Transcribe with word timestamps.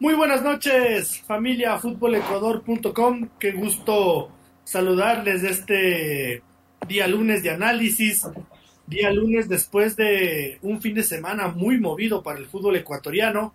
Muy 0.00 0.14
buenas 0.14 0.44
noches, 0.44 1.24
familia 1.26 1.76
futbolecuador.com. 1.76 3.30
Qué 3.36 3.50
gusto 3.50 4.30
saludarles 4.62 5.42
este 5.42 6.40
día 6.86 7.08
lunes 7.08 7.42
de 7.42 7.50
análisis, 7.50 8.24
día 8.86 9.10
lunes 9.10 9.48
después 9.48 9.96
de 9.96 10.60
un 10.62 10.80
fin 10.80 10.94
de 10.94 11.02
semana 11.02 11.48
muy 11.48 11.80
movido 11.80 12.22
para 12.22 12.38
el 12.38 12.46
fútbol 12.46 12.76
ecuatoriano. 12.76 13.54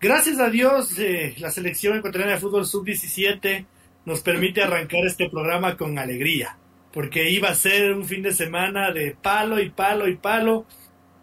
Gracias 0.00 0.40
a 0.40 0.50
Dios, 0.50 0.98
eh, 0.98 1.36
la 1.38 1.52
selección 1.52 1.96
ecuatoriana 1.96 2.32
de 2.32 2.40
fútbol 2.40 2.66
sub-17 2.66 3.64
nos 4.06 4.22
permite 4.22 4.64
arrancar 4.64 5.04
este 5.06 5.30
programa 5.30 5.76
con 5.76 6.00
alegría, 6.00 6.58
porque 6.92 7.30
iba 7.30 7.48
a 7.48 7.54
ser 7.54 7.92
un 7.92 8.06
fin 8.06 8.22
de 8.22 8.34
semana 8.34 8.90
de 8.90 9.14
palo 9.22 9.60
y 9.60 9.70
palo 9.70 10.08
y 10.08 10.16
palo. 10.16 10.66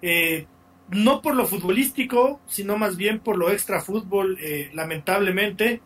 Eh, 0.02 0.48
no 0.90 1.22
por 1.22 1.36
lo 1.36 1.46
futbolístico, 1.46 2.40
sino 2.48 2.78
más 2.78 2.98
bien 2.98 3.20
por 3.20 3.38
lo 3.38 3.52
extra 3.52 3.82
fútbol, 3.82 4.38
eh, 4.42 4.70
lamentablemente. 4.74 5.82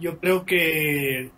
Yo 0.00 0.18
creo 0.18 0.44
que 0.44 1.30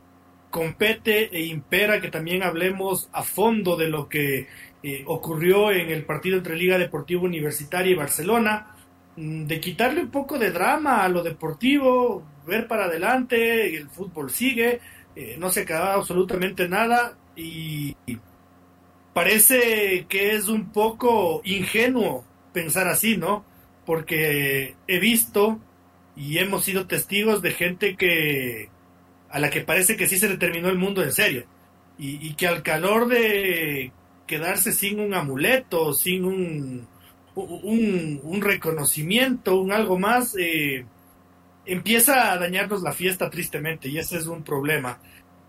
compete 0.51 1.37
e 1.37 1.45
impera 1.47 2.01
que 2.01 2.11
también 2.11 2.43
hablemos 2.43 3.09
a 3.13 3.23
fondo 3.23 3.77
de 3.77 3.89
lo 3.89 4.09
que 4.09 4.49
eh, 4.83 5.05
ocurrió 5.07 5.71
en 5.73 5.91
el 5.91 6.05
partido 6.05 6.39
entre 6.39 6.57
Liga 6.57 6.79
Deportiva 6.79 7.23
Universitaria 7.23 7.93
y 7.93 7.97
Barcelona, 7.97 8.75
mm, 9.17 9.45
de 9.47 9.61
quitarle 9.61 10.03
un 10.03 10.11
poco 10.11 10.39
de 10.39 10.51
drama 10.53 11.05
a 11.05 11.09
lo 11.09 11.23
deportivo, 11.23 12.25
ver 12.47 12.67
para 12.69 12.85
adelante, 12.85 13.77
el 13.77 13.89
fútbol 13.89 14.31
sigue, 14.31 14.81
eh, 15.17 15.37
no 15.39 15.51
se 15.51 15.63
acaba 15.63 15.95
absolutamente 15.95 16.69
nada 16.69 17.19
y 17.37 17.95
parece 19.13 20.07
que 20.09 20.35
es 20.37 20.49
un 20.49 20.73
poco 20.73 21.41
ingenuo 21.45 22.25
pensar 22.53 22.89
así, 22.89 23.17
¿no? 23.17 23.45
Porque 23.87 24.75
he 24.87 24.99
visto 24.99 25.61
y 26.17 26.39
hemos 26.39 26.65
sido 26.65 26.87
testigos 26.87 27.43
de 27.43 27.53
gente 27.53 27.97
que 27.97 28.69
a 29.31 29.39
la 29.39 29.51
que 29.51 29.61
parece 29.61 29.97
que 29.97 30.07
sí 30.07 30.19
se 30.19 30.29
le 30.29 30.37
terminó 30.37 30.69
el 30.69 30.79
mundo 30.79 31.03
en 31.03 31.13
serio 31.13 31.45
y, 31.99 32.35
que 32.35 32.47
al 32.47 32.63
calor 32.63 33.09
de 33.09 33.93
quedarse 34.27 34.73
sin 34.73 35.01
un 35.01 35.15
amuleto, 35.15 35.93
sin 35.93 36.25
un, 36.25 36.87
un, 37.35 38.41
reconocimiento, 38.41 39.61
un 39.61 39.73
algo 39.73 39.99
más, 39.99 40.37
eh, 40.39 40.85
empieza 41.67 42.33
a 42.33 42.39
dañarnos 42.39 42.83
la 42.83 42.93
fiesta 42.93 43.29
tristemente 43.31 43.89
y 43.89 43.99
ese 43.99 44.19
es 44.19 44.27
un 44.27 44.45
problema. 44.45 45.01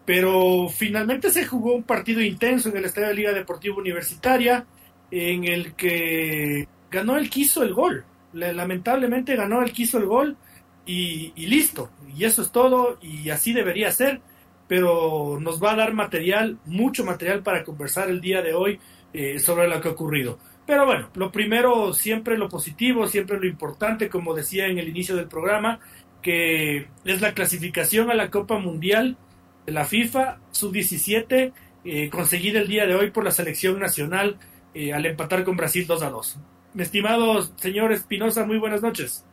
Pero 0.06 0.68
finalmente 0.70 1.30
se 1.30 1.46
jugó 1.46 1.76
un 1.76 1.84
partido 1.84 2.20
intenso 2.22 2.70
en 2.70 2.78
el 2.78 2.86
Estadio 2.86 3.10
de 3.10 3.14
Liga 3.14 3.32
Deportiva 3.32 3.78
Universitaria 3.78 4.66
en 5.12 5.46
el 5.46 5.76
que 5.76 6.68
ganó 6.90 7.18
el 7.18 7.30
quiso 7.30 7.64
el 7.64 7.74
gol. 7.74 8.06
Lamentablemente 8.34 9.36
ganó 9.36 9.62
el 9.64 9.72
quiso 9.72 9.98
el 9.98 10.06
gol 10.06 10.38
y, 10.86 11.34
listo. 11.36 11.90
Y 12.16 12.26
eso 12.26 12.42
es 12.42 12.52
todo 12.52 12.98
y 13.02 13.30
así 13.30 13.54
debería 13.54 13.92
ser. 13.92 14.22
Pero 14.68 15.40
nos 15.42 15.62
va 15.64 15.72
a 15.74 15.78
dar 15.78 15.94
material, 15.94 16.60
mucho 16.66 17.04
material 17.04 17.42
para 17.42 17.64
conversar 17.64 18.10
el 18.10 18.22
día 18.22 18.42
de 18.42 18.54
hoy 18.54 18.80
eh, 19.14 19.40
sobre 19.40 19.68
lo 19.68 19.82
que 19.82 19.88
ha 19.88 19.92
ocurrido. 19.92 20.38
Pero 20.68 20.86
bueno, 20.86 21.10
lo 21.16 21.32
primero, 21.32 21.94
siempre 21.96 22.38
lo 22.38 22.48
positivo, 22.48 23.08
siempre 23.08 23.40
lo 23.40 23.48
importante, 23.48 24.08
como 24.08 24.36
decía 24.36 24.68
en 24.68 24.78
el 24.78 24.88
inicio 24.88 25.16
del 25.16 25.28
programa, 25.28 25.80
que 26.22 26.88
es 27.06 27.22
la 27.22 27.34
clasificación 27.34 28.12
a 28.12 28.14
la 28.14 28.30
Copa 28.30 28.60
Mundial 28.60 29.18
de 29.66 29.72
la 29.72 29.86
FIFA 29.86 30.38
sub-17, 30.52 31.54
eh, 31.86 32.10
conseguida 32.10 32.60
el 32.60 32.68
día 32.68 32.86
de 32.86 32.94
hoy 32.94 33.10
por 33.10 33.24
la 33.24 33.32
selección 33.32 33.80
nacional 33.80 34.38
eh, 34.76 34.94
al 34.94 35.06
empatar 35.08 35.44
con 35.44 35.58
Brasil 35.58 35.88
2 35.88 36.04
a 36.04 36.10
2. 36.10 36.40
Mi 36.72 36.84
estimado 36.84 37.42
señor 37.58 37.92
Espinosa, 37.92 38.46
muy 38.46 38.60
buenas 38.60 38.84
noches. 38.84 39.26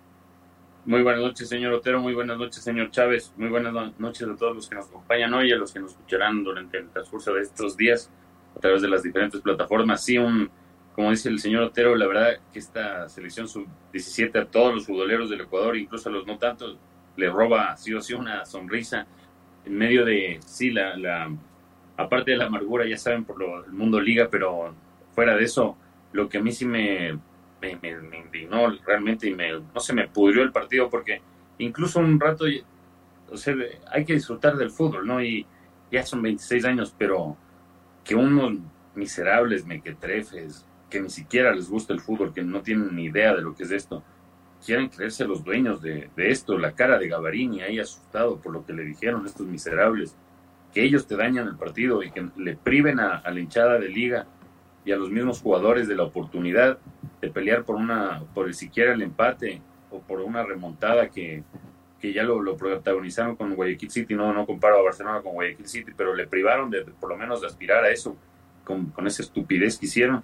Muy 0.86 1.02
buenas 1.02 1.20
noches, 1.20 1.48
señor 1.48 1.74
Otero. 1.74 2.00
Muy 2.00 2.14
buenas 2.14 2.38
noches, 2.38 2.62
señor 2.62 2.90
Chávez. 2.90 3.30
Muy 3.36 3.50
buenas 3.50 3.74
noches 3.98 4.26
a 4.26 4.36
todos 4.36 4.56
los 4.56 4.68
que 4.68 4.76
nos 4.76 4.86
acompañan 4.86 5.34
hoy 5.34 5.50
y 5.50 5.52
a 5.52 5.56
los 5.56 5.70
que 5.70 5.80
nos 5.80 5.90
escucharán 5.90 6.42
durante 6.42 6.78
el 6.78 6.88
transcurso 6.88 7.34
de 7.34 7.42
estos 7.42 7.76
días 7.76 8.10
a 8.56 8.60
través 8.60 8.80
de 8.80 8.88
las 8.88 9.02
diferentes 9.02 9.42
plataformas. 9.42 10.02
Sí, 10.02 10.16
un, 10.16 10.48
como 10.94 11.10
dice 11.10 11.28
el 11.28 11.38
señor 11.38 11.64
Otero, 11.64 11.94
la 11.94 12.06
verdad 12.06 12.40
que 12.50 12.58
esta 12.58 13.06
selección 13.10 13.48
sub-17 13.48 14.40
a 14.40 14.46
todos 14.46 14.74
los 14.74 14.86
futboleros 14.86 15.28
del 15.28 15.42
Ecuador, 15.42 15.76
incluso 15.76 16.08
a 16.08 16.12
los 16.12 16.26
no 16.26 16.38
tantos, 16.38 16.78
le 17.16 17.28
roba 17.28 17.76
sí 17.76 17.92
o 17.92 18.00
sí 18.00 18.14
una 18.14 18.46
sonrisa 18.46 19.06
en 19.66 19.76
medio 19.76 20.06
de, 20.06 20.40
sí, 20.46 20.70
la, 20.70 20.96
la 20.96 21.30
aparte 21.98 22.30
de 22.30 22.38
la 22.38 22.46
amargura, 22.46 22.86
ya 22.86 22.96
saben, 22.96 23.24
por 23.24 23.38
lo, 23.38 23.62
el 23.62 23.72
mundo 23.72 24.00
liga, 24.00 24.28
pero 24.30 24.74
fuera 25.14 25.36
de 25.36 25.44
eso, 25.44 25.76
lo 26.16 26.28
que 26.28 26.38
a 26.38 26.42
mí 26.42 26.50
sí 26.50 26.64
me, 26.64 27.18
me, 27.60 28.18
indignó 28.24 28.68
realmente 28.86 29.28
y 29.28 29.34
me, 29.34 29.52
no 29.52 29.80
se 29.80 29.92
me 29.92 30.08
pudrió 30.08 30.42
el 30.42 30.50
partido 30.50 30.88
porque 30.88 31.20
incluso 31.58 32.00
un 32.00 32.18
rato, 32.18 32.46
hay 32.46 34.04
que 34.04 34.14
disfrutar 34.14 34.56
del 34.56 34.70
fútbol, 34.70 35.06
¿no? 35.06 35.22
Y 35.22 35.46
ya 35.92 36.02
son 36.04 36.22
26 36.22 36.64
años, 36.64 36.94
pero 36.96 37.36
que 38.02 38.14
unos 38.14 38.58
miserables 38.94 39.66
mequetrefes, 39.66 40.66
que 40.88 41.00
ni 41.00 41.10
siquiera 41.10 41.54
les 41.54 41.68
gusta 41.68 41.92
el 41.92 42.00
fútbol, 42.00 42.32
que 42.32 42.42
no 42.42 42.62
tienen 42.62 42.96
ni 42.96 43.04
idea 43.04 43.34
de 43.34 43.42
lo 43.42 43.54
que 43.54 43.64
es 43.64 43.70
esto, 43.70 44.02
quieren 44.64 44.88
creerse 44.88 45.26
los 45.26 45.44
dueños 45.44 45.82
de, 45.82 46.10
esto, 46.16 46.56
la 46.56 46.72
cara 46.72 46.98
de 46.98 47.08
Gavarini 47.08 47.60
ahí 47.60 47.78
asustado 47.78 48.40
por 48.40 48.52
lo 48.52 48.64
que 48.64 48.72
le 48.72 48.84
dijeron 48.84 49.26
estos 49.26 49.46
miserables, 49.46 50.16
que 50.72 50.82
ellos 50.82 51.06
te 51.06 51.16
dañan 51.16 51.46
el 51.46 51.56
partido 51.56 52.02
y 52.02 52.10
que 52.10 52.26
le 52.36 52.56
priven 52.56 53.00
a 53.00 53.22
la 53.30 53.40
hinchada 53.40 53.78
de 53.78 53.88
liga 53.88 54.26
y 54.86 54.92
a 54.92 54.96
los 54.96 55.10
mismos 55.10 55.42
jugadores 55.42 55.88
de 55.88 55.96
la 55.96 56.04
oportunidad 56.04 56.78
de 57.20 57.28
pelear 57.28 57.64
por 57.64 57.74
una 57.74 58.22
por 58.32 58.54
siquiera 58.54 58.94
el 58.94 59.02
empate 59.02 59.60
o 59.90 60.00
por 60.00 60.20
una 60.20 60.44
remontada 60.44 61.10
que, 61.10 61.42
que 62.00 62.12
ya 62.12 62.22
lo, 62.22 62.40
lo, 62.40 62.56
protagonizaron 62.56 63.34
con 63.34 63.54
Guayaquil 63.54 63.90
City, 63.90 64.14
no, 64.14 64.32
no 64.32 64.46
comparo 64.46 64.78
a 64.78 64.82
Barcelona 64.82 65.22
con 65.22 65.34
Guayaquil 65.34 65.66
City, 65.66 65.92
pero 65.96 66.14
le 66.14 66.28
privaron 66.28 66.70
de, 66.70 66.82
por 66.82 67.10
lo 67.10 67.16
menos 67.16 67.40
de 67.40 67.48
aspirar 67.48 67.84
a 67.84 67.90
eso 67.90 68.16
con, 68.64 68.86
con 68.86 69.08
esa 69.08 69.22
estupidez 69.22 69.76
que 69.76 69.86
hicieron. 69.86 70.22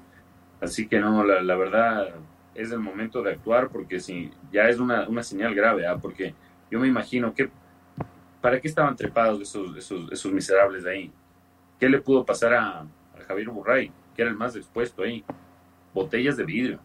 Así 0.60 0.86
que 0.86 1.00
no, 1.00 1.24
la, 1.24 1.42
la, 1.42 1.56
verdad 1.56 2.14
es 2.54 2.70
el 2.70 2.78
momento 2.78 3.20
de 3.20 3.32
actuar 3.32 3.68
porque 3.68 3.98
si 3.98 4.30
ya 4.52 4.68
es 4.68 4.78
una, 4.78 5.08
una 5.08 5.24
señal 5.24 5.56
grave, 5.56 5.88
¿ah? 5.88 5.98
porque 6.00 6.34
yo 6.70 6.78
me 6.78 6.86
imagino 6.86 7.34
que 7.34 7.50
¿para 8.40 8.60
qué 8.60 8.68
estaban 8.68 8.94
trepados 8.94 9.40
esos, 9.40 9.76
esos, 9.76 10.12
esos 10.12 10.32
miserables 10.32 10.84
de 10.84 10.90
ahí? 10.92 11.12
¿Qué 11.80 11.88
le 11.88 12.00
pudo 12.00 12.24
pasar 12.24 12.54
a, 12.54 12.80
a 12.80 13.24
Javier 13.26 13.48
Burray? 13.48 13.90
Que 14.14 14.22
era 14.22 14.30
el 14.30 14.36
más 14.36 14.56
expuesto 14.56 15.02
ahí. 15.02 15.24
Botellas 15.94 16.36
de 16.36 16.44
vidrio. 16.44 16.80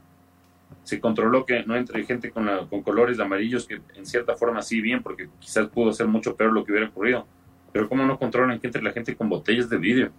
Se 0.84 1.00
controló 1.00 1.46
que 1.46 1.64
no 1.64 1.76
entre 1.76 2.04
gente 2.04 2.32
con, 2.32 2.48
con 2.68 2.82
colores 2.84 3.20
amarillos, 3.20 3.66
que 3.66 3.82
en 3.96 4.06
cierta 4.06 4.36
forma 4.36 4.62
sí 4.62 4.82
bien, 4.82 5.02
porque 5.02 5.30
quizás 5.40 5.68
pudo 5.68 5.94
ser 5.94 6.08
mucho 6.08 6.36
peor 6.36 6.52
lo 6.54 6.64
que 6.64 6.72
hubiera 6.72 6.90
ocurrido. 6.90 7.26
Pero 7.72 7.88
¿cómo 7.88 8.06
no 8.06 8.18
controlan 8.18 8.60
que 8.60 8.68
entre 8.68 8.82
la 8.82 8.92
gente 8.92 9.16
con 9.16 9.30
botellas 9.30 9.70
de 9.70 9.78
vidrio? 9.78 10.12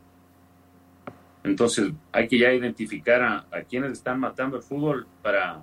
Entonces 1.45 1.93
hay 2.13 2.29
que 2.29 2.39
ya 2.39 2.53
identificar 2.53 3.23
a, 3.23 3.47
a 3.51 3.63
quienes 3.63 3.93
están 3.93 4.21
matando 4.21 4.57
el 4.57 4.63
fútbol 4.63 5.07
para, 5.23 5.63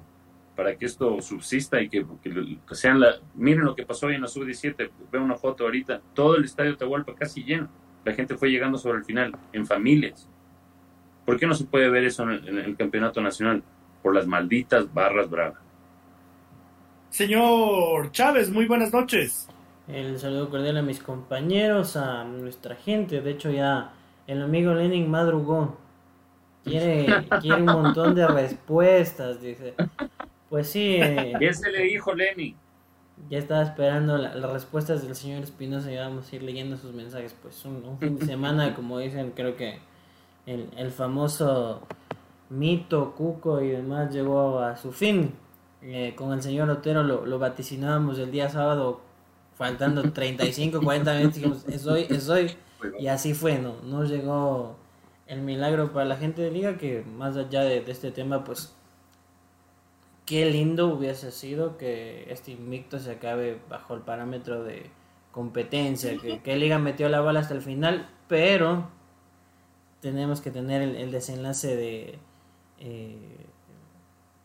para 0.56 0.76
que 0.76 0.86
esto 0.86 1.22
subsista 1.22 1.82
y 1.82 1.90
que, 1.90 2.06
que, 2.24 2.76
sean 2.76 3.00
la... 3.00 3.16
Miren 3.36 3.66
lo 3.66 3.76
que 3.76 3.86
pasó 3.86 4.08
hoy 4.08 4.16
en 4.16 4.22
la 4.22 4.28
sub-17, 4.28 4.90
veo 5.12 5.24
una 5.24 5.36
foto 5.36 5.66
ahorita, 5.66 6.02
todo 6.14 6.38
el 6.38 6.46
estadio 6.46 6.72
de 6.72 6.76
Atahualpa 6.76 7.14
casi 7.14 7.44
lleno. 7.44 7.70
La 8.04 8.14
gente 8.14 8.38
fue 8.38 8.50
llegando 8.50 8.78
sobre 8.78 9.00
el 9.00 9.06
final, 9.06 9.36
en 9.52 9.66
familias. 9.66 10.30
¿Por 11.26 11.40
qué 11.40 11.48
no 11.48 11.56
se 11.56 11.66
puede 11.66 11.90
ver 11.90 12.04
eso 12.04 12.24
en 12.24 12.60
el, 12.60 12.78
campeonato 12.78 13.20
nacional? 13.20 13.64
Por 14.04 14.14
las 14.14 14.28
malditas 14.28 14.94
barras 14.94 15.30
bravas. 15.30 15.60
Señor 17.10 18.12
Chávez, 18.12 18.52
muy 18.52 18.66
buenas 18.68 18.94
noches. 18.94 19.48
El 19.88 20.20
saludo 20.20 20.50
cordial 20.50 20.78
a 20.78 20.82
mis 20.84 21.00
compañeros, 21.00 21.96
a 21.96 22.24
nuestra 22.26 22.76
gente. 22.76 23.22
De 23.22 23.32
hecho, 23.32 23.50
ya 23.50 23.94
el 24.28 24.44
amigo 24.44 24.74
Lenin 24.74 25.10
madrugó. 25.10 25.78
Quiere, 26.64 27.08
quiere 27.42 27.62
un 27.62 27.66
montón 27.66 28.14
de 28.14 28.28
respuestas, 28.28 29.42
dice. 29.42 29.74
Pues 30.50 30.70
sí. 30.70 30.98
Eh, 31.02 31.34
¿Qué 31.40 31.54
se 31.54 31.72
le 31.72 31.84
dijo 31.84 32.14
Lenin? 32.14 32.56
Ya 33.30 33.40
estaba 33.40 33.64
esperando 33.64 34.18
las 34.18 34.52
respuestas 34.52 35.02
del 35.02 35.16
señor 35.16 35.42
Espinosa 35.42 35.92
y 35.92 35.96
vamos 35.98 36.32
a 36.32 36.36
ir 36.36 36.44
leyendo 36.44 36.78
sus 36.78 36.94
mensajes. 36.94 37.36
Pues 37.42 37.64
un 37.66 37.98
fin 37.98 38.20
de 38.20 38.26
semana, 38.26 38.76
como 38.76 39.00
dicen, 39.00 39.32
creo 39.32 39.56
que 39.56 39.80
el, 40.46 40.70
el 40.78 40.92
famoso 40.92 41.82
mito, 42.50 43.14
cuco 43.16 43.62
y 43.62 43.70
demás 43.70 44.14
llegó 44.14 44.60
a 44.60 44.78
su 44.78 44.92
fin. 44.92 45.34
Eh, 45.82 46.14
con 46.16 46.34
el 46.34 46.42
señor 46.42 46.70
Otero 46.70 47.04
lo, 47.04 47.26
lo 47.26 47.38
vaticinábamos 47.38 48.18
el 48.18 48.32
día 48.32 48.50
sábado 48.50 49.02
faltando 49.56 50.02
35, 50.14 50.82
40 50.82 51.14
minutos, 51.14 51.36
dijimos, 51.36 51.66
es 51.68 51.86
hoy, 51.86 52.08
es 52.10 52.30
hoy. 52.30 52.52
Y 53.00 53.08
así 53.08 53.34
fue, 53.34 53.60
¿no? 53.60 53.76
No 53.84 54.04
llegó 54.04 54.76
el 55.28 55.42
milagro 55.42 55.92
para 55.92 56.06
la 56.06 56.18
gente 56.18 56.42
de 56.42 56.52
liga 56.52 56.78
que 56.78 57.04
más 57.04 57.36
allá 57.36 57.62
de, 57.62 57.84
este 57.88 58.12
tema, 58.12 58.44
pues 58.44 58.76
qué 60.26 60.46
lindo 60.46 60.88
hubiese 60.88 61.32
sido 61.32 61.78
que 61.78 62.32
este 62.32 62.52
invicto 62.52 63.00
se 63.00 63.12
acabe 63.12 63.60
bajo 63.70 63.96
el 63.96 64.02
parámetro 64.02 64.64
de 64.64 64.90
competencia, 65.32 66.18
que, 66.18 66.42
que 66.42 66.58
liga 66.58 66.80
metió 66.80 67.10
la 67.10 67.22
bala 67.22 67.40
hasta 67.40 67.54
el 67.54 67.62
final, 67.62 68.08
pero 68.28 68.88
tenemos 70.02 70.42
que 70.42 70.52
tener 70.52 70.82
el, 70.82 71.12
desenlace 71.12 71.76
de... 71.76 72.20
Eh, 72.80 73.46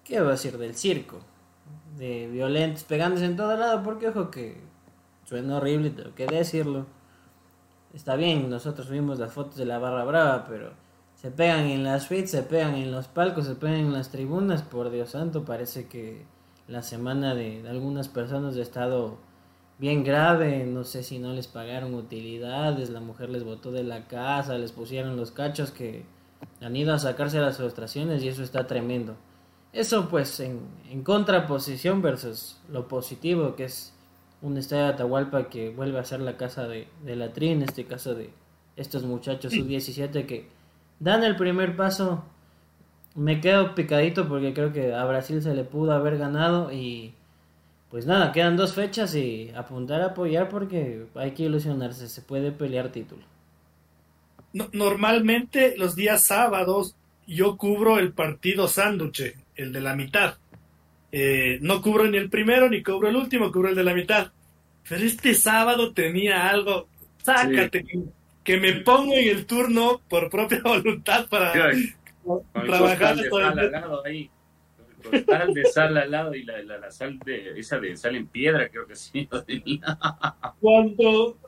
¿Qué 0.05 0.19
voy 0.21 0.29
a 0.29 0.33
decir? 0.33 0.59
Del 0.59 0.75
circo. 0.75 1.21
De 1.97 2.29
violentos 2.29 2.85
pegándose 2.85 3.27
en 3.27 3.37
todo 3.37 3.57
lado, 3.57 3.83
porque 3.83 4.09
ojo 4.09 4.31
que 4.31 4.61
suena 5.25 5.57
horrible, 5.57 5.91
tengo 5.91 6.15
que 6.15 6.27
decirlo. 6.27 6.87
Está 7.95 8.17
bien, 8.17 8.49
nosotros 8.51 8.89
vimos 8.89 9.19
las 9.19 9.33
fotos 9.33 9.57
de 9.57 9.67
la 9.67 9.79
barra 9.79 10.05
brava, 10.05 10.47
pero 10.49 10.73
se 11.15 11.31
pegan 11.31 11.67
en 11.67 11.85
las 11.85 12.05
suites, 12.05 12.31
se 12.31 12.43
pegan 12.43 12.75
en 12.75 12.91
los 12.93 13.09
palcos, 13.09 13.47
se 13.47 13.55
pegan 13.55 13.77
en 13.77 13.93
las 13.93 14.11
tribunas, 14.11 14.63
por 14.63 14.91
Dios 14.91 15.11
santo, 15.11 15.45
parece 15.45 15.87
que 15.87 16.25
la 16.67 16.83
semana 16.83 17.35
de, 17.35 17.63
de 17.63 17.69
algunas 17.69 18.09
personas 18.09 18.57
ha 18.57 18.63
estado 18.63 19.19
bien 19.81 20.05
grave, 20.05 20.67
no 20.67 20.85
sé 20.85 21.03
si 21.03 21.19
no 21.19 21.33
les 21.33 21.49
pagaron 21.49 21.95
utilidades, 21.95 22.91
la 22.91 23.01
mujer 23.01 23.31
les 23.31 23.45
botó 23.45 23.73
de 23.73 23.83
la 23.83 24.07
casa, 24.07 24.59
les 24.59 24.73
pusieron 24.73 25.17
los 25.17 25.31
cachos 25.31 25.71
que 25.71 26.05
han 26.61 26.77
ido 26.77 26.93
a 26.93 26.99
sacarse 26.99 27.41
las 27.41 27.57
frustraciones 27.57 28.23
y 28.23 28.29
eso 28.29 28.43
está 28.43 28.67
tremendo. 28.67 29.17
Eso 29.73 30.09
pues 30.11 30.39
en, 30.41 30.61
en 30.91 31.03
contraposición 31.03 32.03
versus 32.03 32.61
lo 32.71 32.89
positivo 32.89 33.57
que 33.57 33.65
es 33.65 33.95
un 34.43 34.59
estadio 34.59 34.85
de 34.85 34.91
Atahualpa 34.91 35.49
que 35.49 35.71
vuelve 35.71 35.99
a 35.99 36.05
ser 36.05 36.21
la 36.21 36.37
casa 36.37 36.69
de, 36.69 36.87
de 37.03 37.17
la 37.17 37.33
tri, 37.33 37.49
en 37.49 37.63
este 37.63 37.87
caso 37.87 38.15
de 38.15 38.31
estos 38.77 39.05
muchachos 39.05 39.53
sub-17 39.53 40.27
que 40.27 40.49
dan 40.99 41.25
el 41.25 41.37
primer 41.37 41.77
paso. 41.77 42.23
Me 43.15 43.41
quedo 43.41 43.75
picadito 43.75 44.29
porque 44.29 44.53
creo 44.53 44.73
que 44.73 44.95
a 44.95 45.05
Brasil 45.05 45.43
se 45.43 45.55
le 45.55 45.65
pudo 45.65 45.93
haber 45.93 46.19
ganado 46.19 46.71
y 46.71 47.15
pues 47.91 48.07
nada, 48.07 48.31
quedan 48.31 48.57
dos 48.57 48.75
fechas 48.75 49.15
y 49.17 49.51
apuntar 49.55 50.01
a 50.01 50.07
apoyar 50.07 50.49
porque 50.49 51.07
hay 51.17 51.33
que 51.33 51.45
ilusionarse, 51.45 52.09
se 52.09 52.23
puede 52.23 52.53
pelear 52.53 52.91
título. 52.91 53.23
normalmente 54.73 55.75
los 55.77 55.97
días 55.97 56.25
sábados 56.25 56.97
yo 57.27 57.57
cubro 57.57 57.99
el 57.99 58.13
partido 58.13 58.69
sánduche, 58.69 59.35
el 59.57 59.73
de 59.73 59.81
la 59.81 59.95
mitad. 59.97 60.35
Eh, 61.13 61.59
no 61.63 61.83
cubro 61.83 62.07
ni 62.07 62.17
el 62.17 62.31
primero 62.31 62.69
ni 62.69 62.83
cubro 62.83 63.09
el 63.09 63.17
último, 63.17 63.51
cubro 63.51 63.69
el 63.69 63.75
de 63.75 63.85
la 63.85 63.95
mitad. 63.95 64.31
Pero 64.89 65.05
este 65.05 65.35
sábado 65.35 65.93
tenía 65.93 66.49
algo, 66.49 66.89
sácate, 67.23 67.85
que, 68.45 68.57
me 68.59 68.75
pongo 68.75 69.15
en 69.15 69.29
el 69.29 69.47
turno 69.47 70.01
por 70.09 70.31
propia 70.31 70.61
voluntad 70.65 71.29
para 71.29 71.53
trabajar 72.53 73.17
todo 73.29 74.05
el 74.05 74.31
sal 75.27 75.55
de 75.55 75.65
sal 75.67 75.97
al 75.97 76.11
lado 76.11 76.35
y 76.35 76.45
la, 76.45 76.63
la, 76.63 76.91
sal 76.91 77.19
de 77.21 77.59
esa 77.59 77.79
de 77.79 77.97
sal 77.97 78.17
en 78.17 78.27
piedra, 78.27 78.69
creo 78.69 78.87
que 78.87 78.97
sí. 78.97 79.29
Cuando 80.61 81.39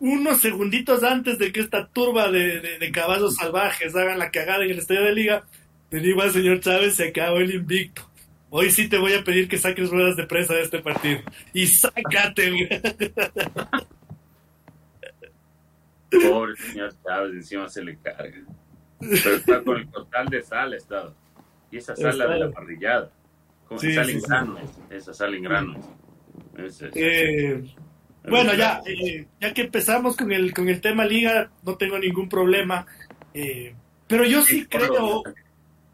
unos 0.00 0.40
segunditos 0.40 1.02
antes 1.02 1.38
de 1.38 1.52
que 1.52 1.60
esta 1.60 1.86
turba 1.88 2.30
de, 2.30 2.78
de, 2.78 2.92
caballos 2.92 3.36
salvajes 3.36 3.94
hagan 3.94 4.18
la 4.18 4.30
cagada 4.30 4.64
en 4.64 4.70
el 4.70 4.78
estadio 4.78 5.02
de 5.02 5.14
liga, 5.14 5.44
te 5.88 6.00
digo 6.00 6.22
al 6.22 6.32
señor 6.32 6.60
Chávez, 6.60 6.96
se 6.96 7.08
acabó 7.08 7.38
el 7.38 7.54
invicto. 7.54 8.02
Hoy 8.50 8.70
sí 8.70 8.88
te 8.88 8.98
voy 8.98 9.12
a 9.14 9.24
pedir 9.24 9.48
que 9.48 9.58
saques 9.58 9.90
ruedas 9.90 10.16
de 10.16 10.26
prensa 10.26 10.54
de 10.54 10.62
este 10.62 10.78
partido. 10.78 11.20
Y 11.52 11.66
sácate. 11.66 12.80
Pobre 16.10 16.54
señor 16.56 16.92
Chávez, 17.02 17.34
encima 17.34 17.68
se 17.68 17.82
le 17.82 17.96
carga. 17.98 18.44
Pero 19.00 19.34
está 19.36 19.62
con 19.62 19.78
el 19.78 19.90
total 19.90 20.28
de 20.28 20.42
sal, 20.42 20.74
estado. 20.74 21.14
Y 21.74 21.78
esa 21.78 21.96
sal 21.96 22.16
de 22.16 22.38
la 22.38 22.50
parrillada. 22.52 23.10
Como 23.66 23.80
sal 23.80 24.08
en 24.08 24.20
granos. 24.20 24.60
Esa 24.88 25.12
sal 25.12 25.34
en 25.34 25.42
granos. 25.42 25.84
Eh, 26.94 27.64
bueno, 28.28 28.54
ya, 28.54 28.80
eh, 28.86 29.26
ya 29.40 29.52
que 29.52 29.62
empezamos 29.62 30.16
con 30.16 30.30
el, 30.30 30.54
con 30.54 30.68
el 30.68 30.80
tema 30.80 31.04
liga, 31.04 31.50
no 31.64 31.74
tengo 31.76 31.98
ningún 31.98 32.28
problema. 32.28 32.86
Eh, 33.32 33.74
pero 34.06 34.24
yo 34.24 34.40
sí 34.42 34.66
creo, 34.66 35.24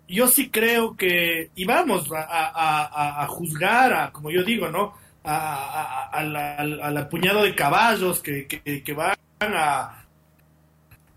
yo 0.07 0.29
sí 0.29 0.51
creo 0.51 0.95
que, 0.95 1.49
y 1.55 1.65
vamos 1.65 2.11
a, 2.13 3.23
a, 3.23 3.27
juzgar, 3.29 3.95
a, 3.95 4.13
como 4.13 4.31
yo 4.31 4.45
digo, 4.45 4.69
¿no? 4.69 4.93
al 5.23 6.97
apuñado 6.99 7.43
de 7.43 7.55
caballos 7.55 8.21
que, 8.21 8.47
que, 8.47 8.83
que 8.83 8.93
van 8.93 9.17
a, 9.41 10.05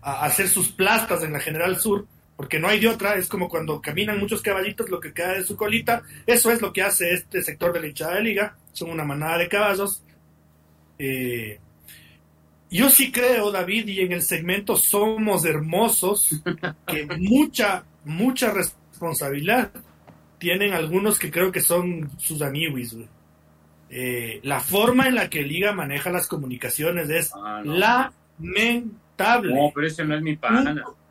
a 0.00 0.24
hacer 0.24 0.48
sus 0.48 0.72
plastas 0.72 1.22
en 1.22 1.34
la 1.34 1.40
General 1.40 1.78
Sur 1.78 2.06
porque 2.36 2.58
no 2.58 2.68
hay 2.68 2.80
de 2.80 2.88
otra, 2.88 3.14
es 3.14 3.28
como 3.28 3.48
cuando 3.48 3.80
caminan 3.80 4.18
muchos 4.18 4.42
caballitos, 4.42 4.90
lo 4.90 5.00
que 5.00 5.12
queda 5.12 5.34
de 5.34 5.44
su 5.44 5.56
colita, 5.56 6.02
eso 6.26 6.50
es 6.50 6.60
lo 6.60 6.72
que 6.72 6.82
hace 6.82 7.12
este 7.14 7.42
sector 7.42 7.72
de 7.72 7.80
la 7.80 7.86
hinchada 7.86 8.16
de 8.16 8.22
liga, 8.22 8.56
son 8.72 8.90
una 8.90 9.04
manada 9.04 9.38
de 9.38 9.48
caballos. 9.48 10.02
Eh, 10.98 11.60
yo 12.70 12.90
sí 12.90 13.12
creo, 13.12 13.52
David, 13.52 13.86
y 13.86 14.00
en 14.00 14.12
el 14.12 14.22
segmento 14.22 14.76
Somos 14.76 15.44
Hermosos, 15.44 16.42
que 16.86 17.06
mucha, 17.18 17.84
mucha 18.04 18.50
responsabilidad 18.52 19.70
tienen 20.38 20.72
algunos 20.72 21.18
que 21.18 21.30
creo 21.30 21.52
que 21.52 21.60
son 21.60 22.10
sus 22.18 22.42
amigos. 22.42 22.96
Eh, 23.90 24.40
la 24.42 24.58
forma 24.58 25.06
en 25.06 25.14
la 25.14 25.30
que 25.30 25.42
Liga 25.42 25.72
maneja 25.72 26.10
las 26.10 26.26
comunicaciones 26.26 27.08
es 27.10 27.30
ah, 27.32 27.62
lamentable. 27.64 29.54
No, 29.54 29.70
pero 29.72 29.86
ese 29.86 30.04
no 30.04 30.16
es 30.16 30.22
mi 30.22 30.34
pana 30.36 30.72
un, 30.72 31.03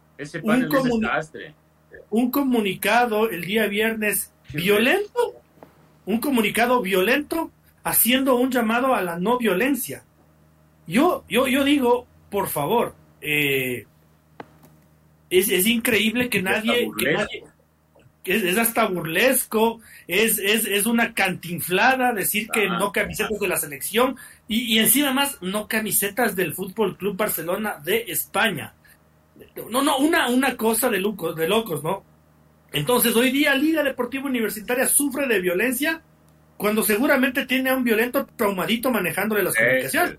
un 2.10 2.31
comunicado 2.31 3.30
el 3.30 3.45
día 3.45 3.68
viernes 3.68 4.31
violento, 4.54 5.33
un 6.06 6.19
comunicado 6.19 6.81
violento 6.81 7.51
haciendo 7.83 8.36
un 8.36 8.51
llamado 8.51 8.94
a 8.94 9.01
la 9.01 9.19
no 9.19 9.38
violencia. 9.38 10.04
Yo, 10.88 11.24
yo, 11.30 11.48
yo 11.48 11.63
digo, 11.63 12.07
por 12.30 12.50
favor, 12.50 12.95
eh, 13.21 13.86
es, 15.30 15.65
increíble 15.65 16.30
que 16.30 16.42
nadie, 16.42 16.89
es, 18.24 18.57
hasta 18.57 18.86
burlesco, 18.86 19.80
es, 20.07 20.39
es, 20.39 20.86
una 20.86 21.13
cantinflada 21.13 22.13
decir 22.13 22.48
que 22.50 22.68
no 22.68 22.92
camisetas 22.92 23.39
de 23.39 23.48
la 23.48 23.57
selección 23.57 24.18
y, 24.48 24.75
y 24.75 24.80
encima 24.80 25.12
más 25.12 25.42
no 25.42 25.68
camisetas 25.68 26.36
del 26.36 26.53
Fútbol 26.53 26.98
Club 26.98 27.17
Barcelona 27.17 27.79
de 27.84 28.05
España. 28.08 28.74
No, 29.69 29.81
no, 29.81 29.97
una, 29.97 30.29
una 30.29 30.55
cosa 30.57 30.89
de, 30.89 31.00
locos, 31.00 31.35
de 31.35 31.47
locos, 31.47 31.83
¿no? 31.83 32.03
Entonces, 32.71 33.15
hoy 33.15 33.31
día 33.31 33.55
Liga 33.55 33.83
Deportiva 33.83 34.25
Universitaria 34.25 34.88
sufre 34.88 35.27
de 35.27 35.39
violencia 35.39 36.01
cuando 36.57 36.83
seguramente 36.83 37.45
tiene 37.45 37.69
a 37.69 37.75
un 37.75 37.83
violento 37.83 38.25
traumadito 38.35 38.89
manejándole 38.89 39.43
las 39.43 39.55
comunicaciones. 39.55 40.17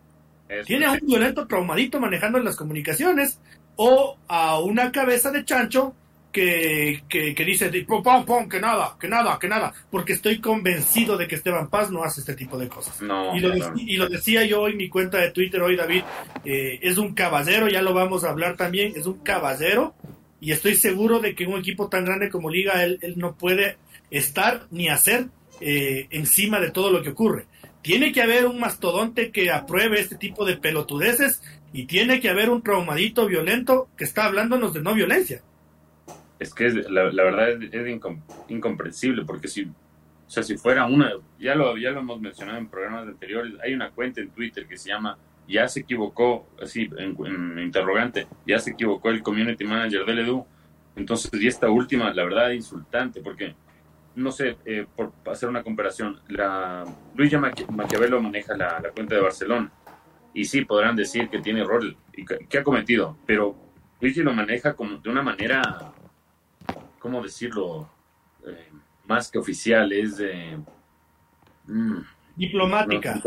tiene 0.66 0.86
a 0.86 0.92
un 0.92 1.00
violento 1.02 1.46
traumadito 1.46 1.98
manejando 1.98 2.38
las 2.38 2.56
comunicaciones 2.56 3.40
o 3.76 4.16
a 4.28 4.60
una 4.60 4.92
cabeza 4.92 5.30
de 5.30 5.44
chancho 5.44 5.94
que, 6.34 7.04
que, 7.08 7.44
dice, 7.44 7.70
pum, 7.86 8.02
pum, 8.02 8.48
que 8.48 8.58
nada, 8.58 8.96
que 9.00 9.06
nada, 9.06 9.38
que 9.38 9.46
nada, 9.46 9.72
porque 9.88 10.14
estoy 10.14 10.40
convencido 10.40 11.16
de 11.16 11.28
que 11.28 11.36
Esteban 11.36 11.70
Paz 11.70 11.92
no 11.92 12.02
hace 12.02 12.20
este 12.20 12.34
tipo 12.34 12.58
de 12.58 12.68
cosas. 12.68 13.00
y, 13.00 13.40
lo 13.40 13.76
y, 13.76 13.96
lo 13.96 14.08
decía 14.08 14.44
yo 14.44 14.66
en 14.66 14.76
mi 14.76 14.88
cuenta 14.88 15.18
de 15.18 15.30
Twitter 15.30 15.62
hoy, 15.62 15.76
David, 15.76 16.02
eh, 16.44 16.80
es 16.82 16.98
un 16.98 17.14
caballero, 17.14 17.68
ya 17.68 17.82
lo 17.82 17.94
vamos 17.94 18.24
a 18.24 18.30
hablar 18.30 18.56
también, 18.56 18.92
es 18.96 19.06
un 19.06 19.20
caballero, 19.20 19.94
y 20.40 20.50
estoy 20.50 20.74
seguro 20.74 21.20
de 21.20 21.36
que 21.36 21.46
un 21.46 21.60
equipo 21.60 21.88
tan 21.88 22.04
grande 22.04 22.28
como 22.28 22.50
Liga, 22.50 22.82
él, 22.82 22.98
él 23.00 23.14
no 23.16 23.36
puede 23.36 23.78
estar 24.10 24.66
ni 24.72 24.88
hacer 24.88 25.28
eh, 25.60 26.08
encima 26.10 26.58
de 26.58 26.72
todo 26.72 26.90
lo 26.90 27.00
que 27.00 27.10
ocurre. 27.10 27.46
Tiene 27.80 28.10
que 28.10 28.22
haber 28.22 28.46
un 28.46 28.58
mastodonte 28.58 29.30
que 29.30 29.52
apruebe 29.52 30.00
este 30.00 30.16
tipo 30.16 30.44
de 30.44 30.56
pelotudeces 30.56 31.42
y 31.72 31.84
tiene 31.84 32.18
que 32.18 32.28
haber 32.28 32.50
un 32.50 32.62
traumadito 32.62 33.26
violento 33.26 33.88
que 33.96 34.04
está 34.04 34.24
hablándonos 34.24 34.72
de 34.72 34.82
no 34.82 34.94
violencia 34.94 35.42
es 36.38 36.52
que 36.52 36.70
la, 36.70 37.04
verdad 37.04 37.62
es, 37.62 38.00
incomprensible, 38.48 39.24
porque 39.24 39.48
si, 39.48 39.64
o 39.64 40.30
sea, 40.30 40.42
si 40.42 40.56
fuera 40.56 40.86
una, 40.86 41.12
ya 41.38 41.54
lo, 41.54 41.76
ya 41.76 41.90
lo 41.90 42.00
hemos 42.00 42.20
mencionado 42.20 42.58
en 42.58 42.68
programas 42.68 43.08
anteriores, 43.08 43.54
hay 43.62 43.74
una 43.74 43.90
cuenta 43.90 44.20
en 44.20 44.30
Twitter 44.30 44.66
que 44.66 44.76
se 44.76 44.88
llama 44.88 45.16
Ya 45.46 45.68
se 45.68 45.80
equivocó, 45.80 46.48
así, 46.60 46.90
en, 46.98 47.58
interrogante, 47.58 48.26
ya 48.46 48.58
se 48.58 48.70
equivocó 48.70 49.10
el 49.10 49.22
community 49.22 49.64
manager 49.64 50.04
del 50.04 50.20
Edu. 50.20 50.46
Entonces, 50.96 51.30
y 51.34 51.46
esta 51.46 51.68
última, 51.68 52.12
la 52.12 52.24
verdad, 52.24 52.52
es 52.52 52.56
insultante, 52.56 53.20
porque, 53.20 53.54
no 54.14 54.30
sé, 54.30 54.56
eh, 54.64 54.86
por 54.94 55.12
hacer 55.26 55.48
una 55.48 55.62
comparación, 55.62 56.20
la, 56.28 56.84
Luis 57.16 57.32
Maquiavelo 57.68 58.22
maneja 58.22 58.56
la, 58.56 58.80
cuenta 58.94 59.14
de 59.14 59.20
Barcelona, 59.20 59.72
y 60.32 60.44
sí, 60.44 60.64
podrán 60.64 60.96
decir 60.96 61.28
que 61.28 61.40
tiene 61.40 61.60
error 61.60 61.84
y 62.12 62.24
que, 62.24 62.58
ha 62.58 62.64
cometido, 62.64 63.16
pero 63.24 63.56
Luigi 64.00 64.22
lo 64.22 64.32
maneja 64.32 64.74
como 64.74 64.98
de 64.98 65.08
una 65.10 65.22
manera 65.22 65.94
¿cómo 67.04 67.22
decirlo? 67.22 67.86
Eh, 68.46 68.70
más 69.06 69.30
que 69.30 69.38
oficial, 69.38 69.92
es 69.92 70.16
de... 70.16 70.58
Mm, 71.66 71.98
Diplomática. 72.34 73.20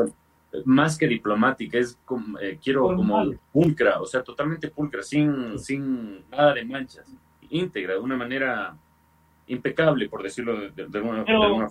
más 0.65 0.97
que 0.97 1.07
diplomática, 1.07 1.77
es 1.77 1.95
como, 2.03 2.39
eh, 2.39 2.57
quiero 2.61 2.87
como 2.87 3.31
pulcra, 3.53 4.01
o 4.01 4.07
sea, 4.07 4.23
totalmente 4.23 4.69
pulcra, 4.69 5.03
sin, 5.03 5.59
sin 5.59 6.27
nada 6.31 6.55
de 6.55 6.65
manchas, 6.65 7.07
íntegra, 7.51 7.93
de 7.93 7.99
una 7.99 8.17
manera 8.17 8.75
impecable, 9.45 10.09
por 10.09 10.23
decirlo 10.23 10.71
de, 10.71 10.83
alguna, 10.97 11.23
forma. 11.23 11.69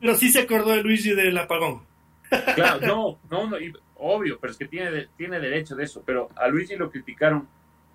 Pero 0.00 0.14
sí, 0.16 0.28
se 0.28 0.42
acordó 0.42 0.72
de 0.72 0.82
Luigi 0.82 1.14
del 1.14 1.38
apagón. 1.38 1.80
Claro, 2.54 3.18
no, 3.30 3.48
no, 3.48 3.56
obvio, 3.96 4.38
pero 4.38 4.50
es 4.50 4.58
que 4.58 4.68
tiene, 4.68 5.08
tiene 5.16 5.40
derecho 5.40 5.74
de 5.74 5.84
eso, 5.84 6.02
pero 6.04 6.28
a 6.36 6.46
Luigi 6.48 6.76
lo 6.76 6.90
criticaron 6.90 7.48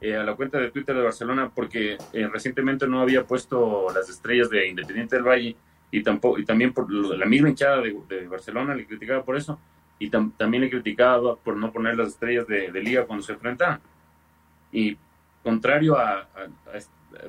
eh, 0.04 0.18
a 0.18 0.24
la 0.26 0.36
cuenta 0.36 0.60
de 0.60 0.70
Twitter 0.70 0.94
de 0.94 1.02
Barcelona 1.02 1.50
porque 1.56 1.98
eh, 2.12 2.28
recientemente 2.28 2.86
no 2.86 3.00
había 3.00 3.26
puesto 3.26 3.88
las 3.96 4.10
estrellas 4.10 4.50
de 4.50 4.68
Independiente 4.68 5.16
del 5.16 5.24
Valle 5.24 5.56
y, 5.92 6.04
tampoco, 6.04 6.38
y 6.38 6.44
también 6.44 6.74
por 6.74 6.92
la 6.92 7.26
misma 7.26 7.48
hinchada 7.48 7.82
de, 7.82 8.28
Barcelona 8.28 8.76
le 8.76 8.86
criticaba 8.86 9.24
por 9.24 9.38
eso 9.38 9.58
y 10.00 10.10
también 10.10 10.64
le 10.64 10.70
criticaba 10.70 11.38
por 11.38 11.56
no 11.56 11.72
poner 11.72 11.96
las 11.96 12.10
estrellas 12.10 12.46
de, 12.48 12.70
liga 12.82 13.06
cuando 13.06 13.24
se 13.24 13.32
enfrentaban. 13.32 13.80
Y 14.74 14.98
contrario 15.42 15.98
a, 15.98 16.28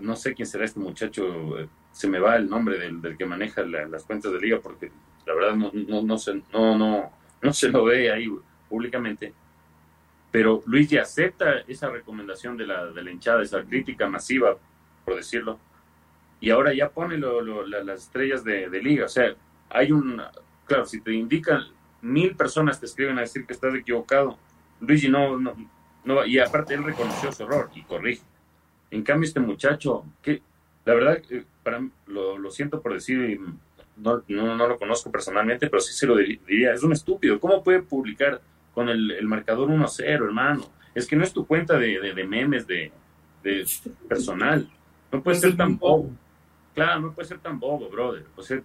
no 0.00 0.16
sé 0.16 0.34
quién 0.34 0.46
será 0.46 0.64
este 0.64 0.80
muchacho, 0.80 1.56
eh, 1.60 1.68
se 1.92 2.08
me 2.08 2.18
va 2.18 2.34
el 2.34 2.50
nombre 2.50 2.76
del, 2.76 3.16
que 3.16 3.24
maneja 3.24 3.62
las 3.62 4.02
cuentas 4.02 4.32
de 4.32 4.40
liga 4.40 4.58
porque 4.60 4.90
la 5.26 5.34
verdad 5.34 5.54
no, 5.54 5.70
no, 5.72 6.02
no, 6.02 6.18
se, 6.18 6.42
no, 6.52 6.76
no, 6.76 7.12
no 7.40 7.52
se 7.52 7.68
lo 7.68 7.84
ve 7.84 8.10
ahí 8.10 8.28
públicamente. 8.68 9.32
Pero 10.34 10.64
Luis 10.66 10.90
ya 10.90 11.02
acepta 11.02 11.60
esa 11.68 11.88
recomendación 11.90 12.56
de 12.56 12.66
la, 12.66 12.86
de 12.86 13.04
la 13.04 13.12
hinchada, 13.12 13.40
esa 13.40 13.62
crítica 13.62 14.08
masiva, 14.08 14.56
por 15.04 15.14
decirlo, 15.14 15.60
y 16.40 16.50
ahora 16.50 16.74
ya 16.74 16.88
pone 16.88 17.18
las 17.18 18.02
estrellas 18.02 18.42
de, 18.42 18.68
liga. 18.82 19.04
O 19.04 19.08
sea, 19.08 19.32
hay 19.70 19.92
un, 19.92 20.20
claro, 20.66 20.86
si 20.86 21.00
te 21.00 21.12
indican 21.12 21.62
mil 22.02 22.34
personas 22.34 22.80
te 22.80 22.86
escriben 22.86 23.16
a 23.18 23.20
decir 23.20 23.46
que 23.46 23.52
estás 23.52 23.76
equivocado, 23.76 24.36
Luigi 24.80 25.08
no, 25.08 25.38
no, 25.38 25.54
no, 26.04 26.26
y 26.26 26.40
aparte 26.40 26.74
él 26.74 26.82
reconoció 26.82 27.30
su 27.30 27.44
error 27.44 27.70
y 27.72 27.82
corrige. 27.82 28.24
En 28.90 29.04
cambio, 29.04 29.28
este 29.28 29.38
muchacho, 29.38 30.04
que 30.20 30.42
la 30.84 30.94
verdad, 30.94 31.22
eh, 31.30 31.44
para, 31.62 31.80
lo, 32.08 32.38
lo 32.38 32.50
siento 32.50 32.82
por 32.82 32.92
decir, 32.92 33.38
no, 33.96 34.24
no, 34.26 34.56
no, 34.56 34.66
lo 34.66 34.80
conozco 34.80 35.12
personalmente, 35.12 35.70
pero 35.70 35.80
sí 35.80 35.92
se 35.92 36.08
lo 36.08 36.16
diría, 36.16 36.72
es 36.72 36.82
un 36.82 36.92
estúpido. 36.92 37.38
¿Cómo 37.38 37.62
puede 37.62 37.82
publicar 37.82 38.40
con 38.74 38.88
el, 38.88 39.10
el 39.12 39.26
marcador 39.26 39.68
1-0, 39.70 40.04
hermano? 40.06 40.66
Es 40.94 41.06
que 41.06 41.16
no 41.16 41.24
es 41.24 41.32
tu 41.32 41.46
cuenta 41.46 41.78
de, 41.78 42.12
de, 42.14 42.24
memes 42.24 42.66
de, 42.66 42.92
de, 43.42 43.66
personal. 44.08 44.68
No 45.10 45.22
puede 45.22 45.38
ser 45.38 45.56
tan 45.56 45.78
bobo. 45.78 46.10
Claro, 46.74 47.00
no 47.00 47.12
puede 47.12 47.28
ser 47.28 47.38
tan 47.38 47.58
bobo, 47.58 47.88
brother. 47.88 48.24
O 48.36 48.42
sea, 48.42 48.60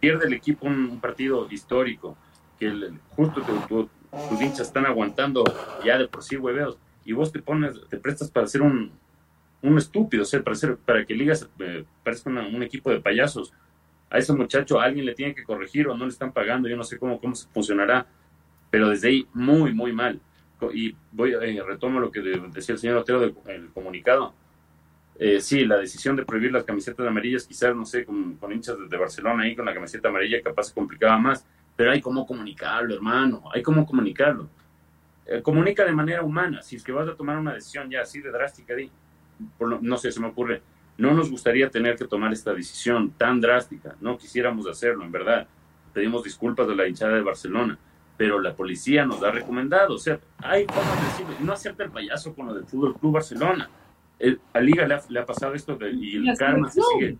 pierde 0.00 0.26
el 0.26 0.32
equipo 0.32 0.66
un, 0.66 1.00
partido 1.00 1.48
histórico 1.50 2.16
que 2.58 2.92
justo 3.10 3.42
tus 3.68 4.40
hinchas 4.40 4.68
están 4.68 4.86
aguantando 4.86 5.44
ya 5.84 5.98
de 5.98 6.06
por 6.06 6.22
sí 6.22 6.36
hueveos 6.36 6.78
y 7.04 7.12
vos 7.12 7.32
te 7.32 7.40
pones, 7.40 7.74
te 7.88 7.98
prestas 7.98 8.30
para 8.30 8.46
ser 8.46 8.62
un, 8.62 8.92
un 9.62 9.78
estúpido, 9.78 10.22
o 10.22 10.26
sea, 10.26 10.42
para, 10.42 10.56
ser, 10.56 10.76
para 10.76 11.04
que 11.04 11.14
Ligas 11.14 11.48
eh, 11.58 11.84
parezca 12.02 12.30
un 12.30 12.62
equipo 12.62 12.90
de 12.90 13.00
payasos. 13.00 13.52
A 14.10 14.18
ese 14.18 14.32
muchacho 14.34 14.80
alguien 14.80 15.06
le 15.06 15.14
tiene 15.14 15.34
que 15.34 15.44
corregir 15.44 15.88
o 15.88 15.96
no 15.96 16.04
le 16.04 16.10
están 16.10 16.32
pagando, 16.32 16.68
yo 16.68 16.76
no 16.76 16.84
sé 16.84 16.98
cómo, 16.98 17.18
cómo 17.18 17.34
funcionará, 17.52 18.06
pero 18.72 18.88
desde 18.88 19.08
ahí 19.08 19.28
muy, 19.32 19.72
muy 19.72 19.92
mal. 19.92 20.18
Y 20.72 20.96
voy, 21.12 21.34
eh, 21.34 21.62
retomo 21.64 22.00
lo 22.00 22.10
que 22.10 22.20
decía 22.20 22.74
el 22.74 22.80
señor 22.80 22.96
Otero 22.96 23.20
del 23.20 23.70
comunicado 23.72 24.34
eh, 25.18 25.40
sí, 25.40 25.64
la 25.64 25.76
decisión 25.76 26.16
de 26.16 26.24
prohibir 26.24 26.50
las 26.50 26.64
camisetas 26.64 27.06
amarillas, 27.06 27.46
quizás, 27.46 27.76
no 27.76 27.84
sé, 27.84 28.04
con, 28.04 28.36
hinchas 28.50 28.76
de, 28.88 28.96
Barcelona 28.96 29.44
ahí 29.44 29.54
con 29.54 29.64
la 29.64 29.74
camiseta 29.74 30.08
amarilla, 30.08 30.42
capaz 30.42 30.64
se 30.64 30.74
complicaba 30.74 31.18
más, 31.18 31.46
pero 31.76 31.92
hay 31.92 32.00
cómo 32.00 32.26
comunicarlo, 32.26 32.94
hermano, 32.94 33.44
hay 33.52 33.62
cómo 33.62 33.86
comunicarlo. 33.86 34.48
Eh, 35.26 35.42
comunica 35.42 35.84
de 35.84 35.92
manera 35.92 36.22
humana, 36.22 36.62
si 36.62 36.76
es 36.76 36.82
que 36.82 36.92
vas 36.92 37.08
a 37.08 37.14
tomar 37.14 37.38
una 37.38 37.54
decisión 37.54 37.90
ya 37.90 38.00
así 38.00 38.20
de 38.20 38.30
drástica, 38.30 38.74
no 39.60 39.96
sé, 39.96 40.10
se 40.10 40.18
me 40.18 40.26
ocurre, 40.26 40.62
no 40.96 41.14
nos 41.14 41.30
gustaría 41.30 41.70
tener 41.70 41.96
que 41.96 42.06
tomar 42.06 42.32
esta 42.32 42.52
decisión 42.52 43.10
tan 43.12 43.40
drástica, 43.40 43.94
no 44.00 44.18
quisiéramos 44.18 44.66
hacerlo, 44.66 45.04
en 45.04 45.12
verdad. 45.12 45.46
Pedimos 45.92 46.24
disculpas 46.24 46.66
de 46.66 46.74
la 46.74 46.88
hinchada 46.88 47.14
de 47.14 47.22
Barcelona, 47.22 47.78
pero 48.22 48.38
la 48.38 48.54
policía 48.54 49.04
nos 49.04 49.20
ha 49.24 49.32
recomendado, 49.32 49.94
o 49.94 49.98
sea, 49.98 50.20
hay 50.38 50.64
formas 50.64 51.18
decirlo, 51.18 51.34
no 51.40 51.52
hacerte 51.52 51.82
el 51.82 51.90
payaso 51.90 52.32
con 52.36 52.46
lo 52.46 52.54
del 52.54 52.66
Fútbol 52.66 52.96
Club 52.96 53.14
Barcelona 53.14 53.68
a 54.52 54.60
Liga 54.60 54.86
le 54.86 55.18
ha, 55.18 55.26
pasado 55.26 55.54
esto 55.54 55.76
y 55.92 56.28
el 56.28 56.36
karma 56.38 56.70
se 56.70 56.80
sigue. 56.80 57.16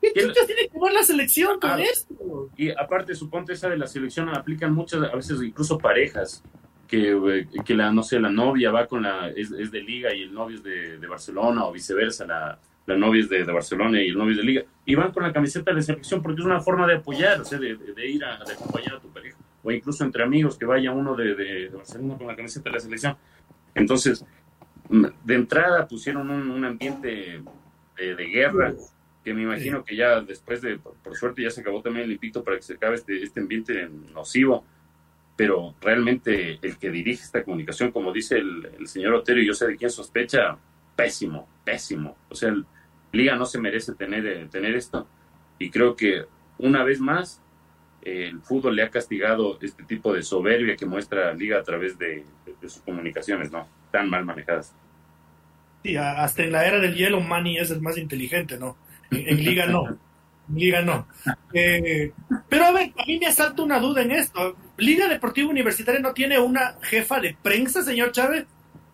¿Qué 0.00 0.12
chuchas 0.12 0.46
tiene 0.46 0.62
que 0.68 0.80
ver 0.80 0.92
la 0.92 1.04
selección 1.04 1.60
con 1.60 1.70
ah, 1.70 1.80
esto? 1.80 2.50
Y 2.56 2.70
aparte, 2.70 3.14
suponte 3.14 3.52
esa 3.52 3.68
de 3.68 3.78
la 3.78 3.86
selección, 3.86 4.28
aplican 4.30 4.74
muchas, 4.74 5.00
a 5.04 5.14
veces 5.14 5.40
incluso 5.40 5.78
parejas, 5.78 6.42
que, 6.88 7.12
eh, 7.12 7.46
que 7.64 7.74
la, 7.76 7.92
no 7.92 8.02
sé, 8.02 8.18
la 8.18 8.28
novia 8.28 8.72
va 8.72 8.88
con 8.88 9.02
la, 9.02 9.28
es, 9.28 9.50
de 9.50 9.80
Liga 9.80 10.12
y 10.12 10.22
el 10.22 10.34
novio 10.34 10.56
es 10.56 10.64
de, 10.64 11.06
Barcelona, 11.06 11.66
o 11.66 11.72
viceversa, 11.72 12.26
la, 12.26 12.58
la 12.86 12.96
novia 12.96 13.20
es 13.20 13.28
de, 13.28 13.44
Barcelona 13.44 14.02
y 14.02 14.08
el 14.08 14.18
novio 14.18 14.32
es 14.32 14.38
de 14.38 14.42
Liga, 14.42 14.62
y 14.84 14.96
van 14.96 15.12
con 15.12 15.22
la 15.22 15.32
camiseta 15.32 15.72
de 15.72 15.82
selección 15.82 16.20
porque 16.20 16.40
es 16.40 16.46
una 16.46 16.60
forma 16.60 16.84
de 16.88 16.96
apoyar, 16.96 17.40
o 17.40 17.44
sea, 17.44 17.60
de, 17.60 18.08
ir 18.08 18.24
a 18.24 18.42
acompañar 18.42 18.96
a 18.96 19.00
tu 19.00 19.08
pareja, 19.08 19.38
o 19.62 19.70
incluso 19.70 20.04
entre 20.04 20.22
amigos, 20.22 20.58
que 20.58 20.66
vaya 20.66 20.92
uno 20.92 21.14
de 21.14 21.70
Barcelona 21.72 22.16
con 22.16 22.26
la 22.26 22.36
camiseta 22.36 22.70
de 22.70 22.74
la 22.74 22.80
selección. 22.80 23.16
Entonces, 23.74 24.24
de 24.88 25.34
entrada 25.34 25.86
pusieron 25.86 26.30
un, 26.30 26.64
ambiente 26.64 27.42
de, 27.96 28.26
guerra, 28.26 28.74
que 29.24 29.32
me 29.32 29.42
imagino 29.42 29.84
que 29.84 29.96
ya 29.96 30.20
después 30.20 30.60
de, 30.60 30.78
por 30.78 31.16
suerte 31.16 31.42
ya 31.42 31.50
se 31.50 31.60
acabó 31.60 31.80
también 31.80 32.06
el 32.06 32.12
impito 32.12 32.42
para 32.42 32.56
que 32.56 32.62
se 32.62 32.74
acabe 32.74 32.96
este, 32.96 33.22
este 33.22 33.40
ambiente 33.40 33.88
nocivo, 34.12 34.64
pero 35.36 35.74
realmente 35.80 36.58
el 36.60 36.76
que 36.78 36.90
dirige 36.90 37.22
esta 37.22 37.42
comunicación, 37.42 37.92
como 37.92 38.12
dice 38.12 38.38
el, 38.38 38.86
señor 38.86 39.14
Otero, 39.14 39.40
y 39.40 39.46
yo 39.46 39.54
sé 39.54 39.66
de 39.66 39.76
quién 39.76 39.90
sospecha, 39.90 40.58
pésimo, 40.94 41.48
pésimo. 41.64 42.16
O 42.28 42.34
sea, 42.34 42.50
el, 42.50 42.66
Liga 43.12 43.36
no 43.36 43.44
se 43.44 43.60
merece 43.60 43.92
tener, 43.94 44.26
eh, 44.26 44.48
tener 44.50 44.74
esto, 44.74 45.06
y 45.58 45.70
creo 45.70 45.96
que 45.96 46.24
una 46.58 46.82
vez 46.82 46.98
más 46.98 47.41
el 48.02 48.40
fútbol 48.40 48.76
le 48.76 48.82
ha 48.82 48.90
castigado 48.90 49.58
este 49.60 49.84
tipo 49.84 50.12
de 50.12 50.22
soberbia 50.22 50.76
que 50.76 50.86
muestra 50.86 51.32
Liga 51.32 51.58
a 51.58 51.62
través 51.62 51.98
de, 51.98 52.24
sus 52.62 52.82
comunicaciones, 52.82 53.50
¿no? 53.50 53.66
Tan 53.90 54.08
mal 54.08 54.24
manejadas. 54.24 54.74
Sí, 55.82 55.96
hasta 55.96 56.44
en 56.44 56.52
la 56.52 56.66
era 56.66 56.78
del 56.78 56.94
hielo, 56.94 57.20
Manny 57.20 57.58
es 57.58 57.70
el 57.70 57.80
más 57.80 57.98
inteligente, 57.98 58.58
¿no? 58.58 58.76
En, 59.10 59.36
Liga 59.36 59.66
no. 59.66 59.88
En 59.88 60.54
Liga 60.54 60.82
no. 60.82 61.06
Eh, 61.52 62.12
pero 62.48 62.66
a 62.66 62.72
ver, 62.72 62.92
a 62.96 63.04
mí 63.04 63.18
me 63.18 63.26
asalta 63.26 63.62
una 63.62 63.78
duda 63.78 64.02
en 64.02 64.12
esto. 64.12 64.56
¿Liga 64.78 65.08
Deportiva 65.08 65.50
Universitaria 65.50 66.00
no 66.00 66.12
tiene 66.12 66.38
una 66.38 66.76
jefa 66.82 67.20
de 67.20 67.36
prensa, 67.40 67.82
señor 67.82 68.12
Chávez? 68.12 68.46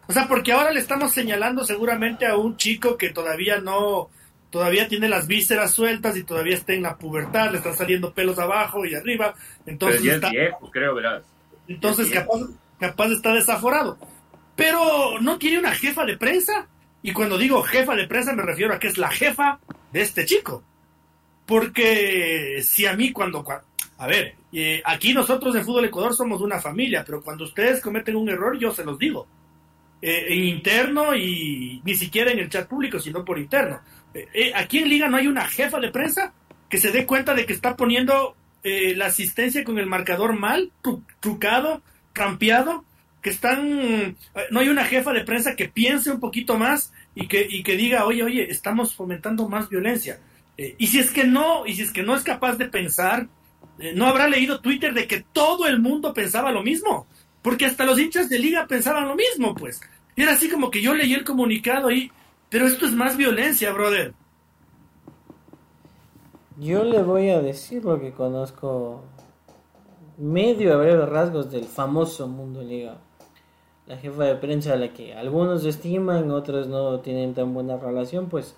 O 0.07 0.12
sea, 0.12 0.27
porque 0.27 0.53
ahora 0.53 0.73
le 0.73 0.81
estamos 0.81 1.12
señalando 1.12 1.65
seguramente 1.65 2.27
a 2.27 2.37
un 2.37 2.57
chico 2.57 2.97
que 2.97 3.11
todavía 3.11 3.61
no, 3.61 4.09
todavía 4.50 4.88
tiene 4.88 5.09
las 5.09 5.26
vísceras 5.26 5.73
sueltas 5.73 6.17
y 6.17 6.25
todavía 6.25 6.57
está 6.57 6.73
en 6.73 6.83
la 6.83 6.97
pubertad, 6.97 7.50
le 7.50 7.59
están 7.59 7.76
saliendo 7.76 8.12
pelos 8.12 8.38
abajo 8.38 8.85
y 8.85 8.95
arriba. 8.95 9.35
Entonces 9.67 10.00
Pero 10.02 10.21
ya 10.21 10.26
es 10.26 10.33
viejo, 10.33 10.71
creo, 10.71 10.95
verás. 10.95 11.23
Entonces 11.67 12.11
capaz, 12.11 12.40
capaz 12.78 13.09
está 13.09 13.35
desaforado. 13.35 13.99
Pero 14.57 15.21
no 15.21 15.38
tiene 15.38 15.59
una 15.59 15.73
jefa 15.73 16.05
de 16.05 16.17
prensa. 16.17 16.67
Y 17.02 17.12
cuando 17.12 17.38
digo 17.38 17.62
jefa 17.62 17.95
de 17.95 18.09
prensa 18.09 18.33
me 18.35 18.43
refiero 18.43 18.75
a 18.75 18.78
que 18.78 18.88
es 18.88 18.99
la 18.99 19.11
jefa 19.11 19.61
de 19.93 20.00
este 20.00 20.25
chico. 20.25 20.64
Porque 21.47 22.61
si 22.62 22.87
a 22.87 22.95
mí 22.95 23.12
cuando... 23.12 23.45
A 24.00 24.07
ver, 24.07 24.35
eh, 24.52 24.81
aquí 24.85 25.12
nosotros 25.12 25.55
en 25.57 25.64
Fútbol 25.64 25.87
Ecuador 25.87 26.14
somos 26.14 26.40
una 26.40 26.61
familia, 26.61 27.02
pero 27.05 27.21
cuando 27.23 27.45
ustedes 27.45 27.81
cometen 27.81 28.17
un 28.17 28.28
error 28.28 28.59
yo 28.59 28.73
se 28.73 28.85
los 28.85 28.99
digo. 28.99 29.26
Eh, 30.00 30.26
en 30.28 30.45
interno 30.45 31.17
y 31.17 31.83
ni 31.85 31.95
siquiera 31.95 32.31
en 32.31 32.38
el 32.38 32.49
chat 32.49 32.69
público, 32.69 33.00
sino 33.00 33.25
por 33.25 33.38
interno. 33.38 33.81
Eh, 34.15 34.53
aquí 34.55 34.79
en 34.79 34.88
Liga 34.88 35.09
no 35.09 35.17
hay 35.17 35.27
una 35.27 35.47
jefa 35.47 35.81
de 35.81 35.91
prensa 35.91 36.33
que 36.69 36.79
se 36.79 36.91
dé 36.91 37.07
cuenta 37.07 37.35
de 37.35 37.47
que 37.47 37.53
está 37.53 37.77
poniendo 37.77 38.37
la 38.65 39.07
asistencia 39.07 39.65
con 39.65 39.79
el 39.79 39.87
marcador 39.87 40.38
mal, 40.38 40.73
trucado, 41.21 41.81
trampeado, 42.12 42.85
que 43.23 43.31
están, 43.31 43.67
eh, 43.69 44.15
no 44.50 44.61
hay 44.61 44.69
una 44.69 44.85
jefa 44.85 45.12
de 45.12 45.25
prensa 45.25 45.57
que 45.57 45.69
piense 45.69 46.11
un 46.11 46.21
poquito 46.21 46.59
más 46.59 46.93
y 47.15 47.27
que, 47.27 47.47
y 47.49 47.62
que 47.62 47.77
diga, 47.77 48.05
oye, 48.05 48.23
oye, 48.23 48.50
estamos 48.50 48.95
fomentando 48.95 49.49
más 49.49 49.69
violencia. 49.69 50.21
Eh, 50.57 50.75
y 50.79 50.87
si 50.88 50.99
es 50.99 51.11
que 51.11 51.25
no, 51.25 51.67
y 51.67 51.75
si 51.75 51.83
es 51.83 51.93
que 51.93 52.03
no 52.03 52.15
es 52.15 52.23
capaz 52.23 52.57
de 52.57 52.67
pensar, 52.67 53.29
eh, 53.79 53.93
no 53.95 54.07
habrá 54.07 54.29
leído 54.29 54.61
Twitter 54.61 54.95
de 54.95 55.07
que 55.07 55.25
todo 55.33 55.67
el 55.67 55.81
mundo 55.81 56.15
pensaba 56.15 56.53
lo 56.53 56.62
mismo, 56.62 57.07
porque 57.43 57.67
hasta 57.67 57.85
los 57.85 57.99
hinchas 57.99 58.29
de 58.29 58.38
liga 58.38 58.67
pensaban 58.67 59.09
lo 59.09 59.17
mismo, 59.17 59.55
pues. 59.55 59.81
Era 60.17 60.33
así 60.33 60.49
como 60.49 60.71
que 60.71 60.83
yo 60.83 60.95
leí 60.95 61.15
el 61.15 61.25
comunicado 61.25 61.91
y, 61.91 62.11
pero 62.50 62.67
esto 62.67 62.87
es 62.87 62.93
más 62.93 63.17
violencia, 63.17 63.73
brother. 63.73 64.14
Yo 66.59 66.85
le 66.85 67.02
voy 67.02 67.31
a 67.31 67.40
decir 67.40 67.85
lo 67.85 68.00
que 68.00 68.12
conozco 68.12 69.02
medio 70.17 70.75
a 70.75 70.76
breves 70.76 71.09
rasgos 71.09 71.50
del 71.50 71.64
famoso 71.64 72.26
mundo 72.26 72.62
liga 72.62 72.99
la 73.88 73.97
jefa 73.97 74.25
de 74.25 74.35
prensa 74.37 74.75
a 74.75 74.76
la 74.76 74.93
que 74.93 75.14
algunos 75.14 75.64
estiman, 75.64 76.31
otros 76.31 76.69
no 76.69 77.00
tienen 77.00 77.33
tan 77.33 77.55
buena 77.55 77.78
relación, 77.78 78.28
pues 78.28 78.55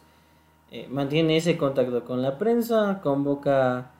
eh, 0.72 0.88
mantiene 0.90 1.36
ese 1.36 1.56
contacto 1.56 2.04
con 2.04 2.20
la 2.20 2.36
prensa, 2.36 3.00
convoca 3.00 3.92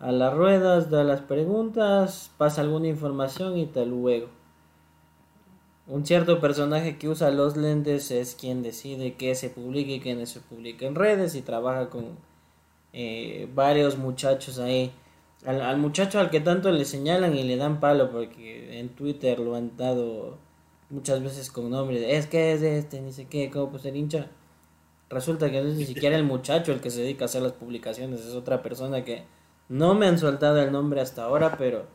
a 0.00 0.12
las 0.12 0.34
ruedas, 0.34 0.88
da 0.88 1.04
las 1.04 1.20
preguntas, 1.20 2.30
pasa 2.38 2.62
alguna 2.62 2.88
información 2.88 3.58
y 3.58 3.66
tal 3.66 3.90
luego. 3.90 4.28
Un 5.88 6.04
cierto 6.04 6.38
personaje 6.38 6.98
que 6.98 7.08
usa 7.08 7.30
los 7.30 7.56
lentes 7.56 8.10
es 8.10 8.34
quien 8.34 8.62
decide 8.62 9.14
qué 9.14 9.34
se 9.34 9.48
publica 9.48 9.90
y 9.90 10.00
qué 10.00 10.14
no 10.14 10.26
se 10.26 10.40
publica 10.40 10.86
en 10.86 10.94
redes 10.94 11.34
y 11.34 11.40
trabaja 11.40 11.88
con 11.88 12.18
eh, 12.92 13.48
varios 13.54 13.96
muchachos 13.96 14.58
ahí. 14.58 14.92
Al, 15.46 15.78
muchacho 15.78 16.20
al 16.20 16.28
que 16.28 16.40
tanto 16.40 16.70
le 16.72 16.84
señalan 16.84 17.34
y 17.34 17.42
le 17.42 17.56
dan 17.56 17.80
palo 17.80 18.10
porque 18.10 18.78
en 18.78 18.90
Twitter 18.90 19.38
lo 19.38 19.54
han 19.54 19.76
dado 19.78 20.36
muchas 20.90 21.22
veces 21.22 21.50
con 21.50 21.70
nombre 21.70 22.16
es 22.16 22.26
que 22.26 22.52
es 22.52 22.62
este, 22.62 23.00
ni 23.00 23.12
sé 23.12 23.26
qué, 23.26 23.50
cómo 23.50 23.70
puede 23.70 23.84
ser 23.84 23.96
hincha. 23.96 24.26
Resulta 25.08 25.50
que 25.50 25.62
no 25.62 25.68
es 25.68 25.76
ni 25.76 25.86
siquiera 25.86 26.16
el 26.16 26.24
muchacho 26.24 26.72
el 26.72 26.80
que 26.80 26.90
se 26.90 27.00
dedica 27.00 27.24
a 27.24 27.26
hacer 27.26 27.40
las 27.40 27.52
publicaciones, 27.52 28.20
es 28.20 28.34
otra 28.34 28.62
persona 28.62 29.04
que 29.04 29.24
no 29.70 29.94
me 29.94 30.06
han 30.06 30.18
soltado 30.18 30.60
el 30.60 30.70
nombre 30.70 31.00
hasta 31.00 31.24
ahora, 31.24 31.56
pero 31.56 31.86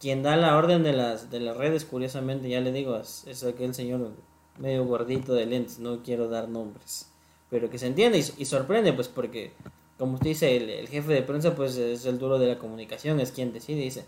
quien 0.00 0.22
da 0.22 0.36
la 0.36 0.56
orden 0.56 0.82
de 0.82 0.92
las, 0.92 1.30
de 1.30 1.40
las 1.40 1.56
redes, 1.56 1.84
curiosamente, 1.84 2.48
ya 2.48 2.60
le 2.60 2.72
digo, 2.72 2.96
es, 2.96 3.44
aquel 3.44 3.74
señor 3.74 4.12
medio 4.58 4.84
gordito 4.84 5.34
de 5.34 5.46
lentes, 5.46 5.78
no 5.78 6.02
quiero 6.02 6.28
dar 6.28 6.48
nombres, 6.48 7.10
pero 7.50 7.70
que 7.70 7.78
se 7.78 7.86
entiende 7.86 8.18
y, 8.18 8.44
sorprende, 8.44 8.92
pues 8.92 9.08
porque, 9.08 9.52
como 9.98 10.14
usted 10.14 10.30
dice, 10.30 10.56
el, 10.56 10.88
jefe 10.88 11.12
de 11.12 11.22
prensa, 11.22 11.54
pues 11.54 11.76
es 11.76 12.06
el 12.06 12.18
duro 12.18 12.38
de 12.38 12.48
la 12.48 12.58
comunicación, 12.58 13.20
es 13.20 13.32
quien 13.32 13.52
decide, 13.52 13.80
dice, 13.80 14.04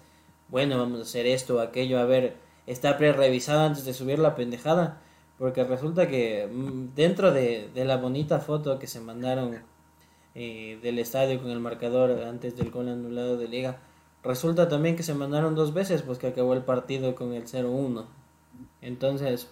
bueno, 0.49 0.79
vamos 0.79 1.01
a 1.01 1.03
hacer 1.03 1.27
esto 1.27 1.57
o 1.57 1.61
aquello, 1.61 1.99
a 1.99 2.05
ver, 2.05 2.37
está 2.67 2.99
pre-revisado 2.99 3.61
antes 3.61 3.85
de 3.85 3.95
subir 3.95 4.19
la 4.19 4.35
pendejada, 4.35 5.01
porque 5.39 5.65
resulta 5.65 6.09
que 6.09 6.47
mm, 6.47 6.95
dentro 6.95 7.33
de, 7.33 7.69
de 7.75 7.85
la 7.85 7.97
bonita 7.97 8.41
foto 8.41 8.79
que 8.79 8.87
se 8.87 9.01
mandaron 9.01 9.59
eh, 10.39 10.79
del 10.83 10.99
estadio 10.99 11.41
con 11.41 11.51
el 11.51 11.61
marcador 11.61 12.23
antes 12.25 12.55
del 12.57 12.71
gol 12.71 12.91
anulado 12.91 13.39
de 13.39 13.49
liga, 13.49 13.81
Resulta 14.27 14.69
también 14.69 14.97
que 14.97 15.05
se 15.05 15.15
mandaron 15.15 15.55
dos 15.55 15.73
veces, 15.73 16.03
pues 16.03 16.19
que 16.19 16.27
acabó 16.27 16.55
el 16.55 16.63
partido 16.63 17.15
con 17.15 17.33
el 17.33 17.45
0-1. 17.45 18.07
Entonces, 18.83 19.49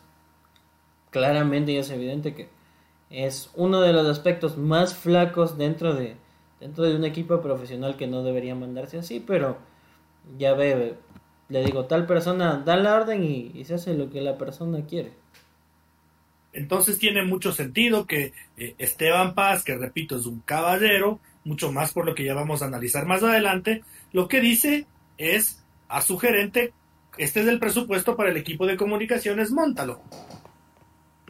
claramente 1.11 1.73
y 1.73 1.77
es 1.77 1.91
evidente 1.91 2.35
que 2.35 2.49
es 3.09 3.51
uno 3.55 3.81
de 3.81 3.93
los 3.93 4.07
aspectos 4.09 4.59
más 4.59 4.95
flacos 4.95 5.57
dentro 5.57 5.95
de, 5.95 6.17
dentro 6.59 6.83
de 6.85 6.97
un 6.97 7.05
equipo 7.05 7.41
profesional 7.41 7.97
que 7.97 8.09
no 8.09 8.25
debería 8.25 8.57
mandarse 8.57 8.99
así, 8.99 9.21
pero 9.25 9.59
ya 10.39 10.55
ve, 10.55 10.95
le 11.49 11.65
digo, 11.65 11.85
tal 11.85 12.07
persona 12.07 12.63
da 12.65 12.77
la 12.77 12.97
orden 12.97 13.23
y, 13.23 13.65
se 13.65 13.75
hace 13.75 13.95
lo 13.95 14.11
que 14.11 14.23
la 14.23 14.37
persona 14.37 14.85
quiere. 14.87 15.13
Entonces 16.53 16.99
tiene 16.99 17.23
mucho 17.23 17.53
sentido 17.53 18.07
que 18.07 18.33
eh, 18.57 18.75
Esteban 18.79 19.35
Paz, 19.35 19.63
que 19.63 19.77
repito 19.77 20.17
es 20.17 20.27
un 20.27 20.41
caballero, 20.41 21.21
mucho 21.45 21.73
más 21.73 21.93
por 21.93 22.07
lo 22.07 22.15
que 22.15 22.25
ya 22.25 22.35
vamos 22.35 22.63
a 22.63 22.67
analizar 22.67 23.07
más 23.07 23.23
adelante, 23.23 23.83
lo 24.13 24.29
que 24.29 24.41
dice 24.41 24.87
es 25.19 25.63
a 25.89 26.01
su 26.01 26.19
gerente, 26.19 26.73
este 27.19 27.41
es 27.41 27.47
el 27.47 27.59
presupuesto 27.59 28.17
para 28.17 28.31
el 28.31 28.37
equipo 28.37 28.67
de 28.67 28.77
comunicaciones, 28.77 29.51
montalo. 29.51 30.03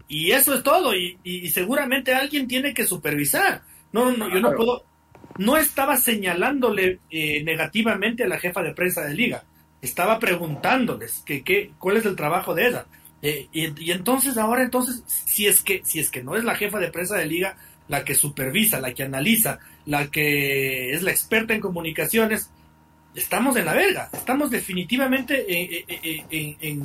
Y 0.09 0.31
eso 0.31 0.55
es 0.55 0.63
todo, 0.63 0.95
y, 0.95 1.49
seguramente 1.51 2.15
alguien 2.15 2.47
tiene 2.47 2.73
que 2.73 2.87
supervisar. 2.87 3.63
No, 3.93 4.13
no, 4.13 4.29
yo 4.29 4.41
no 4.41 4.53
puedo, 4.53 4.85
no 5.39 5.57
estaba 5.57 5.97
señalándole 5.97 7.01
eh, 7.11 7.43
negativamente 7.43 8.25
a 8.25 8.29
la 8.29 8.39
jefa 8.39 8.63
de 8.63 8.75
prensa 8.75 9.05
de 9.05 9.15
liga, 9.15 9.45
estaba 9.83 10.19
preguntándoles 10.19 11.23
que, 11.27 11.43
que, 11.43 11.73
cuál 11.79 11.97
es 11.97 12.07
el 12.07 12.17
trabajo 12.17 12.55
de 12.55 12.69
ella. 12.69 12.87
Eh, 13.23 13.49
y, 13.53 13.85
y, 13.85 13.91
entonces 13.91 14.37
ahora 14.37 14.63
entonces 14.63 15.03
si 15.07 15.47
es 15.47 15.63
que 15.63 15.81
si 15.83 15.99
es 15.99 16.11
que 16.11 16.23
no 16.23 16.37
es 16.37 16.45
la 16.45 16.57
jefa 16.57 16.79
de 16.79 16.91
prensa 16.91 17.17
de 17.17 17.25
liga 17.25 17.57
la 17.89 18.05
que 18.05 18.15
supervisa, 18.15 18.81
la 18.81 18.93
que 18.93 19.03
analiza, 19.03 19.61
la 19.87 20.11
que 20.11 20.93
es 20.93 21.03
la 21.03 21.11
experta 21.11 21.55
en 21.55 21.61
comunicaciones, 21.61 22.51
estamos 23.15 23.57
en 23.57 23.67
la 23.67 23.75
verga, 23.75 24.09
estamos 24.13 24.51
definitivamente 24.51 25.45
en, 26.61 26.85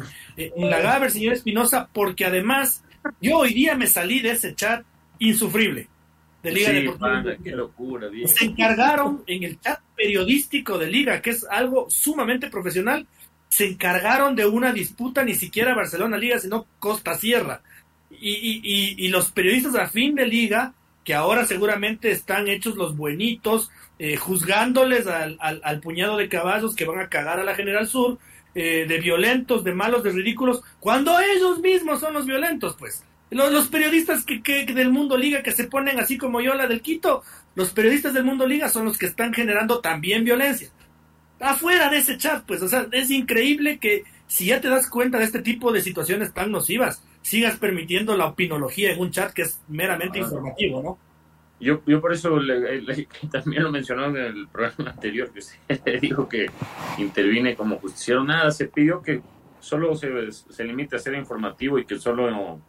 la 0.57 0.79
Gaber, 0.79 1.11
señor 1.11 1.33
Espinosa, 1.33 1.89
porque 1.91 2.25
además 2.25 2.83
yo 3.21 3.37
hoy 3.39 3.53
día 3.53 3.75
me 3.75 3.87
salí 3.87 4.19
de 4.19 4.31
ese 4.31 4.55
chat 4.55 4.83
insufrible 5.19 5.87
de 6.43 6.51
Liga 6.51 7.37
qué 7.43 7.51
locura, 7.51 8.09
Se 8.25 8.45
encargaron 8.45 9.23
en 9.27 9.43
el 9.43 9.59
chat 9.59 9.79
periodístico 9.95 10.77
de 10.77 10.87
Liga, 10.87 11.21
que 11.21 11.31
es 11.31 11.45
algo 11.49 11.87
sumamente 11.89 12.49
profesional, 12.49 13.07
se 13.49 13.65
encargaron 13.65 14.35
de 14.35 14.45
una 14.45 14.71
disputa 14.71 15.23
ni 15.23 15.35
siquiera 15.35 15.75
Barcelona 15.75 16.17
Liga, 16.17 16.39
sino 16.39 16.65
Costa 16.79 17.15
Sierra. 17.15 17.61
Y, 18.11 18.31
y, 18.31 19.05
y, 19.05 19.07
los 19.09 19.31
periodistas 19.31 19.75
a 19.75 19.87
fin 19.87 20.15
de 20.15 20.25
Liga 20.25 20.73
que 21.03 21.13
ahora 21.13 21.45
seguramente 21.45 22.11
están 22.11 22.47
hechos 22.47 22.75
los 22.75 22.95
buenitos, 22.95 23.71
eh, 23.97 24.15
juzgándoles 24.15 25.07
al, 25.07 25.37
al, 25.39 25.79
puñado 25.81 26.17
de 26.17 26.29
caballos 26.29 26.75
que 26.75 26.85
van 26.85 26.99
a 26.99 27.09
cagar 27.09 27.39
a 27.39 27.43
la 27.43 27.55
General 27.55 27.87
Sur, 27.87 28.17
eh, 28.55 28.85
de 28.87 28.97
violentos, 28.99 29.63
de 29.63 29.73
malos, 29.73 30.03
de 30.03 30.11
ridículos, 30.11 30.61
cuando 30.79 31.19
ellos 31.19 31.59
mismos 31.59 31.99
son 31.99 32.13
los 32.13 32.25
violentos, 32.25 32.75
pues. 32.77 33.03
Los, 33.29 33.51
los 33.51 33.67
periodistas 33.67 34.23
que, 34.23 34.41
que, 34.41 34.65
del 34.65 34.89
mundo 34.89 35.17
liga 35.17 35.43
que 35.43 35.51
se 35.51 35.65
ponen 35.65 35.99
así 35.99 36.17
como 36.17 36.41
yo, 36.41 36.55
la 36.55 36.65
del 36.65 36.81
Quito, 36.81 37.23
los 37.55 37.71
periodistas 37.71 38.13
del 38.13 38.23
mundo 38.23 38.47
liga 38.47 38.69
son 38.69 38.85
los 38.85 38.97
que 38.97 39.05
están 39.05 39.33
generando 39.33 39.81
también 39.81 40.23
violencia. 40.23 40.69
Afuera 41.39 41.89
de 41.89 41.97
ese 41.97 42.17
chat, 42.17 42.43
pues, 42.45 42.61
o 42.61 42.67
sea, 42.67 42.87
es 42.91 43.11
increíble 43.11 43.77
que 43.79 44.03
si 44.27 44.45
ya 44.45 44.61
te 44.61 44.69
das 44.69 44.87
cuenta 44.87 45.19
de 45.19 45.25
este 45.25 45.41
tipo 45.41 45.71
de 45.71 45.81
situaciones 45.81 46.33
tan 46.33 46.51
nocivas, 46.51 47.03
sigas 47.29 47.59
permitiendo 47.59 48.17
la 48.17 48.25
opinología 48.25 48.91
en 48.91 48.99
un 48.99 49.11
chat 49.11 49.31
que 49.31 49.43
es 49.43 49.61
meramente 49.67 50.17
informativo, 50.17 50.81
¿no? 50.81 50.97
Yo, 51.59 51.81
yo 51.85 52.01
por 52.01 52.11
eso 52.11 52.39
también 53.31 53.63
lo 53.63 53.71
mencionó 53.71 54.05
en 54.05 54.17
el 54.17 54.47
programa 54.47 54.89
anterior, 54.89 55.29
que 55.31 55.41
se 55.41 55.59
dijo 56.01 56.27
que 56.27 56.49
intervine 56.97 57.55
como 57.55 57.77
justiciero. 57.77 58.23
Nada, 58.23 58.49
se 58.49 58.65
pidió 58.65 59.03
que 59.03 59.21
solo 59.59 59.95
se, 59.95 60.09
se 60.31 60.63
limite 60.63 60.95
a 60.95 60.99
ser 60.99 61.13
informativo 61.13 61.77
y 61.77 61.85
que 61.85 61.99
solo 61.99 62.59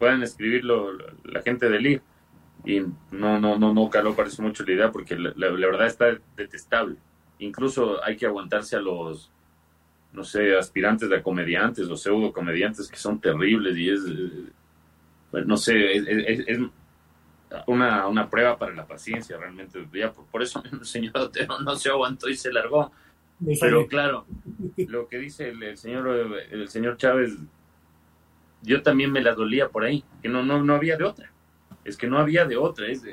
puedan 0.00 0.24
escribirlo 0.24 0.94
la 1.22 1.40
gente 1.42 1.68
del 1.68 1.86
IR. 1.86 2.02
Y 2.64 2.80
no, 3.12 3.38
no, 3.38 3.56
no, 3.56 3.72
no 3.72 3.88
caló, 3.88 4.16
parece 4.16 4.42
mucho 4.42 4.64
la 4.64 4.72
idea, 4.72 4.90
porque 4.90 5.14
la, 5.16 5.32
la 5.36 5.50
verdad 5.50 5.86
está 5.86 6.06
detestable. 6.36 6.96
Incluso 7.38 8.02
hay 8.02 8.16
que 8.16 8.26
aguantarse 8.26 8.74
a 8.74 8.80
los 8.80 9.30
no 10.12 10.24
sé, 10.24 10.56
aspirantes 10.56 11.08
de 11.08 11.22
comediantes 11.22 11.88
o 11.88 11.96
pseudo 11.96 12.32
comediantes 12.32 12.88
que 12.88 12.96
son 12.96 13.20
terribles 13.20 13.76
y 13.76 13.90
es, 13.90 14.00
eh, 14.06 15.44
no 15.44 15.56
sé, 15.56 15.96
es, 15.96 16.60
una, 17.66 18.06
una, 18.06 18.28
prueba 18.28 18.58
para 18.58 18.74
la 18.74 18.86
paciencia 18.86 19.36
realmente. 19.36 19.86
Ya 19.92 20.12
por, 20.12 20.42
eso 20.42 20.62
el 20.72 20.84
señor 20.84 21.16
Otero 21.16 21.60
no 21.60 21.76
se 21.76 21.90
aguantó 21.90 22.28
y 22.28 22.36
se 22.36 22.52
largó. 22.52 22.92
Pero 23.60 23.86
claro, 23.86 24.26
lo 24.76 25.06
que 25.06 25.18
dice 25.18 25.50
el, 25.50 25.78
señor 25.78 26.08
el 26.50 26.68
señor 26.68 26.96
Chávez, 26.96 27.36
yo 28.62 28.82
también 28.82 29.12
me 29.12 29.20
la 29.20 29.34
dolía 29.34 29.68
por 29.68 29.84
ahí, 29.84 30.02
que 30.20 30.28
no, 30.28 30.42
no, 30.42 30.64
no 30.64 30.74
había 30.74 30.96
de 30.96 31.04
otra. 31.04 31.30
Es 31.84 31.96
que 31.96 32.08
no 32.08 32.18
había 32.18 32.44
de 32.46 32.56
otra, 32.56 32.88
es 32.88 33.04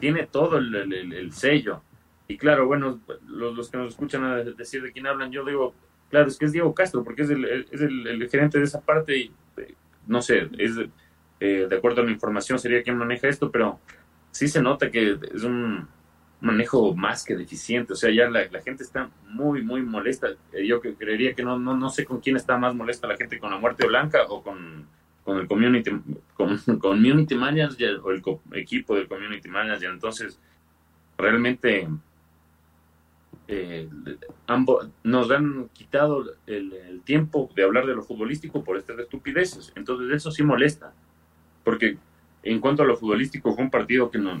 tiene 0.00 0.26
todo 0.26 0.58
el, 0.58 0.74
el, 0.74 1.32
sello. 1.32 1.82
Y 2.26 2.36
claro, 2.36 2.66
bueno, 2.66 3.00
los, 3.28 3.56
los 3.56 3.70
que 3.70 3.78
nos 3.78 3.90
escuchan 3.90 4.24
a 4.24 4.36
decir 4.38 4.82
de 4.82 4.92
quién 4.92 5.06
hablan, 5.06 5.30
yo 5.30 5.44
digo, 5.44 5.74
Claro, 6.10 6.28
es 6.28 6.38
que 6.38 6.46
es 6.46 6.52
Diego 6.52 6.74
Castro, 6.74 7.04
porque 7.04 7.22
es 7.22 7.30
el, 7.30 7.44
es 7.70 7.80
el, 7.80 8.28
gerente 8.30 8.58
de 8.58 8.64
esa 8.64 8.80
parte 8.80 9.16
y 9.16 9.32
eh, 9.58 9.74
no 10.06 10.22
sé, 10.22 10.48
es 10.58 10.72
eh, 11.40 11.66
de 11.68 11.76
acuerdo 11.76 12.02
a 12.02 12.04
la 12.04 12.10
información 12.10 12.58
sería 12.58 12.82
quien 12.82 12.96
maneja 12.96 13.28
esto, 13.28 13.50
pero 13.50 13.78
sí 14.30 14.48
se 14.48 14.62
nota 14.62 14.90
que 14.90 15.18
es 15.34 15.44
un 15.44 15.86
manejo 16.40 16.94
más 16.94 17.24
que 17.24 17.36
deficiente, 17.36 17.92
o 17.92 17.96
sea, 17.96 18.10
ya 18.10 18.28
la, 18.30 18.48
gente 18.62 18.82
está 18.84 19.10
muy, 19.26 19.62
muy 19.62 19.82
molesta. 19.82 20.28
Eh, 20.52 20.66
yo 20.66 20.80
creería 20.80 21.34
que 21.34 21.42
no, 21.42 21.58
no, 21.58 21.76
no 21.76 21.90
sé 21.90 22.04
con 22.04 22.20
quién 22.20 22.36
está 22.36 22.56
más 22.56 22.74
molesta 22.74 23.08
la 23.08 23.16
gente, 23.16 23.38
con 23.38 23.50
la 23.50 23.58
muerte 23.58 23.86
blanca 23.86 24.24
o 24.28 24.42
con, 24.42 24.86
con 25.24 25.38
el 25.38 25.48
community, 25.48 25.90
con, 26.34 26.58
community 26.80 27.34
manager 27.34 28.00
o 28.02 28.10
el 28.12 28.22
equipo 28.52 28.94
del 28.94 29.08
community 29.08 29.48
manager. 29.48 29.90
Entonces, 29.90 30.40
realmente 31.16 31.88
eh, 33.50 33.88
ambos 34.46 34.90
nos 35.02 35.30
han 35.30 35.70
quitado 35.72 36.34
el, 36.46 37.00
tiempo 37.04 37.50
de 37.56 37.64
hablar 37.64 37.86
de 37.86 37.94
lo 37.94 38.02
futbolístico 38.02 38.62
por 38.62 38.76
estas 38.76 38.98
estupideces. 38.98 39.72
Entonces 39.74 40.14
eso 40.14 40.30
sí 40.30 40.42
molesta, 40.42 40.92
porque 41.64 41.96
en 42.42 42.60
cuanto 42.60 42.82
a 42.82 42.86
lo 42.86 42.98
futbolístico 42.98 43.54
fue 43.54 43.64
un 43.64 43.70
partido 43.70 44.10
que 44.10 44.18
nos, 44.18 44.38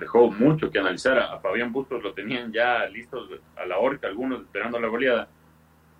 dejó 0.00 0.32
mucho 0.32 0.70
que 0.72 0.80
analizar. 0.80 1.18
A, 1.20 1.38
Fabián 1.38 1.72
Bustos 1.72 2.02
lo 2.02 2.12
tenían 2.12 2.52
ya 2.52 2.84
listos 2.86 3.30
a 3.56 3.64
la 3.64 3.78
horca, 3.78 4.08
algunos 4.08 4.42
esperando 4.42 4.80
la 4.80 4.88
goleada. 4.88 5.28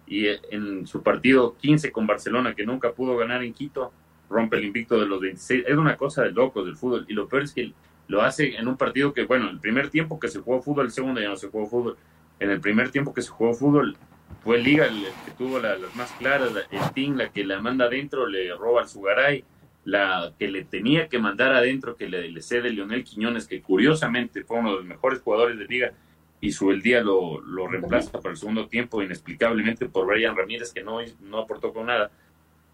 Y 0.09 0.26
en 0.50 0.85
su 0.88 1.00
partido 1.00 1.57
15 1.59 1.92
con 1.92 2.09
Barcelona, 2.09 2.55
que 2.55 2.66
nunca 2.66 2.92
pudo 2.92 3.16
ganar 3.16 3.44
en 3.44 3.55
Quito, 3.55 3.92
rompe 4.28 4.57
el 4.57 4.64
invicto 4.64 4.98
de 4.98 5.07
los 5.07 5.20
26. 5.20 5.64
Es 5.68 5.76
una 5.76 5.96
cosa 5.96 6.24
de 6.24 6.33
locos 6.33 6.66
del 6.66 6.76
fútbol. 6.76 7.07
Y 7.09 7.12
lo 7.12 7.28
peor 7.28 7.44
es 7.44 7.52
que 7.52 7.72
lo 8.09 8.20
hace 8.20 8.57
en 8.57 8.66
un 8.66 8.76
partido 8.76 9.14
que, 9.14 9.26
bueno, 9.26 9.48
el 9.48 9.61
primer 9.61 9.90
tiempo 9.90 10.18
que 10.18 10.26
se 10.26 10.40
jugó 10.40 10.61
fútbol, 10.61 10.87
el 10.87 10.90
segundo 10.90 11.20
ya 11.20 11.28
no 11.28 11.37
se 11.37 11.48
jugó 11.48 11.68
fútbol 11.68 11.96
en 12.42 12.50
el 12.50 12.61
primer 12.61 12.90
tiempo 12.90 13.14
que 13.14 13.22
se 13.22 13.31
jugó 13.31 13.55
fútbol, 13.55 13.96
fue 14.42 14.59
Liga 14.59 14.87
el, 14.87 15.05
que 15.24 15.31
tuvo 15.38 15.61
las 15.61 15.78
más 15.94 16.11
claras, 16.12 16.50
el 16.70 16.92
Team, 16.92 17.16
la 17.16 17.31
que 17.31 17.44
la 17.44 17.61
manda 17.61 17.85
adentro, 17.85 18.26
le 18.26 18.52
roba 18.55 18.83
al 18.83 18.88
Sugaray, 18.88 19.44
la 19.85 20.33
que 20.38 20.48
le 20.48 20.64
tenía 20.64 21.09
que 21.09 21.20
mandar 21.20 21.55
adentro, 21.55 21.96
que 21.96 22.09
le, 22.09 22.42
cede 22.42 22.70
Leonel 22.70 23.05
Quiñones, 23.05 23.46
que 23.46 23.62
curiosamente 23.62 24.42
fue 24.42 24.59
uno 24.59 24.72
de 24.72 24.76
los 24.78 24.85
mejores 24.85 25.20
jugadores 25.20 25.57
de 25.57 25.66
Liga, 25.66 25.92
y 26.40 26.50
Subeldía 26.50 27.00
lo, 27.00 27.40
lo 27.40 27.68
reemplaza 27.68 28.18
para 28.20 28.33
el 28.33 28.37
segundo 28.37 28.66
tiempo 28.66 29.00
inexplicablemente 29.00 29.87
por 29.87 30.07
Brian 30.07 30.37
Ramírez 30.37 30.72
que 30.72 30.83
no, 30.83 30.98
no 31.20 31.38
aportó 31.38 31.72
con 31.72 31.87
nada. 31.87 32.11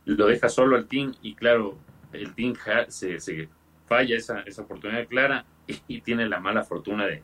Lo 0.06 0.26
deja 0.26 0.48
solo 0.48 0.76
al 0.76 0.86
team 0.86 1.14
y 1.20 1.34
claro, 1.34 1.76
el 2.14 2.34
team 2.34 2.54
se, 2.88 3.20
se 3.20 3.50
falla 3.86 4.16
esa, 4.16 4.40
esa 4.40 4.62
oportunidad 4.62 5.06
clara 5.06 5.44
y, 5.86 6.00
tiene 6.00 6.26
la 6.26 6.40
mala 6.40 6.64
fortuna 6.64 7.06
de, 7.06 7.22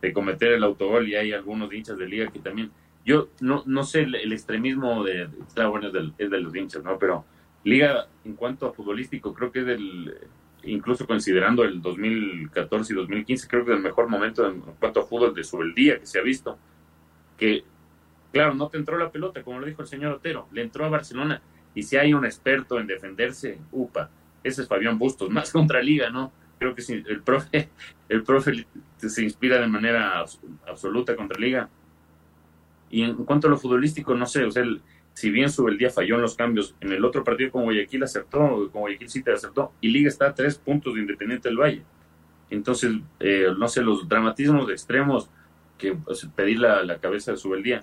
de, 0.00 0.12
cometer 0.12 0.52
el 0.52 0.64
autogol 0.64 1.08
y 1.08 1.16
hay 1.16 1.32
algunos 1.32 1.72
hinchas 1.72 1.98
de 1.98 2.06
liga 2.06 2.30
que 2.30 2.38
también, 2.38 2.70
yo 3.04 3.28
no, 3.40 3.62
no 3.66 3.84
sé 3.84 4.02
el, 4.02 4.32
extremismo 4.32 5.04
de, 5.04 5.28
bueno, 5.68 5.88
es, 5.88 5.92
del, 5.92 6.12
es 6.18 6.30
de 6.30 6.40
los 6.40 6.54
hinchas, 6.54 6.82
¿no? 6.84 6.98
Pero 6.98 7.24
liga 7.64 8.06
en 8.24 8.34
cuanto 8.34 8.66
a 8.66 8.72
futbolístico 8.72 9.34
creo 9.34 9.50
que 9.50 9.60
es 9.60 9.66
del 9.66 10.14
incluso 10.66 11.06
considerando 11.06 11.64
el 11.64 11.80
2014 11.80 12.92
y 12.92 12.96
2015, 12.96 13.48
creo 13.48 13.64
que 13.64 13.72
es 13.72 13.76
el 13.76 13.82
mejor 13.82 14.08
momento 14.08 14.46
en 14.46 14.60
cuanto 14.60 15.00
a 15.00 15.06
fútbol 15.06 15.34
de 15.34 15.42
día 15.74 15.98
que 15.98 16.06
se 16.06 16.18
ha 16.18 16.22
visto. 16.22 16.58
Que, 17.36 17.64
claro, 18.32 18.54
no 18.54 18.68
te 18.68 18.78
entró 18.78 18.98
la 18.98 19.10
pelota, 19.10 19.42
como 19.42 19.60
lo 19.60 19.66
dijo 19.66 19.82
el 19.82 19.88
señor 19.88 20.12
Otero, 20.12 20.48
le 20.52 20.62
entró 20.62 20.84
a 20.84 20.88
Barcelona. 20.88 21.40
Y 21.74 21.82
si 21.82 21.96
hay 21.96 22.14
un 22.14 22.24
experto 22.24 22.78
en 22.80 22.86
defenderse, 22.86 23.58
upa, 23.72 24.10
ese 24.42 24.62
es 24.62 24.68
Fabián 24.68 24.98
Bustos, 24.98 25.30
más 25.30 25.50
contra 25.50 25.82
Liga, 25.82 26.10
¿no? 26.10 26.32
Creo 26.58 26.74
que 26.74 26.82
si 26.82 26.94
el 26.94 27.22
profe, 27.22 27.68
el 28.08 28.22
profe 28.22 28.66
se 28.98 29.22
inspira 29.22 29.60
de 29.60 29.66
manera 29.66 30.24
absoluta 30.66 31.16
contra 31.16 31.38
Liga. 31.38 31.68
Y 32.90 33.02
en 33.02 33.14
cuanto 33.24 33.48
a 33.48 33.50
lo 33.50 33.58
futbolístico, 33.58 34.14
no 34.14 34.26
sé, 34.26 34.44
o 34.44 34.50
sea, 34.50 34.62
el, 34.62 34.80
si 35.12 35.30
bien 35.30 35.48
día 35.78 35.90
falló 35.90 36.16
en 36.16 36.22
los 36.22 36.36
cambios, 36.36 36.74
en 36.80 36.92
el 36.92 37.04
otro 37.04 37.24
partido 37.24 37.50
con 37.50 37.64
Guayaquil 37.64 38.02
acertó, 38.02 38.70
con 38.70 38.82
Guayaquil 38.82 39.08
sí 39.08 39.22
te 39.22 39.32
acertó, 39.32 39.72
y 39.80 39.88
Liga 39.88 40.08
está 40.08 40.28
a 40.28 40.34
tres 40.34 40.56
puntos 40.56 40.94
de 40.94 41.00
Independiente 41.00 41.48
del 41.48 41.58
Valle. 41.58 41.82
Entonces, 42.48 42.92
eh, 43.18 43.48
no 43.58 43.66
sé, 43.66 43.82
los 43.82 44.08
dramatismos 44.08 44.70
extremos 44.70 45.28
que 45.78 45.94
pues, 45.94 46.28
pedir 46.36 46.60
la, 46.60 46.84
la, 46.84 46.98
cabeza 46.98 47.32
de 47.32 47.62
día 47.62 47.82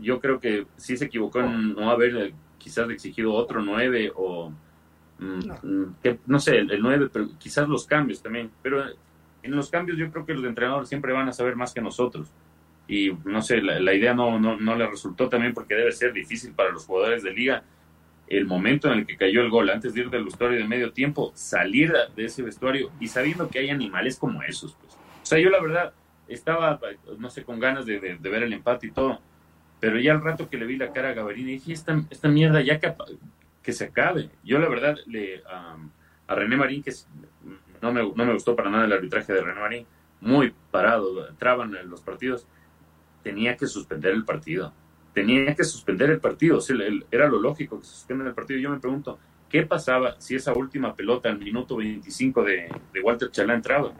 yo 0.00 0.20
creo 0.20 0.40
que 0.40 0.66
sí 0.76 0.96
se 0.96 1.06
equivocó 1.06 1.40
en 1.40 1.74
no 1.74 1.90
haber 1.90 2.16
eh, 2.16 2.34
quizás 2.58 2.88
exigido 2.90 3.32
otro 3.32 3.62
nueve 3.62 4.12
o, 4.14 4.52
no. 5.18 5.54
Mm, 5.62 5.94
que, 6.02 6.18
no 6.26 6.40
sé, 6.40 6.58
el, 6.58 6.80
nueve, 6.80 7.08
pero 7.12 7.28
quizás 7.38 7.68
los 7.68 7.86
cambios 7.86 8.22
también. 8.22 8.50
Pero 8.62 8.84
en 9.42 9.56
los 9.56 9.70
cambios 9.70 9.98
yo 9.98 10.10
creo 10.10 10.26
que 10.26 10.34
los 10.34 10.44
entrenadores 10.44 10.88
siempre 10.88 11.12
van 11.12 11.28
a 11.28 11.32
saber 11.32 11.56
más 11.56 11.72
que 11.72 11.80
nosotros 11.80 12.32
y 12.88 13.12
no 13.24 13.42
sé, 13.42 13.62
la, 13.62 13.94
idea 13.94 14.12
no, 14.12 14.38
no, 14.38 14.56
no, 14.56 14.76
le 14.76 14.86
resultó 14.86 15.28
también 15.28 15.54
porque 15.54 15.74
debe 15.74 15.92
ser 15.92 16.12
difícil 16.12 16.52
para 16.52 16.70
los 16.70 16.84
jugadores 16.84 17.22
de 17.22 17.32
liga 17.32 17.62
el 18.28 18.46
momento 18.46 18.90
en 18.90 19.00
el 19.00 19.06
que 19.06 19.16
cayó 19.16 19.42
el 19.42 19.50
gol, 19.50 19.68
antes 19.68 19.94
de 19.94 20.00
ir 20.00 20.10
del 20.10 20.24
vestuario 20.24 20.58
de 20.58 20.66
medio 20.66 20.92
tiempo, 20.92 21.32
salir 21.34 21.92
de 22.16 22.24
ese 22.24 22.42
vestuario 22.42 22.90
y 22.98 23.08
sabiendo 23.08 23.48
que 23.48 23.58
hay 23.58 23.68
animales 23.68 24.18
como 24.18 24.42
esos. 24.42 24.74
Pues. 24.74 24.94
O 24.94 25.26
sea, 25.26 25.38
yo 25.38 25.50
la 25.50 25.60
verdad 25.60 25.92
estaba, 26.28 26.80
no 27.18 27.28
sé, 27.28 27.44
con 27.44 27.60
ganas 27.60 27.84
de, 27.84 28.00
de, 28.00 28.30
ver 28.30 28.42
el 28.42 28.52
empate 28.54 28.86
y 28.86 28.90
todo, 28.90 29.20
pero 29.80 29.98
ya 29.98 30.12
al 30.12 30.22
rato 30.22 30.48
que 30.48 30.56
le 30.56 30.64
vi 30.64 30.76
la 30.76 30.92
cara 30.92 31.10
a 31.10 31.12
Gabarini 31.12 31.52
dije, 31.52 31.72
esta, 31.72 32.02
esta 32.08 32.28
mierda 32.28 32.62
ya 32.62 32.78
que, 32.78 32.94
que 33.62 33.72
se 33.72 33.84
acabe. 33.84 34.30
Yo 34.44 34.58
la 34.58 34.68
verdad 34.68 34.96
le, 35.06 35.42
a 35.46 36.34
René 36.34 36.56
Marín, 36.56 36.82
que 36.82 36.92
no, 37.80 37.92
me, 37.92 38.02
no 38.02 38.24
me 38.24 38.32
gustó 38.32 38.56
para 38.56 38.70
nada 38.70 38.84
el 38.84 38.92
arbitraje 38.92 39.32
de 39.32 39.40
René 39.40 39.60
Marín, 39.60 39.86
muy 40.20 40.54
parado, 40.70 41.34
traban 41.36 41.74
en 41.74 41.90
los 41.90 42.00
partidos 42.00 42.46
tenía 43.22 43.56
que 43.56 43.66
suspender 43.66 44.12
el 44.12 44.24
partido. 44.24 44.72
Tenía 45.14 45.54
que 45.54 45.64
suspender 45.64 46.10
el 46.10 46.20
partido. 46.20 46.58
era 47.10 47.28
lo 47.28 47.40
lógico 47.40 47.78
que 47.78 47.86
se 47.86 47.92
suspenda 47.92 48.26
el 48.26 48.34
partido. 48.34 48.60
Yo 48.60 48.70
me 48.70 48.80
pregunto, 48.80 49.18
¿qué 49.48 49.64
pasaba 49.64 50.20
si 50.20 50.34
esa 50.34 50.52
última 50.52 50.94
pelota 50.94 51.28
al 51.28 51.38
minuto 51.38 51.76
25 51.76 52.42
de, 52.42 52.68
Walter 53.02 53.30
Chalá 53.30 53.54
entraba? 53.54 53.92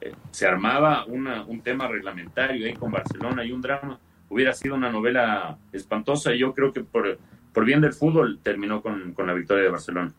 Eh, 0.00 0.12
se 0.30 0.46
armaba 0.46 1.04
una, 1.06 1.44
un 1.44 1.60
tema 1.62 1.88
reglamentario 1.88 2.66
ahí 2.66 2.74
con 2.74 2.90
Barcelona 2.90 3.44
y 3.44 3.52
un 3.52 3.60
drama. 3.60 3.98
Hubiera 4.28 4.52
sido 4.54 4.74
una 4.74 4.90
novela 4.90 5.58
espantosa 5.72 6.34
y 6.34 6.38
yo 6.38 6.54
creo 6.54 6.72
que 6.72 6.82
por, 6.82 7.18
por 7.52 7.64
bien 7.64 7.80
del 7.80 7.92
fútbol 7.92 8.40
terminó 8.42 8.82
con, 8.82 9.12
con 9.12 9.26
la 9.26 9.34
victoria 9.34 9.64
de 9.64 9.70
Barcelona. 9.70 10.12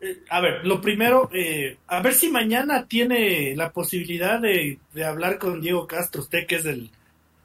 Eh, 0.00 0.22
a 0.28 0.40
ver, 0.40 0.66
lo 0.66 0.80
primero, 0.80 1.30
eh, 1.32 1.78
a 1.86 2.00
ver 2.02 2.14
si 2.14 2.30
mañana 2.30 2.86
tiene 2.86 3.54
la 3.56 3.70
posibilidad 3.70 4.40
de, 4.40 4.78
hablar 5.04 5.38
con 5.38 5.60
Diego 5.60 5.86
Castro, 5.86 6.22
usted 6.22 6.46
que 6.46 6.56
es 6.56 6.66
el, 6.66 6.90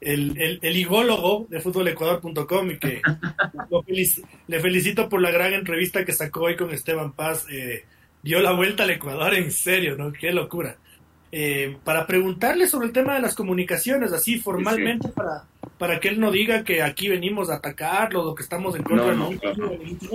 el, 0.00 0.58
el, 0.60 0.76
higólogo 0.76 1.46
de 1.48 1.60
futbolecuador.com 1.60 2.70
y 2.70 2.78
que 2.78 3.00
le 4.48 4.60
felicito 4.60 5.08
por 5.08 5.22
la 5.22 5.30
gran 5.30 5.54
entrevista 5.54 6.04
que 6.04 6.12
sacó 6.12 6.42
hoy 6.42 6.56
con 6.56 6.70
Esteban 6.70 7.12
Paz. 7.12 7.46
Eh, 7.50 7.84
dio 8.22 8.40
la 8.40 8.52
vuelta 8.52 8.84
al 8.84 8.90
Ecuador 8.90 9.34
en 9.34 9.50
serio, 9.50 9.96
¿no? 9.96 10.12
Qué 10.12 10.30
locura. 10.32 10.76
para 11.82 12.06
preguntarle 12.06 12.68
sobre 12.68 12.88
el 12.88 12.92
tema 12.92 13.14
de 13.14 13.22
las 13.22 13.34
comunicaciones, 13.34 14.12
así 14.12 14.38
formalmente, 14.38 15.08
Para, 15.08 15.44
para 15.78 16.00
que 16.00 16.08
él 16.08 16.20
no 16.20 16.30
diga 16.30 16.64
que 16.64 16.82
aquí 16.82 17.08
venimos 17.08 17.50
a 17.50 17.56
atacarlo, 17.56 18.28
o 18.28 18.34
que 18.34 18.42
estamos 18.42 18.76
en 18.76 18.82
contra 18.82 19.06
de 19.06 19.16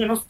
los 0.06 0.26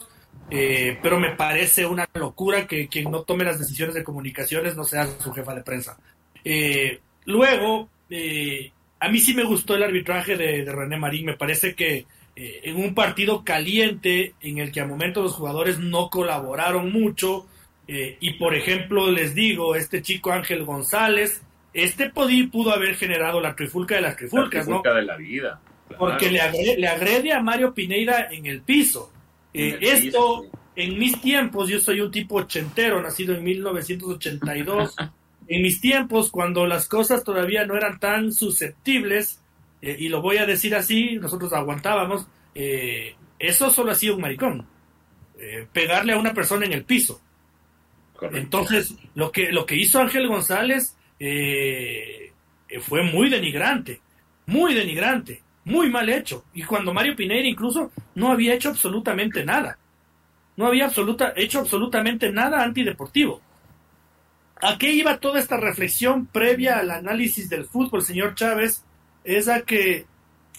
eh, 0.50 0.98
pero 1.02 1.20
me 1.20 1.32
parece 1.32 1.84
una 1.84 2.08
locura 2.14 2.66
que 2.66 2.88
quien 2.88 3.10
no 3.10 3.22
tome 3.22 3.44
las 3.44 3.58
decisiones 3.58 3.94
de 3.94 4.04
comunicaciones 4.04 4.76
no 4.76 4.84
sea 4.84 5.06
su 5.06 5.32
jefa 5.32 5.54
de 5.54 5.62
prensa. 5.62 5.98
Eh, 6.44 7.00
luego, 7.26 7.88
eh, 8.08 8.72
a 8.98 9.08
mí 9.08 9.18
sí 9.18 9.34
me 9.34 9.44
gustó 9.44 9.76
el 9.76 9.82
arbitraje 9.82 10.36
de, 10.36 10.64
René 10.64 10.96
Marín. 10.96 11.26
Me 11.26 11.36
parece 11.36 11.74
que 11.74 12.06
en 12.40 12.76
un 12.76 12.94
partido 12.94 13.42
caliente 13.42 14.34
en 14.40 14.58
el 14.58 14.70
que 14.70 14.80
a 14.80 14.86
momentos 14.86 15.24
los 15.24 15.34
jugadores 15.34 15.80
no 15.80 16.08
colaboraron 16.08 16.92
mucho, 16.92 17.46
y 17.88 18.34
por 18.34 18.54
ejemplo, 18.54 19.10
les 19.10 19.34
digo, 19.34 19.74
este 19.74 20.02
chico 20.02 20.30
Ángel 20.30 20.64
González, 20.64 21.42
este 21.72 22.10
pudo 22.10 22.72
haber 22.72 22.96
generado 22.96 23.40
la 23.40 23.54
trifulca 23.54 23.96
de 23.96 24.00
las 24.02 24.16
trifulcas, 24.16 24.60
la 24.60 24.64
trifulca 24.64 24.94
de 24.94 25.02
la 25.02 25.16
vida. 25.16 25.60
Porque 25.98 26.30
le 26.30 26.76
le 26.76 26.88
agrede 26.88 27.32
a 27.32 27.40
Mario 27.40 27.72
Pineira 27.74 28.28
en 28.30 28.46
el 28.46 28.60
piso. 28.62 29.12
Eh, 29.54 29.78
esto, 29.80 30.46
en 30.76 30.98
mis 30.98 31.20
tiempos, 31.20 31.68
yo 31.68 31.80
soy 31.80 32.00
un 32.00 32.10
tipo 32.10 32.36
ochentero, 32.36 33.02
nacido 33.02 33.34
en 33.34 33.44
1982. 33.44 34.94
en 35.48 35.62
mis 35.62 35.80
tiempos, 35.80 36.30
cuando 36.30 36.66
las 36.66 36.88
cosas 36.88 37.24
todavía 37.24 37.64
no 37.64 37.76
eran 37.76 37.98
tan 37.98 38.32
susceptibles, 38.32 39.40
eh, 39.80 39.96
y 39.98 40.08
lo 40.08 40.20
voy 40.20 40.38
a 40.38 40.46
decir 40.46 40.74
así, 40.74 41.16
nosotros 41.16 41.52
aguantábamos, 41.52 42.26
eh, 42.54 43.14
eso 43.38 43.70
solo 43.70 43.92
hacía 43.92 44.12
un 44.12 44.20
maricón. 44.20 44.66
pegarle 45.72 46.14
a 46.14 46.18
una 46.18 46.34
persona 46.34 46.66
en 46.66 46.72
el 46.72 46.84
piso. 46.84 47.20
Entonces, 48.32 48.96
lo 49.14 49.30
que, 49.30 49.52
lo 49.52 49.64
que 49.64 49.76
hizo 49.76 50.00
Ángel 50.00 50.26
González 50.26 50.97
fue 51.18 53.02
muy 53.02 53.28
denigrante, 53.28 54.00
muy 54.46 54.74
denigrante 54.74 55.42
muy 55.68 55.90
mal 55.90 56.08
hecho. 56.08 56.44
Y 56.54 56.62
cuando 56.64 56.92
Mario 56.92 57.14
Pineira 57.14 57.46
incluso 57.46 57.92
no 58.14 58.32
había 58.32 58.54
hecho 58.54 58.70
absolutamente 58.70 59.44
nada. 59.44 59.78
No 60.56 60.66
había 60.66 60.86
absoluta, 60.86 61.32
hecho 61.36 61.60
absolutamente 61.60 62.32
nada 62.32 62.62
antideportivo. 62.62 63.40
¿A 64.60 64.76
qué 64.76 64.90
iba 64.90 65.20
toda 65.20 65.38
esta 65.38 65.56
reflexión 65.56 66.26
previa 66.26 66.78
al 66.78 66.90
análisis 66.90 67.48
del 67.48 67.66
fútbol, 67.66 68.02
señor 68.02 68.34
Chávez? 68.34 68.82
Es 69.22 69.48
a 69.48 69.60
que 69.60 70.06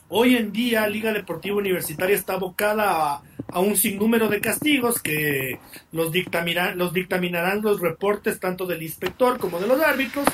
hoy 0.07 0.37
en 0.37 0.53
día 0.53 0.87
Liga 0.87 1.11
Deportiva 1.11 1.57
Universitaria 1.57 2.15
está 2.15 2.33
abocada 2.33 3.15
a, 3.15 3.23
un 3.53 3.75
sinnúmero 3.75 4.27
de 4.27 4.41
castigos 4.41 5.01
que 5.01 5.59
los, 5.91 6.11
los 6.75 6.93
dictaminarán 6.93 7.61
los 7.61 7.81
reportes 7.81 8.39
tanto 8.39 8.65
del 8.65 8.83
inspector 8.83 9.39
como 9.39 9.59
de 9.59 9.67
los 9.67 9.81
árbitros. 9.81 10.25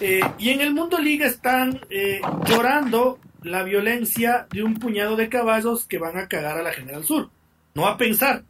Eh, 0.00 0.20
y 0.38 0.50
en 0.50 0.60
el 0.60 0.74
mundo 0.74 0.98
liga 0.98 1.26
están 1.26 1.80
eh, 1.88 2.20
llorando 2.46 3.18
la 3.42 3.62
violencia 3.62 4.46
de 4.50 4.62
un 4.62 4.74
puñado 4.74 5.16
de 5.16 5.28
caballos 5.28 5.86
que 5.86 5.98
van 5.98 6.18
a 6.18 6.28
cagar 6.28 6.58
a 6.58 6.62
la 6.62 6.72
General 6.72 7.04
Sur. 7.04 7.30
No 7.74 7.86
a 7.86 7.96
pensar. 7.96 8.44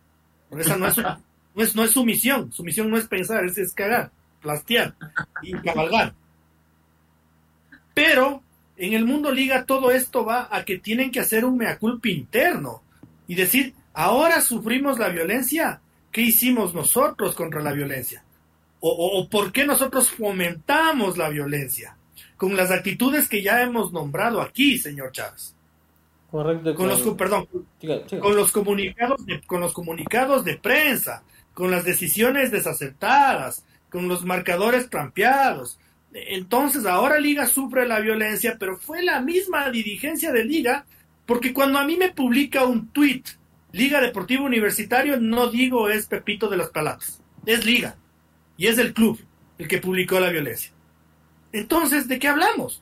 Porque 0.48 0.64
esa 0.64 0.76
no 0.76 0.86
es, 0.86 0.96
no 0.98 1.62
es, 1.62 1.76
no 1.76 1.84
es 1.84 1.90
su 1.90 2.04
misión. 2.04 2.52
Su 2.52 2.64
misión 2.64 2.90
no 2.90 2.96
es 2.96 3.06
pensar, 3.06 3.44
es, 3.44 3.58
es 3.58 3.72
cagar, 3.72 4.10
plastear 4.40 4.94
y 5.42 5.52
cabalgar. 5.52 6.14
Pero 7.92 8.42
en 8.76 8.92
el 8.92 9.04
mundo 9.04 9.30
liga 9.30 9.64
todo 9.64 9.90
esto 9.90 10.24
va 10.24 10.48
a 10.50 10.64
que 10.64 10.78
tienen 10.78 11.10
que 11.10 11.20
hacer 11.20 11.44
un 11.44 11.56
mea 11.56 11.78
culpa 11.78 12.08
interno 12.08 12.82
y 13.26 13.34
decir, 13.34 13.74
ahora 13.94 14.40
sufrimos 14.40 14.98
la 14.98 15.08
violencia, 15.08 15.80
¿qué 16.12 16.20
hicimos 16.20 16.74
nosotros 16.74 17.34
contra 17.34 17.62
la 17.62 17.72
violencia? 17.72 18.22
O, 18.80 18.90
o, 18.90 19.20
o 19.20 19.28
por 19.28 19.50
qué 19.50 19.64
nosotros 19.64 20.10
fomentamos 20.10 21.16
la 21.16 21.30
violencia 21.30 21.96
con 22.36 22.56
las 22.56 22.70
actitudes 22.70 23.28
que 23.28 23.42
ya 23.42 23.62
hemos 23.62 23.92
nombrado 23.92 24.40
aquí, 24.40 24.78
señor 24.78 25.12
Chávez. 25.12 25.54
Correcto. 26.30 26.74
Con 26.74 26.88
los, 26.88 27.00
perdón, 27.14 27.46
con 28.20 28.36
los 28.36 28.50
comunicados, 28.50 29.24
de, 29.24 29.40
con 29.42 29.60
los 29.60 29.72
comunicados 29.72 30.44
de 30.44 30.56
prensa, 30.56 31.22
con 31.52 31.70
las 31.70 31.84
decisiones 31.84 32.50
desacertadas, 32.50 33.64
con 33.88 34.08
los 34.08 34.24
marcadores 34.24 34.90
trampeados. 34.90 35.78
Entonces 36.12 36.86
ahora 36.86 37.18
Liga 37.18 37.46
sufre 37.46 37.86
la 37.86 38.00
violencia, 38.00 38.56
pero 38.58 38.76
fue 38.76 39.02
la 39.02 39.20
misma 39.20 39.70
dirigencia 39.70 40.32
de 40.32 40.44
Liga, 40.44 40.86
porque 41.24 41.54
cuando 41.54 41.78
a 41.78 41.84
mí 41.84 41.96
me 41.96 42.10
publica 42.10 42.64
un 42.64 42.88
tweet 42.88 43.22
Liga 43.74 44.00
Deportivo 44.00 44.44
Universitario, 44.44 45.18
no 45.18 45.48
digo 45.48 45.88
es 45.88 46.06
Pepito 46.06 46.48
de 46.48 46.56
las 46.56 46.68
Palatas, 46.68 47.20
es 47.44 47.66
Liga 47.66 47.96
y 48.56 48.68
es 48.68 48.78
el 48.78 48.94
club 48.94 49.18
el 49.58 49.66
que 49.66 49.78
publicó 49.78 50.20
la 50.20 50.30
violencia. 50.30 50.70
Entonces, 51.52 52.06
¿de 52.06 52.20
qué 52.20 52.28
hablamos? 52.28 52.80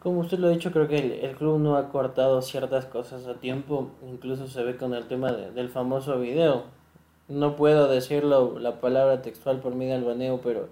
Como 0.00 0.18
usted 0.18 0.40
lo 0.40 0.48
ha 0.48 0.50
dicho, 0.50 0.72
creo 0.72 0.88
que 0.88 0.96
el, 0.96 1.36
club 1.36 1.60
no 1.60 1.76
ha 1.76 1.90
cortado 1.90 2.42
ciertas 2.42 2.86
cosas 2.86 3.28
a 3.28 3.34
tiempo. 3.34 3.92
Incluso 4.04 4.48
se 4.48 4.64
ve 4.64 4.76
con 4.76 4.94
el 4.94 5.06
tema 5.06 5.30
del 5.30 5.68
famoso 5.68 6.18
video. 6.18 6.64
No 7.28 7.54
puedo 7.54 7.86
decirlo 7.86 8.58
la 8.58 8.80
palabra 8.80 9.22
textual 9.22 9.60
por 9.60 9.76
mí 9.76 9.86
del 9.86 10.02
baneo, 10.02 10.40
pero 10.42 10.68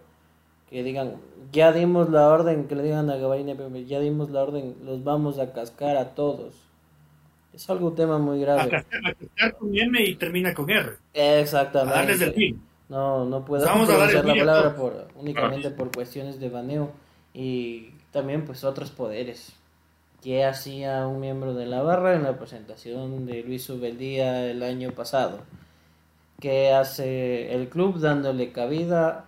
que 0.69 0.83
digan, 0.83 1.21
ya 1.53 1.71
dimos 1.71 2.11
la 2.11 2.27
orden, 2.27 2.67
que 2.67 2.75
le 2.75 2.83
digan 2.83 3.09
a 3.09 3.19
Gabarina, 3.19 3.55
ya 3.87 4.01
dimos 4.01 4.31
la 4.31 4.43
orden, 4.43 4.75
los 4.85 5.05
vamos 5.05 5.39
a 5.39 5.53
cascar 5.53 5.97
a 5.97 6.17
todos. 6.17 6.64
Es 7.55 7.71
algo 7.71 7.89
un 7.89 7.95
tema 7.95 8.19
muy 8.19 8.41
grave. 8.41 8.85
A 9.41 9.51
con 9.53 9.77
M 9.77 10.03
y 10.03 10.17
termina 10.17 10.53
con 10.53 10.69
R. 10.69 10.95
Exactamente. 11.13 11.95
A 11.95 12.03
darles 12.03 12.21
el 12.21 12.33
fin. 12.33 12.63
No, 12.89 13.25
no 13.25 13.45
puedo 13.45 13.65
vamos 13.65 13.89
a 13.89 14.07
la 14.07 14.23
palabra 14.23 14.77
por, 14.77 15.09
únicamente 15.17 15.71
por 15.71 15.93
cuestiones 15.93 16.41
de 16.41 16.49
baneo. 16.51 16.91
Y 17.33 17.91
también 18.11 18.45
pues 18.45 18.65
otros 18.65 18.91
poderes 18.91 19.53
que 20.23 20.45
hacía 20.45 21.07
un 21.07 21.21
miembro 21.21 21.55
de 21.55 21.67
la 21.67 21.83
barra 21.83 22.15
en 22.15 22.23
la 22.23 22.39
presentación 22.39 23.27
de 23.27 23.43
Luis 23.43 23.69
Ubeldía 23.69 24.51
el 24.51 24.63
año 24.63 24.93
pasado, 24.93 25.41
que 26.41 26.73
hace 26.73 27.55
el 27.55 27.69
club 27.69 27.99
dándole 28.01 28.51
cabida 28.51 29.27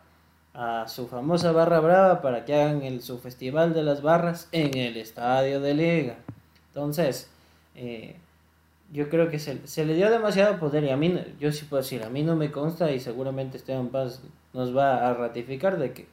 a 0.54 0.88
su 0.88 1.06
famosa 1.06 1.52
barra 1.52 1.80
brava 1.80 2.22
para 2.22 2.46
que 2.46 2.54
hagan 2.54 2.82
el, 2.82 3.02
su 3.02 3.18
festival 3.18 3.74
de 3.74 3.82
las 3.82 4.00
barras 4.00 4.48
en 4.52 4.74
el 4.76 4.96
estadio 4.96 5.60
de 5.60 5.74
liga. 5.74 6.16
Entonces, 6.68 7.30
eh, 7.76 8.16
yo 8.92 9.08
creo 9.08 9.30
que 9.30 9.38
se, 9.38 9.66
se, 9.66 9.84
le 9.84 9.94
dio 9.94 10.10
demasiado 10.10 10.58
poder 10.58 10.84
y 10.84 10.90
a 10.90 10.96
mí, 10.96 11.18
yo 11.40 11.52
sí 11.52 11.64
puedo 11.64 11.82
decir, 11.82 12.02
a 12.02 12.10
mí 12.10 12.22
no 12.22 12.36
me 12.36 12.50
consta 12.50 12.90
y 12.92 13.00
seguramente 13.00 13.56
Esteban 13.56 13.88
Paz 13.88 14.22
nos 14.52 14.76
va 14.76 15.08
a 15.08 15.14
ratificar 15.14 15.78
de 15.78 15.92
que 15.92 16.06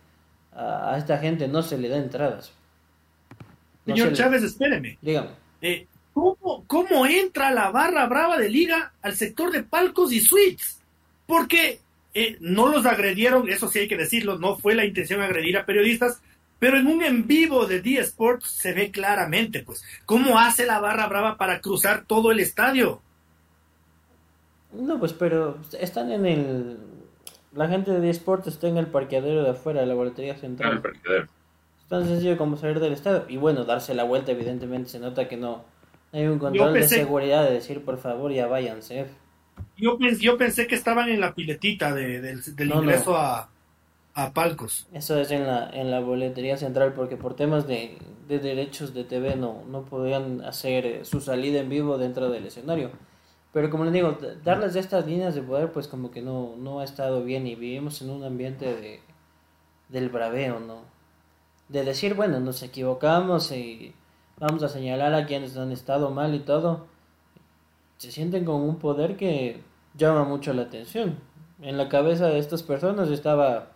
a, 0.53 0.93
a 0.93 0.97
esta 0.97 1.17
gente 1.17 1.47
no 1.47 1.61
se 1.61 1.77
le 1.77 1.89
da 1.89 1.97
entradas. 1.97 2.51
Señor 3.85 4.13
Chávez, 4.13 4.43
espéreme. 4.43 4.97
Dígame. 5.01 5.29
Eh, 5.61 5.87
¿cómo, 6.13 6.63
¿Cómo 6.67 7.05
entra 7.05 7.51
la 7.51 7.71
barra 7.71 8.05
brava 8.07 8.37
de 8.37 8.49
liga 8.49 8.93
al 9.01 9.15
sector 9.15 9.51
de 9.51 9.63
palcos 9.63 10.13
y 10.13 10.19
suites? 10.19 10.79
Porque 11.25 11.79
eh, 12.13 12.37
no 12.39 12.67
los 12.67 12.85
agredieron, 12.85 13.49
eso 13.49 13.67
sí 13.67 13.79
hay 13.79 13.87
que 13.87 13.97
decirlo, 13.97 14.37
no 14.37 14.57
fue 14.57 14.75
la 14.75 14.85
intención 14.85 15.21
agredir 15.21 15.57
a 15.57 15.65
periodistas, 15.65 16.21
pero 16.63 16.77
en 16.77 16.87
un 16.87 17.03
en 17.03 17.27
vivo 17.27 17.65
de 17.65 17.81
D 17.81 17.99
Sports 17.99 18.47
se 18.47 18.71
ve 18.71 18.89
claramente, 18.89 19.63
pues, 19.63 19.83
cómo 20.05 20.39
hace 20.39 20.65
la 20.65 20.79
barra 20.79 21.07
brava 21.07 21.37
para 21.37 21.59
cruzar 21.59 22.05
todo 22.07 22.31
el 22.31 22.39
estadio. 22.39 23.01
No, 24.71 24.97
pues, 24.97 25.11
pero 25.11 25.57
están 25.77 26.09
en 26.09 26.25
el. 26.25 26.77
La 27.51 27.67
gente 27.67 27.91
de 27.91 27.99
D 27.99 28.09
Sports 28.11 28.47
está 28.47 28.69
en 28.69 28.77
el 28.77 28.87
parqueadero 28.87 29.43
de 29.43 29.49
afuera 29.49 29.81
de 29.81 29.87
la 29.87 29.93
boletería 29.93 30.37
central. 30.37 30.75
el 30.75 30.81
parqueadero 30.81 31.27
tan 31.89 32.07
sencillo 32.07 32.37
como 32.37 32.55
salir 32.55 32.79
del 32.79 32.93
estadio. 32.93 33.25
Y 33.27 33.35
bueno, 33.35 33.65
darse 33.65 33.93
la 33.93 34.05
vuelta, 34.05 34.31
evidentemente, 34.31 34.89
se 34.89 34.99
nota 34.99 35.27
que 35.27 35.35
no 35.35 35.65
hay 36.13 36.27
un 36.27 36.39
control 36.39 36.73
de 36.73 36.87
seguridad 36.87 37.43
de 37.43 37.55
decir, 37.55 37.83
por 37.83 37.97
favor, 37.97 38.31
ya 38.31 38.47
váyanse. 38.47 39.05
Yo, 39.77 39.97
yo 39.99 40.37
pensé 40.37 40.65
que 40.65 40.75
estaban 40.75 41.09
en 41.09 41.19
la 41.19 41.35
piletita 41.35 41.93
de, 41.93 42.21
del, 42.21 42.71
ingreso 42.71 43.17
A, 43.17 43.49
a, 44.13 44.33
palcos. 44.33 44.87
Eso 44.93 45.19
es 45.19 45.31
en 45.31 45.47
la, 45.47 45.69
en 45.69 45.91
la 45.91 45.99
boletería 45.99 46.57
central, 46.57 46.93
porque 46.93 47.17
por 47.17 47.35
temas 47.35 47.67
de, 47.67 47.97
de 48.27 48.39
derechos 48.39 48.93
de 48.93 49.03
TV 49.03 49.35
no, 49.35 49.63
no 49.67 49.83
podían 49.83 50.41
hacer 50.41 50.85
eh, 50.85 51.05
su 51.05 51.19
salida 51.19 51.59
en 51.59 51.69
vivo 51.69 51.97
dentro 51.97 52.29
del 52.29 52.45
escenario. 52.45 52.91
Pero 53.51 53.69
como 53.69 53.85
les 53.85 53.93
digo, 53.93 54.17
darles 54.43 54.75
estas 54.75 55.05
líneas 55.05 55.35
de 55.35 55.41
poder, 55.41 55.71
pues 55.71 55.87
como 55.87 56.09
que 56.11 56.21
no, 56.21 56.55
no 56.57 56.79
ha 56.79 56.83
estado 56.83 57.23
bien 57.23 57.45
y 57.45 57.55
vivimos 57.55 58.01
en 58.01 58.09
un 58.09 58.23
ambiente 58.23 58.65
de, 58.65 59.01
del 59.89 60.09
braveo, 60.09 60.59
¿no? 60.59 60.93
de 61.69 61.83
decir, 61.83 62.13
bueno, 62.13 62.39
nos 62.39 62.61
equivocamos 62.61 63.51
y 63.51 63.93
vamos 64.39 64.63
a 64.63 64.69
señalar 64.69 65.13
a 65.15 65.25
quienes 65.25 65.57
han 65.57 65.71
estado 65.71 66.11
mal 66.11 66.35
y 66.35 66.39
todo, 66.39 66.85
se 67.97 68.11
sienten 68.11 68.45
con 68.45 68.61
un 68.61 68.77
poder 68.77 69.17
que 69.17 69.61
llama 69.95 70.23
mucho 70.23 70.53
la 70.53 70.63
atención. 70.63 71.17
En 71.61 71.77
la 71.77 71.89
cabeza 71.89 72.27
de 72.27 72.39
estas 72.39 72.61
personas 72.61 73.09
estaba 73.09 73.71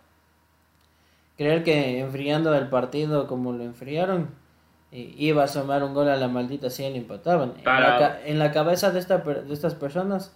creer 1.38 1.64
que 1.64 2.00
enfriando 2.00 2.54
el 2.54 2.68
partido 2.68 3.26
como 3.26 3.52
lo 3.52 3.64
enfriaron, 3.64 4.28
iba 4.90 5.42
a 5.42 5.44
asomar 5.46 5.84
un 5.84 5.94
gol 5.94 6.08
a 6.08 6.16
la 6.16 6.28
maldita 6.28 6.68
si 6.68 6.82
le 6.82 6.98
empataban. 6.98 7.54
En 8.24 8.38
la, 8.38 8.52
cabeza 8.52 8.90
de, 8.90 8.98
esta, 8.98 9.18
de 9.18 9.54
estas 9.54 9.74
personas 9.74 10.32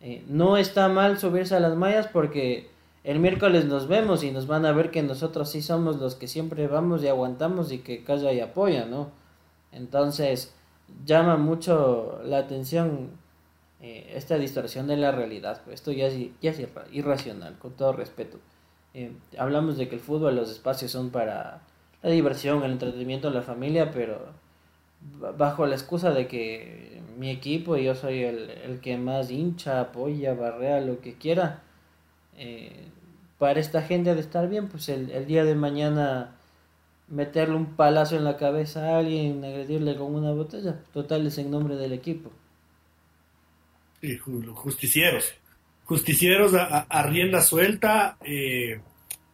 eh, 0.00 0.24
no 0.28 0.56
está 0.56 0.88
mal 0.88 1.18
subirse 1.18 1.54
a 1.54 1.60
las 1.60 1.76
mallas 1.76 2.08
porque 2.08 2.70
el 3.04 3.20
miércoles 3.20 3.66
nos 3.66 3.86
vemos 3.86 4.24
y 4.24 4.32
nos 4.32 4.46
van 4.46 4.66
a 4.66 4.72
ver 4.72 4.90
que 4.90 5.02
nosotros 5.02 5.50
sí 5.50 5.62
somos 5.62 5.96
los 5.96 6.16
que 6.16 6.28
siempre 6.28 6.66
vamos 6.66 7.02
y 7.02 7.08
aguantamos 7.08 7.72
y 7.72 7.78
que 7.78 8.02
calla 8.02 8.32
y 8.32 8.40
apoya, 8.40 8.84
¿no? 8.84 9.10
Entonces, 9.70 10.54
llama 11.06 11.36
mucho 11.36 12.20
la 12.24 12.38
atención 12.38 13.10
eh, 13.80 14.12
esta 14.14 14.38
distorsión 14.38 14.88
de 14.88 14.96
la 14.96 15.12
realidad. 15.12 15.62
Esto 15.70 15.92
ya 15.92 16.06
es, 16.06 16.14
ya 16.40 16.50
es 16.50 16.60
irracional, 16.92 17.58
con 17.58 17.72
todo 17.72 17.92
respeto. 17.92 18.38
Eh, 18.94 19.12
hablamos 19.38 19.76
de 19.76 19.88
que 19.88 19.96
el 19.96 20.00
fútbol, 20.00 20.36
los 20.36 20.50
espacios 20.50 20.90
son 20.90 21.10
para 21.10 21.62
la 22.02 22.10
diversión, 22.10 22.62
el 22.62 22.72
entretenimiento 22.72 23.30
la 23.30 23.42
familia, 23.42 23.90
pero 23.90 24.26
bajo 25.36 25.66
la 25.66 25.74
excusa 25.74 26.10
de 26.10 26.28
que 26.28 27.00
mi 27.18 27.30
equipo 27.30 27.76
y 27.76 27.84
yo 27.84 27.94
soy 27.94 28.22
el, 28.22 28.50
el 28.50 28.80
que 28.80 28.96
más 28.98 29.30
hincha, 29.30 29.80
apoya, 29.80 30.34
barrea, 30.34 30.80
lo 30.80 31.00
que 31.00 31.14
quiera 31.14 31.62
eh, 32.36 32.88
para 33.38 33.60
esta 33.60 33.82
gente 33.82 34.14
de 34.14 34.20
estar 34.20 34.48
bien, 34.48 34.68
pues 34.68 34.88
el, 34.88 35.26
día 35.26 35.44
de 35.44 35.54
mañana 35.54 36.36
meterle 37.08 37.56
un 37.56 37.74
palazo 37.74 38.16
en 38.16 38.24
la 38.24 38.36
cabeza 38.36 38.86
a 38.86 38.98
alguien, 38.98 39.44
agredirle 39.44 39.96
con 39.96 40.14
una 40.14 40.32
botella, 40.32 40.80
total 40.92 41.26
es 41.26 41.38
en 41.38 41.50
nombre 41.50 41.76
del 41.76 41.92
equipo. 41.92 42.30
justicieros, 44.54 45.34
justicieros 45.92 46.54
a, 46.54 47.02
rienda 47.02 47.42
suelta, 47.42 48.16
eh, 48.24 48.80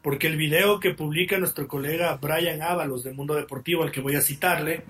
porque 0.02 0.26
el 0.26 0.36
video 0.36 0.80
que 0.80 0.92
publica 0.92 1.38
nuestro 1.38 1.68
colega 1.68 2.18
Brian 2.20 2.62
Ábalos 2.62 3.04
de 3.04 3.12
Mundo 3.12 3.34
Deportivo, 3.34 3.84
al 3.84 3.92
que 3.92 4.00
voy 4.00 4.16
a 4.16 4.20
citarle, 4.20 4.82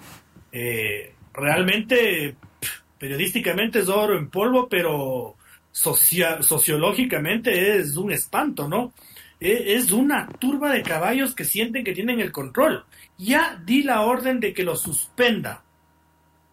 eh, 0.50 1.12
realmente 1.34 2.36
periodísticamente 2.98 3.80
es 3.80 3.90
oro 3.90 4.16
en 4.16 4.30
polvo, 4.30 4.66
pero 4.66 5.36
sociológicamente 5.70 7.76
es 7.76 7.98
un 7.98 8.12
espanto, 8.12 8.66
¿no? 8.66 8.94
E, 9.38 9.74
es 9.74 9.92
una 9.92 10.26
turba 10.26 10.72
de 10.72 10.82
caballos 10.82 11.34
que 11.34 11.44
sienten 11.44 11.84
que 11.84 11.92
tienen 11.92 12.20
el 12.20 12.32
control. 12.32 12.86
Ya 13.18 13.62
di 13.62 13.82
la 13.82 14.00
orden 14.00 14.40
de 14.40 14.54
que 14.54 14.64
lo 14.64 14.74
suspenda. 14.74 15.64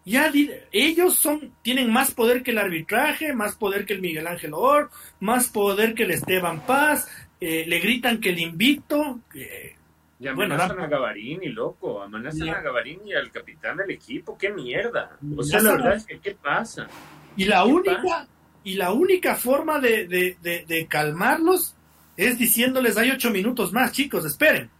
Ya 0.06 0.32
ellos 0.70 1.16
son, 1.16 1.52
tienen 1.62 1.92
más 1.92 2.12
poder 2.12 2.44
que 2.44 2.52
el 2.52 2.58
arbitraje, 2.58 3.32
más 3.32 3.56
poder 3.56 3.84
que 3.84 3.92
el 3.92 4.00
Miguel 4.00 4.28
Ángel 4.28 4.52
Or, 4.54 4.88
más 5.18 5.48
poder 5.48 5.94
que 5.94 6.04
el 6.04 6.12
Esteban 6.12 6.64
Paz, 6.64 7.08
eh, 7.40 7.64
le 7.66 7.80
gritan 7.80 8.20
que 8.20 8.30
el 8.30 8.38
invicto. 8.38 9.18
y 10.20 10.28
amenazan 10.28 10.78
a 10.78 10.86
Gavarini, 10.86 11.48
loco, 11.48 12.00
amenazan 12.00 12.50
a 12.50 12.60
Gavarini 12.60 13.10
y 13.10 13.14
al 13.14 13.32
capitán 13.32 13.78
del 13.78 13.90
equipo, 13.90 14.38
qué 14.38 14.50
mierda. 14.50 15.18
O 15.36 15.42
sea, 15.42 15.60
la 15.60 15.72
verdad 15.72 15.96
es 15.96 16.06
que, 16.06 16.20
¿qué 16.20 16.36
pasa? 16.36 16.86
Y 17.36 17.44
la 17.46 17.64
única, 17.64 18.28
y 18.62 18.74
la 18.74 18.92
única 18.92 19.34
forma 19.34 19.80
de, 19.80 20.06
de, 20.06 20.86
calmarlos 20.88 21.74
es 22.16 22.38
diciéndoles 22.38 22.96
hay 22.96 23.10
ocho 23.10 23.32
minutos 23.32 23.72
más, 23.72 23.90
chicos, 23.90 24.24
esperen. 24.24 24.70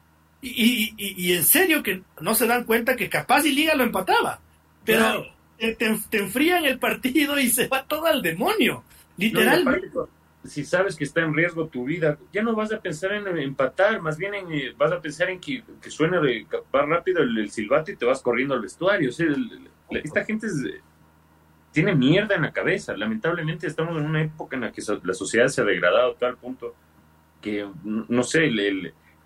Y, 0.40 0.94
y, 0.96 1.32
en 1.32 1.42
serio 1.42 1.82
que 1.82 2.04
no 2.20 2.36
se 2.36 2.46
dan 2.46 2.62
cuenta 2.62 2.94
que 2.94 3.08
capaz 3.08 3.44
y 3.44 3.52
Liga 3.52 3.74
lo 3.74 3.82
empataba. 3.82 4.40
Pero 4.86 5.26
te, 5.58 6.18
enfrían 6.18 6.64
el 6.64 6.78
partido 6.78 7.38
y 7.38 7.50
se 7.50 7.68
va 7.68 7.84
todo 7.86 8.06
al 8.06 8.22
demonio. 8.22 8.84
Literalmente. 9.18 9.88
si 10.44 10.64
sabes 10.64 10.94
que 10.94 11.04
está 11.04 11.22
en 11.22 11.34
riesgo 11.34 11.68
tu 11.68 11.84
vida, 11.84 12.18
ya 12.32 12.42
no 12.42 12.54
vas 12.54 12.72
a 12.72 12.80
pensar 12.80 13.12
en 13.12 13.26
empatar, 13.38 14.00
más 14.00 14.16
bien 14.18 14.34
en, 14.34 14.52
eh, 14.52 14.74
vas 14.76 14.92
a 14.92 15.00
pensar 15.00 15.30
en 15.30 15.40
que, 15.40 15.64
que 15.80 15.90
suene 15.90 16.20
de, 16.20 16.46
va 16.74 16.84
rápido 16.84 17.22
el, 17.22 17.50
silbato 17.50 17.90
y 17.90 17.96
te 17.96 18.04
vas 18.04 18.20
corriendo 18.22 18.54
al 18.54 18.60
vestuario. 18.60 19.10
esta 19.90 20.24
gente 20.24 20.46
es 20.46 20.54
tiene 21.72 21.94
mierda 21.94 22.34
en 22.34 22.40
la 22.40 22.52
cabeza. 22.52 22.96
Lamentablemente 22.96 23.66
estamos 23.66 23.98
en 23.98 24.06
una 24.06 24.22
época 24.22 24.56
en 24.56 24.62
la 24.62 24.72
que 24.72 24.80
la 25.04 25.12
sociedad 25.12 25.48
se 25.48 25.60
ha 25.60 25.64
degradado 25.64 26.12
a 26.12 26.16
tal 26.16 26.38
punto 26.38 26.74
que, 27.42 27.68
no 27.84 28.22
sé, 28.22 28.50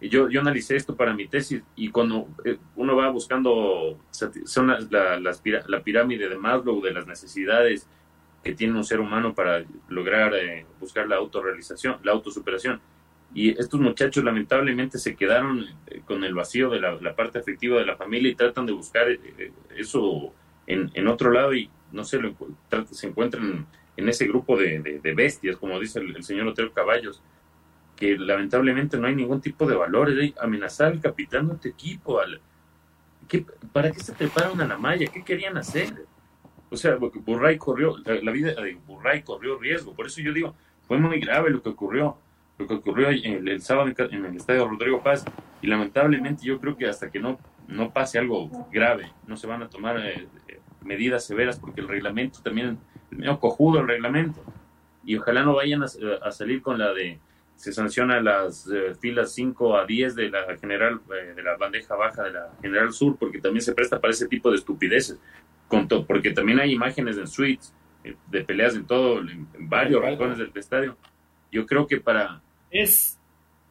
yo, 0.08 0.28
yo 0.28 0.40
analicé 0.40 0.76
esto 0.76 0.96
para 0.96 1.14
mi 1.14 1.28
tesis 1.28 1.62
y 1.76 1.90
cuando 1.90 2.28
eh, 2.44 2.56
uno 2.76 2.96
va 2.96 3.10
buscando 3.10 3.98
son 4.10 4.68
la, 4.68 5.20
la, 5.20 5.82
pirámide 5.82 6.28
de 6.28 6.36
Maslow 6.36 6.80
de 6.80 6.92
las 6.92 7.06
necesidades 7.06 7.86
que 8.42 8.54
tiene 8.54 8.76
un 8.76 8.84
ser 8.84 9.00
humano 9.00 9.34
para 9.34 9.64
lograr 9.88 10.34
eh, 10.34 10.64
buscar 10.78 11.06
la 11.06 11.16
autorrealización, 11.16 11.98
la 12.02 12.12
autosuperación. 12.12 12.80
Y 13.34 13.50
estos 13.50 13.78
muchachos 13.78 14.24
lamentablemente 14.24 14.98
se 14.98 15.14
quedaron 15.14 15.66
eh, 15.86 16.00
con 16.04 16.24
el 16.24 16.34
vacío 16.34 16.70
de 16.70 16.80
la, 16.80 17.14
parte 17.14 17.38
afectiva 17.38 17.78
de 17.78 17.86
la 17.86 17.96
familia 17.96 18.30
y 18.30 18.34
tratan 18.34 18.66
de 18.66 18.72
buscar 18.72 19.06
eso 19.76 20.32
en, 20.66 20.90
en 20.94 21.08
otro 21.08 21.30
lado 21.30 21.54
y 21.54 21.70
no 21.92 22.04
sé, 22.04 22.18
lo, 22.18 22.34
se 22.90 23.08
encuentran 23.08 23.66
en 23.96 24.08
ese 24.08 24.26
grupo 24.26 24.56
de, 24.56 25.00
bestias, 25.14 25.56
como 25.56 25.78
dice 25.78 26.00
el, 26.00 26.22
señor 26.22 26.48
Otero 26.48 26.72
Caballos, 26.72 27.22
que 28.00 28.16
lamentablemente 28.18 28.96
no 28.96 29.06
hay 29.06 29.14
ningún 29.14 29.42
tipo 29.42 29.66
de 29.66 29.76
valores. 29.76 30.16
de 30.16 30.34
amenazar 30.40 30.92
al 30.92 31.00
capitán 31.00 31.48
de 31.48 31.54
tu 31.56 31.68
equipo. 31.68 32.18
Al, 32.18 32.40
¿Para 33.72 33.92
qué 33.92 34.00
se 34.00 34.14
treparon 34.14 34.60
a 34.60 34.66
la 34.66 34.78
malla? 34.78 35.06
¿Qué 35.06 35.22
querían 35.22 35.58
hacer? 35.58 36.06
O 36.70 36.76
sea, 36.76 36.96
Burray 36.96 37.58
corrió, 37.58 37.96
la, 37.98 38.32
vida 38.32 38.54
de 38.54 38.78
Burray 38.86 39.22
corrió 39.22 39.58
riesgo. 39.58 39.94
Por 39.94 40.06
eso 40.06 40.22
yo 40.22 40.32
digo, 40.32 40.54
fue 40.88 40.98
muy 40.98 41.20
grave 41.20 41.50
lo 41.50 41.62
que 41.62 41.68
ocurrió. 41.68 42.16
Lo 42.58 42.66
que 42.66 42.74
ocurrió 42.74 43.08
el, 43.08 43.60
sábado 43.60 43.88
en 43.88 44.24
el 44.24 44.36
estadio 44.36 44.66
Rodrigo 44.66 45.02
Paz. 45.02 45.24
Y 45.60 45.66
lamentablemente 45.66 46.44
yo 46.44 46.58
creo 46.58 46.76
que 46.78 46.86
hasta 46.86 47.10
que 47.10 47.20
no, 47.20 47.38
no 47.68 47.92
pase 47.92 48.18
algo 48.18 48.50
grave, 48.72 49.12
no 49.26 49.36
se 49.36 49.46
van 49.46 49.62
a 49.62 49.68
tomar 49.68 49.98
eh, 49.98 50.26
eh, 50.48 50.60
medidas 50.82 51.26
severas 51.26 51.58
porque 51.58 51.82
el 51.82 51.88
reglamento 51.88 52.40
también 52.42 52.78
medio 53.10 53.38
cojudo 53.38 53.80
el 53.80 53.88
reglamento. 53.88 54.42
Y 55.04 55.16
ojalá 55.16 55.42
no 55.42 55.54
vayan 55.54 55.82
a 55.82 56.30
salir 56.30 56.62
con 56.62 56.78
la 56.78 56.92
de 56.92 57.18
se 57.60 57.74
sanciona 57.74 58.22
las 58.22 58.66
eh, 58.68 58.94
filas 58.98 59.34
5 59.34 59.76
a 59.76 59.84
10 59.84 60.14
de 60.14 60.30
la 60.30 60.56
general 60.58 60.98
eh, 61.14 61.34
de 61.34 61.42
la 61.42 61.58
bandeja 61.58 61.94
baja 61.94 62.22
de 62.22 62.30
la 62.30 62.50
general 62.62 62.90
sur 62.90 63.18
porque 63.18 63.38
también 63.38 63.60
se 63.60 63.74
presta 63.74 64.00
para 64.00 64.12
ese 64.12 64.28
tipo 64.28 64.50
de 64.50 64.56
estupideces. 64.56 65.18
Con 65.68 65.86
porque 66.06 66.30
también 66.30 66.58
hay 66.58 66.72
imágenes 66.72 67.18
en 67.18 67.26
suites 67.26 67.74
eh, 68.02 68.16
de 68.28 68.44
peleas 68.44 68.74
en 68.76 68.86
todo 68.86 69.20
en, 69.20 69.46
varios 69.58 70.02
rincones 70.02 70.38
del 70.38 70.50
estadio. 70.54 70.96
Yo 71.52 71.66
creo 71.66 71.86
que 71.86 72.00
para 72.00 72.40
es 72.70 73.18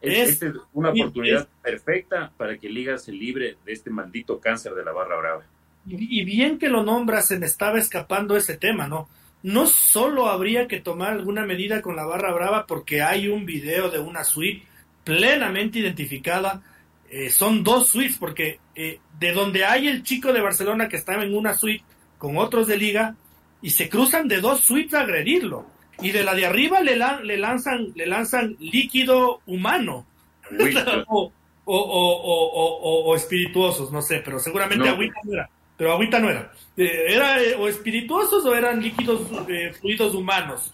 es, 0.01 0.29
este 0.29 0.53
una 0.71 0.91
oportunidad 0.91 1.47
perfecta 1.63 2.31
para 2.37 2.59
que 2.59 2.69
Liga 2.69 2.99
se 2.99 3.11
libre 3.11 3.57
de 3.65 3.73
este 3.73 3.89
maldito 3.89 4.39
cáncer 4.39 4.75
de 4.75 4.85
la 4.85 4.91
barra 4.91 5.17
brava. 5.17 5.45
Y, 5.87 6.21
y 6.21 6.23
bien 6.25 6.59
que 6.59 6.69
lo 6.69 6.83
nombras 6.83 7.27
se 7.27 7.39
me 7.39 7.47
estaba 7.47 7.79
escapando 7.79 8.37
ese 8.37 8.55
tema 8.55 8.87
no 8.87 9.09
no 9.43 9.67
solo 9.67 10.27
habría 10.27 10.67
que 10.67 10.81
tomar 10.81 11.13
alguna 11.13 11.45
medida 11.45 11.81
con 11.81 11.95
la 11.95 12.05
barra 12.05 12.33
brava 12.33 12.65
porque 12.65 13.01
hay 13.01 13.27
un 13.27 13.45
video 13.45 13.89
de 13.89 13.99
una 13.99 14.23
suite 14.23 14.65
plenamente 15.03 15.79
identificada. 15.79 16.61
Eh, 17.09 17.29
son 17.29 17.63
dos 17.63 17.87
suites 17.87 18.17
porque 18.17 18.59
eh, 18.75 18.99
de 19.17 19.31
donde 19.31 19.65
hay 19.65 19.87
el 19.87 20.03
chico 20.03 20.33
de 20.33 20.41
Barcelona 20.41 20.89
que 20.89 20.97
estaba 20.97 21.23
en 21.23 21.35
una 21.35 21.53
suite 21.53 21.83
con 22.17 22.37
otros 22.37 22.67
de 22.67 22.77
liga 22.77 23.15
y 23.61 23.69
se 23.71 23.89
cruzan 23.89 24.27
de 24.27 24.41
dos 24.41 24.61
suites 24.61 24.93
a 24.93 25.01
agredirlo. 25.01 25.65
Y 26.01 26.11
de 26.11 26.23
la 26.23 26.33
de 26.33 26.45
arriba 26.45 26.79
le, 26.81 26.95
le 26.95 27.37
lanzan, 27.37 27.91
le 27.95 28.05
lanzan 28.05 28.55
líquido 28.59 29.41
humano. 29.45 30.05
o, 31.07 31.31
o, 31.65 33.15
espirituosos, 33.15 33.91
no 33.91 34.01
sé, 34.01 34.21
pero 34.23 34.39
seguramente 34.39 34.89
agüita 34.89 35.19
no 35.23 35.33
era 35.33 35.49
pero 35.79 35.93
agüita 35.93 36.19
no 36.19 36.29
era. 36.29 36.51
Eh, 36.75 37.05
era 37.07 37.41
eh, 37.41 37.55
o 37.57 37.65
espirituosos 37.69 38.43
o 38.43 38.53
eran 38.53 38.81
líquidos 38.81 39.21
eh, 39.47 39.71
fluidos 39.79 40.13
humanos 40.13 40.69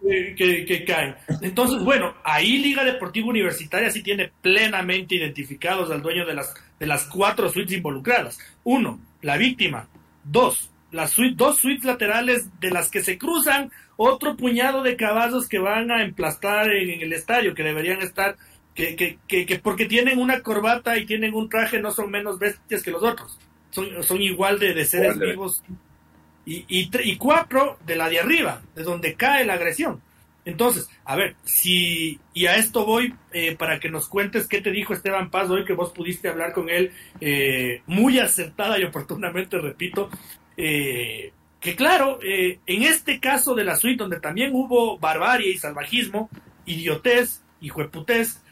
que, 0.00 0.64
que, 0.64 0.84
caen. 0.84 1.16
Entonces, 1.42 1.82
bueno, 1.82 2.14
ahí 2.22 2.58
Liga 2.58 2.84
Deportiva 2.84 3.26
Universitaria 3.26 3.90
sí 3.90 4.00
tiene 4.04 4.30
plenamente 4.40 5.16
identificados 5.16 5.90
al 5.90 6.02
dueño 6.02 6.24
de 6.24 6.34
las, 6.34 6.54
de 6.78 6.86
las 6.86 7.06
cuatro 7.06 7.48
suites 7.48 7.78
involucradas. 7.78 8.38
Uno, 8.62 9.00
la 9.22 9.36
víctima. 9.36 9.88
Dos, 10.22 10.70
las 10.92 11.10
suite, 11.10 11.34
dos 11.36 11.58
suites 11.58 11.84
laterales 11.84 12.48
de 12.60 12.70
las 12.70 12.90
que 12.90 13.02
se 13.02 13.18
cruzan 13.18 13.72
otro 13.96 14.36
puñado 14.36 14.84
de 14.84 14.96
caballos 14.96 15.48
que 15.48 15.58
van 15.58 15.90
a 15.90 16.04
emplastar 16.04 16.70
en, 16.70 17.00
el 17.02 17.12
estadio, 17.12 17.54
que 17.54 17.64
deberían 17.64 18.02
estar, 18.02 18.36
que, 18.72 18.94
que, 18.94 19.46
que, 19.46 19.58
porque 19.58 19.86
tienen 19.86 20.20
una 20.20 20.42
corbata 20.42 20.96
y 20.96 21.06
tienen 21.06 21.34
un 21.34 21.48
traje 21.48 21.80
no 21.80 21.90
son 21.90 22.12
menos 22.12 22.38
bestias 22.38 22.84
que 22.84 22.92
los 22.92 23.02
otros 23.02 23.36
son, 23.74 24.22
igual 24.22 24.58
de, 24.58 24.84
seres 24.84 25.18
vivos. 25.18 25.62
Y, 26.46 26.64
y, 26.68 27.16
cuatro 27.16 27.78
de 27.86 27.96
la 27.96 28.08
de 28.08 28.20
arriba, 28.20 28.62
de 28.74 28.82
donde 28.82 29.14
cae 29.14 29.44
la 29.44 29.54
agresión. 29.54 30.00
Entonces, 30.44 30.88
a 31.06 31.16
ver, 31.16 31.36
si, 31.44 32.20
y 32.34 32.46
a 32.46 32.56
esto 32.56 32.84
voy 32.84 33.14
eh, 33.32 33.56
para 33.56 33.80
que 33.80 33.88
nos 33.88 34.08
cuentes 34.08 34.46
qué 34.46 34.60
te 34.60 34.70
dijo 34.70 34.92
Esteban 34.92 35.30
Paz 35.30 35.48
hoy 35.48 35.64
que 35.64 35.72
vos 35.72 35.90
pudiste 35.92 36.28
hablar 36.28 36.52
con 36.52 36.68
él, 36.68 36.92
eh, 37.20 37.80
muy 37.86 38.18
acertada 38.18 38.78
y 38.78 38.84
oportunamente, 38.84 39.58
repito, 39.58 40.10
eh, 40.58 41.32
que 41.60 41.74
claro, 41.74 42.18
en 42.22 42.82
este 42.82 43.20
caso 43.20 43.54
de 43.54 43.64
la 43.64 43.76
suite, 43.76 44.02
donde 44.02 44.20
también 44.20 44.50
hubo 44.52 44.98
barbarie 44.98 45.50
y 45.50 45.56
salvajismo, 45.56 46.28
idiotez 46.66 47.42
y 47.62 47.70
jueputez, 47.70 48.42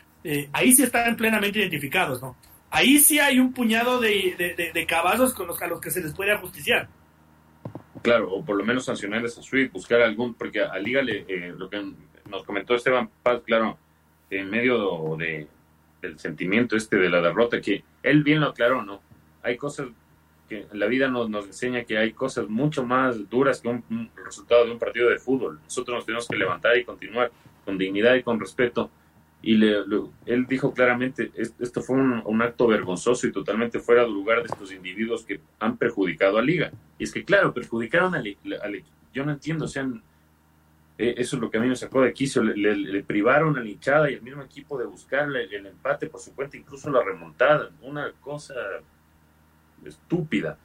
ahí 0.54 0.74
sí 0.74 0.85
están 0.85 1.14
plenamente 1.14 1.58
identificados, 1.58 2.22
¿no? 2.22 2.37
Ahí 2.72 2.98
sí 2.98 3.20
hay 3.20 3.38
un 3.38 3.52
puñado 3.52 4.00
de, 4.00 4.72
de, 4.72 4.87
caballos 4.87 5.35
con 5.35 5.46
los, 5.46 5.61
a 5.62 5.68
los 5.68 5.80
que 5.80 5.90
se 5.90 6.02
les 6.02 6.12
puede 6.12 6.32
ajusticiar. 6.32 6.88
Claro, 8.02 8.32
o 8.32 8.44
por 8.44 8.56
lo 8.56 8.64
menos 8.64 8.87
sancionar 8.87 9.24
esa 9.24 9.42
suite, 9.42 9.70
buscar 9.72 10.00
algún, 10.00 10.35
porque 10.35 10.61
a 10.61 10.76
Liga 10.78 11.02
eh, 11.06 11.54
lo 11.56 11.70
que 11.70 11.92
nos 12.28 12.42
comentó 12.44 12.74
Esteban 12.74 13.11
Paz, 13.22 13.42
claro, 13.44 13.78
en 14.30 14.50
medio 14.50 15.16
de, 15.16 15.46
del 16.00 16.18
sentimiento 16.18 16.74
este 16.74 16.96
de 16.96 17.11
la 17.11 17.20
derrota, 17.20 17.61
que 17.61 17.85
él 18.02 18.24
bien 18.24 18.40
lo 18.40 18.48
aclaró, 18.48 18.82
¿no? 18.82 19.02
Hay 19.42 19.56
cosas 19.56 19.88
que 20.48 20.66
la 20.72 20.87
vida 20.87 21.08
nos, 21.08 21.28
nos 21.28 21.46
enseña 21.46 21.85
que 21.85 21.98
hay 21.98 22.12
cosas 22.12 22.48
mucho 22.48 22.85
más 22.85 23.28
duras 23.28 23.61
que 23.61 23.68
un 23.68 24.11
resultado 24.24 24.64
de 24.64 24.72
un 24.72 24.78
partido 24.78 25.11
de 25.11 25.18
fútbol. 25.18 25.61
Nosotros 25.62 25.96
nos 25.96 26.06
tenemos 26.06 26.26
que 26.26 26.37
levantar 26.37 26.76
y 26.76 26.85
continuar 26.85 27.30
con 27.64 27.78
dignidad 27.78 28.14
y 28.14 28.22
con 28.22 28.40
respeto 28.40 28.90
y 29.42 29.57
le, 29.57 29.76
él 30.26 30.46
dijo 30.46 30.72
claramente, 30.72 31.33
esto 31.37 31.83
fue 31.83 31.96
un, 31.96 32.42
acto 32.42 32.68
vergonzoso 32.68 33.26
y 33.26 33.33
totalmente 33.33 33.81
fuera 33.81 34.02
de 34.02 34.09
lugar 34.09 34.38
de 34.38 34.48
estos 34.48 34.72
individuos 34.72 35.24
que 35.24 35.40
han 35.59 35.76
perjudicado 35.76 36.38
a 36.38 36.42
Liga. 36.42 36.70
Y 36.96 37.05
es 37.05 37.12
que, 37.12 37.24
claro, 37.24 37.52
perjudicaron 37.52 38.14
al, 38.14 38.24
equipo. 38.28 38.48
Yo 39.12 39.26
no 39.26 39.33
entiendo, 39.33 39.64
o 39.64 39.68
sea, 39.68 39.85
eh, 40.96 41.14
eso 41.18 41.37
es 41.37 41.42
lo 41.42 41.50
que 41.50 41.59
a 41.59 41.61
mí 41.61 41.66
me 41.66 41.74
sacó 41.74 42.02
de 42.02 42.12
quicio, 42.12 42.40
le, 42.44 43.02
privaron 43.02 43.59
a 43.59 43.61
la 43.61 43.68
hinchada 43.68 44.09
y 44.09 44.14
al 44.14 44.22
mismo 44.22 44.42
equipo 44.42 44.78
de 44.78 44.87
buscar 44.87 45.28
el, 45.28 45.66
empate 45.66 46.07
por 46.07 46.20
su 46.20 46.33
cuenta, 46.37 46.57
incluso 46.57 46.88
la 46.88 47.02
remontada, 47.02 47.70
una 47.83 48.12
cosa 48.20 48.55
estúpida. 49.85 50.57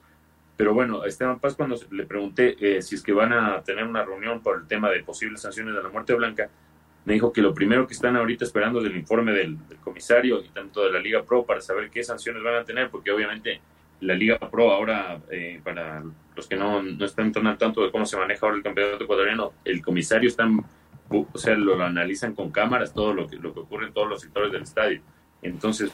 Pero 0.55 0.75
bueno, 0.75 1.01
a 1.01 1.07
Esteban 1.07 1.39
Paz 1.39 1.55
cuando 1.55 1.79
le 1.89 2.05
pregunté 2.05 2.55
eh, 2.59 2.81
si 2.83 2.93
es 2.93 3.01
que 3.01 3.13
van 3.13 3.33
a 3.33 3.63
tener 3.63 3.85
una 3.85 4.03
reunión 4.03 4.41
por 4.41 4.57
el 4.57 4.67
tema 4.67 4.91
de 4.91 5.03
posibles 5.03 5.41
sanciones 5.41 5.73
de 5.73 5.81
la 5.81 5.89
muerte 5.89 6.13
blanca, 6.13 6.49
me 7.07 7.13
dijo 7.13 7.31
que 7.31 7.41
lo 7.41 7.53
primero 7.53 7.87
que 7.87 7.93
están 7.93 8.17
ahorita 8.17 8.43
esperando 8.43 8.81
es 8.81 8.85
el 8.87 8.97
informe 8.97 9.31
del, 9.31 9.57
comisario 9.81 10.43
y 10.43 10.49
tanto 10.49 10.83
de 10.83 10.91
la 10.91 10.99
Liga 10.99 11.23
Pro 11.23 11.45
para 11.45 11.61
saber 11.61 11.89
qué 11.89 12.03
sanciones 12.03 12.43
van 12.43 12.55
a 12.55 12.65
tener, 12.65 12.89
porque 12.89 13.11
obviamente 13.11 13.61
la 14.01 14.13
Liga 14.13 14.37
Pro 14.37 14.73
ahora, 14.73 15.17
eh, 15.31 15.61
para 15.63 16.03
los 16.35 16.47
que 16.47 16.57
no, 16.57 16.83
no 16.83 17.05
están 17.05 17.31
tan 17.31 17.47
al 17.47 17.57
tanto 17.57 17.81
de 17.81 17.91
cómo 17.91 18.05
se 18.05 18.17
maneja 18.17 18.45
ahora 18.45 18.57
el 18.57 18.63
campeonato 18.63 19.05
ecuatoriano, 19.05 19.53
el 19.63 19.81
comisario 19.81 20.27
están, 20.27 20.59
o 21.09 21.37
sea, 21.37 21.55
lo, 21.55 21.81
analizan 21.81 22.35
con 22.35 22.51
cámaras 22.51 22.93
todo 22.93 23.13
lo 23.13 23.25
que, 23.25 23.37
lo 23.37 23.53
que 23.53 23.61
ocurre 23.61 23.87
en 23.87 23.93
todos 23.93 24.09
los 24.09 24.19
sectores 24.19 24.51
del 24.51 24.63
estadio. 24.63 24.99
Entonces, 25.41 25.93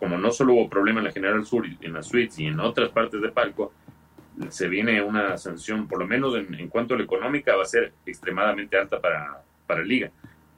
como 0.00 0.18
no 0.18 0.32
solo 0.32 0.54
hubo 0.54 0.68
problema 0.68 0.98
en 0.98 1.04
la 1.04 1.12
General 1.12 1.46
Sur, 1.46 1.64
en 1.80 1.92
las 1.92 2.08
suites 2.08 2.40
y 2.40 2.46
en 2.46 2.58
otras 2.58 2.88
partes 2.88 3.22
de 3.22 3.28
palco, 3.28 3.72
se 4.48 4.66
viene 4.66 5.00
una 5.00 5.38
sanción, 5.38 5.86
por 5.86 6.00
lo 6.00 6.08
menos 6.08 6.34
en, 6.34 6.52
en 6.56 6.66
cuanto 6.66 6.94
a 6.94 6.96
la 6.96 7.04
económica, 7.04 7.54
va 7.54 7.62
a 7.62 7.66
ser 7.66 7.92
extremadamente 8.04 8.76
alta 8.76 9.00
para, 9.00 9.44
para 9.64 9.84
Liga. 9.84 10.10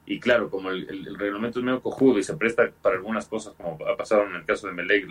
Y 0.04 0.18
claro, 0.18 0.50
como 0.50 0.70
el, 0.70 1.16
reglamento 1.16 1.60
es 1.60 1.64
medio 1.64 1.80
cojudo 1.80 2.18
y 2.18 2.24
se 2.24 2.36
presta 2.36 2.70
para 2.82 2.96
algunas 2.96 3.26
cosas, 3.28 3.54
como 3.54 3.78
ha 3.86 3.96
pasado 3.96 4.26
en 4.26 4.34
el 4.34 4.44
caso 4.44 4.66
de 4.66 4.72
Melec, 4.72 5.08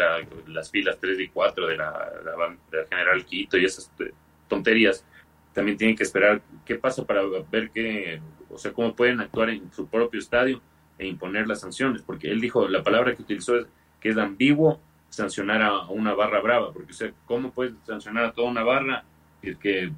las 0.48 0.70
filas 0.70 0.98
3 1.00 1.20
y 1.20 1.28
4 1.30 1.68
de 1.68 1.78
la, 1.78 2.58
General 2.90 3.26
Quito 3.26 3.58
y 3.58 3.66
esas 3.66 3.90
eh, 4.00 4.12
tonterías, 4.50 5.06
también 5.54 5.78
tienen 5.78 5.96
que 5.96 6.04
esperar 6.04 6.42
qué 6.66 6.76
pasa 6.76 7.06
para 7.06 7.22
ver 7.50 7.72
qué, 7.72 8.22
o 8.50 8.58
sea, 8.58 8.74
cómo 8.74 8.96
pueden 8.96 9.22
actuar 9.22 9.50
en 9.50 9.72
su 9.72 9.88
propio 9.88 10.20
estadio 10.20 10.62
e 10.98 11.08
imponer 11.08 11.48
las 11.48 11.62
sanciones, 11.62 12.02
porque 12.02 12.30
él 12.30 12.42
dijo, 12.42 12.68
la 12.68 12.84
palabra 12.84 13.16
que 13.16 13.22
utilizó 13.22 13.58
es 13.58 13.68
que 14.00 14.10
es 14.10 14.18
ambiguo 14.18 14.80
sancionar 15.10 15.62
a 15.62 15.88
una 15.88 16.14
barra 16.14 16.42
brava, 16.42 16.72
porque 16.74 16.92
o 16.92 16.96
sea, 16.96 17.14
¿cómo 17.26 17.52
puedes 17.52 17.74
sancionar 17.86 18.26
a 18.26 18.32
toda 18.34 18.50
una 18.50 18.64
barra? 18.64 19.04
Es 19.42 19.58
que 19.58 19.92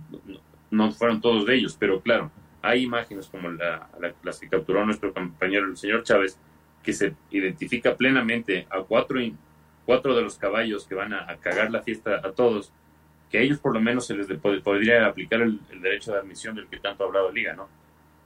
no 0.72 0.92
fueron 0.92 1.22
todos 1.22 1.46
de 1.46 1.56
ellos, 1.56 1.76
pero 1.80 2.02
claro, 2.02 2.32
hay 2.64 2.84
imágenes 2.84 3.28
como 3.28 3.50
las 3.50 4.40
que 4.40 4.48
capturó 4.48 4.86
nuestro 4.86 5.14
compañero 5.14 5.68
el 5.68 5.78
señor 5.78 6.04
Chávez, 6.04 6.40
que 6.82 6.94
se 6.94 7.14
identifica 7.30 7.96
plenamente 7.96 8.66
a 8.70 8.82
cuatro, 8.82 9.20
cuatro 9.86 10.16
de 10.16 10.22
los 10.22 10.38
caballos 10.38 10.88
que 10.88 10.96
van 10.96 11.14
a, 11.14 11.28
cagar 11.42 11.70
la 11.70 11.84
fiesta 11.84 12.22
a 12.24 12.32
todos, 12.32 12.72
que 13.30 13.38
a 13.38 13.42
ellos 13.42 13.60
por 13.60 13.74
lo 13.74 13.82
menos 13.82 14.08
se 14.08 14.16
les 14.16 14.28
podría 14.64 15.06
aplicar 15.06 15.42
el, 15.42 15.60
derecho 15.82 16.14
de 16.14 16.20
admisión 16.20 16.56
del 16.56 16.68
que 16.68 16.78
tanto 16.78 17.04
ha 17.04 17.08
hablado 17.08 17.32
Liga, 17.32 17.54
¿no? 17.54 17.68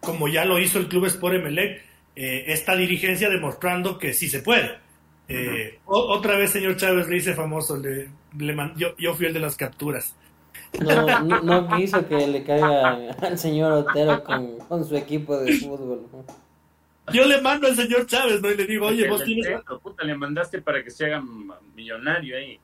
Como 0.02 0.28
ya 0.28 0.46
lo 0.46 0.60
hizo 0.60 0.78
el 0.78 0.88
Club 0.88 1.06
Sport 1.06 1.36
Emelec, 1.36 1.82
eh, 2.16 2.46
esta 2.48 2.76
dirigencia 2.76 3.30
demostrando 3.30 3.98
que 3.98 4.14
sí 4.14 4.28
se 4.28 4.42
puede. 4.44 4.78
Eh, 5.28 5.80
otra 5.86 6.38
vez, 6.38 6.52
señor 6.52 6.78
Chávez, 6.78 7.08
le 7.10 7.18
hice 7.18 7.34
famoso, 7.34 7.76
le, 7.76 8.10
yo, 8.76 8.96
yo 8.98 9.16
fui 9.16 9.26
el 9.26 9.34
de 9.34 9.40
las 9.40 9.56
capturas. 9.56 10.16
No, 10.80 11.42
no, 11.42 11.76
quiso 11.76 12.08
que 12.08 12.28
le 12.28 12.44
caiga 12.44 13.12
al 13.22 13.38
señor 13.38 13.72
Otero 13.72 14.24
con, 14.24 14.86
su 14.86 14.96
equipo 14.96 15.38
de 15.40 15.54
fútbol. 15.54 16.06
Yo 17.14 17.26
le 17.26 17.42
mando 17.42 17.68
al 17.68 17.76
señor 17.76 18.06
Chávez, 18.06 18.42
¿no? 18.42 18.52
Y 18.52 18.58
le 18.58 18.66
digo, 18.66 18.88
oye, 18.88 19.08
vos 19.08 19.24
tienes... 19.24 19.48
Puta, 19.82 20.04
le 20.04 20.16
mandaste 20.16 20.62
para 20.62 20.84
que 20.84 20.92
se 20.92 21.06
haga 21.06 21.24
millonario 21.76 22.38
ahí. 22.38 22.60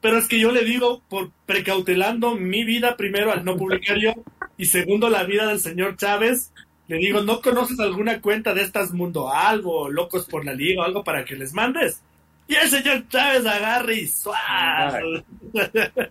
Pero 0.00 0.18
es 0.18 0.26
que 0.26 0.40
yo 0.40 0.50
le 0.50 0.64
digo, 0.64 1.02
por 1.08 1.30
precautelando 1.46 2.34
mi 2.34 2.64
vida 2.64 2.96
primero 2.96 3.32
al 3.32 3.44
no 3.44 3.56
publicar 3.56 3.98
yo, 3.98 4.12
y 4.56 4.66
segundo 4.66 5.08
la 5.08 5.24
vida 5.24 5.46
del 5.46 5.60
señor 5.60 5.96
Chávez, 5.96 6.52
Le 6.88 6.96
digo, 6.98 7.22
¿no 7.22 7.40
conoces 7.40 7.78
alguna 7.78 8.20
cuenta 8.20 8.52
de 8.52 8.62
estas 8.62 8.92
Mundo 8.92 9.32
Algo, 9.32 9.88
Locos 9.88 10.26
por 10.26 10.44
la 10.44 10.52
Liga 10.52 10.82
o 10.82 10.84
algo 10.84 11.04
para 11.04 11.24
que 11.24 11.36
les 11.36 11.54
mandes? 11.54 12.02
Y 12.48 12.54
el 12.54 12.68
señor 12.68 13.08
Chávez 13.08 13.46
agarre 13.46 13.94
y 13.94 14.06
suave. 14.06 15.24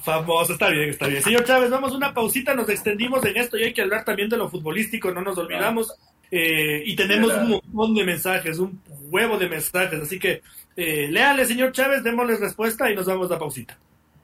Famoso, 0.00 0.54
está 0.54 0.70
bien, 0.70 0.90
está 0.90 1.08
bien. 1.08 1.22
Señor 1.22 1.44
Chávez, 1.44 1.70
vamos 1.70 1.92
a 1.92 1.96
una 1.96 2.14
pausita, 2.14 2.54
nos 2.54 2.68
extendimos 2.68 3.24
en 3.24 3.36
esto 3.36 3.58
y 3.58 3.64
hay 3.64 3.72
que 3.72 3.82
hablar 3.82 4.04
también 4.04 4.28
de 4.28 4.36
lo 4.36 4.48
futbolístico, 4.48 5.12
no 5.12 5.22
nos 5.22 5.36
olvidamos. 5.36 5.92
Eh, 6.30 6.82
y 6.84 6.96
tenemos 6.96 7.32
un 7.32 7.50
montón 7.50 7.94
de 7.94 8.04
mensajes, 8.04 8.58
un 8.58 8.80
huevo 9.10 9.38
de 9.38 9.48
mensajes, 9.48 10.00
así 10.00 10.18
que 10.18 10.42
eh, 10.76 11.08
léale, 11.10 11.44
señor 11.44 11.72
Chávez, 11.72 12.02
démosle 12.02 12.36
respuesta 12.36 12.90
y 12.90 12.96
nos 12.96 13.06
vamos 13.06 13.30
a 13.30 13.38
pausita. 13.38 13.76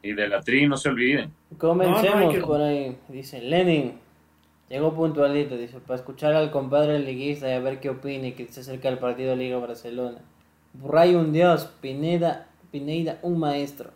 Y 0.02 0.14
de 0.14 0.28
la 0.28 0.40
tri, 0.40 0.66
no 0.66 0.76
se 0.76 0.88
olviden. 0.88 1.30
Comencemos 1.58 2.36
por 2.38 2.62
ahí. 2.62 2.96
Dice 3.08 3.40
Lenin. 3.40 3.92
Llegó 4.70 4.94
puntualito, 4.94 5.56
dice, 5.56 5.80
para 5.80 5.98
escuchar 5.98 6.32
al 6.34 6.52
compadre 6.52 7.00
liguista 7.00 7.48
y 7.48 7.54
a 7.54 7.58
ver 7.60 7.80
qué 7.80 7.90
opina 7.90 8.28
y 8.28 8.32
que 8.32 8.46
se 8.46 8.60
acerca 8.60 8.88
al 8.88 9.00
partido 9.00 9.34
Liga 9.34 9.58
Barcelona. 9.58 10.18
Burray 10.74 11.16
un 11.16 11.32
dios, 11.32 11.68
Pineda, 11.80 12.46
Pineda 12.70 13.18
un 13.22 13.40
maestro. 13.40 13.90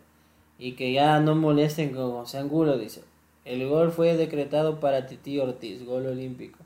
Y 0.59 0.73
que 0.73 0.91
ya 0.91 1.21
no 1.21 1.33
molesten 1.33 1.93
con 1.93 2.11
José 2.11 2.39
Angulo, 2.39 2.77
dice. 2.77 3.03
El 3.45 3.65
gol 3.69 3.91
fue 3.91 4.17
decretado 4.17 4.81
para 4.81 5.05
Titi 5.05 5.39
Ortiz, 5.39 5.85
gol 5.85 6.07
olímpico. 6.07 6.59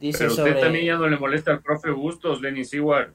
Dice 0.00 0.18
Pero 0.18 0.30
usted 0.30 0.60
también 0.60 0.86
ya 0.86 0.96
no 0.96 1.06
le 1.06 1.18
molesta 1.18 1.50
al 1.50 1.60
profe 1.60 1.90
Bustos, 1.90 2.40
Lenin 2.40 2.64
Siguar. 2.64 3.12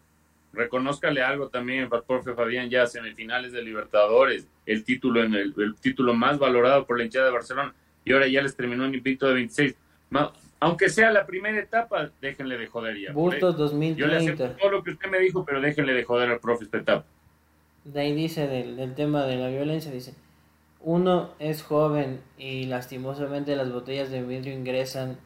Reconózcale 0.53 1.23
algo 1.23 1.49
también 1.49 1.87
al 1.91 2.03
profe 2.03 2.35
Fabián 2.35 2.69
ya 2.69 2.85
semifinales 2.85 3.51
de 3.51 3.63
Libertadores, 3.63 4.47
el 4.67 4.83
título 4.83 5.23
en 5.23 5.33
el, 5.33 5.53
el 5.57 5.75
título 5.75 6.13
más 6.13 6.37
valorado 6.37 6.85
por 6.85 6.99
la 6.99 7.03
hinchada 7.03 7.25
de 7.25 7.31
Barcelona 7.31 7.73
y 8.05 8.13
ahora 8.13 8.27
ya 8.27 8.41
les 8.41 8.55
terminó 8.55 8.85
un 8.85 8.95
invicto 8.95 9.27
de 9.27 9.33
26 9.33 9.75
aunque 10.59 10.89
sea 10.89 11.11
la 11.11 11.25
primera 11.25 11.59
etapa, 11.59 12.09
déjenle 12.21 12.57
de 12.57 12.67
joder 12.67 13.13
Bustos 13.13 13.57
2030. 13.57 13.99
Yo 13.99 14.07
le 14.07 14.17
acepto 14.17 14.57
todo 14.57 14.71
lo 14.71 14.83
que 14.83 14.91
usted 14.91 15.09
me 15.09 15.19
dijo, 15.19 15.45
pero 15.45 15.61
déjenle 15.61 15.93
de 15.93 16.03
joder 16.03 16.29
al 16.29 16.39
profe 16.39 16.65
esta 16.65 16.77
etapa. 16.77 17.05
De 17.83 18.01
ahí 18.01 18.13
dice 18.13 18.47
del, 18.47 18.93
tema 18.95 19.25
de 19.25 19.37
la 19.37 19.49
violencia, 19.49 19.91
dice, 19.91 20.13
uno 20.81 21.31
es 21.39 21.63
joven 21.63 22.21
y 22.37 22.65
lastimosamente 22.65 23.55
las 23.55 23.71
botellas 23.71 24.09
de 24.09 24.23
vidrio 24.23 24.53
ingresan 24.53 25.17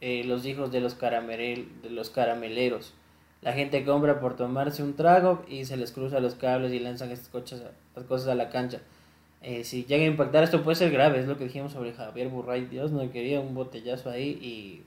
eh, 0.00 0.22
los 0.24 0.44
hijos 0.44 0.70
de 0.70 0.80
los, 0.80 0.98
de 1.00 1.90
los 1.90 2.10
carameleros. 2.10 2.94
La 3.40 3.52
gente 3.52 3.84
compra 3.84 4.20
por 4.20 4.36
tomarse 4.36 4.82
un 4.82 4.96
trago 4.96 5.44
y 5.48 5.66
se 5.66 5.76
les 5.76 5.92
cruza 5.92 6.20
los 6.20 6.34
cables 6.34 6.72
y 6.72 6.78
lanzan 6.78 7.10
estas 7.10 7.30
las 7.94 8.04
cosas 8.04 8.28
a 8.28 8.34
la 8.34 8.50
cancha. 8.50 8.80
Eh, 9.46 9.62
si 9.62 9.84
llega 9.84 10.04
a 10.04 10.06
impactar 10.06 10.42
esto 10.42 10.62
puede 10.62 10.76
ser 10.76 10.90
grave, 10.90 11.20
es 11.20 11.26
lo 11.26 11.36
que 11.36 11.44
dijimos 11.44 11.72
sobre 11.72 11.92
Javier 11.92 12.28
Burray, 12.28 12.64
Dios 12.64 12.92
no 12.92 13.10
quería 13.12 13.40
un 13.40 13.54
botellazo 13.54 14.08
ahí 14.08 14.30
y 14.40 14.82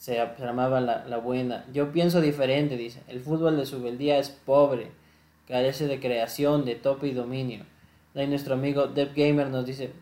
se 0.00 0.18
armaba 0.18 0.80
la, 0.80 1.04
la, 1.04 1.18
buena. 1.18 1.66
Yo 1.74 1.92
pienso 1.92 2.22
diferente, 2.22 2.78
dice, 2.78 3.02
el 3.06 3.20
fútbol 3.20 3.58
de 3.58 3.66
Subeldía 3.66 4.18
es 4.18 4.30
pobre, 4.30 4.88
carece 5.46 5.88
de 5.88 6.00
creación, 6.00 6.64
de 6.64 6.74
tope 6.74 7.08
y 7.08 7.12
dominio. 7.12 7.64
Ahí 8.14 8.26
nuestro 8.26 8.54
amigo 8.54 8.86
Dev 8.86 9.12
Gamer 9.14 9.48
nos 9.48 9.66
dice, 9.66 9.92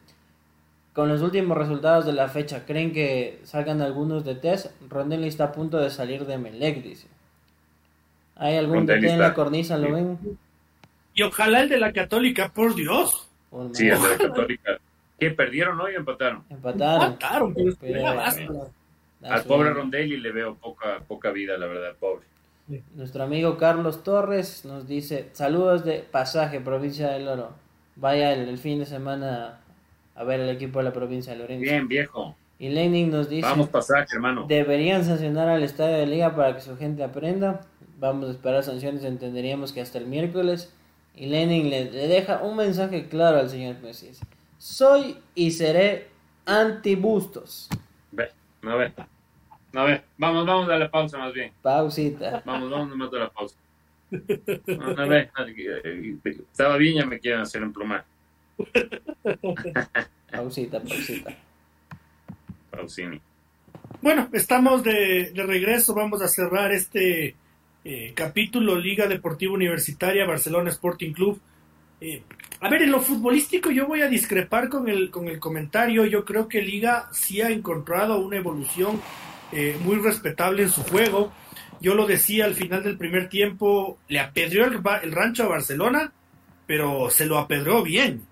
con 0.93 1.09
los 1.09 1.20
últimos 1.20 1.59
resultados 1.59 2.07
de 2.07 2.12
la 2.12 2.29
fecha, 2.29 2.64
¿creen 2.66 2.93
que 2.93 3.41
salgan 3.43 3.83
algunos 3.83 4.25
de 4.25 4.37
test? 4.37 4.70
Rondelli 4.89 5.27
está 5.27 5.47
a 5.47 5.53
punto 5.53 5.79
de 5.79 5.91
salir 5.91 6.27
de 6.27 6.39
Melec, 6.39 6.81
dice. 6.81 7.09
¿Hay 8.37 8.57
algún 8.57 8.87
DT 8.87 9.03
en 9.03 9.18
la 9.18 9.35
cornisa, 9.35 9.77
lo 9.79 9.93
ven? 9.93 10.39
Y 11.12 11.22
ojalá 11.22 11.62
el 11.62 11.68
de 11.68 11.79
la 11.79 11.93
Católica, 11.93 12.53
por 12.55 12.77
Dios. 12.77 13.29
Sí, 13.73 13.89
el 13.89 14.01
de 14.01 14.09
la 14.09 14.19
Católica. 14.19 14.79
¿Qué 15.19 15.31
perdieron 15.31 15.81
hoy 15.81 15.95
o 15.95 15.99
empataron? 15.99 16.45
Empataron. 16.51 17.13
Empataron, 17.13 17.55
pero, 17.81 18.09
al 19.23 19.43
pobre 19.45 19.73
Rondelli 19.73 20.19
le 20.19 20.33
veo 20.33 20.55
poca, 20.57 21.01
poca 21.07 21.31
vida, 21.31 21.57
la 21.57 21.67
verdad, 21.67 21.95
pobre. 21.99 22.27
Nuestro 22.95 23.23
amigo 23.25 23.57
Carlos 23.57 24.03
Torres 24.03 24.65
nos 24.65 24.87
dice, 24.87 25.29
saludos 25.33 25.85
de 25.85 25.99
pasaje, 25.99 26.61
provincia 26.61 27.11
del 27.11 27.29
Oro. 27.29 27.53
Vaya 27.97 28.33
el, 28.33 28.59
fin 28.59 28.79
de 28.79 28.87
semana 28.87 29.61
a 30.15 30.25
ver 30.25 30.41
el 30.41 30.49
equipo 30.49 30.79
de 30.79 30.87
la 30.87 30.93
provincia 30.93 31.33
de 31.33 31.39
Lorenzo. 31.39 31.63
Bien, 31.63 31.87
viejo. 31.87 32.35
Y 32.59 32.71
Lenin 32.71 33.11
nos 33.11 33.29
dice, 33.29 33.43
vamos 33.43 33.69
pasaje, 33.69 34.15
hermano. 34.15 34.47
Deberían 34.49 35.05
sancionar 35.05 35.49
al 35.49 35.63
estadio 35.63 35.97
de 35.97 36.07
liga 36.07 36.35
para 36.35 36.55
que 36.55 36.61
su 36.61 36.77
gente 36.77 37.03
aprenda. 37.03 37.61
Vamos 37.99 38.29
a 38.29 38.33
esperar 38.33 38.63
sanciones, 38.63 39.05
entenderíamos 39.05 39.73
que 39.73 39.81
hasta 39.81 39.99
el 39.99 40.07
miércoles. 40.07 40.75
Y 41.17 41.27
Lenin 41.27 41.71
le, 41.71 41.85
deja 41.85 42.43
un 42.43 42.57
mensaje 42.57 43.09
claro 43.09 43.39
al 43.39 43.49
señor 43.49 43.81
Messi. 43.81 44.11
Soy 44.59 45.17
y 45.35 45.53
seré 45.53 46.09
anti-bustos. 46.45 47.69
Ve, 48.11 48.31
no 48.62 48.77
ve. 48.77 48.93
No 49.73 49.85
ve. 49.85 50.03
Vamos, 50.19 50.47
vamos 50.47 50.69
a 50.69 50.77
la 50.77 50.91
pausa 50.91 51.19
más 51.19 51.33
bien. 51.33 51.53
Pausita. 51.62 52.43
Vamos, 52.45 52.71
vamos 52.71 53.12
a 53.12 53.17
la 53.17 53.31
pausa. 53.31 53.57
No, 54.11 55.09
ve. 55.09 55.31
Estaba 56.25 56.77
bien, 56.77 56.97
ya 56.97 57.07
me 57.07 57.21
quieren 57.21 57.41
hacer 57.41 57.62
emplumar. 57.62 58.05
pausita, 60.31 60.81
pausita. 60.81 61.37
Pausini. 62.71 63.21
Bueno, 64.01 64.29
estamos 64.33 64.83
de, 64.83 65.31
de 65.33 65.43
regreso. 65.45 65.95
Vamos 65.95 66.23
a 66.23 66.29
cerrar 66.29 66.73
este 66.73 67.37
eh, 67.87 68.12
capítulo 68.14 68.78
Liga 68.78 69.07
Deportiva 69.07 69.53
Universitaria 69.53 70.26
Barcelona 70.26 70.70
Sporting 70.70 71.12
Club. 71.12 71.39
Eh, 72.01 72.22
a 72.61 72.70
ver, 72.70 72.82
en 72.82 72.91
lo 72.91 73.01
futbolístico 73.01 73.70
yo 73.70 73.87
voy 73.87 74.01
a 74.01 74.09
discrepar 74.09 74.70
con 74.70 74.89
el, 74.89 75.11
con 75.11 75.28
el 75.28 75.39
comentario. 75.39 76.07
Yo 76.07 76.24
creo 76.24 76.49
que 76.49 76.62
Liga 76.62 77.09
sí 77.12 77.43
ha 77.43 77.51
encontrado 77.51 78.18
una 78.18 78.39
evolución 78.39 79.03
eh, 79.53 79.76
muy 79.85 79.97
respetable 79.97 80.62
en 80.62 80.70
su 80.70 80.82
juego. 80.82 81.30
Yo 81.78 81.95
lo 81.95 82.07
decía 82.07 82.47
al 82.47 82.55
final 82.55 82.82
del 82.82 82.97
primer 82.97 83.28
tiempo, 83.28 83.99
le 84.09 84.18
apedreó 84.18 84.64
el, 84.64 85.12
rancho 85.12 85.43
a 85.45 85.49
Barcelona, 85.49 86.11
pero 86.66 87.11
se 87.11 87.26
lo 87.26 87.37
apedreó 87.37 87.82
bien, 87.82 88.22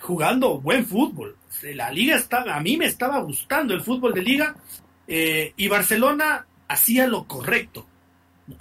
jugando 0.00 0.58
buen 0.58 0.86
fútbol. 0.86 1.36
La 1.74 1.90
liga 1.90 2.16
estaba, 2.16 2.54
a 2.54 2.60
mí 2.60 2.78
me 2.78 2.86
estaba 2.86 3.18
gustando 3.20 3.74
el 3.74 3.82
fútbol 3.82 4.14
de 4.14 4.22
liga 4.22 4.56
y 5.06 5.68
Barcelona 5.68 6.46
hacía 6.68 7.06
lo 7.06 7.24
correcto 7.24 7.86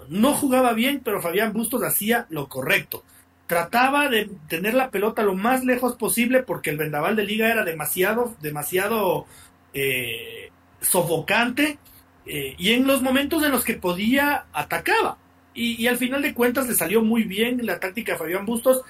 no 0.10 0.34
jugaba 0.34 0.74
bien, 0.74 1.02
pero 1.04 1.22
Fabián 1.22 1.54
Bustos 1.54 1.84
hacía 1.84 2.26
lo 2.30 2.48
correcto. 2.48 3.04
Trataba 3.48 4.10
de 4.10 4.30
tener 4.48 4.74
la 4.74 4.90
pelota 4.90 5.24
lo 5.24 5.36
más 5.36 5.64
lejos 5.64 5.96
posible 5.96 6.42
porque 6.42 6.72
el 6.72 6.78
vendaval 6.78 7.16
de 7.16 7.26
liga 7.26 7.52
era 7.52 7.64
demasiado, 7.64 8.36
demasiado 8.42 9.28
eh, 9.74 10.50
sofocante 10.82 11.78
eh, 12.26 12.56
y 12.58 12.72
en 12.72 12.88
los 12.88 13.02
momentos 13.02 13.44
en 13.44 13.52
los 13.52 13.64
que 13.64 13.76
podía 13.76 14.46
atacaba. 14.52 15.18
Y, 15.54 15.88
al 15.88 15.98
final 15.98 16.22
de 16.22 16.34
cuentas 16.34 16.68
le 16.68 16.74
salió 16.74 17.02
muy 17.02 17.24
bien 17.24 17.66
la 17.66 17.80
táctica 17.80 18.14
de 18.14 18.18
Fabián 18.18 18.46
Bustos, 18.46 18.82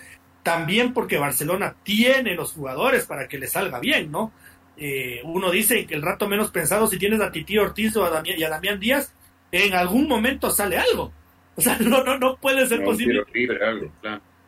también 0.41 0.93
porque 0.93 1.19
Barcelona 1.19 1.75
tiene 1.83 2.33
los 2.33 2.53
jugadores 2.53 3.05
para 3.05 3.27
que 3.27 3.37
le 3.37 3.45
salga 3.45 3.79
bien, 3.79 4.11
¿no? 4.11 4.31
Eh, 4.75 5.21
uno 5.25 5.51
dice 5.51 5.85
que 5.85 5.93
el 5.93 6.01
rato 6.01 6.27
menos 6.27 6.49
pensado, 6.49 6.87
si 6.87 6.97
tienes 6.97 7.21
a 7.21 7.31
Titi 7.31 7.57
Ortiz 7.59 7.95
o 7.97 8.03
a 8.03 8.09
Damián, 8.09 8.39
y 8.39 8.43
a 8.43 8.49
Damián 8.49 8.79
Díaz, 8.79 9.13
en 9.63 9.73
algún 9.73 10.07
momento 10.07 10.49
sale 10.49 10.77
algo. 10.77 11.11
O 11.55 11.61
sea, 11.61 11.77
no, 11.79 12.03
no, 12.03 12.17
no 12.17 12.35
puede 12.37 12.67
ser 12.67 12.83
posible. 12.83 13.23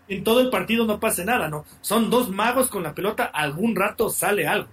En 0.08 0.24
todo 0.24 0.40
el 0.42 0.50
partido 0.50 0.86
no 0.86 1.00
pase 1.00 1.26
nada, 1.26 1.50
¿no? 1.50 1.66
Son 1.82 2.10
dos 2.10 2.30
magos 2.30 2.70
con 2.70 2.84
la 2.84 2.96
pelota, 2.96 3.26
algún 3.26 3.76
rato 3.76 4.10
sale 4.10 4.48
algo. 4.48 4.70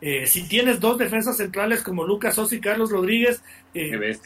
Eh, 0.00 0.26
si 0.26 0.48
tienes 0.48 0.80
dos 0.80 0.96
defensas 0.96 1.36
centrales 1.36 1.82
como 1.82 2.06
Lucas 2.06 2.36
Sosa 2.36 2.54
y 2.54 2.60
Carlos 2.60 2.90
Rodríguez, 2.90 3.42
eh, 3.74 4.16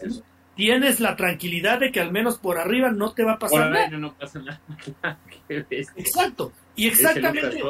tienes 0.55 1.01
la 1.01 1.17
tranquilidad 1.17 1.81
de 1.81 1.91
que 1.91 2.01
al 2.01 2.13
menos 2.13 2.39
por 2.39 2.59
arriba 2.59 2.91
no 2.91 3.13
te 3.13 3.25
va 3.25 3.33
a 3.33 3.39
pasar 3.39 3.71
nada. 3.71 3.89
No 3.89 4.15
pasa 4.15 4.41
nada. 4.41 4.61
Exacto. 5.49 6.53
Y 6.77 6.89
exactamente 6.89 7.63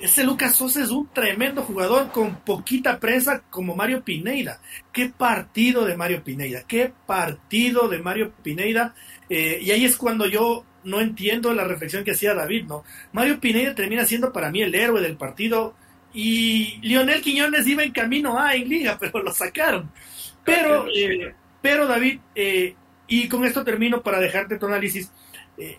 ese 0.00 0.22
Lucas 0.22 0.56
Sosa 0.56 0.82
es 0.82 0.90
un 0.90 1.08
tremendo 1.12 1.62
jugador 1.62 2.10
con 2.12 2.36
poquita 2.36 3.00
prensa 3.00 3.42
como 3.50 3.74
Mario 3.74 4.04
Pineida. 4.04 4.60
Qué 4.92 5.08
partido 5.08 5.84
de 5.84 5.96
Mario 5.96 6.22
Pineida, 6.22 6.62
qué 6.66 6.92
partido 7.06 7.88
de 7.88 7.98
Mario 7.98 8.32
Pineida. 8.42 8.94
Eh, 9.28 9.58
y 9.60 9.70
ahí 9.72 9.84
es 9.84 9.96
cuando 9.96 10.26
yo 10.26 10.64
no 10.84 11.00
entiendo 11.00 11.52
la 11.52 11.64
reflexión 11.64 12.04
que 12.04 12.12
hacía 12.12 12.34
David, 12.34 12.66
¿no? 12.66 12.84
Mario 13.12 13.40
Pineida 13.40 13.74
termina 13.74 14.04
siendo 14.04 14.32
para 14.32 14.50
mí 14.50 14.62
el 14.62 14.74
héroe 14.74 15.00
del 15.00 15.16
partido 15.16 15.74
y 16.14 16.78
Lionel 16.80 17.20
Quiñones 17.20 17.66
iba 17.66 17.82
en 17.82 17.92
camino 17.92 18.38
a 18.38 18.54
en 18.54 18.68
liga, 18.68 18.96
pero 19.00 19.22
lo 19.22 19.32
sacaron. 19.32 19.90
Pero, 20.44 20.86
eh, 20.94 21.34
pero 21.60 21.86
David, 21.86 22.20
eh, 22.36 22.74
y 23.08 23.28
con 23.28 23.44
esto 23.44 23.64
termino 23.64 24.02
para 24.02 24.20
dejarte 24.20 24.58
tu 24.58 24.66
análisis. 24.66 25.10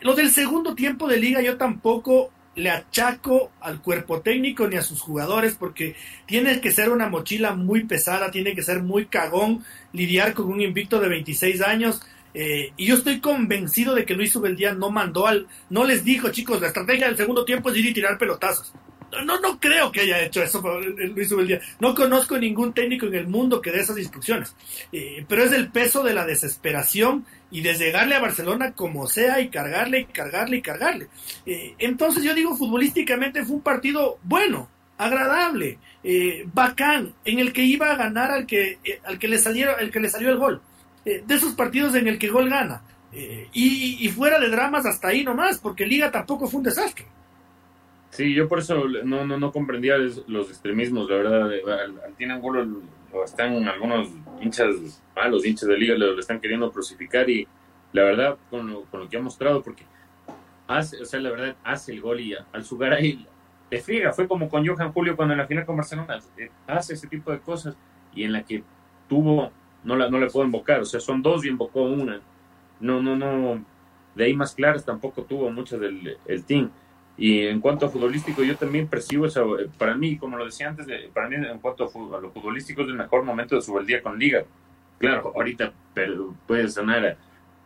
lo 0.02 0.14
del 0.14 0.30
segundo 0.30 0.76
tiempo 0.76 1.08
de 1.08 1.18
liga 1.18 1.42
yo 1.42 1.56
tampoco 1.56 2.32
le 2.60 2.70
achaco 2.70 3.52
al 3.62 3.82
cuerpo 3.82 4.22
técnico 4.22 4.68
ni 4.68 4.76
a 4.76 4.82
sus 4.82 5.02
jugadores 5.02 5.56
porque 5.58 5.96
tiene 6.26 6.60
que 6.62 6.72
ser 6.72 6.90
una 6.90 7.10
mochila 7.10 7.54
muy 7.56 7.86
pesada, 7.86 8.32
tiene 8.32 8.54
que 8.54 8.64
ser 8.64 8.84
muy 8.84 9.06
cagón 9.06 9.64
lidiar 9.94 10.34
con 10.34 10.48
un 10.48 10.62
invicto 10.62 11.00
de 11.00 11.10
26 11.10 11.62
años. 11.62 12.02
Eh, 12.34 12.74
y 12.78 12.86
yo 12.86 12.96
estoy 12.96 13.20
convencido 13.22 13.96
de 13.96 14.06
que 14.06 14.14
Luis 14.14 14.36
Ubeldía 14.36 14.74
no 14.74 14.92
mandó 14.92 15.26
al, 15.26 15.48
no 15.70 15.84
les 15.84 16.04
dijo, 16.04 16.30
chicos, 16.30 16.62
la 16.62 16.68
estrategia 16.68 17.08
del 17.08 17.18
segundo 17.18 17.44
tiempo 17.46 17.70
es 17.70 17.78
ir 17.78 17.88
y 17.88 17.94
tirar 17.94 18.18
pelotazos. 18.18 18.74
No, 19.26 19.40
no 19.40 19.60
creo 19.60 19.92
que 19.92 20.02
haya 20.02 20.22
hecho 20.22 20.44
eso 20.44 20.62
Luis 20.82 21.32
Ubeldía. 21.32 21.60
No 21.80 21.96
conozco 21.96 22.38
ningún 22.38 22.74
técnico 22.74 23.06
en 23.08 23.16
el 23.16 23.28
mundo 23.28 23.62
que 23.62 23.72
dé 23.72 23.82
esas 23.82 23.98
instrucciones. 23.98 24.56
Eh, 24.92 25.26
pero 25.28 25.44
es 25.44 25.52
el 25.52 25.70
peso 25.72 26.04
de 26.04 26.14
la 26.14 26.26
desesperación 26.26 27.26
y 27.52 27.62
de 27.62 27.74
llegarle 27.74 28.16
a 28.16 28.20
Barcelona 28.20 28.74
como 28.74 29.08
sea 29.08 29.40
y 29.42 29.50
cargarle 29.50 30.02
y 30.02 30.06
cargarle 30.06 30.58
y 30.58 30.62
cargarle. 30.62 31.08
Eh, 31.46 31.76
entonces 31.80 32.24
yo 32.24 32.34
digo, 32.34 32.56
futbolísticamente 32.56 33.44
fue 33.44 33.58
un 33.58 33.62
partido 33.62 34.20
bueno, 34.24 34.70
agradable, 34.98 35.80
eh, 36.04 36.46
bacán, 36.54 37.14
en 37.26 37.40
el 37.40 37.54
que 37.54 37.64
iba 37.64 37.92
a 37.92 37.96
ganar 37.96 38.32
al 38.32 38.46
que, 38.46 38.80
al 39.04 39.18
que, 39.18 39.28
le, 39.28 39.38
saliera, 39.38 39.74
el 39.74 39.92
que 39.92 40.00
le 40.00 40.10
salió 40.10 40.30
el 40.30 40.38
gol. 40.38 40.62
de 41.06 41.24
esos 41.34 41.54
partidos 41.54 41.96
en 41.96 42.08
el 42.08 42.20
que 42.20 42.30
gol 42.30 42.50
gana. 42.50 42.84
y, 43.12 44.06
y 44.06 44.10
fuera 44.10 44.40
de 44.40 44.50
dramas 44.50 44.86
hasta 44.86 45.08
ahí 45.08 45.24
nomás, 45.24 45.58
porque 45.58 45.88
Liga 45.88 46.12
tampoco 46.12 46.48
fue 46.48 46.60
un 46.60 46.66
desastre. 46.66 47.06
Sí, 48.10 48.34
yo 48.34 48.48
por 48.48 48.60
eso 48.60 48.86
no, 49.04 49.26
no, 49.26 49.38
no 49.38 49.52
comprendía 49.52 49.98
los 49.98 50.50
extremismos, 50.50 51.10
la 51.10 51.16
verdad. 51.18 51.44
Al, 51.44 52.00
al 52.00 52.32
Angulo 52.32 52.66
lo 53.12 53.24
están 53.24 53.68
algunos 53.68 54.10
hinchas, 54.42 55.02
malos 55.16 55.46
hinchas 55.46 55.68
de 55.68 55.78
liga, 55.78 55.96
lo, 55.96 56.20
están 56.20 56.40
queriendo 56.40 56.72
crucificar 56.72 57.30
y 57.30 57.48
la 57.92 58.04
verdad, 58.04 58.38
con 58.50 58.70
lo, 58.70 58.84
con 58.84 59.02
lo 59.02 59.10
que 59.10 59.18
ha 59.18 59.22
mostrado, 59.22 59.64
porque 59.64 59.84
hace, 60.68 61.02
o 61.02 61.06
sea, 61.06 61.20
la 61.20 61.32
verdad, 61.32 61.56
hace 61.64 61.92
el 61.92 62.02
gol 62.02 62.20
y 62.20 62.34
al 62.34 62.64
jugar 62.64 62.94
ahí 62.94 63.26
le 63.70 63.80
friega. 63.80 64.14
Fue 64.14 64.28
como 64.28 64.50
con 64.50 64.66
Johan 64.66 64.92
Julio 64.92 65.16
cuando 65.16 65.34
en 65.34 65.40
la 65.40 65.48
final 65.48 65.66
con 65.66 65.78
Barcelona 65.78 66.20
eh, 66.38 66.50
hace 66.68 66.94
ese 66.94 67.08
tipo 67.08 67.32
de 67.32 67.40
cosas 67.40 67.76
y 68.14 68.24
en 68.24 68.34
la 68.34 68.44
que 68.44 68.64
tuvo, 69.08 69.52
no, 69.84 69.96
la, 69.96 70.10
no 70.10 70.20
le 70.20 70.28
puedo 70.28 70.46
invocar, 70.46 70.82
o 70.82 70.86
sea, 70.86 71.00
son 71.00 71.22
dos 71.22 71.46
y 71.46 71.50
invocó 71.50 71.82
una. 71.84 72.22
No, 72.80 73.02
no, 73.02 73.16
no. 73.16 73.64
De 74.16 74.26
ahí 74.26 74.34
más 74.34 74.54
claras 74.54 74.86
tampoco 74.86 75.24
tuvo 75.24 75.50
muchas 75.52 75.80
del 75.80 76.18
el 76.26 76.44
team. 76.46 76.70
Y 77.20 77.48
en 77.48 77.60
cuanto 77.60 77.86
a 77.86 77.90
futbolístico, 77.90 78.44
yo 78.44 78.56
también 78.56 78.88
percibo 78.88 79.26
eso. 79.26 79.60
Eh, 79.60 79.70
para 79.78 79.94
mí, 79.94 80.18
como 80.18 80.38
lo 80.38 80.46
decía 80.46 80.70
antes, 80.70 80.88
para 81.14 81.28
mí 81.28 81.36
en 81.36 81.60
cuanto 81.60 81.84
a, 81.84 82.22
lo 82.22 82.32
futbolístico 82.32 82.82
es 82.82 82.88
el 82.88 82.94
mejor 82.94 83.24
momento 83.24 83.58
de 83.58 83.62
su 83.62 83.78
día 83.82 84.02
con 84.02 84.18
Liga. 84.18 84.46
Claro, 84.98 85.34
ahorita 85.36 85.74
puede 86.48 86.70
sonar 86.70 87.18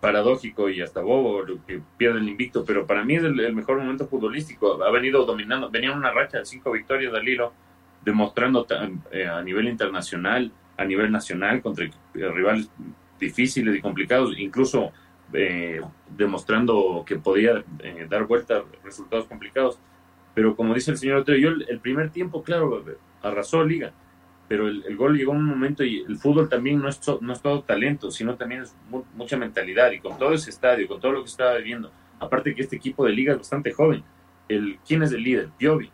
paradójico 0.02 0.70
y 0.70 0.82
hasta 0.82 1.02
bobo 1.02 1.46
que 1.68 1.80
pierde 1.98 2.20
el 2.20 2.28
invicto, 2.28 2.66
pero 2.66 2.88
para 2.88 3.06
mí 3.06 3.16
es 3.16 3.24
el, 3.24 3.54
mejor 3.54 3.78
momento 3.78 4.08
futbolístico. 4.08 4.84
Ha 4.84 4.90
venido 4.90 5.24
dominando, 5.24 5.70
venía 5.70 5.92
una 5.92 6.12
racha 6.12 6.40
de 6.40 6.46
cinco 6.46 6.72
victorias 6.72 7.14
del 7.14 7.30
hilo, 7.30 7.54
demostrando 8.04 8.66
eh, 9.12 9.28
a 9.28 9.42
nivel 9.44 9.68
internacional, 9.68 10.52
a 10.78 10.84
nivel 10.84 11.12
nacional, 11.12 11.62
contra 11.62 11.86
rivales 12.14 12.72
difíciles 13.20 13.76
y 13.76 13.82
complicados, 13.82 14.34
incluso 14.36 14.92
eh, 15.34 15.82
demostrando 16.10 17.04
que 17.06 17.18
podía 17.18 17.64
eh, 17.80 18.08
dar 18.10 18.26
vuelta 18.26 18.64
resultados 18.84 19.26
complicados. 19.26 19.80
Pero 20.34 20.56
como 20.56 20.74
dice 20.74 20.92
el 20.92 20.98
señor 20.98 21.18
Otero, 21.18 21.38
yo 21.38 21.50
el, 21.50 21.80
primer 21.80 22.10
tiempo, 22.10 22.44
claro, 22.44 22.84
arrasó 23.22 23.64
Liga, 23.64 23.94
pero 24.48 24.68
el, 24.68 24.96
gol 24.98 25.18
llegó 25.18 25.32
en 25.32 25.40
un 25.40 25.46
momento 25.46 25.84
y 25.84 26.02
el 26.02 26.18
fútbol 26.18 26.50
también 26.50 26.80
no 26.80 26.90
es, 26.90 27.00
no 27.22 27.34
es 27.34 27.42
todo 27.42 27.64
talento, 27.64 28.12
sino 28.12 28.36
también 28.36 28.64
es 28.64 28.76
mucha 29.16 29.38
mentalidad 29.38 29.92
y 29.92 30.00
con 30.00 30.18
todo 30.18 30.34
ese 30.34 30.50
estadio, 30.50 30.88
con 30.88 31.00
todo 31.00 31.14
lo 31.14 31.24
que 31.24 31.30
estaba 31.30 31.56
viviendo. 31.58 31.92
Aparte 32.20 32.54
que 32.54 32.62
este 32.62 32.76
equipo 32.76 33.06
de 33.06 33.14
Liga 33.14 33.34
es 33.34 33.40
bastante 33.40 33.72
joven. 33.72 34.04
El, 34.48 34.80
¿Quién 34.86 35.04
es 35.04 35.12
el 35.12 35.24
líder? 35.24 35.50
Piovi. 35.58 35.90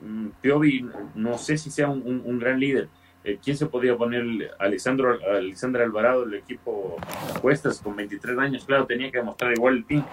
Mm, 0.00 0.28
Piovi 0.40 0.86
no 1.14 1.38
sé 1.38 1.58
si 1.58 1.70
sea 1.70 1.88
un, 1.88 2.38
gran 2.38 2.60
líder, 2.60 2.88
¿quién 3.36 3.56
se 3.56 3.66
podía 3.66 3.96
poner? 3.96 4.54
Alexandro, 4.58 5.18
Alexandra 5.30 5.84
Alvarado, 5.84 6.24
el 6.24 6.34
equipo 6.34 6.96
Cuestas, 7.40 7.80
con 7.80 7.96
23 7.96 8.38
años, 8.38 8.64
claro, 8.64 8.86
tenía 8.86 9.10
que 9.10 9.18
demostrar 9.18 9.52
igual 9.52 9.76
el 9.76 9.84
team. 9.84 10.04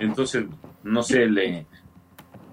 Entonces, 0.00 0.44
no 0.82 1.02
sé, 1.02 1.28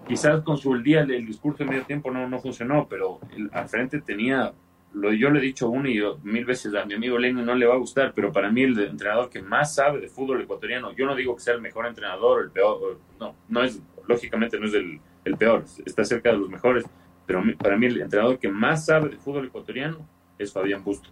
quizás 0.08 0.42
con 0.42 0.58
su 0.58 0.78
día 0.78 1.02
el, 1.02 1.26
discurso 1.26 1.64
de 1.64 1.70
medio 1.70 1.84
tiempo 1.84 2.12
no, 2.12 2.28
no 2.28 2.40
funcionó, 2.40 2.88
pero 2.88 3.20
al 3.52 3.70
frente 3.70 4.02
tenía, 4.02 4.54
lo, 4.94 5.12
yo 5.14 5.30
le 5.30 5.40
he 5.40 5.44
dicho 5.44 5.70
uno 5.70 5.90
y 5.90 6.02
mil 6.24 6.46
veces 6.46 6.74
a 6.76 6.86
mi 6.86 6.94
amigo 6.94 7.18
Lenin 7.18 7.46
no 7.46 7.56
le 7.56 7.66
va 7.66 7.76
a 7.76 7.80
gustar, 7.80 8.14
pero 8.14 8.32
para 8.32 8.52
mí 8.52 8.64
el 8.64 8.78
entrenador 8.80 9.30
que 9.30 9.42
más 9.42 9.76
sabe 9.76 10.00
de 10.00 10.10
fútbol 10.10 10.42
ecuatoriano, 10.42 10.94
yo 10.94 11.06
no 11.06 11.16
digo 11.16 11.36
que 11.36 11.42
sea 11.42 11.56
el 11.56 11.62
mejor 11.62 11.88
entrenador, 11.88 12.44
el 12.44 12.52
peor, 12.52 13.00
no, 13.20 13.36
no 13.50 13.64
es, 13.64 13.82
lógicamente 14.08 14.60
no 14.60 14.66
es 14.68 14.74
el 14.74 15.38
peor, 15.38 15.64
está 15.86 16.04
cerca 16.04 16.32
de 16.32 16.38
los 16.38 16.50
mejores, 16.50 16.86
pero 17.26 17.42
para 17.58 17.78
mí 17.78 17.86
el 17.86 18.02
entrenador 18.02 18.40
que 18.40 18.50
más 18.50 18.86
sabe 18.86 19.10
de 19.10 19.18
fútbol 19.18 19.48
ecuatoriano 19.48 20.08
es 20.38 20.52
Fabián 20.52 20.84
Busto. 20.84 21.10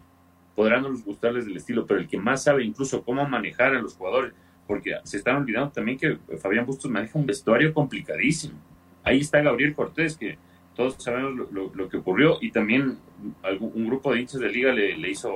Podrán 0.55 0.84
no 0.84 0.89
les 0.89 1.05
gustarles 1.05 1.45
del 1.45 1.57
estilo, 1.57 1.86
pero 1.86 1.99
el 1.99 2.07
que 2.07 2.18
más 2.18 2.43
sabe 2.43 2.64
incluso 2.64 3.03
cómo 3.03 3.28
manejar 3.28 3.76
a 3.76 3.82
los 3.82 3.95
jugadores, 3.95 4.34
porque 4.68 4.95
se 5.03 5.18
están 5.18 5.38
olvidando 5.38 5.72
también 5.72 5.97
que 5.97 6.18
Fabián 6.38 6.66
Bustos 6.66 6.91
maneja 6.91 7.18
un 7.18 7.26
vestuario 7.26 7.74
complicadísimo. 7.74 8.55
Ahí 9.03 9.20
está 9.20 9.41
Gabriel 9.41 9.74
Cortés, 9.74 10.18
que 10.18 10.38
todos 10.76 10.95
sabemos 10.99 11.49
lo, 11.51 11.89
que 11.89 11.97
ocurrió, 11.97 12.38
y 12.41 12.51
también 12.51 12.97
un 13.59 13.88
grupo 13.88 14.14
de 14.14 14.22
hinchas 14.22 14.41
de 14.41 14.49
liga 14.49 14.74
le, 14.74 15.09
hizo 15.09 15.32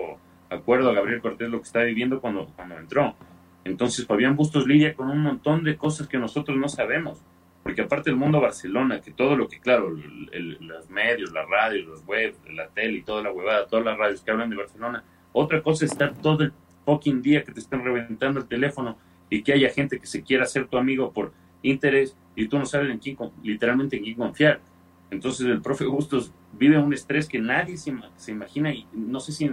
acuerdo 0.49 0.89
a 0.89 0.93
Gabriel 0.93 1.21
Cortés 1.21 1.49
lo 1.49 1.59
que 1.59 1.65
está 1.65 1.83
viviendo 1.83 2.19
cuando, 2.19 2.47
cuando 2.55 2.77
entró. 2.77 3.15
Entonces 3.63 4.05
Fabián 4.05 4.35
Bustos 4.35 4.67
lidia 4.67 4.93
con 4.93 5.09
un 5.09 5.21
montón 5.21 5.63
de 5.63 5.75
cosas 5.75 6.07
que 6.07 6.17
nosotros 6.17 6.57
no 6.57 6.69
sabemos 6.69 7.23
porque 7.65 7.81
aparte 7.81 8.11
del 8.11 8.19
mundo 8.19 8.39
Barcelona, 8.39 9.01
que 9.01 9.09
todo 9.09 9.35
lo 9.35 9.47
que, 9.47 9.59
claro, 9.59 9.89
los 9.89 10.89
medios, 10.91 11.31
las 11.33 11.49
radios, 11.49 11.87
los 11.87 12.03
webs, 12.05 12.37
la 12.53 12.67
tele 12.67 12.99
y 12.99 13.01
toda 13.01 13.23
la 13.23 13.31
huevada, 13.31 13.65
todas 13.65 13.83
las 13.83 13.97
radios 13.97 14.21
que 14.21 14.29
hablan 14.29 14.51
de 14.51 14.55
Barcelona, 14.55 15.03
otra 15.33 15.63
cosa 15.63 15.83
es 15.83 15.91
estar 15.91 16.13
todo 16.13 16.43
el 16.43 16.53
fucking 16.85 17.23
día 17.23 17.43
que 17.43 17.51
te 17.51 17.59
estén 17.59 17.83
reventando 17.83 18.39
el 18.39 18.45
teléfono 18.45 18.99
y 19.31 19.41
que 19.41 19.51
haya 19.51 19.71
gente 19.71 19.99
que 19.99 20.05
se 20.05 20.21
quiera 20.21 20.45
ser 20.45 20.67
tu 20.67 20.77
amigo 20.77 21.11
por 21.11 21.33
interés 21.63 22.15
y 22.35 22.47
tú 22.47 22.59
no 22.59 22.67
sabes 22.67 22.91
en 22.91 22.99
quién, 22.99 23.17
literalmente 23.41 23.97
en 23.97 24.03
quién 24.03 24.15
confiar. 24.15 24.61
Entonces 25.09 25.47
el 25.47 25.59
profe 25.59 25.85
Bustos 25.85 26.31
vive 26.53 26.77
un 26.77 26.93
estrés 26.93 27.27
que 27.27 27.39
nadie 27.39 27.77
se, 27.77 27.95
se 28.15 28.31
imagina 28.31 28.71
y 28.71 28.85
no 28.93 29.19
sé 29.19 29.31
si 29.31 29.49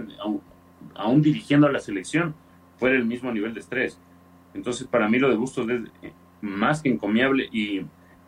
aún, 0.93 1.21
dirigiendo 1.23 1.65
a 1.65 1.71
la 1.71 1.79
selección 1.79 2.35
fuera 2.77 2.95
el 2.95 3.05
mismo 3.05 3.31
nivel 3.31 3.55
de 3.55 3.61
estrés. 3.61 3.99
Entonces 4.53 4.85
para 4.85 5.09
mí 5.09 5.17
lo 5.17 5.31
de 5.31 5.35
Bustos 5.35 5.67
es 5.67 5.81
eh, 6.03 6.13
más 6.41 6.83
que 6.83 6.89
encomiable 6.89 7.49
y 7.51 7.81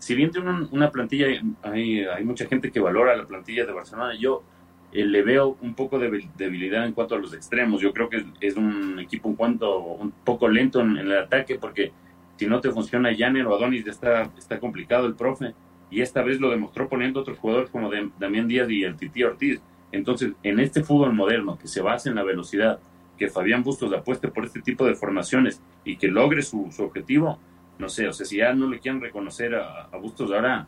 si 0.05 0.13
bien 0.13 0.29
tiene 0.29 0.67
una 0.69 0.91
plantilla, 0.91 1.25
hay, 1.63 2.01
hay 2.01 2.23
mucha 2.23 2.45
gente 2.45 2.71
que 2.71 2.79
valora 2.79 3.15
la 3.15 3.25
plantilla 3.25 3.65
de 3.65 3.73
Barcelona, 3.73 4.13
yo 4.13 4.43
eh, 4.91 5.03
le 5.03 5.23
veo 5.23 5.57
un 5.61 5.73
poco 5.73 5.97
de 5.97 6.29
debilidad 6.37 6.85
en 6.85 6.93
cuanto 6.93 7.15
a 7.15 7.17
los 7.17 7.33
extremos. 7.33 7.81
Yo 7.81 7.91
creo 7.91 8.07
que 8.07 8.23
es 8.39 8.55
un 8.55 8.99
equipo 8.99 9.29
un, 9.29 9.35
cuanto, 9.35 9.79
un 9.79 10.11
poco 10.11 10.47
lento 10.47 10.79
en, 10.79 10.95
el 10.97 11.17
ataque 11.17 11.55
porque 11.55 11.91
si 12.37 12.45
no 12.45 12.61
te 12.61 12.69
funciona 12.69 13.15
Janer 13.17 13.47
o 13.47 13.55
Adonis 13.55 13.83
ya 13.83 13.89
está, 13.89 14.31
está 14.37 14.59
complicado 14.59 15.07
el 15.07 15.15
profe 15.15 15.55
y 15.89 16.01
esta 16.01 16.21
vez 16.21 16.39
lo 16.39 16.51
demostró 16.51 16.87
poniendo 16.87 17.21
otros 17.21 17.39
jugadores 17.39 17.71
como 17.71 17.89
Damián 18.19 18.47
Díaz 18.47 18.69
y 18.69 18.83
el 18.83 18.97
Titi 18.97 19.23
Ortiz. 19.23 19.59
Entonces, 19.91 20.33
en 20.43 20.59
este 20.59 20.83
fútbol 20.83 21.13
moderno 21.13 21.57
que 21.57 21.67
se 21.67 21.81
basa 21.81 22.09
en 22.09 22.15
la 22.15 22.23
velocidad, 22.23 22.79
que 23.17 23.27
Fabián 23.27 23.63
Bustos 23.63 23.91
apueste 23.91 24.27
por 24.27 24.45
este 24.45 24.61
tipo 24.61 24.85
de 24.85 24.93
formaciones 24.93 25.63
y 25.83 25.97
que 25.97 26.09
logre 26.09 26.43
su, 26.43 26.71
su 26.71 26.83
objetivo, 26.83 27.39
no 27.77 27.89
sé, 27.89 28.07
o 28.07 28.13
sea, 28.13 28.25
si 28.25 28.37
ya 28.37 28.53
no 28.53 28.69
le 28.69 28.79
quieren 28.79 29.01
reconocer 29.01 29.55
a, 29.55 29.89
Bustos 29.97 30.31
ahora, 30.31 30.67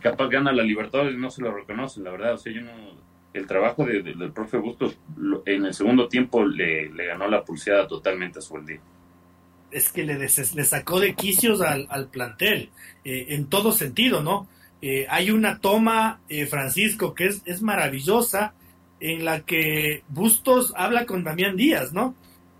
capaz 0.00 0.28
gana 0.28 0.52
la 0.52 0.62
Libertadores, 0.62 1.16
no 1.16 1.30
se 1.30 1.42
lo 1.42 1.54
reconocen, 1.54 2.04
la 2.04 2.10
verdad, 2.10 2.34
o 2.34 2.38
sea, 2.38 2.52
yo 2.52 2.62
no, 2.62 2.72
el 3.32 3.46
trabajo 3.46 3.84
del 3.84 4.32
profe 4.32 4.58
Bustos 4.58 4.98
en 5.44 5.66
el 5.66 5.74
segundo 5.74 6.08
tiempo 6.08 6.44
le, 6.44 6.88
ganó 6.88 7.28
la 7.28 7.44
pulseada 7.44 7.86
totalmente 7.86 8.38
a 8.38 8.42
su 8.42 8.58
día. 8.60 8.80
Es 9.70 9.90
que 9.90 10.04
le, 10.04 10.18
le 10.18 10.28
sacó 10.28 11.00
de 11.00 11.14
quicios 11.14 11.60
al, 11.60 12.08
plantel, 12.08 12.70
eh, 13.04 13.26
en 13.30 13.46
todo 13.46 13.72
sentido, 13.72 14.22
¿no? 14.22 14.48
Eh, 14.80 15.06
hay 15.08 15.30
una 15.30 15.58
toma, 15.58 16.20
eh, 16.28 16.46
Francisco, 16.46 17.14
que 17.14 17.26
es, 17.26 17.42
es 17.44 17.62
maravillosa, 17.62 18.54
en 19.00 19.24
la 19.24 19.40
que 19.40 20.02
Bustos 20.08 20.72
habla 20.76 21.04
con 21.06 21.24
Damián 21.24 21.56
Díaz, 21.56 21.92
¿no? 21.92 22.14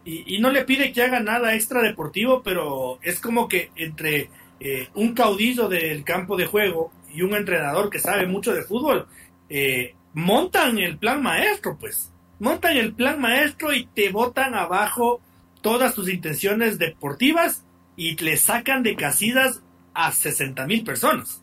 Y, 0.06 0.38
no 0.38 0.50
le 0.50 0.64
pide 0.64 0.92
que 0.92 1.02
haga 1.02 1.18
nada 1.18 1.54
extra 1.54 1.82
deportivo, 1.82 2.40
pero 2.42 3.00
es 3.02 3.20
como 3.20 3.48
que 3.48 3.72
entre 3.74 4.30
eh, 4.60 4.88
un 4.94 5.14
caudillo 5.14 5.68
del 5.68 6.04
campo 6.04 6.36
de 6.36 6.46
juego 6.46 6.92
y 7.12 7.22
un 7.22 7.34
entrenador 7.34 7.90
que 7.90 7.98
sabe 7.98 8.26
mucho 8.26 8.54
de 8.54 8.62
fútbol, 8.62 9.08
eh, 9.48 9.94
montan 10.14 10.78
el 10.78 10.96
plan 10.96 11.22
maestro, 11.22 11.76
pues. 11.76 12.12
Montan 12.38 12.76
el 12.76 12.94
plan 12.94 13.20
maestro 13.20 13.74
y 13.74 13.86
te 13.86 14.10
botan 14.10 14.54
abajo 14.54 15.20
todas 15.60 15.94
tus 15.94 16.08
intenciones 16.08 16.78
deportivas 16.78 17.64
y 17.96 18.14
le 18.16 18.36
sacan 18.36 18.84
de 18.84 18.94
casidas 18.94 19.62
a 19.92 20.12
60 20.12 20.66
mil 20.66 20.84
personas. 20.84 21.42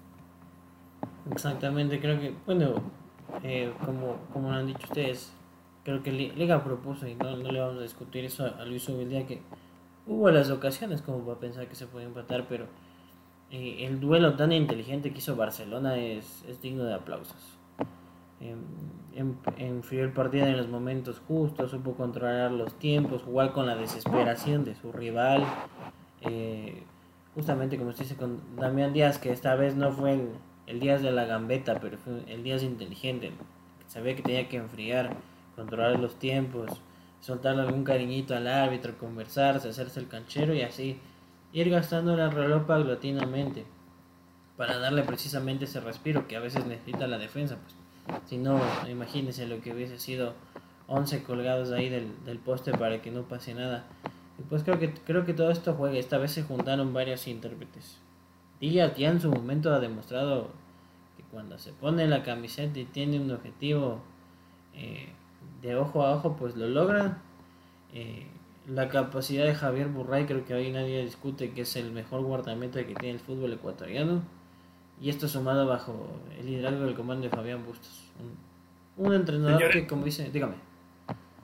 Exactamente, 1.30 2.00
creo 2.00 2.20
que, 2.20 2.34
bueno, 2.46 2.82
eh, 3.44 3.74
como, 3.84 4.18
como 4.32 4.52
lo 4.52 4.58
han 4.58 4.68
dicho 4.68 4.86
ustedes, 4.86 5.34
creo 5.84 6.04
que 6.04 6.12
Liga 6.12 6.64
propuso, 6.64 7.08
y 7.08 7.16
no, 7.16 7.36
le 7.36 7.60
vamos 7.60 7.78
a 7.78 7.82
discutir 7.82 8.26
eso 8.26 8.46
a 8.46 8.66
Luis 8.66 8.88
día 8.88 9.28
que 9.28 9.42
hubo 10.08 10.30
las 10.32 10.50
ocasiones 10.50 11.02
como 11.02 11.20
para 11.20 11.40
pensar 11.40 11.68
que 11.68 11.76
se 11.76 11.88
puede 11.88 12.06
empatar, 12.06 12.46
pero 12.48 12.66
eh, 13.52 13.86
el 13.86 14.00
duelo 14.00 14.36
tan 14.36 14.52
inteligente 14.52 15.12
que 15.12 15.20
hizo 15.20 15.36
Barcelona 15.36 15.98
es, 15.98 16.44
es 16.48 16.62
digno 16.62 16.86
de 16.86 16.94
aplausos. 16.94 17.58
Eh, 18.42 18.56
enfrió 19.58 20.04
el 20.04 20.12
partido 20.12 20.48
en 20.48 20.58
los 20.58 20.68
momentos 20.68 21.22
justos, 21.28 21.72
supo 21.72 21.94
controlar 21.94 22.52
los 22.52 22.74
tiempos, 22.80 23.22
jugar 23.22 23.54
con 23.54 23.68
la 23.68 23.76
desesperación 23.76 24.66
de 24.66 24.76
su 24.76 24.92
rival. 24.92 25.46
Eh, 26.22 26.84
justamente 27.36 27.78
como 27.78 27.92
se 27.94 28.04
dice 28.04 28.16
con 28.16 28.42
Damián 28.58 28.94
Díaz, 28.94 29.18
que 29.18 29.32
esta 29.32 29.56
vez 29.56 29.76
no 29.76 29.92
fue 29.92 30.20
el 30.68 30.80
Díaz 30.80 31.02
de 31.02 31.12
la 31.12 31.26
gambeta, 31.26 31.80
pero 31.80 31.98
fue 31.98 32.24
el 32.28 32.44
Díaz 32.44 32.64
inteligente. 32.64 33.32
Sabía 33.88 34.16
que 34.16 34.24
tenía 34.24 34.50
que 34.50 34.58
enfriar, 34.58 35.16
controlar 35.56 36.00
los 36.00 36.18
tiempos, 36.20 36.72
soltarle 37.22 37.62
algún 37.62 37.84
cariñito 37.84 38.36
al 38.36 38.48
árbitro, 38.48 38.98
conversarse, 38.98 39.70
hacerse 39.70 40.00
el 40.00 40.08
canchero 40.08 40.54
y 40.54 40.62
así 40.62 41.00
ir 41.54 41.70
gastando 41.70 42.14
el 42.14 42.32
reloj 42.32 42.66
paulatinamente 42.66 43.66
para 44.58 44.78
darle 44.78 45.04
precisamente 45.04 45.66
ese 45.66 45.80
respiro 45.80 46.28
que 46.28 46.36
a 46.36 46.40
veces 46.40 46.66
necesita 46.66 47.08
la 47.08 47.18
defensa. 47.18 47.58
Pues, 47.58 48.20
si 48.26 48.38
no, 48.38 48.60
imagínense 48.90 49.48
lo 49.48 49.62
que 49.62 49.74
hubiese 49.74 50.00
sido 50.00 50.34
11 50.88 51.24
colgados 51.24 51.72
ahí 51.72 51.90
del, 51.90 52.12
del 52.26 52.40
poste 52.40 52.72
para 52.72 53.02
que 53.02 53.12
no 53.12 53.24
pase 53.24 53.54
nada. 53.54 53.86
Y 54.40 54.44
pues 54.44 54.64
creo 54.64 54.80
que, 54.80 54.94
creo 54.94 55.26
que 55.26 55.34
todo 55.34 55.52
esto 55.52 55.74
juega. 55.74 55.98
Esta 55.98 56.18
vez 56.18 56.32
se 56.32 56.44
juntaron 56.44 56.94
varios 56.94 57.28
intérpretes. 57.28 57.98
Díaz 58.60 58.96
ya 58.96 59.10
en 59.10 59.22
su 59.22 59.30
momento 59.30 59.74
ha 59.74 59.80
demostrado 59.80 60.50
que 61.18 61.24
cuando 61.32 61.58
se 61.58 61.72
pone 61.74 62.08
la 62.08 62.24
camiseta 62.24 62.80
y 62.80 62.86
tiene 62.86 63.20
un 63.20 63.32
objetivo 63.32 64.02
eh, 64.74 65.10
de 65.64 65.76
ojo 65.76 66.06
a 66.06 66.16
ojo, 66.16 66.36
pues 66.36 66.56
lo 66.56 66.68
logra. 66.68 67.18
Eh, 67.94 68.28
la 68.68 68.90
capacidad 68.90 69.46
de 69.46 69.56
Javier 69.56 69.88
Burray 69.88 70.26
creo 70.26 70.46
que 70.46 70.54
hoy 70.54 70.72
nadie 70.72 71.04
discute 71.04 71.52
que 71.52 71.62
es 71.62 71.76
el 71.76 71.92
mejor 71.92 72.22
guardameta 72.22 72.86
que 72.86 72.94
tiene 72.94 73.16
el 73.16 73.20
fútbol 73.20 73.54
ecuatoriano. 73.54 74.22
Y 75.02 75.10
esto 75.10 75.28
sumado 75.28 75.66
bajo 75.66 76.08
el 76.38 76.46
liderazgo 76.46 76.86
del 76.86 76.94
comando 76.94 77.24
de 77.24 77.30
Fabián 77.30 77.66
Bustos. 77.66 78.12
Un, 78.96 79.14
entrenador 79.14 79.72
que, 79.72 79.88
como 79.88 80.06
dice, 80.06 80.30
dígame. 80.32 80.56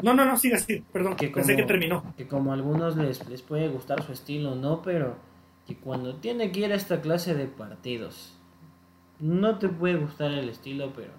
No, 0.03 0.13
no, 0.13 0.23
no, 0.23 0.37
siga 0.37 0.57
así, 0.57 0.83
perdón, 0.93 1.15
que 1.15 1.29
pensé 1.29 1.55
que 1.55 1.63
terminó. 1.63 2.13
Que 2.15 2.27
como 2.27 2.51
a 2.51 2.53
algunos 2.53 2.95
les, 2.95 3.27
les 3.27 3.41
puede 3.41 3.67
gustar 3.67 4.03
su 4.03 4.13
estilo, 4.13 4.55
no, 4.55 4.81
pero 4.81 5.15
que 5.67 5.75
cuando 5.75 6.15
tiene 6.15 6.51
que 6.51 6.61
ir 6.61 6.71
a 6.71 6.75
esta 6.75 7.01
clase 7.01 7.35
de 7.35 7.47
partidos, 7.47 8.33
no 9.19 9.59
te 9.59 9.67
puede 9.67 9.95
gustar 9.95 10.31
el 10.31 10.47
estilo, 10.47 10.93
pero 10.95 11.11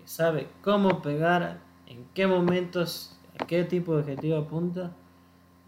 que 0.00 0.08
sabe 0.08 0.48
cómo 0.62 1.02
pegar, 1.02 1.60
en 1.86 2.04
qué 2.14 2.26
momentos, 2.26 3.16
a 3.38 3.46
qué 3.46 3.64
tipo 3.64 3.94
de 3.94 4.02
objetivo 4.02 4.36
apunta, 4.36 4.92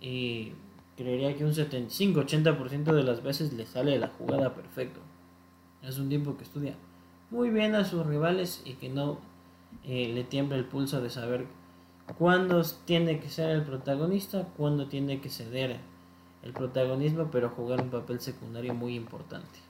y 0.00 0.52
creería 0.96 1.36
que 1.36 1.44
un 1.44 1.52
75-80% 1.52 2.92
de 2.92 3.02
las 3.02 3.22
veces 3.22 3.52
le 3.52 3.66
sale 3.66 3.98
la 3.98 4.08
jugada 4.08 4.54
perfecto. 4.54 5.00
Es 5.82 5.98
un 5.98 6.08
tiempo 6.08 6.36
que 6.36 6.44
estudia 6.44 6.74
muy 7.30 7.50
bien 7.50 7.74
a 7.74 7.84
sus 7.84 8.06
rivales 8.06 8.62
y 8.64 8.74
que 8.74 8.88
no 8.88 9.18
eh, 9.84 10.10
le 10.12 10.24
tiembla 10.24 10.56
el 10.56 10.64
pulso 10.64 11.00
de 11.00 11.10
saber 11.10 11.46
cuándo 12.18 12.62
tiene 12.84 13.20
que 13.20 13.28
ser 13.28 13.50
el 13.50 13.62
protagonista, 13.62 14.48
cuándo 14.56 14.86
tiene 14.86 15.20
que 15.20 15.28
ceder 15.28 15.78
el 16.42 16.52
protagonismo, 16.52 17.28
pero 17.30 17.50
jugar 17.50 17.82
un 17.82 17.90
papel 17.90 18.20
secundario 18.20 18.74
muy 18.74 18.94
importante. 18.94 19.65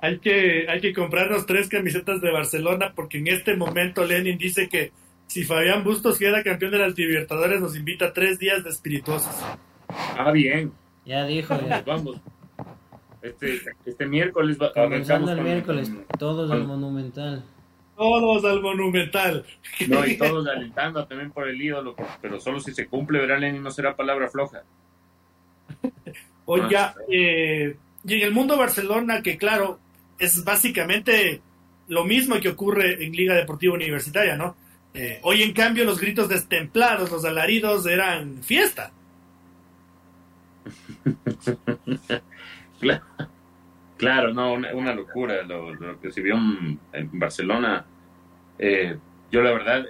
Hay 0.00 0.18
que, 0.18 0.66
hay 0.68 0.80
que 0.80 0.92
comprarnos 0.92 1.46
tres 1.46 1.68
camisetas 1.68 2.20
de 2.20 2.30
Barcelona 2.30 2.92
porque 2.94 3.18
en 3.18 3.28
este 3.28 3.56
momento 3.56 4.04
Lenin 4.04 4.36
dice 4.36 4.68
que 4.68 4.92
si 5.26 5.44
Fabián 5.44 5.84
Bustos 5.84 6.18
queda 6.18 6.42
campeón 6.42 6.72
de 6.72 6.78
las 6.78 6.96
Libertadores 6.96 7.60
nos 7.60 7.76
invita 7.76 8.06
a 8.06 8.12
tres 8.12 8.38
días 8.38 8.62
de 8.62 8.70
espirituosos. 8.70 9.34
Ah, 9.88 10.30
bien. 10.32 10.72
Ya 11.04 11.24
dijo. 11.24 11.58
Ya. 11.66 11.82
Vamos. 11.86 12.20
Este, 13.22 13.60
este 13.84 14.06
miércoles 14.06 14.56
va, 14.60 14.72
Comenzando 14.72 15.32
el 15.32 15.40
miércoles, 15.40 15.90
todos 16.18 16.50
al 16.50 16.64
Monumental. 16.64 17.44
Todos 17.96 18.44
al 18.44 18.60
Monumental. 18.60 19.44
No, 19.88 20.06
y 20.06 20.16
todos 20.16 20.46
alentando 20.46 21.06
también 21.06 21.32
por 21.32 21.48
el 21.48 21.60
ídolo, 21.60 21.96
pero 22.20 22.38
solo 22.38 22.60
si 22.60 22.72
se 22.72 22.86
cumple, 22.86 23.18
verá 23.18 23.38
Lenin, 23.38 23.62
no 23.62 23.70
será 23.70 23.96
palabra 23.96 24.28
floja. 24.28 24.62
Oiga, 26.44 26.94
eh, 27.10 27.76
y 28.04 28.14
en 28.14 28.22
el 28.22 28.32
mundo 28.32 28.56
Barcelona, 28.56 29.22
que 29.22 29.36
claro, 29.36 29.80
es 30.18 30.44
básicamente 30.44 31.40
lo 31.88 32.04
mismo 32.04 32.40
que 32.40 32.48
ocurre 32.48 33.04
en 33.04 33.12
Liga 33.12 33.34
Deportiva 33.34 33.74
Universitaria, 33.74 34.36
¿no? 34.36 34.56
Eh, 34.94 35.20
hoy 35.22 35.42
en 35.42 35.52
cambio 35.52 35.84
los 35.84 36.00
gritos 36.00 36.28
destemplados, 36.28 37.10
los 37.10 37.24
alaridos 37.24 37.86
eran 37.86 38.42
fiesta. 38.42 38.92
claro, 43.98 44.32
no, 44.32 44.54
una, 44.54 44.94
locura 44.94 45.42
lo, 45.42 46.00
que 46.00 46.10
se 46.10 46.22
vio 46.22 46.36
en, 46.92 47.10
Barcelona. 47.12 47.84
Eh, 48.58 48.96
yo 49.30 49.42
la 49.42 49.52
verdad 49.52 49.84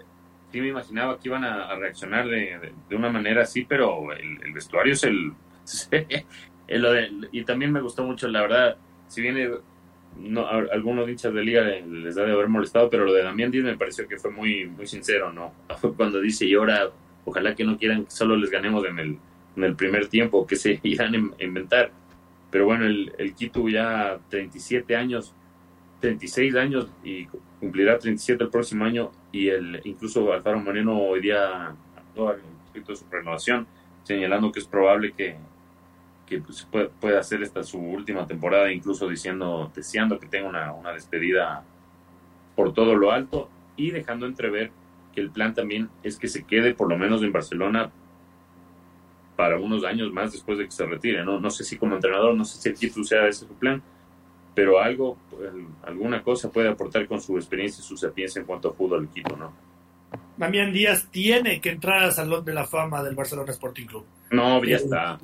sí 0.51 0.61
me 0.61 0.69
imaginaba 0.69 1.19
que 1.19 1.29
iban 1.29 1.45
a, 1.45 1.75
reaccionar 1.77 2.27
de, 2.27 2.73
una 2.91 3.11
manera 3.11 3.43
así, 3.43 3.65
pero 3.65 4.13
el, 4.13 4.53
vestuario 4.53 4.95
es 4.95 5.05
el... 5.05 5.33
y 7.33 7.45
también 7.45 7.73
me 7.73 7.81
gustó 7.81 8.05
mucho, 8.05 8.29
la 8.29 8.43
verdad, 8.43 8.77
si 9.09 9.23
viene 9.23 9.51
no, 10.19 10.47
algunos 10.47 11.09
hinchas 11.09 11.33
de 11.33 11.45
liga 11.45 11.63
les 11.63 12.15
da 12.15 12.25
de 12.25 12.33
haber 12.33 12.49
molestado, 12.49 12.89
pero 12.91 13.05
lo 13.05 13.13
de 13.13 13.23
Damián 13.23 13.51
Díaz 13.51 13.65
me 13.65 13.77
pareció 13.77 14.09
que 14.09 14.19
fue 14.19 14.31
muy, 14.31 14.67
muy 14.67 14.87
sincero, 14.87 15.33
¿no? 15.33 15.53
Cuando 15.97 16.21
dice, 16.21 16.47
y 16.47 16.55
ahora, 16.55 16.91
ojalá 17.25 17.55
que 17.55 17.65
no 17.65 17.79
quieran 17.79 18.05
que 18.05 18.11
solo 18.11 18.37
les 18.37 18.51
ganemos 18.51 18.85
en 18.87 18.99
el, 18.99 19.19
en 19.57 19.65
el 19.65 19.77
primer 19.77 20.09
tiempo, 20.09 20.47
que 20.47 20.57
se 20.57 20.81
irán 20.83 21.35
a 21.39 21.45
inventar. 21.45 21.91
Pero 22.51 22.65
bueno, 22.67 22.87
el, 22.87 23.13
el 23.19 23.35
Quito 23.35 23.69
ya 23.69 24.19
37 24.31 24.97
años, 24.97 25.35
36 26.01 26.55
años 26.57 26.89
y 27.03 27.27
cumplirá 27.61 27.99
37 27.99 28.45
el 28.45 28.51
próximo 28.51 28.85
año 28.85 29.11
y 29.33 29.49
el 29.49 29.81
incluso 29.85 30.33
Alfaro 30.33 30.61
Moreno 30.61 30.99
hoy 30.99 31.21
día 31.21 31.75
habló 31.97 32.37
respecto 32.65 32.93
de 32.93 32.97
su 32.97 33.05
renovación, 33.11 33.67
señalando 34.05 34.53
que 34.53 34.61
es 34.61 34.67
probable 34.67 35.13
que, 35.13 35.37
que 36.27 36.41
pues, 36.41 36.67
puede, 37.01 37.19
hacer 37.19 37.43
esta 37.43 37.63
su 37.63 37.79
última 37.79 38.27
temporada, 38.27 38.73
incluso 38.73 39.09
diciendo, 39.09 39.71
deseando 39.75 40.19
que 40.19 40.27
tenga 40.27 40.49
una, 40.49 40.73
una 40.73 40.93
despedida 40.93 41.65
por 42.55 42.73
todo 42.73 42.95
lo 42.95 43.13
alto 43.13 43.49
y 43.77 43.91
dejando 43.91 44.27
entrever 44.27 44.73
que 45.15 45.21
el 45.21 45.31
plan 45.31 45.55
también 45.55 45.89
es 46.03 46.19
que 46.19 46.29
se 46.29 46.45
quede 46.45 46.75
por 46.75 46.89
lo 46.89 46.99
menos 46.99 47.23
en 47.23 47.33
Barcelona 47.33 47.91
para 49.37 49.59
unos 49.59 49.85
años 49.85 50.13
más 50.13 50.33
después 50.33 50.59
de 50.59 50.65
que 50.65 50.71
se 50.71 50.87
retire. 50.87 51.25
No, 51.25 51.39
no 51.39 51.51
sé 51.51 51.63
si 51.63 51.77
como 51.77 51.95
entrenador, 51.95 52.35
no 52.35 52.45
sé 52.45 52.61
si 52.61 52.69
el 52.71 52.75
Quito 52.75 53.05
sea 53.05 53.29
ese 53.29 53.47
su 53.47 53.55
plan, 53.55 53.83
pero 54.55 54.81
algo, 54.81 55.19
pues, 55.31 55.51
alguna 55.85 56.23
cosa 56.23 56.51
puede 56.51 56.69
aportar 56.69 57.07
con 57.07 57.21
su 57.21 57.37
experiencia 57.37 57.83
y 57.83 57.85
su 57.85 57.97
sapiencia 57.97 58.41
en 58.41 58.47
cuanto 58.47 58.71
a 58.71 58.73
fútbol 58.73 59.03
el 59.03 59.09
Quito, 59.09 59.37
¿no? 59.37 59.53
Damián 60.37 60.73
Díaz 60.73 61.09
tiene 61.11 61.61
que 61.61 61.71
entrar 61.71 62.03
al 62.03 62.13
Salón 62.13 62.45
de 62.45 62.53
la 62.53 62.67
Fama 62.67 63.03
del 63.03 63.15
Barcelona 63.15 63.53
Sporting 63.53 63.87
Club. 63.87 64.05
No, 64.31 64.63
ya 64.65 64.77
está. 64.77 65.19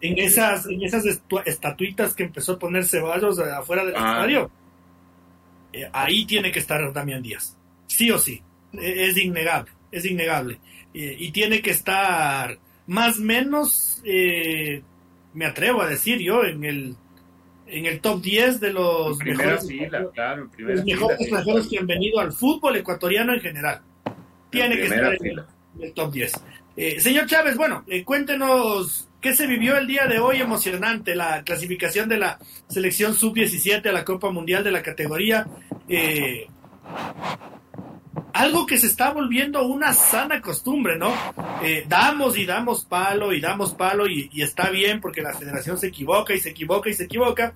En 0.00 0.18
esas, 0.18 0.66
en 0.66 0.82
esas 0.82 1.04
estatuitas 1.46 2.14
que 2.14 2.24
empezó 2.24 2.52
a 2.52 2.58
poner 2.58 2.84
Ceballos 2.84 3.38
afuera 3.38 3.84
del 3.84 3.94
ah. 3.96 4.12
estadio, 4.12 4.50
eh, 5.72 5.88
ahí 5.92 6.26
tiene 6.26 6.50
que 6.50 6.58
estar 6.58 6.92
Damián 6.92 7.22
Díaz. 7.22 7.56
Sí 7.86 8.10
o 8.10 8.18
sí. 8.18 8.42
E, 8.72 9.08
es 9.08 9.16
innegable, 9.16 9.72
es 9.90 10.04
innegable. 10.04 10.60
Eh, 10.92 11.16
y 11.18 11.30
tiene 11.30 11.62
que 11.62 11.70
estar 11.70 12.58
más 12.86 13.18
o 13.18 13.22
menos, 13.22 14.02
eh, 14.04 14.82
me 15.34 15.46
atrevo 15.46 15.82
a 15.82 15.88
decir 15.88 16.18
yo, 16.18 16.44
en 16.44 16.64
el 16.64 16.96
en 17.70 17.84
el 17.84 18.00
top 18.00 18.22
10 18.22 18.60
de 18.60 18.72
los 18.72 19.18
mejores, 19.18 19.68
claro, 20.14 20.48
los 20.56 20.84
mejores 20.84 21.20
extranjeros 21.20 21.68
que 21.68 21.78
han 21.78 21.86
venido 21.86 22.18
al 22.18 22.32
fútbol 22.32 22.76
ecuatoriano 22.76 23.34
en 23.34 23.40
general. 23.40 23.82
Tiene 24.50 24.76
que 24.76 24.84
estar 24.84 25.14
en 25.14 25.44
el 25.80 25.92
top 25.92 26.12
10. 26.12 26.32
Eh, 26.76 27.00
señor 27.00 27.26
Chávez, 27.26 27.56
bueno, 27.56 27.84
eh, 27.88 28.04
cuéntenos 28.04 29.08
qué 29.20 29.34
se 29.34 29.48
vivió 29.48 29.76
el 29.76 29.88
día 29.88 30.06
de 30.06 30.20
hoy 30.20 30.40
emocionante, 30.40 31.16
la 31.16 31.42
clasificación 31.42 32.08
de 32.08 32.18
la 32.18 32.38
selección 32.68 33.14
sub-17 33.14 33.84
a 33.88 33.92
la 33.92 34.04
Copa 34.04 34.30
Mundial 34.30 34.62
de 34.62 34.70
la 34.70 34.82
categoría. 34.82 35.46
Eh, 35.88 36.46
algo 38.32 38.64
que 38.64 38.78
se 38.78 38.86
está 38.86 39.10
volviendo 39.10 39.66
una 39.66 39.92
sana 39.92 40.40
costumbre, 40.40 40.96
¿no? 40.96 41.12
damos 41.88 42.38
y 42.38 42.46
damos 42.46 42.84
palo 42.84 43.32
y 43.32 43.40
damos 43.40 43.74
palo 43.74 44.06
y, 44.06 44.30
y, 44.32 44.42
está 44.42 44.70
bien 44.70 45.00
porque 45.00 45.20
la 45.20 45.34
federación 45.34 45.76
se 45.76 45.88
equivoca 45.88 46.32
y 46.32 46.38
se 46.38 46.50
equivoca 46.50 46.88
y 46.88 46.94
se 46.94 47.04
equivoca, 47.04 47.54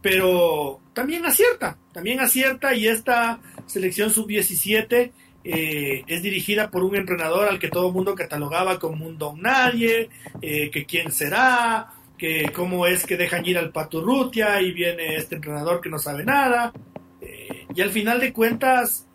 pero 0.00 0.80
también 0.92 1.26
acierta, 1.26 1.76
también 1.92 2.20
acierta 2.20 2.72
y 2.74 2.86
esta 2.86 3.40
selección 3.66 4.10
sub-17 4.10 5.10
eh, 5.44 6.04
es 6.06 6.22
dirigida 6.22 6.70
por 6.70 6.84
un 6.84 6.94
entrenador 6.94 7.48
al 7.48 7.58
que 7.58 7.68
todo 7.68 7.88
el 7.88 7.92
mundo 7.92 8.14
catalogaba 8.14 8.78
como 8.78 9.06
un 9.06 9.18
don 9.18 9.40
nadie, 9.40 10.08
eh, 10.40 10.70
que 10.70 10.84
quién 10.84 11.10
será, 11.10 11.94
que 12.16 12.50
cómo 12.52 12.86
es 12.86 13.04
que 13.04 13.16
dejan 13.16 13.44
ir 13.44 13.58
al 13.58 13.72
Paturrutia 13.72 14.60
y 14.60 14.72
viene 14.72 15.16
este 15.16 15.36
entrenador 15.36 15.80
que 15.80 15.90
no 15.90 15.98
sabe 15.98 16.24
nada. 16.24 16.72
Eh, 17.20 17.66
y 17.74 17.80
al 17.80 17.90
final 17.90 18.20
de 18.20 18.32
cuentas 18.32 19.06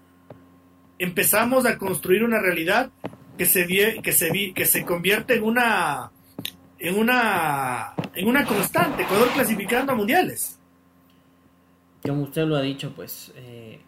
empezamos 1.00 1.66
a 1.66 1.78
construir 1.78 2.24
una 2.24 2.40
realidad 2.40 2.92
que 3.38 3.46
se 3.46 3.66
que 4.02 4.12
se 4.12 4.54
que 4.54 4.66
se 4.66 4.84
convierte 4.84 5.36
en 5.36 5.44
una 5.44 6.12
en 6.80 6.98
una 6.98 7.94
en 8.16 8.28
una 8.28 8.46
constante, 8.46 9.04
Ecuador 9.04 9.30
clasificando 9.30 9.94
a 9.94 9.96
mundiales. 9.96 10.60
Como 12.02 12.24
usted 12.24 12.44
lo 12.46 12.56
ha 12.58 12.62
dicho, 12.62 12.92
pues 12.96 13.32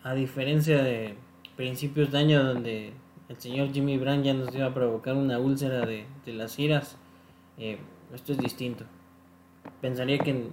a 0.03 0.13
diferencia 0.13 0.83
de 0.83 1.15
principios 1.59 2.09
de 2.09 2.19
año 2.19 2.41
donde 2.41 2.93
el 3.27 3.35
señor 3.35 3.73
Jimmy 3.73 3.97
Brand 3.97 4.23
ya 4.23 4.33
nos 4.33 4.55
iba 4.55 4.67
a 4.67 4.73
provocar 4.73 5.15
una 5.15 5.39
úlcera 5.39 5.85
de, 5.85 6.05
las 6.27 6.55
giras, 6.55 6.97
eh, 7.57 7.77
esto 8.13 8.31
es 8.31 8.37
distinto. 8.37 8.85
Pensaría 9.81 10.19
que, 10.19 10.47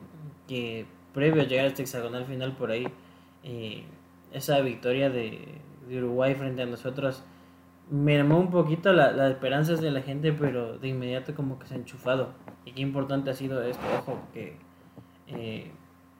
que 0.48 0.84
previo 1.14 1.42
a 1.42 1.44
llegar 1.44 1.66
a 1.66 1.68
este 1.68 1.82
hexagonal 1.82 2.24
final 2.24 2.56
por 2.56 2.72
ahí 2.72 2.88
eh, 3.44 3.84
esa 4.32 4.58
victoria 4.62 5.08
de, 5.08 5.60
Uruguay 5.88 6.34
frente 6.34 6.62
a 6.62 6.66
nosotros 6.66 7.22
mermó 7.88 8.40
un 8.40 8.50
poquito 8.50 8.92
las 8.92 9.30
esperanzas 9.30 9.80
de 9.80 9.92
la 9.92 10.02
gente, 10.02 10.32
pero 10.32 10.76
de 10.76 10.88
inmediato 10.88 11.36
como 11.36 11.60
que 11.60 11.68
se 11.68 11.74
ha 11.74 11.76
enchufado. 11.76 12.30
Y 12.64 12.72
qué 12.72 12.82
importante 12.82 13.30
ha 13.30 13.34
sido 13.34 13.62
esto, 13.62 13.86
ojo, 13.96 14.18
que 14.34 14.56
eh, 15.28 15.70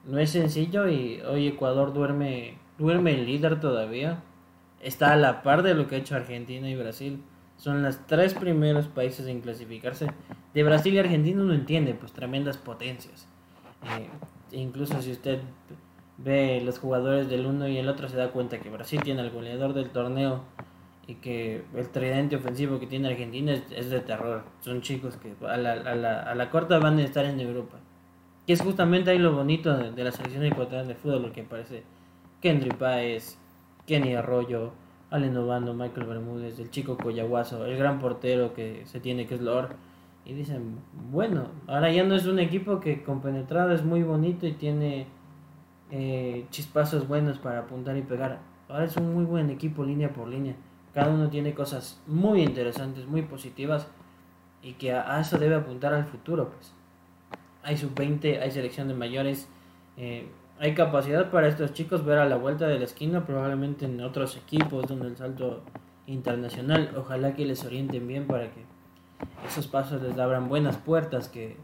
no 0.05 0.17
es 0.17 0.29
sencillo 0.29 0.87
y 0.87 1.19
hoy 1.27 1.47
Ecuador 1.47 1.91
duerme, 1.91 2.57
duerme 2.77 3.15
el 3.15 3.25
líder 3.25 3.59
todavía. 3.59 4.23
Está 4.81 5.13
a 5.13 5.15
la 5.15 5.41
par 5.41 5.63
de 5.63 5.73
lo 5.73 5.87
que 5.87 5.95
ha 5.95 5.99
hecho 5.99 6.15
Argentina 6.15 6.69
y 6.69 6.75
Brasil. 6.75 7.23
Son 7.57 7.81
los 7.81 8.05
tres 8.05 8.33
primeros 8.33 8.87
países 8.87 9.25
en 9.27 9.41
clasificarse. 9.41 10.07
De 10.53 10.63
Brasil 10.63 10.93
y 10.93 10.99
Argentina 10.99 11.41
uno 11.41 11.53
entiende, 11.53 11.93
pues 11.93 12.11
tremendas 12.11 12.57
potencias. 12.57 13.27
Eh, 13.83 14.09
incluso 14.51 15.01
si 15.01 15.11
usted 15.11 15.39
ve 16.17 16.61
los 16.63 16.79
jugadores 16.79 17.29
del 17.29 17.45
uno 17.45 17.67
y 17.67 17.77
el 17.77 17.87
otro 17.89 18.09
se 18.09 18.17
da 18.17 18.31
cuenta 18.31 18.59
que 18.59 18.69
Brasil 18.69 19.01
tiene 19.03 19.21
al 19.21 19.29
goleador 19.29 19.73
del 19.73 19.89
torneo 19.89 20.43
y 21.07 21.15
que 21.15 21.63
el 21.73 21.89
tridente 21.89 22.35
ofensivo 22.35 22.79
que 22.79 22.87
tiene 22.87 23.07
Argentina 23.07 23.53
es, 23.53 23.89
de 23.89 23.99
terror. 24.01 24.43
Son 24.59 24.81
chicos 24.81 25.15
que 25.17 25.33
a 25.47 25.57
la, 25.57 25.73
a, 25.73 25.95
la, 25.95 26.21
a 26.21 26.35
la, 26.35 26.49
corta 26.49 26.79
van 26.79 26.99
a 26.99 27.03
estar 27.03 27.25
en 27.25 27.39
Europa. 27.39 27.77
Que 28.45 28.53
es 28.53 28.61
justamente 28.61 29.11
ahí 29.11 29.17
lo 29.17 29.33
bonito 29.33 29.75
de, 29.75 30.03
la 30.03 30.11
selección 30.11 30.43
ecuatoriana 30.43 30.89
de 30.89 30.95
fútbol, 30.95 31.21
lo 31.21 31.31
que 31.31 31.43
parece 31.43 31.83
Kendry 32.41 32.71
Páez, 32.71 33.37
Kenny 33.87 34.13
Arroyo, 34.13 34.73
Allen 35.09 35.35
Obando, 35.37 35.73
Michael 35.73 36.05
Bermúdez, 36.05 36.59
el 36.59 36.69
chico 36.69 36.97
Coyahuaso, 36.97 37.65
el 37.65 37.77
gran 37.77 37.99
portero 37.99 38.53
que 38.53 38.85
se 38.85 38.99
tiene 38.99 39.25
que 39.25 39.35
es 39.35 39.41
Lord. 39.41 39.69
Y 40.25 40.33
dicen, 40.33 40.75
bueno, 41.09 41.47
ahora 41.67 41.89
ya 41.91 42.03
no 42.03 42.13
es 42.13 42.25
un 42.25 42.37
equipo 42.37 42.81
que 42.81 43.01
con 43.01 43.21
penetrada 43.21 43.73
es 43.73 43.83
muy 43.83 44.03
bonito 44.03 44.45
y 44.45 44.51
tiene 44.51 45.07
eh, 45.89 46.45
chispazos 46.51 47.07
buenos 47.07 47.39
para 47.39 47.59
apuntar 47.59 47.95
y 47.95 48.01
pegar. 48.01 48.39
Ahora 48.67 48.83
es 48.83 48.97
un 48.97 49.13
muy 49.13 49.23
buen 49.23 49.49
equipo 49.49 49.85
línea 49.85 50.09
por 50.09 50.27
línea. 50.27 50.55
Cada 50.93 51.09
uno 51.09 51.29
tiene 51.29 51.53
cosas 51.53 52.01
muy 52.07 52.41
interesantes, 52.41 53.07
muy 53.07 53.21
positivas 53.21 53.87
y 54.61 54.73
que 54.73 54.91
a, 54.91 55.21
eso 55.21 55.37
debe 55.37 55.55
apuntar 55.55 55.93
al 55.93 56.03
futuro. 56.03 56.49
Pues 56.49 56.73
hay 57.63 57.77
sub-20, 57.77 58.41
hay 58.41 58.51
selección 58.51 58.89
de 58.89 58.95
mayores. 58.95 59.47
Eh, 59.95 60.27
hay 60.59 60.73
capacidad 60.73 61.29
para 61.29 61.47
estos 61.47 61.73
chicos 61.73 62.03
ver 62.03 62.17
a 62.17 62.25
la 62.25 62.37
vuelta 62.37 62.67
de 62.67 62.79
la 62.79 62.85
esquina, 62.85 63.25
probablemente 63.25 63.85
en 63.85 64.01
otros 64.01 64.37
equipos 64.37 64.87
donde 64.87 65.07
el 65.07 65.17
salto 65.17 65.61
internacional. 66.07 66.91
Ojalá 66.97 67.35
que 67.35 67.45
les 67.45 67.63
orienten 67.63 68.07
bien 68.07 68.25
para 68.25 68.51
que 68.51 68.63
esos 69.45 69.67
pasos 69.67 70.01
les 70.01 70.17
abran 70.17 70.49
buenas 70.49 70.77
puertas, 70.77 71.27
que 71.27 71.57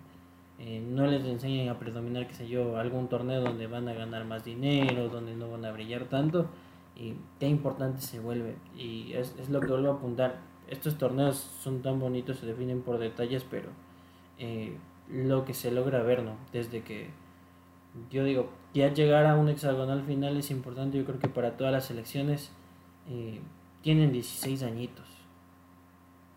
eh, 0.59 0.83
no 0.87 1.07
les 1.07 1.25
enseñen 1.25 1.69
a 1.69 1.79
predominar, 1.79 2.27
qué 2.27 2.35
sé 2.35 2.47
yo, 2.47 2.77
algún 2.77 3.07
torneo 3.07 3.41
donde 3.41 3.67
van 3.67 3.87
a 3.87 3.93
ganar 3.93 4.25
más 4.25 4.45
dinero, 4.45 5.09
donde 5.09 5.35
no 5.35 5.49
van 5.49 5.65
a 5.65 5.71
brillar 5.71 6.05
tanto. 6.05 6.45
Y 6.95 7.15
qué 7.39 7.47
importante 7.47 8.01
se 8.01 8.19
vuelve. 8.19 8.55
Y 8.77 9.13
es, 9.13 9.35
es 9.39 9.49
lo 9.49 9.59
que 9.59 9.67
vuelvo 9.67 9.91
a 9.91 9.95
apuntar. 9.95 10.37
Estos 10.67 10.97
torneos 10.97 11.37
son 11.37 11.81
tan 11.81 11.99
bonitos, 11.99 12.37
se 12.37 12.45
definen 12.45 12.81
por 12.83 12.99
detalles, 12.99 13.43
pero 13.49 13.69
eh, 14.37 14.77
lo 15.09 15.45
que 15.45 15.55
se 15.55 15.71
logra 15.71 16.03
ver, 16.03 16.23
¿no? 16.23 16.35
Desde 16.51 16.83
que 16.83 17.09
yo 18.09 18.23
digo, 18.23 18.49
ya 18.73 18.91
llegar 18.93 19.25
a 19.25 19.35
un 19.35 19.49
hexagonal 19.49 20.03
final 20.03 20.37
es 20.37 20.49
importante, 20.51 20.97
yo 20.97 21.05
creo 21.05 21.19
que 21.19 21.27
para 21.27 21.57
todas 21.57 21.71
las 21.71 21.85
selecciones 21.85 22.51
eh, 23.09 23.39
tienen 23.81 24.11
16 24.11 24.63
añitos. 24.63 25.05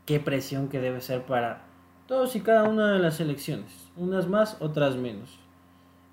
Qué 0.04 0.20
presión 0.20 0.68
que 0.68 0.80
debe 0.80 1.00
ser 1.00 1.22
para 1.22 1.64
todos 2.06 2.36
y 2.36 2.40
cada 2.40 2.64
una 2.64 2.92
de 2.92 2.98
las 2.98 3.16
selecciones, 3.16 3.88
unas 3.96 4.28
más, 4.28 4.56
otras 4.60 4.96
menos. 4.96 5.38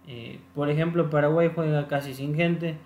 Eh, 0.07 0.39
por 0.55 0.69
ejemplo, 0.69 1.09
Paraguay 1.09 1.51
juega 1.53 1.87
casi 1.87 2.13
sin 2.13 2.35
gente. 2.35 2.77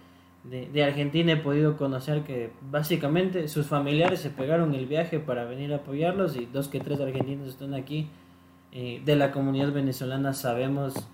De, 0.43 0.83
Argentina 0.83 1.33
he 1.33 1.37
podido 1.37 1.75
conocer 1.75 2.23
que 2.23 2.51
básicamente 2.71 3.49
sus 3.49 3.67
familiares 3.67 4.21
se 4.21 4.29
pegaron 4.29 4.73
el 4.75 4.85
viaje 4.85 5.19
para 5.19 5.43
venir 5.43 5.73
a 5.73 5.77
apoyarlos 5.77 6.37
y 6.37 6.45
dos 6.45 6.69
que 6.69 6.79
tres 6.79 7.01
argentinos 7.01 7.49
están 7.49 7.73
aquí. 7.73 8.07
Eh, 8.71 9.01
de 9.03 9.15
la 9.15 9.31
comunidad 9.31 9.71
venezolana 9.71 10.33
sabemos 10.33 11.07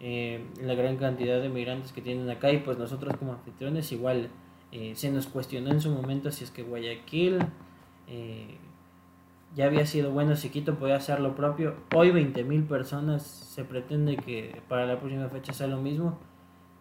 eh, 0.00 0.46
la 0.62 0.74
gran 0.74 0.96
cantidad 0.96 1.40
de 1.40 1.48
migrantes 1.48 1.92
que 1.92 2.00
tienen 2.00 2.28
acá. 2.30 2.52
Y 2.52 2.58
pues 2.58 2.78
nosotros 2.78 3.16
como 3.16 3.32
anfitriones 3.32 3.90
igual 3.92 4.30
eh, 4.72 4.92
se 4.94 5.10
nos 5.10 5.26
cuestionó 5.26 5.70
en 5.70 5.80
su 5.80 5.90
momento 5.90 6.30
si 6.30 6.44
es 6.44 6.50
que 6.50 6.62
Guayaquil 6.62 7.38
eh, 8.06 8.56
ya 9.56 9.64
había 9.64 9.86
sido 9.86 10.12
bueno 10.12 10.36
si 10.36 10.50
Quito 10.50 10.76
podía 10.76 10.96
hacer 10.96 11.20
lo 11.20 11.34
propio. 11.34 11.74
Hoy 11.94 12.10
20.000 12.10 12.66
personas 12.66 13.22
se 13.22 13.64
pretende 13.64 14.16
que 14.16 14.62
para 14.68 14.86
la 14.86 14.98
próxima 14.98 15.28
fecha 15.28 15.52
sea 15.52 15.66
lo 15.66 15.78
mismo. 15.78 16.18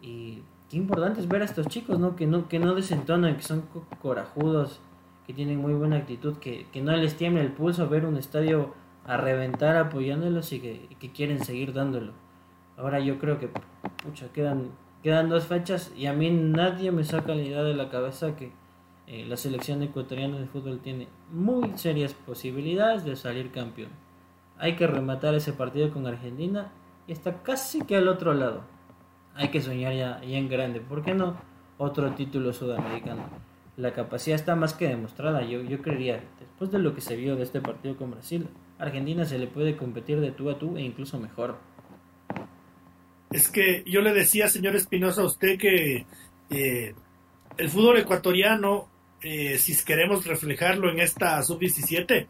Y 0.02 0.44
qué 0.70 0.78
importante 0.78 1.20
es 1.20 1.28
ver 1.28 1.42
a 1.42 1.46
estos 1.46 1.68
chicos 1.68 2.00
no 2.00 2.16
que 2.16 2.28
no 2.28 2.48
que 2.48 2.60
no 2.60 2.76
desentonan 2.76 3.36
que 3.36 3.42
son 3.42 3.64
corajudos 4.02 4.80
que 5.26 5.34
tienen 5.34 5.58
muy 5.58 5.74
buena 5.74 5.98
actitud 5.98 6.38
que, 6.38 6.68
que 6.72 6.82
no 6.82 6.96
les 6.96 7.16
tiembla 7.16 7.42
el 7.42 7.52
pulso 7.52 7.90
ver 7.90 8.06
un 8.06 8.18
estadio 8.18 8.74
a 9.06 9.18
reventar 9.18 9.78
apoyándolos 9.78 10.52
y 10.54 10.60
que, 10.60 10.88
que 11.00 11.12
quieren 11.12 11.44
seguir 11.44 11.74
dándolo 11.74 12.14
Ahora 12.78 13.00
yo 13.00 13.18
creo 13.18 13.40
que, 13.40 13.50
pucha, 14.04 14.32
quedan, 14.32 14.70
quedan 15.02 15.30
dos 15.30 15.48
fechas 15.48 15.92
y 15.98 16.06
a 16.06 16.14
mí 16.14 16.30
nadie 16.30 16.92
me 16.92 17.04
saca 17.04 17.34
la 17.34 17.42
idea 17.42 17.64
de 17.64 17.74
la 17.74 17.90
cabeza 17.90 18.36
que 18.36 18.52
eh, 19.08 19.26
la 19.26 19.36
selección 19.36 19.82
ecuatoriana 19.82 20.38
de 20.38 20.46
fútbol 20.46 20.80
tiene 20.80 21.08
muy 21.32 21.78
serias 21.78 22.14
posibilidades 22.14 23.04
de 23.04 23.16
salir 23.16 23.52
campeón. 23.52 23.90
Hay 24.60 24.76
que 24.76 24.86
rematar 24.86 25.34
ese 25.34 25.54
partido 25.54 25.92
con 25.92 26.06
Argentina 26.06 26.72
y 27.08 27.14
está 27.14 27.42
casi 27.42 27.82
que 27.82 27.96
al 27.96 28.08
otro 28.08 28.34
lado. 28.34 28.62
Hay 29.34 29.50
que 29.50 29.62
soñar 29.62 29.94
ya, 29.94 30.22
ya 30.22 30.38
en 30.38 30.50
grande. 30.50 30.80
¿Por 30.80 31.04
qué 31.04 31.14
no 31.14 31.36
otro 31.78 32.12
título 32.14 32.54
sudamericano? 32.54 33.24
La 33.76 33.94
capacidad 33.94 34.36
está 34.36 34.56
más 34.56 34.74
que 34.74 34.88
demostrada. 34.88 35.42
Yo, 35.44 35.62
yo 35.62 35.82
creería, 35.82 36.24
después 36.40 36.70
de 36.72 36.80
lo 36.80 36.94
que 36.94 37.02
se 37.02 37.16
vio 37.16 37.36
de 37.36 37.44
este 37.44 37.62
partido 37.62 37.96
con 37.96 38.12
Brasil, 38.12 38.50
Argentina 38.78 39.26
se 39.26 39.40
le 39.40 39.48
puede 39.48 39.78
competir 39.78 40.20
de 40.20 40.32
tú 40.32 40.50
a 40.50 40.60
tú 40.60 40.78
e 40.78 40.82
incluso 40.82 41.20
mejor. 41.20 41.58
Es 43.32 43.50
que 43.50 43.84
yo 43.86 44.02
le 44.02 44.14
decía, 44.14 44.48
señor 44.48 44.76
Espinosa, 44.76 45.22
a 45.22 45.26
usted 45.26 45.58
que 45.58 46.06
eh, 46.50 46.94
el 47.58 47.70
fútbol 47.70 47.98
ecuatoriano, 47.98 48.88
eh, 49.22 49.58
si 49.58 49.76
queremos 49.84 50.26
reflejarlo 50.26 50.90
en 50.92 51.00
esta 51.00 51.42
sub-17, 51.44 52.28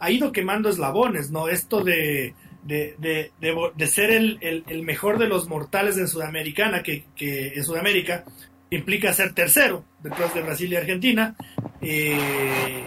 ha 0.00 0.10
ido 0.10 0.32
quemando 0.32 0.68
eslabones, 0.68 1.30
¿no? 1.30 1.48
Esto 1.48 1.82
de, 1.82 2.34
de, 2.64 3.30
de, 3.40 3.86
ser 3.86 4.10
el, 4.10 4.38
el, 4.40 4.82
mejor 4.82 5.18
de 5.18 5.26
los 5.26 5.48
mortales 5.48 5.98
en 5.98 6.08
Sudamericana, 6.08 6.82
que, 6.82 7.04
que, 7.16 7.48
en 7.48 7.64
Sudamérica 7.64 8.24
implica 8.70 9.12
ser 9.12 9.32
tercero, 9.34 9.84
detrás 10.02 10.34
de 10.34 10.42
Brasil 10.42 10.72
y 10.72 10.76
Argentina. 10.76 11.34
Eh, 11.80 12.86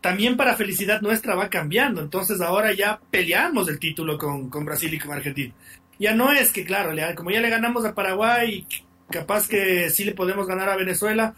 también 0.00 0.36
para 0.36 0.56
felicidad 0.56 1.00
nuestra 1.00 1.34
va 1.34 1.50
cambiando, 1.50 2.00
entonces 2.00 2.40
ahora 2.40 2.72
ya 2.72 3.00
peleamos 3.10 3.68
el 3.68 3.78
título 3.78 4.16
con, 4.16 4.48
con 4.48 4.64
Brasil 4.64 4.92
y 4.94 4.98
con 4.98 5.12
Argentina 5.12 5.54
ya 6.00 6.14
no 6.14 6.32
es 6.32 6.50
que, 6.50 6.64
claro, 6.64 6.92
como 7.14 7.30
ya 7.30 7.40
le 7.40 7.50
ganamos 7.50 7.84
a 7.84 7.94
Paraguay, 7.94 8.66
capaz 9.10 9.46
que 9.46 9.90
sí 9.90 10.04
le 10.04 10.14
podemos 10.14 10.46
ganar 10.46 10.70
a 10.70 10.76
Venezuela, 10.76 11.34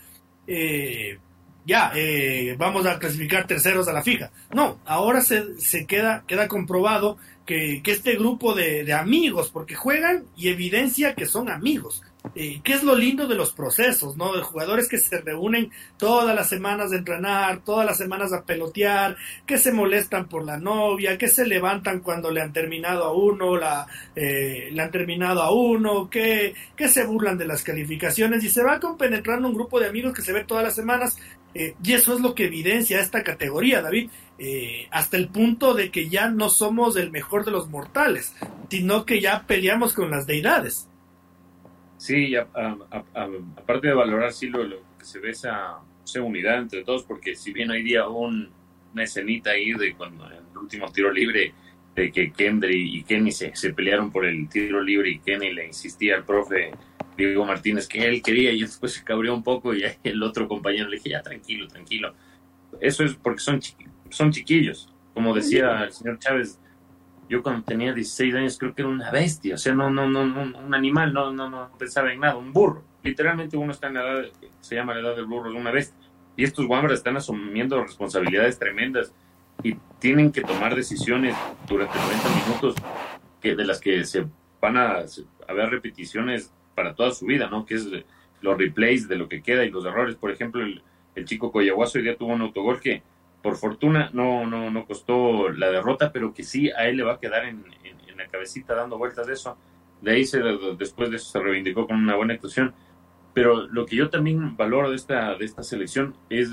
eh, 0.47 1.19
ya, 1.67 1.91
eh, 1.97 2.55
vamos 2.57 2.87
a 2.87 3.01
clasificar 3.01 3.47
terceros 3.47 3.89
a 3.89 3.93
la 3.93 4.03
fija. 4.03 4.31
No, 4.55 4.79
ahora 4.85 5.21
se, 5.21 5.59
se 5.61 5.85
queda, 5.85 6.23
queda 6.29 6.47
comprobado 6.47 7.19
que, 7.45 7.83
que 7.83 7.91
este 7.91 8.15
grupo 8.15 8.55
de, 8.55 8.85
de, 8.85 8.93
amigos, 8.93 9.51
porque 9.51 9.75
juegan 9.75 10.27
y 10.37 10.49
evidencia 10.49 11.17
que 11.17 11.27
son 11.27 11.51
amigos, 11.51 12.03
eh, 12.35 12.61
¿Qué 12.63 12.75
es 12.75 12.83
lo 12.83 12.95
lindo 12.95 13.27
de 13.27 13.35
los 13.35 13.53
procesos, 13.53 14.17
no? 14.17 14.33
De 14.33 14.43
jugadores 14.43 14.89
que 14.89 14.99
se 14.99 15.21
reúnen 15.21 15.71
todas 15.97 16.35
las 16.35 16.49
semanas 16.49 16.91
de 16.91 16.99
entrenar, 16.99 17.63
todas 17.65 17.85
las 17.85 17.99
semanas 17.99 18.33
a 18.33 18.45
pelotear, 18.45 19.17
que 19.45 19.59
se 19.59 19.73
molestan 19.73 20.29
por 20.29 20.45
la 20.45 20.57
novia, 20.57 21.19
que 21.19 21.29
se 21.29 21.47
levantan 21.47 22.01
cuando 22.01 22.31
le 22.31 22.41
han 22.41 22.53
terminado 22.53 23.05
a 23.05 23.13
uno, 23.13 23.57
la, 23.57 23.87
eh, 24.15 24.69
le 24.73 24.83
han 24.83 24.91
terminado 24.91 25.43
a 25.43 25.53
uno, 25.53 26.09
que, 26.09 26.55
que 26.77 26.89
se 26.89 27.05
burlan 27.05 27.39
de 27.39 27.47
las 27.47 27.63
calificaciones 27.63 28.45
y 28.45 28.49
se 28.49 28.63
va 28.63 28.81
compenetrando 28.81 29.49
un 29.49 29.55
grupo 29.55 29.81
de 29.81 29.89
amigos 29.89 30.15
que 30.15 30.23
se 30.23 30.33
ve 30.33 30.45
todas 30.45 30.65
las 30.65 30.75
semanas 30.75 31.19
eh, 31.55 31.75
y 31.83 31.93
eso 31.93 32.15
es 32.15 32.21
lo 32.21 32.35
que 32.35 32.47
evidencia 32.47 33.01
esta 33.01 33.23
categoría, 33.23 33.83
David, 33.83 34.11
eh, 34.39 34.89
hasta 34.91 35.17
el 35.17 35.29
punto 35.29 35.75
de 35.75 35.91
que 35.91 36.09
ya 36.09 36.31
no 36.31 36.49
somos 36.49 36.97
el 36.97 37.11
mejor 37.11 37.45
de 37.45 37.51
los 37.51 37.69
mortales, 37.69 38.35
sino 38.71 39.05
que 39.05 39.21
ya 39.21 39.45
peleamos 39.47 39.93
con 39.93 40.11
las 40.11 40.27
deidades. 40.27 40.89
Sí, 42.03 42.35
aparte 42.35 43.87
de 43.87 43.95
valorar 43.95 44.33
sí 44.33 44.49
lo, 44.49 44.69
que 44.99 45.05
se 45.05 45.21
ve 45.21 45.31
esa, 45.31 45.79
unidad 46.21 46.59
entre 46.59 46.83
todos, 46.83 47.05
porque 47.05 47.37
si 47.37 47.53
bien 47.53 47.71
hoy 47.71 47.85
día 47.85 48.09
un, 48.09 48.51
una 48.93 49.05
escenita 49.05 49.51
ahí 49.51 49.73
de 49.75 49.95
cuando 49.95 50.27
en 50.27 50.33
el 50.33 50.59
último 50.59 50.91
tiro 50.91 51.13
libre 51.13 51.55
de 51.95 52.11
que 52.11 52.33
Kendry 52.33 52.97
y 52.97 53.05
Kenny 53.05 53.31
se, 53.31 53.55
se 53.55 53.73
pelearon 53.73 54.11
por 54.11 54.25
el 54.25 54.49
tiro 54.49 54.83
libre 54.83 55.11
y 55.11 55.21
Kenny 55.21 55.53
le 55.53 55.69
insistía 55.69 56.17
al 56.17 56.25
profe 56.25 56.73
Diego 57.17 57.45
Martínez 57.45 57.87
que 57.87 58.05
él 58.05 58.21
quería 58.21 58.51
y 58.51 58.63
después 58.63 58.95
se 58.95 59.05
cabrió 59.05 59.33
un 59.33 59.45
poco 59.45 59.73
y 59.73 59.85
el 60.03 60.23
otro 60.25 60.49
compañero 60.49 60.89
le 60.89 60.97
dije 60.97 61.11
ya 61.11 61.23
tranquilo, 61.23 61.69
tranquilo. 61.69 62.17
Eso 62.81 63.05
es 63.05 63.15
porque 63.15 63.39
son, 63.39 63.61
son 64.11 64.33
chiquillos. 64.33 64.93
Como 65.15 65.33
decía 65.33 65.85
el 65.85 65.93
señor 65.93 66.19
Chávez, 66.19 66.59
yo 67.29 67.43
cuando 67.43 67.63
tenía 67.63 67.93
16 67.93 68.35
años 68.35 68.59
creo 68.59 68.75
que 68.75 68.83
era 68.83 68.91
una 68.91 69.11
bestia, 69.11 69.55
o 69.55 69.59
sea, 69.59 69.75
no, 69.75 69.91
no, 69.91 70.09
no, 70.09 70.27
no 70.27 70.59
un 70.59 70.75
animal, 70.75 71.13
no, 71.13 71.33
no, 71.33 71.49
no 71.49 71.71
pensaba 71.79 72.13
en 72.13 72.21
nada, 72.21 72.37
un 72.37 72.53
burro. 72.53 72.83
literalmente 73.03 73.57
uno 73.57 73.73
está 73.73 73.89
en 73.89 73.95
la 73.95 74.03
edad, 74.03 74.25
se 74.61 74.75
llama 74.75 74.95
la 74.95 75.01
edad 75.01 75.17
del 75.17 75.27
burro 75.27 75.51
de 75.51 75.57
una 75.57 75.71
vez, 75.71 75.95
y 76.37 76.45
estos 76.45 76.67
Wambras 76.67 76.99
están 76.99 77.17
asumiendo 77.17 77.83
responsabilidades 77.83 78.59
tremendas 78.59 79.13
y 79.63 79.77
tienen 79.99 80.33
que 80.33 80.43
tomar 80.43 80.75
decisiones 80.75 81.37
durante 81.69 81.99
90 81.99 82.29
minutos 82.47 82.75
que, 83.41 83.55
de 83.55 83.65
las 83.65 83.81
que 83.81 84.05
se 84.05 84.27
van 84.61 84.77
a 84.77 85.05
haber 85.49 85.71
repeticiones 85.71 86.53
para 86.75 86.95
toda 86.95 87.11
su 87.13 87.27
vida, 87.27 87.49
¿no? 87.49 87.67
Que 87.67 87.75
es 87.75 87.87
los 88.41 88.57
replays 88.57 89.09
de 89.09 89.17
lo 89.17 89.29
que 89.29 89.43
queda 89.43 89.65
y 89.65 89.71
los 89.71 89.85
errores. 89.85 90.17
Por 90.17 90.31
ejemplo, 90.31 90.63
el, 90.63 90.83
el 91.15 91.25
chico 91.25 91.53
Coyahuaso 91.53 91.99
hoy 91.99 92.05
día 92.05 92.17
tuvo 92.17 92.33
un 92.33 92.41
autogol 92.41 92.81
que 92.81 93.03
por 93.43 93.57
fortuna 93.57 94.11
no, 94.13 94.47
no, 94.47 94.71
no 94.71 94.87
costó 94.87 95.49
la 95.51 95.71
derrota, 95.71 96.13
pero 96.13 96.33
que 96.33 96.45
sí 96.45 96.71
a 96.71 96.87
él 96.89 96.97
le 96.97 97.03
va 97.03 97.15
a 97.15 97.21
quedar 97.21 97.45
en, 97.45 97.65
en, 97.85 98.17
la 98.17 98.27
cabecita 98.29 98.75
dando 98.75 98.99
vueltas 98.99 99.27
de 99.27 99.33
eso. 99.33 99.57
De 100.01 100.13
ahí 100.13 100.25
se, 100.25 100.41
después 100.79 101.11
de 101.11 101.17
eso 101.17 101.31
se 101.33 101.41
reivindicó 101.41 101.87
con 101.87 101.97
una 101.97 102.15
buena 102.15 102.35
actuación. 102.35 102.75
Pero 103.35 103.67
lo 103.67 103.87
que 103.87 103.97
yo 103.97 104.11
también 104.11 104.57
valoro 104.57 104.91
de 104.91 104.97
esta, 104.97 105.35
de 105.35 105.45
esta 105.45 105.63
selección 105.63 106.15
es, 106.29 106.51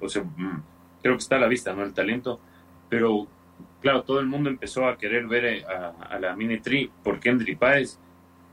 o 0.00 0.08
sea, 0.08 0.22
mm, 0.22 0.62
creo 1.02 1.14
que 1.14 1.22
está 1.22 1.36
a 1.36 1.40
la 1.40 1.48
vista, 1.48 1.74
¿no? 1.74 1.82
El 1.84 1.92
talento, 1.92 2.40
pero 2.88 3.28
claro, 3.80 4.02
todo 4.02 4.20
el 4.20 4.26
mundo 4.26 4.48
empezó 4.48 4.86
a 4.86 4.96
querer 4.96 5.26
ver 5.26 5.44
eh, 5.44 5.64
a, 5.64 6.18
la 6.18 6.34
Mini 6.34 6.60
Tree 6.60 6.90
por 7.02 7.20
Kendry 7.20 7.56
Páez 7.56 7.98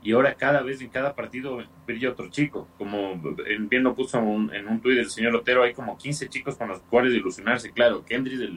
y 0.02 0.12
ahora 0.12 0.34
cada 0.34 0.62
vez 0.62 0.80
en 0.80 0.88
cada 0.88 1.14
partido 1.14 1.62
brilla 1.86 2.10
otro 2.10 2.30
chico. 2.30 2.66
Como 2.78 3.20
bien 3.68 3.82
lo 3.82 3.94
puso 3.94 4.18
en 4.18 4.68
un 4.68 4.80
tuit 4.80 4.96
del 4.96 5.10
señor 5.10 5.36
Otero, 5.36 5.62
hay 5.62 5.74
como 5.74 5.98
15 5.98 6.28
chicos 6.28 6.56
con 6.56 6.68
los 6.68 6.80
cuales 6.80 7.12
ilusionarse. 7.12 7.70
Claro, 7.72 8.04
Kendry 8.04 8.42
es 8.42 8.50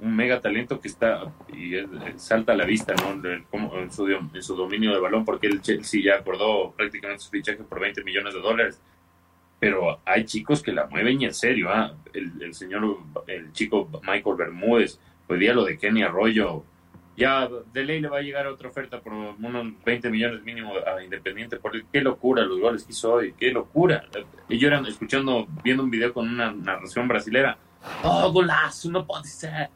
un 0.00 0.16
mega 0.16 0.40
talento 0.40 0.80
que 0.80 0.88
está 0.88 1.32
y 1.52 1.74
salta 2.16 2.52
a 2.52 2.56
la 2.56 2.64
vista 2.64 2.94
¿no? 2.94 3.28
en, 3.28 3.92
su, 3.92 4.08
en 4.08 4.42
su 4.42 4.56
dominio 4.56 4.92
de 4.92 4.98
balón, 4.98 5.24
porque 5.24 5.46
el 5.46 5.62
Chelsea 5.62 6.02
ya 6.02 6.16
acordó 6.16 6.72
prácticamente 6.72 7.22
su 7.22 7.30
fichaje 7.30 7.62
por 7.62 7.78
20 7.78 8.02
millones 8.02 8.34
de 8.34 8.40
dólares. 8.40 8.80
Pero 9.60 10.00
hay 10.04 10.24
chicos 10.24 10.60
que 10.60 10.72
la 10.72 10.86
mueven 10.86 11.22
y 11.22 11.26
en 11.26 11.34
serio. 11.34 11.68
¿ah? 11.70 11.94
El, 12.12 12.52
señor, 12.52 12.98
el 13.28 13.52
chico 13.52 13.88
Michael 14.02 14.36
Bermúdez, 14.36 14.98
hoy 15.28 15.38
día 15.38 15.54
lo 15.54 15.64
de 15.64 15.78
Kenny 15.78 16.02
Arroyo, 16.02 16.64
ya 17.16 17.48
de 17.72 17.84
ley 17.84 18.00
le 18.00 18.08
va 18.08 18.18
a 18.18 18.22
llegar 18.22 18.46
otra 18.46 18.68
oferta 18.68 19.00
por 19.00 19.12
unos 19.12 19.84
20 19.84 20.10
millones 20.10 20.42
mínimo 20.42 20.72
a 20.86 21.02
Independiente. 21.02 21.58
Porque 21.58 21.84
qué 21.92 22.00
locura 22.00 22.42
los 22.44 22.58
goles 22.58 22.84
que 22.84 22.92
hizo 22.92 23.14
hoy, 23.14 23.34
qué 23.34 23.50
locura. 23.50 24.04
Y 24.48 24.58
yo 24.58 24.68
eran 24.68 24.86
escuchando, 24.86 25.46
viendo 25.62 25.82
un 25.82 25.90
video 25.90 26.12
con 26.12 26.28
una 26.28 26.52
narración 26.52 27.08
brasilera. 27.08 27.58
Oh, 28.02 28.32
golazo, 28.32 28.90
no 28.90 29.06
puede 29.06 29.24
ser. 29.24 29.68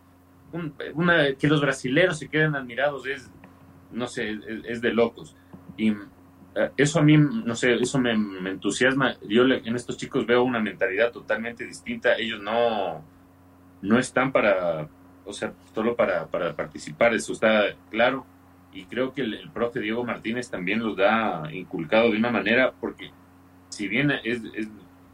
una, 0.94 1.34
que 1.34 1.48
los 1.48 1.60
brasileros 1.60 2.18
se 2.18 2.28
queden 2.28 2.54
admirados 2.54 3.06
es, 3.06 3.30
no 3.92 4.06
sé, 4.06 4.38
es, 4.64 4.80
de 4.80 4.92
locos. 4.92 5.36
Y 5.76 5.90
eh, 5.90 6.70
eso 6.78 7.00
a 7.00 7.02
mí, 7.02 7.18
no 7.18 7.54
sé, 7.54 7.74
eso 7.74 7.98
me, 7.98 8.16
me 8.16 8.50
entusiasma. 8.50 9.16
Yo 9.28 9.44
en 9.44 9.76
estos 9.76 9.98
chicos 9.98 10.24
veo 10.26 10.42
una 10.42 10.60
mentalidad 10.60 11.12
totalmente 11.12 11.66
distinta. 11.66 12.16
Ellos 12.16 12.40
no, 12.40 13.04
no 13.82 13.98
están 13.98 14.32
para 14.32 14.88
o 15.26 15.32
sea, 15.32 15.52
solo 15.74 15.96
para, 15.96 16.26
para 16.26 16.54
participar, 16.54 17.14
eso 17.14 17.32
está 17.32 17.74
claro. 17.90 18.24
Y 18.72 18.84
creo 18.84 19.12
que 19.12 19.22
el, 19.22 19.50
profe 19.52 19.80
Diego 19.80 20.04
Martínez 20.04 20.48
también 20.48 20.80
los 20.80 20.96
da 20.96 21.48
inculcado 21.52 22.10
de 22.10 22.18
una 22.18 22.30
manera, 22.30 22.72
porque 22.80 23.10
si 23.68 23.88
bien 23.88 24.12
es, 24.22 24.42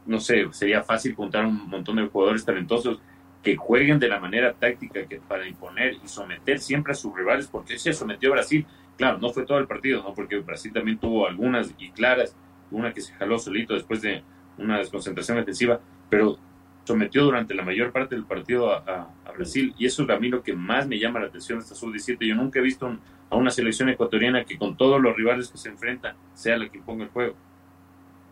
no 0.05 0.19
sé, 0.19 0.47
sería 0.51 0.83
fácil 0.83 1.15
juntar 1.15 1.45
un 1.45 1.67
montón 1.67 1.95
de 1.95 2.07
jugadores 2.07 2.45
talentosos 2.45 2.99
que 3.41 3.55
jueguen 3.55 3.99
de 3.99 4.07
la 4.07 4.19
manera 4.19 4.53
táctica 4.53 5.05
que 5.05 5.19
para 5.19 5.47
imponer 5.47 5.97
y 6.03 6.07
someter 6.07 6.59
siempre 6.59 6.93
a 6.93 6.95
sus 6.95 7.15
rivales, 7.15 7.47
porque 7.47 7.77
se 7.79 7.93
sometió 7.93 8.29
a 8.29 8.33
Brasil. 8.33 8.65
Claro, 8.97 9.17
no 9.17 9.31
fue 9.31 9.45
todo 9.45 9.57
el 9.57 9.67
partido, 9.67 10.03
¿no? 10.03 10.13
Porque 10.13 10.37
Brasil 10.37 10.71
también 10.71 10.99
tuvo 10.99 11.27
algunas 11.27 11.73
y 11.77 11.89
claras, 11.91 12.35
una 12.69 12.93
que 12.93 13.01
se 13.01 13.13
jaló 13.13 13.39
solito 13.39 13.73
después 13.73 14.01
de 14.01 14.23
una 14.57 14.77
desconcentración 14.77 15.37
defensiva, 15.37 15.79
pero 16.09 16.37
sometió 16.83 17.23
durante 17.23 17.53
la 17.53 17.63
mayor 17.63 17.91
parte 17.91 18.15
del 18.15 18.25
partido 18.25 18.71
a, 18.71 19.09
Brasil 19.35 19.73
y 19.79 19.87
eso 19.87 20.03
es 20.03 20.09
a 20.11 20.19
mí 20.19 20.29
lo 20.29 20.43
que 20.43 20.53
más 20.53 20.87
me 20.87 20.99
llama 20.99 21.19
la 21.19 21.25
atención 21.25 21.57
esta 21.57 21.73
sub-17. 21.73 22.17
Yo 22.19 22.35
nunca 22.35 22.59
he 22.59 22.61
visto 22.61 22.95
a 23.31 23.35
una 23.35 23.49
selección 23.49 23.89
ecuatoriana 23.89 24.45
que 24.45 24.59
con 24.59 24.77
todos 24.77 25.01
los 25.01 25.15
rivales 25.15 25.49
que 25.49 25.57
se 25.57 25.69
enfrenta 25.69 26.15
sea 26.35 26.55
la 26.55 26.69
que 26.69 26.79
ponga 26.79 27.05
el 27.05 27.09
juego. 27.09 27.35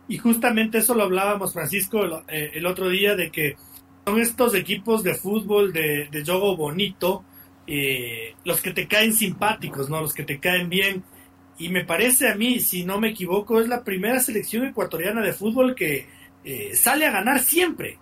Y 0.06 0.18
justamente 0.18 0.78
eso 0.78 0.94
lo 0.94 1.02
hablábamos, 1.02 1.52
Francisco, 1.52 2.04
el, 2.04 2.12
eh, 2.28 2.64
otro 2.64 2.88
día, 2.88 3.16
de 3.16 3.32
que 3.32 3.56
son 4.06 4.20
estos 4.20 4.54
equipos 4.54 5.02
de 5.02 5.14
fútbol 5.14 5.72
de, 5.72 6.08
de 6.08 6.24
juego 6.24 6.56
bonito, 6.56 7.24
eh, 7.66 8.34
los 8.44 8.60
que 8.60 8.72
te 8.72 8.86
caen 8.86 9.12
simpáticos, 9.12 9.90
¿no? 9.90 10.00
Los 10.00 10.14
que 10.14 10.22
te 10.22 10.38
caen 10.38 10.68
bien. 10.68 11.02
Y 11.58 11.68
me 11.68 11.84
parece 11.84 12.28
a 12.28 12.36
mí, 12.36 12.60
si 12.60 12.84
no 12.84 13.00
me 13.00 13.10
equivoco, 13.10 13.60
es 13.60 13.68
la 13.68 13.82
primera 13.82 14.20
selección 14.20 14.66
ecuatoriana 14.66 15.20
de 15.20 15.32
fútbol 15.32 15.74
que 15.74 16.06
eh, 16.44 16.76
sale 16.76 17.06
a 17.06 17.10
ganar 17.10 17.40
siempre 17.40 17.98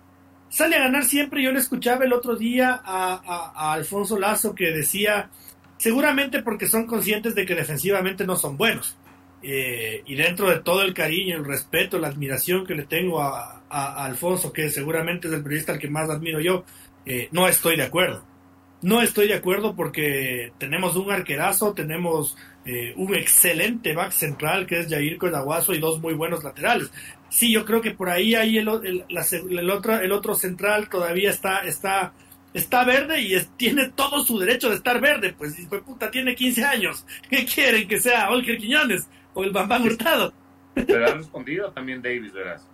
sale 0.51 0.75
a 0.75 0.81
ganar 0.81 1.05
siempre. 1.05 1.41
Yo 1.41 1.51
le 1.51 1.59
escuchaba 1.59 2.05
el 2.05 2.13
otro 2.13 2.35
día 2.35 2.79
a, 2.83 3.73
Alfonso 3.73 4.19
Lazo 4.19 4.53
que 4.53 4.71
decía, 4.71 5.29
seguramente 5.77 6.43
porque 6.43 6.67
son 6.67 6.85
conscientes 6.85 7.33
de 7.33 7.45
que 7.45 7.55
defensivamente 7.55 8.27
no 8.27 8.35
son 8.35 8.57
buenos. 8.57 8.97
Eh, 9.41 10.03
y 10.05 10.13
dentro 10.13 10.49
de 10.49 10.59
todo 10.59 10.83
el 10.83 10.93
cariño, 10.93 11.37
el 11.37 11.45
respeto, 11.45 11.97
la 11.97 12.09
admiración 12.09 12.67
que 12.67 12.75
le 12.75 12.83
tengo 12.83 13.21
a, 13.21 13.57
Alfonso, 13.69 14.51
que 14.51 14.69
seguramente 14.69 15.29
es 15.29 15.33
el 15.33 15.41
periodista 15.41 15.71
al 15.71 15.79
que 15.79 15.89
más 15.89 16.09
admiro 16.09 16.41
yo, 16.41 16.65
eh, 17.05 17.29
no 17.31 17.47
estoy 17.47 17.77
de 17.77 17.83
acuerdo. 17.83 18.23
No 18.81 19.01
estoy 19.01 19.27
de 19.27 19.35
acuerdo 19.35 19.75
porque 19.75 20.51
tenemos 20.57 20.95
un 20.95 21.11
arquerazo, 21.11 21.73
tenemos 21.73 22.35
eh, 22.65 22.93
un 22.97 23.15
excelente 23.15 23.93
back 23.93 24.11
central 24.11 24.65
que 24.65 24.79
es 24.79 24.89
Jair 24.89 25.17
Codaguazo 25.17 25.73
y 25.73 25.79
dos 25.79 26.01
muy 26.01 26.15
buenos 26.15 26.43
laterales 26.43 26.91
sí, 27.31 27.51
yo 27.51 27.65
creo 27.65 27.81
que 27.81 27.91
por 27.91 28.09
ahí 28.09 28.35
hay 28.35 28.57
el, 28.57 28.67
el, 28.67 29.69
otro, 29.69 29.99
el 29.99 30.11
otro 30.11 30.35
central 30.35 30.89
todavía 30.89 31.31
está, 31.31 31.59
está, 31.59 32.13
está 32.53 32.83
verde 32.83 33.21
y 33.21 33.41
tiene 33.57 33.89
todo 33.89 34.23
su 34.23 34.37
derecho 34.37 34.69
de 34.69 34.75
estar 34.75 34.99
verde, 35.01 35.33
pues, 35.33 35.55
pues 35.67 35.81
puta, 35.81 36.11
tiene 36.11 36.35
15 36.35 36.63
años. 36.63 37.05
¿Qué 37.29 37.45
quieren 37.45 37.87
que 37.87 37.99
sea 37.99 38.29
Olger 38.29 38.57
Quiñones 38.57 39.07
o 39.33 39.43
el 39.43 39.51
Bambán 39.51 39.83
Hurtado? 39.83 40.33
Pero 40.75 41.07
ha 41.07 41.13
respondido 41.15 41.71
también 41.71 42.01
Davis, 42.01 42.33
verás. 42.33 42.67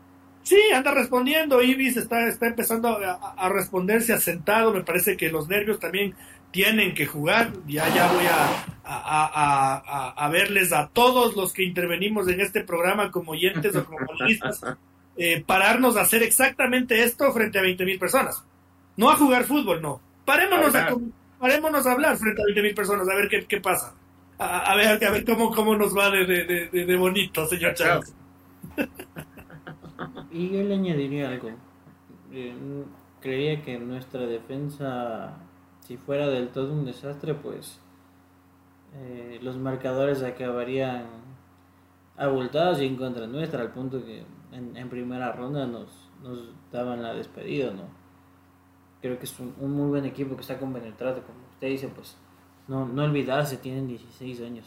Sí, 0.44 0.60
anda 0.74 0.92
respondiendo, 0.92 1.62
Ibis 1.62 1.98
está, 1.98 2.26
está 2.28 2.48
empezando 2.48 2.88
a, 2.88 3.34
a 3.38 3.50
responderse 3.50 4.14
asentado, 4.14 4.74
me 4.74 4.82
parece 4.82 5.18
que 5.18 5.30
los 5.30 5.50
nervios 5.50 5.78
también 5.78 6.16
tienen 6.52 6.94
que 6.94 7.06
jugar. 7.06 7.52
Ya, 7.68 7.88
ya 7.94 8.12
voy 8.12 8.26
a, 8.26 8.66
a, 8.84 10.14
a, 10.16 10.30
verles 10.30 10.74
a 10.74 10.88
todos 10.88 11.36
los 11.36 11.54
que 11.54 11.64
intervenimos 11.64 12.28
en 12.28 12.42
este 12.42 12.64
programa 12.64 13.12
como 13.12 13.34
oyentes 13.34 13.76
o 13.76 13.86
como 13.86 14.06
listas, 14.26 14.62
eh, 15.18 15.44
pararnos 15.46 15.98
a 15.98 16.02
hacer 16.02 16.24
exactamente 16.24 17.04
esto 17.04 17.32
frente 17.34 17.60
a 17.60 17.62
20 17.62 17.86
mil 17.86 18.00
personas. 18.00 18.44
No 18.96 19.10
a 19.10 19.16
jugar 19.16 19.44
fútbol, 19.44 19.82
no. 19.82 20.02
Parémonos 20.26 20.74
a, 20.76 20.96
parémonos 21.40 21.86
a 21.86 21.92
hablar 21.92 22.18
frente 22.18 22.42
a 22.42 22.46
20 22.46 22.62
mil 22.62 22.76
personas, 22.76 23.08
a 23.08 23.16
ver 23.16 23.28
qué, 23.28 23.46
qué 23.46 23.62
pasa. 23.62 23.94
A, 24.40 24.76
ver, 24.76 25.04
a 25.04 25.12
ver 25.12 25.26
cómo, 25.26 25.52
cómo 25.52 25.76
nos 25.76 25.98
va 25.98 26.12
de, 26.12 26.26
de, 26.26 26.86
de, 26.86 26.96
bonito, 26.96 27.48
señor 27.48 27.74
Chávez. 27.74 28.14
Y 30.32 30.50
yo 30.50 30.62
le 30.62 30.76
añadiría 30.76 31.30
algo. 31.30 31.50
Eh, 32.32 32.54
creía 33.20 33.60
que 33.64 33.80
nuestra 33.80 34.22
defensa 34.28 35.36
si 35.88 35.96
fuera 35.96 36.28
del 36.28 36.50
todo 36.50 36.74
un 36.74 36.84
desastre, 36.84 37.34
pues 37.34 37.80
eh, 38.94 39.40
los 39.42 39.56
marcadores 39.56 40.22
acabarían 40.22 41.06
abultados 42.18 42.82
y 42.82 42.86
en 42.86 42.98
contra 42.98 43.26
nuestra, 43.26 43.62
al 43.62 43.72
punto 43.72 44.04
que 44.04 44.26
en, 44.52 44.90
primera 44.90 45.32
ronda 45.32 45.66
nos, 45.66 45.88
nos, 46.22 46.50
daban 46.74 47.02
la 47.02 47.14
despedida, 47.14 47.72
¿no? 47.72 47.84
Creo 49.02 49.18
que 49.18 49.26
es 49.26 49.40
un, 49.40 49.54
muy 49.72 49.88
buen 49.88 50.04
equipo 50.04 50.36
que 50.36 50.42
está 50.42 50.60
compenetrado, 50.60 51.24
como 51.24 51.40
usted 51.54 51.70
dice, 51.70 51.88
pues 51.88 52.18
no, 52.68 52.86
no 52.86 53.06
olvidarse, 53.06 53.56
tienen 53.56 53.88
16 53.88 54.42
años. 54.42 54.66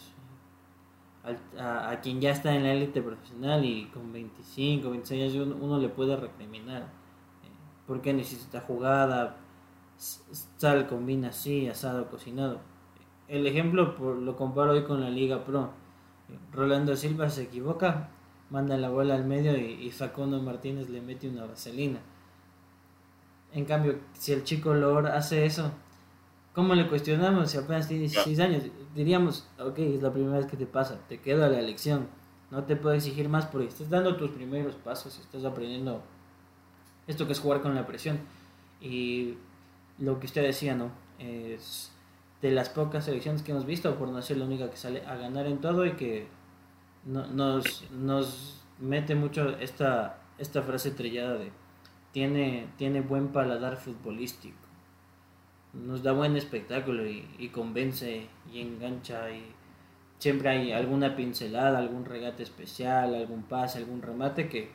a, 1.59 2.01
quien 2.03 2.19
ya 2.23 2.31
está 2.31 2.55
en 2.55 2.63
la 2.63 2.73
élite 2.73 3.03
profesional 3.03 3.63
y 3.63 3.87
con 3.89 4.11
25, 4.11 4.89
26 4.89 5.35
años 5.35 5.57
uno, 5.61 5.79
le 5.79 5.91
puede 5.91 6.17
recriminar. 6.17 6.83
Eh, 6.83 7.51
porque 7.87 8.15
necesita 8.15 8.61
jugada, 8.61 9.37
sal 10.01 10.87
combina 10.87 11.29
así, 11.29 11.69
asado, 11.69 12.09
cocinado. 12.09 12.61
El 13.29 13.47
ejemplo 13.47 13.95
lo 14.15 14.37
comparo 14.37 14.73
hoy 14.73 14.85
con 14.85 15.01
la 15.01 15.11
Liga 15.11 15.45
Pro. 15.45 15.71
Rolando 16.53 16.97
Silva 16.97 17.29
se 17.29 17.43
equivoca, 17.43 18.09
manda 18.51 18.77
la 18.77 18.89
bola 18.89 19.15
al 19.15 19.27
medio 19.27 19.57
y, 19.57 19.91
Facundo 19.91 20.41
Martínez 20.41 20.89
le 20.89 21.01
mete 21.01 21.29
una 21.29 21.45
vaselina. 21.45 22.01
En 23.53 23.65
cambio, 23.65 23.99
si 24.15 24.33
el 24.33 24.45
chico 24.45 24.75
Lor 24.75 25.09
hace 25.09 25.45
eso, 25.45 25.71
¿cómo 26.55 26.75
le 26.75 26.89
cuestionamos 26.89 27.51
si 27.51 27.59
apenas 27.59 27.89
tiene 27.89 28.03
16 28.03 28.41
años? 28.41 28.63
Diríamos, 28.95 29.49
ok, 29.59 29.79
es 29.79 30.03
la 30.03 30.13
primera 30.13 30.39
vez 30.39 30.47
que 30.47 30.57
te 30.57 30.67
pasa, 30.67 31.01
te 31.09 31.21
queda 31.21 31.49
la 31.49 31.59
elección, 31.59 32.07
no 32.51 32.65
te 32.65 32.77
puedo 32.77 32.95
exigir 32.95 33.29
más 33.29 33.47
porque 33.47 33.69
estás 33.69 33.91
dando 33.91 34.17
tus 34.17 34.31
primeros 34.31 34.77
pasos, 34.77 35.19
estás 35.19 35.45
aprendiendo 35.45 36.03
esto 37.07 37.27
que 37.27 37.33
es 37.33 37.41
jugar 37.41 37.61
con 37.61 37.75
la 37.75 37.87
presión. 37.87 38.21
Y 38.81 39.35
lo 40.01 40.19
que 40.19 40.27
usted 40.27 40.43
decía, 40.43 40.75
¿no? 40.75 40.91
Es 41.19 41.93
de 42.43 42.51
las 42.51 42.71
pocas 42.71 43.05
selecciones 43.05 43.43
que 43.43 43.53
hemos 43.53 43.67
visto, 43.67 43.95
por 43.97 44.09
no 44.09 44.21
ser 44.23 44.39
la 44.39 44.47
única 44.47 44.71
que 44.71 44.77
sale 44.77 45.05
a 45.07 45.15
ganar 45.15 45.47
en 45.47 45.61
todo 45.61 45.85
y 45.87 45.93
que 45.93 46.27
nos, 47.05 47.85
nos, 47.93 48.57
mete 48.79 49.15
mucho 49.15 49.59
esta, 49.59 50.19
esta 50.39 50.63
frase 50.63 50.91
trillada 50.93 51.35
de 51.35 51.53
tiene, 52.13 52.69
tiene 52.79 53.03
buen 53.03 53.29
paladar 53.29 53.77
futbolístico. 53.77 54.57
Nos 55.75 56.03
da 56.03 56.13
buen 56.13 56.37
espectáculo 56.37 57.07
y, 57.07 57.29
y 57.39 57.49
convence 57.51 58.27
y 58.51 58.61
engancha 58.61 59.31
y 59.31 59.45
siempre 60.19 60.49
hay 60.49 60.73
alguna 60.73 61.15
pincelada, 61.15 61.79
algún 61.79 62.05
regate 62.05 62.43
especial, 62.43 63.15
algún 63.15 63.43
pase, 63.43 63.79
algún 63.79 64.03
remate 64.03 64.49
que, 64.49 64.71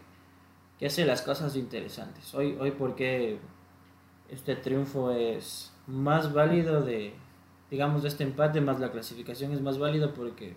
que 0.77 0.85
hace 0.85 1.05
las 1.05 1.21
cosas 1.21 1.55
interesantes. 1.55 2.33
Hoy, 2.35 2.57
hoy 2.59 2.71
porque 2.71 3.39
este 4.29 4.55
triunfo 4.55 5.11
es 5.11 5.71
más 5.87 6.33
válido 6.33 6.81
de, 6.81 7.13
digamos, 7.69 8.03
de 8.03 8.09
este 8.09 8.23
empate, 8.23 8.61
más 8.61 8.79
la 8.79 8.91
clasificación 8.91 9.51
es 9.51 9.61
más 9.61 9.77
válido 9.77 10.13
porque 10.13 10.55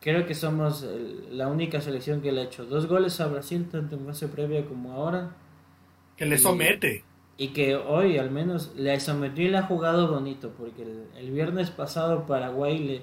creo 0.00 0.26
que 0.26 0.34
somos 0.34 0.86
la 1.30 1.48
única 1.48 1.80
selección 1.80 2.20
que 2.20 2.32
le 2.32 2.42
ha 2.42 2.44
hecho 2.44 2.66
dos 2.66 2.86
goles 2.86 3.20
a 3.20 3.28
Brasil, 3.28 3.68
tanto 3.70 3.96
en 3.96 4.06
fase 4.06 4.28
previa 4.28 4.66
como 4.66 4.92
ahora. 4.92 5.34
Que 6.16 6.26
le 6.26 6.38
somete. 6.38 7.04
Y, 7.36 7.48
que 7.48 7.74
hoy 7.74 8.18
al 8.18 8.30
menos 8.30 8.72
le 8.76 8.98
sometió 9.00 9.44
y 9.44 9.48
le 9.48 9.58
ha 9.58 9.62
jugado 9.62 10.08
bonito, 10.08 10.52
porque 10.56 10.82
el, 10.82 11.06
el 11.16 11.30
viernes 11.30 11.70
pasado 11.70 12.26
Paraguay 12.26 12.78
le, 12.78 13.02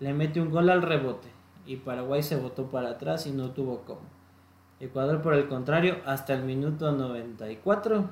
le 0.00 0.12
mete 0.12 0.40
un 0.40 0.50
gol 0.50 0.68
al 0.68 0.82
rebote 0.82 1.28
y 1.66 1.76
Paraguay 1.76 2.22
se 2.22 2.36
botó 2.36 2.66
para 2.66 2.90
atrás 2.90 3.26
y 3.26 3.30
no 3.30 3.52
tuvo 3.52 3.82
cómo. 3.86 4.02
Ecuador 4.80 5.22
por 5.22 5.34
el 5.34 5.46
contrario, 5.46 5.98
hasta 6.04 6.34
el 6.34 6.42
minuto 6.42 6.90
94 6.90 8.10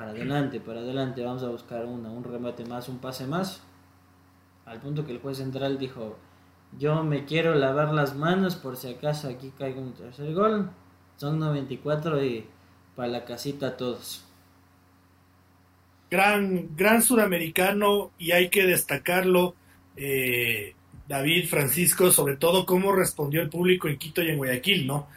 para 0.00 0.12
adelante, 0.12 0.60
para 0.60 0.80
adelante, 0.80 1.22
vamos 1.22 1.42
a 1.42 1.50
buscar 1.50 1.84
una, 1.84 2.10
un 2.10 2.24
remate 2.24 2.64
más, 2.64 2.88
un 2.88 3.00
pase 3.00 3.26
más. 3.26 3.62
Al 4.64 4.80
punto 4.80 5.04
que 5.04 5.12
el 5.12 5.18
juez 5.18 5.36
central 5.36 5.78
dijo, 5.78 6.16
yo 6.78 7.04
me 7.04 7.26
quiero 7.26 7.54
lavar 7.54 7.92
las 7.92 8.16
manos 8.16 8.56
por 8.56 8.78
si 8.78 8.88
acaso 8.88 9.28
aquí 9.28 9.52
caiga 9.58 9.78
un 9.78 9.92
tercer 9.92 10.32
gol. 10.32 10.70
Son 11.18 11.38
94 11.38 12.24
y 12.24 12.46
para 12.96 13.08
la 13.08 13.26
casita 13.26 13.76
todos. 13.76 14.24
Gran, 16.10 16.74
gran 16.74 17.02
suramericano 17.02 18.10
y 18.16 18.30
hay 18.30 18.48
que 18.48 18.64
destacarlo, 18.64 19.54
eh, 19.96 20.74
David 21.08 21.46
Francisco, 21.46 22.10
sobre 22.10 22.38
todo 22.38 22.64
cómo 22.64 22.92
respondió 22.92 23.42
el 23.42 23.50
público 23.50 23.86
en 23.86 23.98
Quito 23.98 24.22
y 24.22 24.30
en 24.30 24.38
Guayaquil, 24.38 24.86
¿no? 24.86 25.08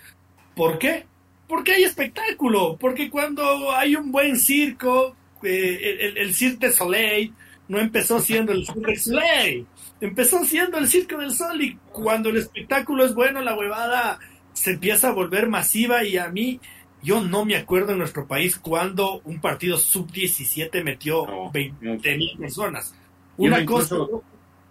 ¿Por 0.58 0.78
qué? 0.78 1.06
Porque 1.48 1.74
hay 1.74 1.84
espectáculo, 1.84 2.78
porque 2.80 3.10
cuando 3.10 3.72
hay 3.72 3.96
un 3.96 4.12
buen 4.12 4.38
circo, 4.38 5.16
eh, 5.44 5.98
el, 6.00 6.18
el, 6.18 6.34
Cirque 6.34 6.68
de 6.68 6.74
Soleil 6.74 7.34
no 7.68 7.80
empezó 7.80 8.20
siendo 8.20 8.54
el 8.54 8.66
Cirque 8.66 8.92
de 8.92 9.00
Soleil, 9.00 9.68
empezó 10.02 10.44
siendo 10.46 10.78
el 10.78 10.88
Circo 10.88 11.18
del 11.18 11.32
Sol 11.32 11.62
y 11.62 11.76
cuando 11.92 12.30
el 12.30 12.38
espectáculo 12.38 13.06
es 13.06 13.14
bueno, 13.14 13.42
la 13.42 13.56
huevada 13.56 14.20
se 14.54 14.72
empieza 14.72 15.10
a 15.10 15.14
volver 15.14 15.48
masiva 15.48 16.04
y 16.04 16.18
a 16.18 16.30
mí, 16.30 16.60
yo 17.02 17.22
no 17.22 17.46
me 17.46 17.56
acuerdo 17.56 17.92
en 17.92 18.00
nuestro 18.00 18.28
país 18.28 18.58
cuando 18.58 19.22
un 19.26 19.42
partido 19.42 19.78
sub-17 19.78 20.84
metió 20.84 21.26
no, 21.26 21.52
20 21.52 22.18
mil 22.18 22.38
personas. 22.38 22.96
Una 23.38 23.60
yo 23.60 23.66
cosa... 23.66 23.96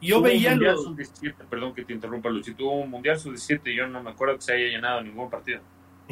Yo 0.01 0.21
veía 0.21 0.57
los... 0.57 0.83
sub-17, 0.83 1.35
perdón 1.49 1.75
que 1.75 1.85
te 1.85 1.93
interrumpa, 1.93 2.29
Luchito, 2.29 2.65
hubo 2.65 2.81
un 2.81 2.91
Mundial 2.91 3.19
sub-17 3.19 3.77
yo 3.77 3.87
no 3.87 4.03
me 4.03 4.11
acuerdo 4.11 4.37
que 4.37 4.43
se 4.43 4.53
haya 4.53 4.67
llenado 4.67 5.03
ningún 5.03 5.31
partido. 5.31 5.61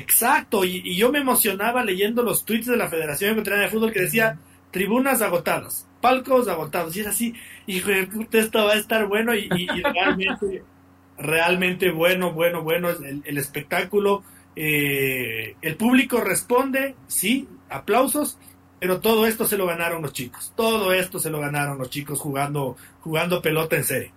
Exacto, 0.01 0.65
y, 0.65 0.97
yo 0.97 1.13
me 1.13 1.19
emocionaba 1.19 1.85
leyendo 1.85 2.23
los 2.23 2.45
tweets 2.45 2.67
de 2.67 2.77
la 2.77 2.89
Federación 2.89 3.33
Ecuatoriana 3.33 3.65
de 3.65 3.71
Fútbol 3.71 3.93
que 3.93 4.03
decía 4.03 4.39
tribunas 4.71 5.21
agotadas, 5.21 5.87
palcos 6.01 6.49
agotados, 6.49 6.97
y 6.97 7.01
es 7.01 7.07
así, 7.07 7.35
hijo 7.67 7.91
de 7.91 8.07
puta, 8.07 8.39
esto 8.39 8.65
va 8.65 8.73
a 8.73 8.77
estar 8.77 9.07
bueno 9.07 9.35
y 9.35 9.49
realmente, 9.83 10.63
realmente 11.19 11.91
bueno, 11.91 12.33
bueno, 12.33 12.63
bueno 12.63 12.91
el, 12.91 13.23
el 13.25 13.39
espectáculo. 13.39 14.23
Eh, 14.57 15.57
el 15.63 15.77
público 15.77 16.21
responde, 16.21 16.95
sí, 17.07 17.49
aplausos, 17.69 18.39
pero 18.79 19.01
todo 19.01 19.27
esto 19.27 19.47
se 19.47 19.59
lo 19.59 19.67
ganaron 19.67 20.03
los 20.03 20.13
chicos, 20.13 20.53
todo 20.57 20.93
esto 20.93 21.19
se 21.19 21.31
lo 21.31 21.41
ganaron 21.41 21.79
los 21.79 21.91
chicos 21.91 22.19
jugando, 22.19 22.77
jugando 23.01 23.43
pelota 23.43 23.77
en 23.77 23.85
serie. 23.85 24.13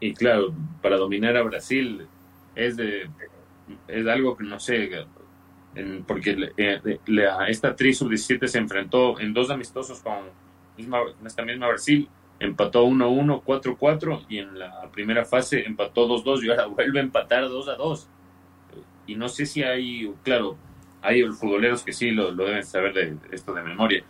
Y 0.00 0.14
claro, 0.14 0.54
para 0.80 0.96
dominar 0.96 1.36
a 1.36 1.42
Brasil 1.42 2.06
es 2.54 2.76
de 2.76 3.08
es 3.88 4.06
algo 4.06 4.36
que 4.36 4.44
no 4.44 4.58
sé, 4.60 4.90
en, 5.74 6.04
porque 6.04 6.52
eh, 6.56 6.98
la, 7.06 7.48
esta 7.48 7.74
tri 7.76 7.94
sub-17 7.94 8.46
se 8.46 8.58
enfrentó 8.58 9.18
en 9.20 9.32
dos 9.32 9.50
amistosos 9.50 10.00
con, 10.00 10.18
misma, 10.76 11.00
esta 11.24 11.44
misma 11.44 11.68
Brasil, 11.68 12.08
empató 12.38 12.84
1-1, 12.86 13.42
4-4 13.44 14.26
y 14.28 14.38
en 14.38 14.58
la 14.58 14.90
primera 14.90 15.24
fase 15.24 15.64
empató 15.66 16.08
2-2 16.08 16.44
y 16.44 16.50
ahora 16.50 16.66
vuelve 16.66 17.00
a 17.00 17.02
empatar 17.02 17.44
2-2. 17.44 18.06
Y 19.06 19.16
no 19.16 19.28
sé 19.28 19.46
si 19.46 19.62
hay, 19.62 20.12
claro, 20.22 20.56
hay 21.02 21.22
futboleros 21.24 21.82
que 21.82 21.92
sí 21.92 22.10
lo, 22.10 22.30
lo 22.30 22.44
deben 22.44 22.64
saber 22.64 22.94
de, 22.94 23.06
de 23.06 23.18
esto 23.32 23.52
de 23.54 23.62
memoria, 23.62 24.04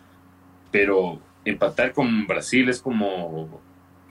pero 0.71 1.19
empatar 1.45 1.93
con 1.93 2.27
Brasil 2.27 2.69
es 2.69 2.81
como 2.81 3.61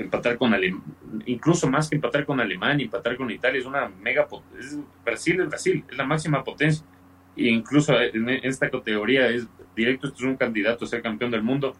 empatar 0.00 0.38
con 0.38 0.54
Alemania, 0.54 0.84
incluso 1.26 1.68
más 1.68 1.88
que 1.88 1.96
empatar 1.96 2.24
con 2.24 2.40
Alemania, 2.40 2.84
empatar 2.84 3.16
con 3.16 3.30
Italia, 3.30 3.60
es 3.60 3.66
una 3.66 3.88
mega 3.88 4.26
es 4.58 4.78
Brasil 5.04 5.40
es 5.40 5.48
Brasil, 5.48 5.84
es 5.90 5.96
la 5.96 6.04
máxima 6.04 6.42
potencia. 6.42 6.84
E 7.36 7.48
incluso 7.48 7.98
en 8.00 8.28
esta 8.28 8.68
categoría 8.68 9.28
es 9.28 9.46
directo, 9.76 10.08
esto 10.08 10.18
es 10.18 10.24
un 10.24 10.36
candidato 10.36 10.84
a 10.84 10.88
ser 10.88 11.02
campeón 11.02 11.30
del 11.30 11.42
mundo. 11.42 11.74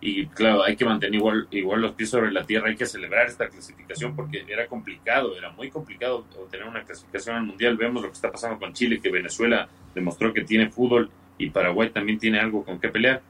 Y 0.00 0.26
claro, 0.26 0.62
hay 0.62 0.76
que 0.76 0.84
mantener 0.84 1.14
igual, 1.14 1.48
igual 1.50 1.80
los 1.80 1.92
pies 1.92 2.10
sobre 2.10 2.30
la 2.30 2.44
tierra, 2.44 2.68
hay 2.68 2.76
que 2.76 2.86
celebrar 2.86 3.26
esta 3.26 3.48
clasificación 3.48 4.14
porque 4.14 4.44
era 4.46 4.66
complicado, 4.66 5.36
era 5.36 5.50
muy 5.50 5.70
complicado 5.70 6.26
obtener 6.38 6.68
una 6.68 6.84
clasificación 6.84 7.36
al 7.36 7.44
mundial. 7.44 7.76
Vemos 7.76 8.02
lo 8.02 8.08
que 8.08 8.14
está 8.14 8.30
pasando 8.30 8.58
con 8.58 8.72
Chile, 8.72 9.00
que 9.00 9.10
Venezuela 9.10 9.68
demostró 9.94 10.32
que 10.32 10.42
tiene 10.42 10.70
fútbol 10.70 11.10
y 11.38 11.50
Paraguay 11.50 11.90
también 11.90 12.18
tiene 12.18 12.38
algo 12.38 12.64
con 12.64 12.78
qué 12.78 12.88
pelear. 12.88 13.22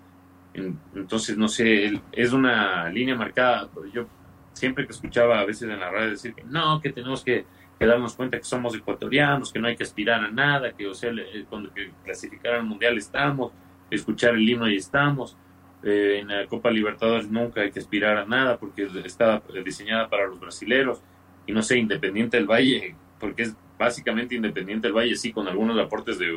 Entonces, 0.94 1.36
no 1.36 1.48
sé, 1.48 2.00
es 2.12 2.32
una 2.32 2.88
línea 2.88 3.14
marcada. 3.14 3.68
Yo 3.92 4.06
siempre 4.52 4.86
que 4.86 4.92
escuchaba 4.92 5.40
a 5.40 5.44
veces 5.44 5.68
en 5.68 5.78
la 5.78 5.90
radio 5.90 6.10
decir 6.10 6.34
que 6.34 6.44
no, 6.44 6.80
que 6.80 6.92
tenemos 6.92 7.22
que, 7.22 7.44
que 7.78 7.86
darnos 7.86 8.14
cuenta 8.14 8.38
que 8.38 8.44
somos 8.44 8.74
ecuatorianos, 8.74 9.52
que 9.52 9.58
no 9.58 9.68
hay 9.68 9.76
que 9.76 9.82
aspirar 9.82 10.24
a 10.24 10.30
nada, 10.30 10.72
que 10.72 10.86
o 10.86 10.94
sea, 10.94 11.12
cuando 11.48 11.72
que 11.72 11.90
clasificar 12.04 12.54
al 12.54 12.64
mundial 12.64 12.96
estamos, 12.96 13.52
escuchar 13.90 14.34
el 14.34 14.48
himno 14.48 14.68
y 14.68 14.76
estamos. 14.76 15.36
Eh, 15.82 16.20
en 16.20 16.28
la 16.28 16.46
Copa 16.46 16.70
Libertadores 16.70 17.30
nunca 17.30 17.60
hay 17.60 17.70
que 17.70 17.78
aspirar 17.78 18.16
a 18.16 18.24
nada 18.24 18.56
porque 18.56 18.88
está 19.04 19.42
diseñada 19.64 20.08
para 20.08 20.26
los 20.26 20.40
brasileros 20.40 21.02
y 21.46 21.52
no 21.52 21.62
sé, 21.62 21.78
Independiente 21.78 22.38
del 22.38 22.46
Valle, 22.46 22.96
porque 23.20 23.42
es 23.42 23.56
básicamente 23.78 24.34
Independiente 24.34 24.88
del 24.88 24.96
Valle, 24.96 25.14
sí, 25.16 25.32
con 25.32 25.46
algunos 25.46 25.78
aportes 25.78 26.18
de 26.18 26.34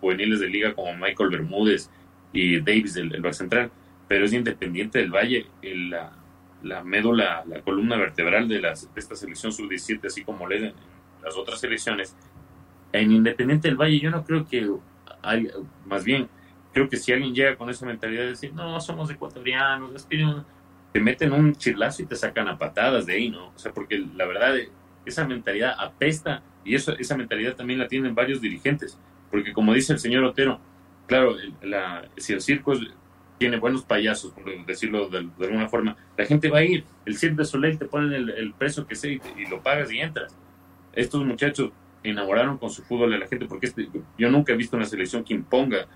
juveniles 0.00 0.40
de 0.40 0.48
liga 0.48 0.74
como 0.74 0.94
Michael 0.96 1.30
Bermúdez 1.30 1.90
y 2.32 2.60
Davis 2.60 2.94
del, 2.94 3.08
del 3.08 3.34
Central, 3.34 3.70
pero 4.08 4.24
es 4.24 4.32
Independiente 4.32 4.98
del 4.98 5.10
Valle, 5.10 5.46
el, 5.62 5.90
la, 5.90 6.12
la 6.62 6.82
médula, 6.82 7.44
la 7.46 7.60
columna 7.62 7.96
vertebral 7.96 8.48
de, 8.48 8.60
las, 8.60 8.92
de 8.92 9.00
esta 9.00 9.14
selección 9.14 9.52
sub-17, 9.52 10.06
así 10.06 10.24
como 10.24 10.46
leen 10.46 10.72
las 11.22 11.36
otras 11.36 11.60
selecciones. 11.60 12.16
En 12.92 13.10
Independiente 13.12 13.68
del 13.68 13.76
Valle 13.76 13.98
yo 13.98 14.10
no 14.10 14.24
creo 14.24 14.46
que 14.46 14.68
hay, 15.22 15.48
más 15.86 16.04
bien, 16.04 16.28
creo 16.72 16.88
que 16.88 16.96
si 16.96 17.12
alguien 17.12 17.34
llega 17.34 17.56
con 17.56 17.70
esa 17.70 17.86
mentalidad 17.86 18.22
de 18.22 18.28
decir, 18.30 18.52
no, 18.54 18.80
somos 18.80 19.10
ecuatorianos, 19.10 20.06
te 20.92 21.00
meten 21.00 21.32
un 21.32 21.54
chirlazo 21.54 22.02
y 22.02 22.06
te 22.06 22.16
sacan 22.16 22.48
a 22.48 22.58
patadas 22.58 23.06
de 23.06 23.14
ahí, 23.14 23.30
¿no? 23.30 23.48
O 23.48 23.58
sea, 23.58 23.72
porque 23.72 23.98
la 24.14 24.26
verdad, 24.26 24.54
esa 25.06 25.26
mentalidad 25.26 25.74
apesta 25.78 26.42
y 26.64 26.74
eso, 26.74 26.92
esa 26.98 27.16
mentalidad 27.16 27.56
también 27.56 27.78
la 27.78 27.88
tienen 27.88 28.14
varios 28.14 28.40
dirigentes, 28.40 28.98
porque 29.30 29.52
como 29.52 29.72
dice 29.72 29.94
el 29.94 29.98
señor 29.98 30.24
Otero, 30.24 30.60
claro, 31.06 31.36
la, 31.62 32.08
si 32.16 32.32
el 32.32 32.40
circo 32.40 32.74
tiene 33.38 33.58
buenos 33.58 33.84
payasos, 33.84 34.32
por 34.32 34.44
decirlo 34.66 35.08
de, 35.08 35.18
alguna 35.40 35.68
forma, 35.68 35.96
la 36.16 36.24
gente 36.24 36.48
va 36.48 36.58
a 36.58 36.64
ir. 36.64 36.84
El 37.04 37.16
Cirque 37.16 37.38
de 37.38 37.44
Soleil 37.44 37.78
te 37.78 37.86
ponen 37.86 38.12
el, 38.12 38.54
precio 38.54 38.86
que 38.86 38.94
sea 38.94 39.10
y, 39.10 39.20
y, 39.36 39.46
lo 39.46 39.60
pagas 39.62 39.90
y 39.92 39.98
entras. 39.98 40.36
Estos 40.92 41.24
muchachos 41.24 41.72
enamoraron 42.04 42.58
con 42.58 42.70
su 42.70 42.82
fútbol 42.82 43.14
a 43.14 43.18
la 43.18 43.26
gente, 43.26 43.46
porque 43.46 43.66
este, 43.66 43.88
yo 44.18 44.30
nunca 44.30 44.52
he 44.52 44.56
visto 44.56 44.76
una 44.76 44.86
selección 44.86 45.24
que 45.24 45.34
imponga, 45.34 45.86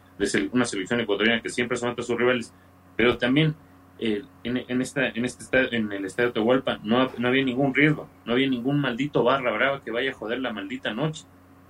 una 0.52 0.64
selección 0.64 1.00
ecuatoriana 1.00 1.42
que 1.42 1.50
siempre 1.50 1.76
somete 1.76 2.00
a 2.00 2.04
sus 2.04 2.16
rivales, 2.16 2.52
pero 2.96 3.18
también 3.18 3.54
eh, 3.98 4.22
en, 4.44 4.58
en, 4.68 4.82
esta, 4.82 5.08
en, 5.08 5.24
este 5.24 5.44
estadio, 5.44 5.72
en 5.72 5.90
el 5.90 6.04
estadio 6.04 6.28
de 6.28 6.34
Tehualpa 6.34 6.78
no, 6.82 7.10
no 7.16 7.28
había 7.28 7.44
ningún 7.44 7.74
riesgo, 7.74 8.08
no 8.24 8.34
había 8.34 8.48
ningún 8.48 8.80
maldito 8.80 9.24
barra 9.24 9.52
brava 9.52 9.82
que 9.82 9.90
vaya 9.90 10.10
a 10.10 10.14
joder 10.14 10.40
la 10.40 10.52
maldita 10.52 10.92
noche. 10.92 11.24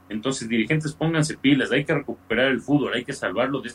Entonces, 0.08 0.48
dirigentes, 0.48 0.92
pónganse 0.92 1.36
pilas, 1.36 1.72
hay 1.72 1.84
que 1.84 1.94
recuperar 1.94 2.46
el 2.46 2.60
fútbol, 2.60 2.94
hay 2.94 3.04
que 3.04 3.12
salvarlo 3.12 3.60
de 3.60 3.72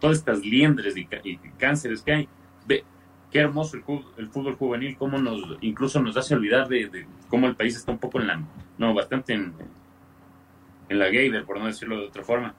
todas 0.00 0.18
estas 0.18 0.40
liendres 0.40 0.96
y, 0.96 1.06
y, 1.22 1.36
cánceres 1.56 2.02
que 2.02 2.12
hay. 2.12 2.28
Ve, 2.66 2.84
qué 3.30 3.38
hermoso 3.38 3.76
el, 3.76 4.28
fútbol 4.28 4.56
juvenil, 4.56 4.96
cómo 4.96 5.18
nos, 5.18 5.58
incluso 5.60 6.00
nos 6.00 6.16
hace 6.16 6.34
olvidar 6.34 6.68
de, 6.68 6.88
de, 6.88 7.06
cómo 7.28 7.46
el 7.46 7.54
país 7.54 7.76
está 7.76 7.92
un 7.92 7.98
poco 7.98 8.20
en 8.20 8.26
la, 8.26 8.42
no, 8.78 8.92
bastante 8.92 9.34
en, 9.34 9.54
la 10.88 11.06
gamer, 11.06 11.44
por 11.44 11.58
no 11.58 11.66
decirlo 11.66 11.98
de 11.98 12.06
otra 12.06 12.24
forma. 12.24 12.54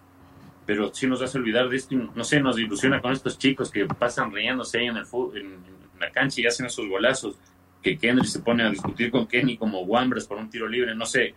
Pero 0.65 0.93
sí 0.93 1.07
nos 1.07 1.21
hace 1.21 1.37
olvidar 1.37 1.69
de 1.69 1.75
esto, 1.75 1.95
no 1.95 2.23
sé, 2.23 2.39
nos 2.39 2.57
ilusiona 2.57 3.01
con 3.01 3.11
estos 3.11 3.37
chicos 3.37 3.69
que 3.69 3.85
pasan 3.85 4.31
riéndose 4.31 4.79
ahí 4.79 4.87
en, 4.87 4.97
el 4.97 5.05
fútbol, 5.05 5.37
en, 5.37 5.75
la 5.99 6.11
cancha 6.11 6.41
y 6.41 6.45
hacen 6.45 6.65
esos 6.65 6.87
golazos, 6.87 7.37
que 7.81 7.97
Kendry 7.97 8.27
se 8.27 8.39
pone 8.39 8.63
a 8.63 8.69
discutir 8.69 9.11
con 9.11 9.27
Kenny 9.27 9.57
como 9.57 9.81
Wambras 9.81 10.25
por 10.25 10.37
un 10.37 10.49
tiro 10.49 10.67
libre, 10.67 10.95
no 10.95 11.05
sé, 11.05 11.35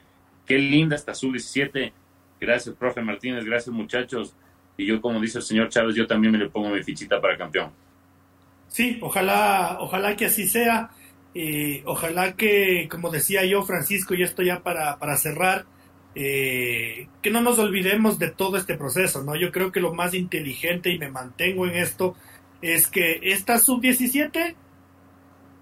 qué 0.48 0.58
linda 0.58 0.96
esta 0.96 1.14
sub-17. 1.14 1.92
Gracias, 2.40 2.74
profe 2.74 3.02
Martínez, 3.02 3.44
gracias 3.44 3.72
muchachos. 3.74 4.34
Y 4.76 4.86
yo, 4.86 5.00
como 5.00 5.20
dice 5.20 5.38
el 5.38 5.44
señor 5.44 5.68
Chávez, 5.68 5.94
yo 5.94 6.06
también 6.06 6.32
me 6.32 6.38
le 6.38 6.48
pongo 6.48 6.70
mi 6.70 6.82
fichita 6.82 7.20
para 7.20 7.36
campeón. 7.36 7.70
Sí, 8.68 8.98
ojalá, 9.02 9.76
ojalá 9.80 10.16
que 10.16 10.26
así 10.26 10.48
sea. 10.48 10.90
Eh, 11.34 11.82
ojalá 11.84 12.34
que, 12.34 12.88
como 12.90 13.10
decía 13.10 13.44
yo, 13.44 13.62
Francisco, 13.62 14.14
y 14.14 14.22
esto 14.22 14.42
ya 14.42 14.62
para, 14.62 14.98
para 14.98 15.16
cerrar, 15.16 15.66
eh, 16.14 17.08
que 17.22 17.30
no 17.30 17.42
nos 17.42 17.58
olvidemos 17.58 18.18
de 18.18 18.30
todo 18.30 18.56
este 18.56 18.76
proceso, 18.76 19.22
¿no? 19.22 19.36
Yo 19.36 19.52
creo 19.52 19.70
que 19.70 19.80
lo 19.80 19.94
más 19.94 20.14
inteligente, 20.14 20.90
y 20.90 20.98
me 20.98 21.10
mantengo 21.10 21.66
en 21.66 21.76
esto, 21.76 22.16
es 22.62 22.88
que 22.88 23.20
esta 23.22 23.58
sub-17, 23.58 24.54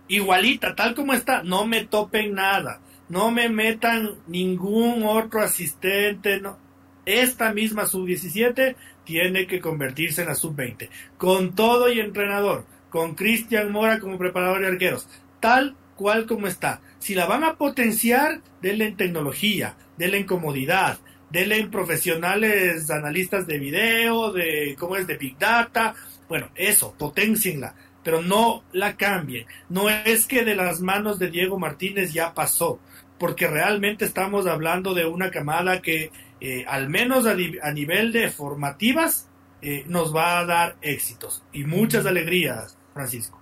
igualita, 0.09 0.75
tal 0.75 0.95
como 0.95 1.13
está, 1.13 1.43
no 1.43 1.67
me 1.67 1.85
topen 1.85 2.35
nada, 2.35 2.81
no 3.09 3.31
me 3.31 3.49
metan 3.49 4.17
ningún 4.27 5.05
otro 5.05 5.43
asistente, 5.43 6.41
no. 6.41 6.59
Esta 7.05 7.53
misma 7.53 7.87
sub-17 7.87 8.75
tiene 9.05 9.47
que 9.47 9.61
convertirse 9.61 10.23
en 10.23 10.29
la 10.29 10.35
sub-20, 10.35 10.89
con 11.17 11.55
todo 11.55 11.91
y 11.91 12.01
entrenador, 12.01 12.67
con 12.91 13.15
Cristian 13.15 13.71
Mora 13.71 14.01
como 14.01 14.19
preparador 14.19 14.61
de 14.61 14.67
arqueros, 14.67 15.09
tal 15.39 15.77
cual 15.95 16.27
como 16.27 16.49
está. 16.49 16.81
Si 16.99 17.15
la 17.15 17.27
van 17.27 17.45
a 17.45 17.55
potenciar, 17.55 18.41
denle 18.61 18.87
en 18.87 18.97
tecnología, 18.97 19.77
denle 19.97 20.19
en 20.19 20.27
comodidad, 20.27 20.99
denle 21.31 21.59
en 21.59 21.71
profesionales 21.71 22.91
analistas 22.91 23.47
de 23.47 23.59
video, 23.59 24.33
de 24.33 24.77
cómo 24.79 24.97
es 24.97 25.07
de 25.07 25.17
Big 25.17 25.39
Data, 25.39 25.95
bueno, 26.29 26.51
eso, 26.55 26.95
potencienla, 26.99 27.75
pero 28.03 28.23
no 28.23 28.65
la 28.73 28.97
cambien. 28.97 29.47
No 29.69 29.89
es 29.89 30.27
que 30.27 30.45
de 30.45 30.55
las 30.55 30.81
manos 30.81 31.19
de 31.19 31.31
Diego 31.31 31.59
Martínez 31.59 32.13
ya 32.13 32.35
pasó, 32.35 32.81
porque 33.19 33.47
realmente 33.47 34.05
estamos 34.05 34.47
hablando 34.47 34.95
de 34.95 35.07
una 35.07 35.31
camada 35.31 35.81
que, 35.81 36.11
eh, 36.41 36.65
al 36.69 36.89
menos 36.89 37.27
a, 37.27 37.35
nivel 37.35 38.13
de 38.13 38.31
formativas, 38.31 39.29
eh, 39.63 39.85
nos 39.87 40.15
va 40.15 40.39
a 40.39 40.47
dar 40.47 40.77
éxitos 40.83 41.43
y 41.53 41.65
muchas 41.65 42.05
alegrías, 42.07 42.79
Francisco. 42.93 43.41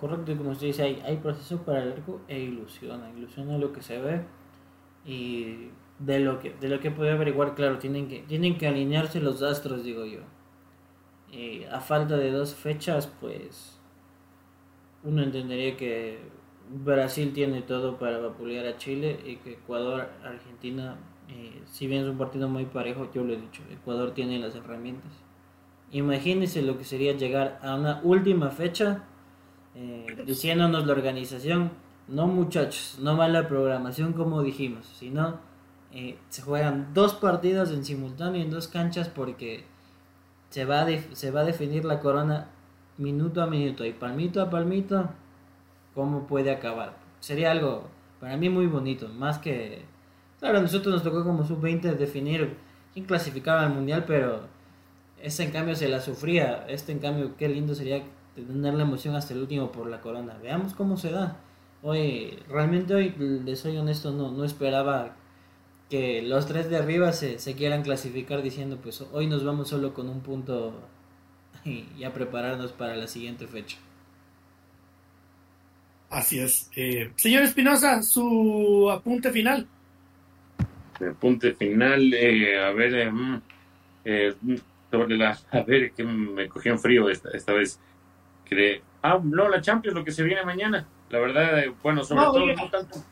Correcto, 0.00 0.36
como 0.36 0.50
usted 0.50 0.68
dice, 0.68 0.82
hay, 0.82 1.02
hay 1.04 1.16
procesos 1.16 1.60
para 1.60 1.82
el 1.82 1.92
arco 1.92 2.20
e 2.28 2.38
ilusiona, 2.38 3.10
ilusiona 3.10 3.58
lo 3.58 3.72
que 3.72 3.82
se 3.82 3.98
ve 3.98 4.20
y 5.04 5.70
de 5.98 6.20
lo 6.20 6.38
que 6.38 6.54
de 6.54 6.68
lo 6.68 6.80
que 6.80 6.90
puede 6.90 7.10
averiguar, 7.10 7.54
claro, 7.54 7.78
tienen 7.78 8.08
que 8.08 8.20
tienen 8.20 8.58
que 8.58 8.68
alinearse 8.68 9.20
los 9.20 9.42
astros, 9.42 9.82
digo 9.84 10.04
yo. 10.04 10.20
Y 11.30 11.64
a 11.64 11.80
falta 11.80 12.16
de 12.16 12.30
dos 12.30 12.54
fechas, 12.54 13.06
pues 13.20 13.78
uno 15.02 15.22
entendería 15.22 15.76
que 15.76 16.18
Brasil 16.70 17.32
tiene 17.32 17.62
todo 17.62 17.98
para 17.98 18.18
vapulear 18.18 18.66
a 18.66 18.76
Chile 18.76 19.18
y 19.24 19.36
que 19.36 19.52
Ecuador, 19.52 20.08
Argentina, 20.24 20.96
eh, 21.28 21.62
si 21.66 21.86
bien 21.86 22.02
es 22.02 22.08
un 22.08 22.18
partido 22.18 22.48
muy 22.48 22.66
parejo, 22.66 23.10
yo 23.12 23.24
lo 23.24 23.32
he 23.32 23.36
dicho, 23.36 23.62
Ecuador 23.70 24.12
tiene 24.12 24.38
las 24.38 24.54
herramientas. 24.54 25.10
Imagínense 25.92 26.62
lo 26.62 26.76
que 26.76 26.84
sería 26.84 27.12
llegar 27.12 27.58
a 27.62 27.74
una 27.74 28.00
última 28.02 28.50
fecha 28.50 29.04
eh, 29.74 30.06
diciéndonos 30.26 30.86
la 30.86 30.92
organización, 30.92 31.70
no 32.08 32.26
muchachos, 32.26 32.98
no 33.00 33.16
va 33.16 33.28
la 33.28 33.48
programación 33.48 34.12
como 34.12 34.42
dijimos, 34.42 34.86
sino 34.86 35.40
eh, 35.92 36.18
se 36.28 36.42
juegan 36.42 36.92
dos 36.92 37.14
partidos 37.14 37.70
en 37.70 37.84
simultáneo 37.84 38.42
en 38.42 38.50
dos 38.50 38.68
canchas 38.68 39.08
porque 39.08 39.64
se 40.50 40.66
va, 40.66 40.86
se 41.12 41.30
va 41.30 41.40
a 41.40 41.44
definir 41.44 41.84
la 41.86 42.00
corona 42.00 42.48
minuto 42.98 43.42
a 43.42 43.46
minuto 43.46 43.86
y 43.86 43.92
palmito 43.92 44.42
a 44.42 44.50
palmito 44.50 45.08
cómo 45.98 46.28
puede 46.28 46.52
acabar. 46.52 46.94
Sería 47.18 47.50
algo 47.50 47.88
para 48.20 48.36
mí 48.36 48.48
muy 48.48 48.68
bonito, 48.68 49.08
más 49.08 49.38
que... 49.40 49.82
Claro, 50.38 50.58
a 50.58 50.60
nosotros 50.60 50.94
nos 50.94 51.02
tocó 51.02 51.24
como 51.24 51.44
sub-20 51.44 51.96
definir 51.96 52.56
quién 52.94 53.04
clasificaba 53.04 53.62
al 53.62 53.74
mundial, 53.74 54.04
pero 54.06 54.42
ese 55.20 55.42
en 55.42 55.50
cambio 55.50 55.74
se 55.74 55.88
la 55.88 56.00
sufría. 56.00 56.64
Este 56.68 56.92
en 56.92 57.00
cambio, 57.00 57.36
qué 57.36 57.48
lindo 57.48 57.74
sería 57.74 58.04
tener 58.36 58.74
la 58.74 58.84
emoción 58.84 59.16
hasta 59.16 59.34
el 59.34 59.40
último 59.40 59.72
por 59.72 59.88
la 59.88 60.00
corona. 60.00 60.38
Veamos 60.40 60.72
cómo 60.72 60.96
se 60.96 61.10
da. 61.10 61.38
Hoy, 61.82 62.38
realmente 62.48 62.94
hoy, 62.94 63.12
les 63.44 63.58
soy 63.58 63.76
honesto, 63.76 64.12
no, 64.12 64.30
no 64.30 64.44
esperaba 64.44 65.16
que 65.90 66.22
los 66.22 66.46
tres 66.46 66.70
de 66.70 66.76
arriba 66.76 67.10
se, 67.10 67.40
se 67.40 67.56
quieran 67.56 67.82
clasificar 67.82 68.42
diciendo, 68.42 68.78
pues 68.80 69.04
hoy 69.12 69.26
nos 69.26 69.44
vamos 69.44 69.68
solo 69.68 69.94
con 69.94 70.08
un 70.08 70.20
punto 70.20 70.74
y, 71.64 72.04
a 72.04 72.12
prepararnos 72.12 72.70
para 72.70 72.94
la 72.94 73.08
siguiente 73.08 73.48
fecha. 73.48 73.78
Así 76.10 76.38
es. 76.40 76.70
Eh, 76.74 77.12
señor 77.16 77.42
Espinosa, 77.42 78.02
su 78.02 78.88
apunte 78.90 79.30
final. 79.30 79.66
El 81.00 81.10
apunte 81.10 81.54
final, 81.54 82.12
eh, 82.14 82.60
a 82.60 82.70
ver, 82.72 82.94
eh, 84.04 84.34
mm, 84.40 84.54
sobre 84.90 85.16
la, 85.16 85.38
a 85.52 85.62
ver, 85.62 85.92
que 85.92 86.04
me 86.04 86.48
cogió 86.48 86.72
en 86.72 86.78
frío 86.78 87.08
esta, 87.08 87.30
esta 87.30 87.52
vez. 87.52 87.78
Cree, 88.48 88.82
ah, 89.02 89.20
no, 89.22 89.48
la 89.48 89.60
Champions, 89.60 89.96
lo 89.96 90.04
que 90.04 90.10
se 90.10 90.22
viene 90.22 90.42
mañana. 90.44 90.86
La 91.10 91.18
verdad, 91.18 91.64
bueno, 91.82 92.02
sobre 92.04 92.22
todo 92.22 92.46
no 92.46 92.70
tanto 92.70 93.04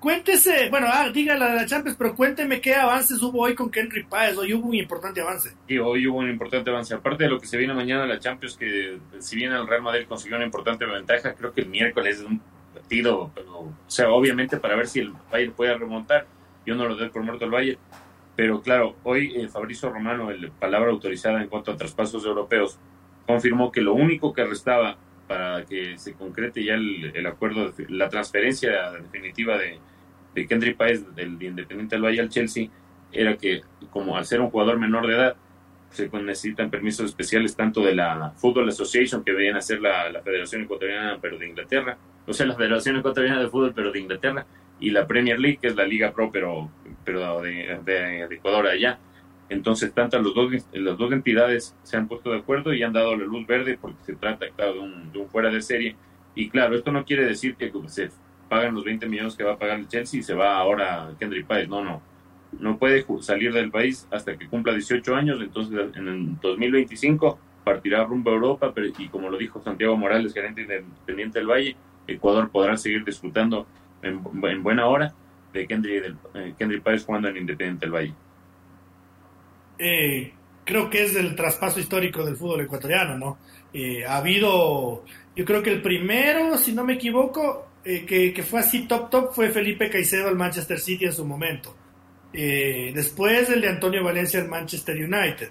Cuéntese, 0.00 0.68
bueno, 0.70 0.86
ah, 0.90 1.08
dígala 1.10 1.50
de 1.50 1.56
la 1.56 1.66
Champions, 1.66 1.96
pero 1.96 2.14
cuénteme 2.14 2.60
qué 2.60 2.74
avances 2.74 3.22
hubo 3.22 3.42
hoy 3.42 3.54
con 3.54 3.70
Henry 3.74 4.04
Páez. 4.04 4.36
Hoy 4.36 4.54
hubo 4.54 4.68
un 4.68 4.74
importante 4.74 5.20
avance. 5.20 5.54
Sí, 5.66 5.78
hoy 5.78 6.06
hubo 6.06 6.18
un 6.18 6.28
importante 6.28 6.70
avance. 6.70 6.94
Aparte 6.94 7.24
de 7.24 7.30
lo 7.30 7.40
que 7.40 7.46
se 7.46 7.56
viene 7.56 7.74
mañana 7.74 8.06
la 8.06 8.18
Champions, 8.18 8.56
que 8.56 8.98
si 9.18 9.36
bien 9.36 9.52
el 9.52 9.66
Real 9.66 9.82
Madrid 9.82 10.06
consiguió 10.08 10.36
una 10.36 10.46
importante 10.46 10.84
ventaja, 10.84 11.34
creo 11.34 11.52
que 11.52 11.62
el 11.62 11.68
miércoles 11.68 12.18
es 12.18 12.24
un 12.24 12.40
partido, 12.72 13.30
pero, 13.34 13.58
o 13.60 13.74
sea, 13.86 14.10
obviamente 14.10 14.58
para 14.58 14.76
ver 14.76 14.86
si 14.86 15.00
el 15.00 15.12
Bayern 15.30 15.52
puede 15.52 15.76
remontar. 15.76 16.26
Yo 16.66 16.74
no 16.74 16.86
lo 16.86 16.96
doy 16.96 17.08
por 17.10 17.22
muerto 17.22 17.44
el 17.44 17.50
Bayern. 17.50 17.78
Pero 18.36 18.60
claro, 18.62 18.96
hoy 19.04 19.32
eh, 19.36 19.48
Fabrizio 19.48 19.90
Romano, 19.90 20.30
el 20.30 20.50
palabra 20.50 20.90
autorizada 20.90 21.40
en 21.40 21.48
cuanto 21.48 21.70
a 21.70 21.76
traspasos 21.76 22.24
europeos, 22.24 22.78
confirmó 23.26 23.70
que 23.70 23.80
lo 23.80 23.94
único 23.94 24.32
que 24.32 24.44
restaba 24.44 24.96
para 25.26 25.64
que 25.64 25.98
se 25.98 26.14
concrete 26.14 26.64
ya 26.64 26.74
el, 26.74 27.26
acuerdo, 27.26 27.72
la 27.88 28.08
transferencia 28.08 28.92
definitiva 28.92 29.56
de, 29.58 29.78
de 30.34 30.46
Kendrick 30.46 30.76
Páez 30.76 31.14
del 31.14 31.42
Independiente 31.42 31.96
del 31.96 32.04
Valle 32.04 32.20
al 32.20 32.28
Chelsea, 32.28 32.68
era 33.12 33.36
que 33.36 33.62
como 33.90 34.16
al 34.16 34.24
ser 34.24 34.40
un 34.40 34.50
jugador 34.50 34.78
menor 34.78 35.06
de 35.06 35.14
edad, 35.14 35.36
se 35.90 36.08
necesitan 36.08 36.70
permisos 36.70 37.06
especiales 37.06 37.54
tanto 37.54 37.80
de 37.80 37.94
la 37.94 38.32
Football 38.36 38.68
Association, 38.68 39.22
que 39.22 39.30
deberían 39.30 39.56
hacer 39.56 39.80
la, 39.80 40.20
Federación 40.24 40.62
Ecuatoriana, 40.62 41.18
pero 41.20 41.38
de 41.38 41.48
Inglaterra, 41.48 41.96
o 42.26 42.32
sea, 42.32 42.46
la 42.46 42.56
Federación 42.56 42.96
Ecuatoriana 42.96 43.40
de 43.40 43.48
Fútbol, 43.48 43.72
pero 43.74 43.92
de 43.92 44.00
Inglaterra, 44.00 44.44
y 44.80 44.90
la 44.90 45.06
Premier 45.06 45.38
League, 45.38 45.58
que 45.60 45.68
es 45.68 45.76
la 45.76 45.84
Liga 45.84 46.12
Pro, 46.12 46.30
pero, 46.32 46.68
pero 47.04 47.40
de, 47.40 47.78
de, 47.84 48.26
de 48.28 48.34
Ecuador 48.34 48.66
allá. 48.66 48.98
Entonces, 49.48 49.92
tanto 49.92 50.18
los 50.20 50.34
dos, 50.34 50.52
las 50.72 50.96
dos 50.96 51.12
entidades 51.12 51.76
se 51.82 51.96
han 51.96 52.08
puesto 52.08 52.30
de 52.30 52.38
acuerdo 52.38 52.72
y 52.72 52.82
han 52.82 52.92
dado 52.92 53.16
la 53.16 53.24
luz 53.24 53.46
verde 53.46 53.78
porque 53.80 54.02
se 54.04 54.14
trata, 54.14 54.46
de 54.46 54.78
un, 54.78 55.28
fuera 55.28 55.50
de 55.50 55.60
serie. 55.60 55.96
Y 56.34 56.48
claro, 56.48 56.74
esto 56.76 56.90
no 56.90 57.04
quiere 57.04 57.26
decir 57.26 57.56
que 57.56 57.70
se 57.86 58.10
pagan 58.48 58.74
los 58.74 58.84
20 58.84 59.06
millones 59.06 59.36
que 59.36 59.44
va 59.44 59.52
a 59.52 59.58
pagar 59.58 59.78
el 59.78 59.88
Chelsea 59.88 60.20
y 60.20 60.22
se 60.22 60.34
va 60.34 60.56
ahora 60.56 61.10
Kendrick 61.18 61.46
Páez. 61.46 61.68
No, 61.68 61.84
no. 61.84 62.02
No 62.58 62.78
puede 62.78 63.04
salir 63.20 63.52
del 63.52 63.70
país 63.70 64.06
hasta 64.10 64.36
que 64.36 64.48
cumpla 64.48 64.72
18 64.72 65.14
años. 65.14 65.40
Entonces, 65.40 65.94
en 65.96 66.08
el 66.08 66.40
2025 66.40 67.38
partirá 67.64 68.04
rumbo 68.04 68.30
a 68.30 68.34
Europa. 68.34 68.72
Pero, 68.74 68.88
y 68.96 69.08
como 69.08 69.28
lo 69.28 69.36
dijo 69.36 69.60
Santiago 69.62 69.96
Morales, 69.96 70.32
gerente 70.32 70.62
independiente 70.62 71.38
del 71.38 71.48
Valle, 71.48 71.76
Ecuador 72.06 72.50
podrá 72.50 72.76
seguir 72.76 73.04
disfrutando 73.04 73.66
en, 74.02 74.22
buena 74.62 74.86
hora 74.86 75.14
de 75.52 75.66
Kendrick, 75.66 76.14
eh, 76.34 76.54
Kendrick 76.58 76.82
Páez 76.82 77.04
jugando 77.04 77.28
en 77.28 77.36
Independiente 77.38 77.86
del 77.86 77.94
Valle. 77.94 78.14
Eh, 79.86 80.32
creo 80.64 80.88
que 80.88 81.04
es 81.04 81.14
el 81.14 81.36
traspaso 81.36 81.78
histórico 81.78 82.24
del 82.24 82.38
fútbol 82.38 82.62
ecuatoriano, 82.62 83.18
¿no? 83.18 83.38
Eh, 83.70 84.02
ha 84.06 84.16
habido, 84.16 85.04
yo 85.36 85.44
creo 85.44 85.62
que 85.62 85.70
el 85.70 85.82
primero, 85.82 86.56
si 86.56 86.72
no 86.72 86.84
me 86.84 86.94
equivoco, 86.94 87.68
eh, 87.84 88.06
que, 88.06 88.42
fue 88.42 88.60
así 88.60 88.86
top 88.88 89.10
top 89.10 89.34
fue 89.34 89.50
Felipe 89.50 89.90
Caicedo 89.90 90.28
al 90.28 90.36
Manchester 90.36 90.80
City 90.80 91.04
en 91.04 91.12
su 91.12 91.26
momento. 91.26 91.76
después 92.32 93.50
el 93.50 93.60
de 93.60 93.68
Antonio 93.68 94.02
Valencia 94.02 94.40
al 94.40 94.48
Manchester 94.48 94.96
United. 94.96 95.50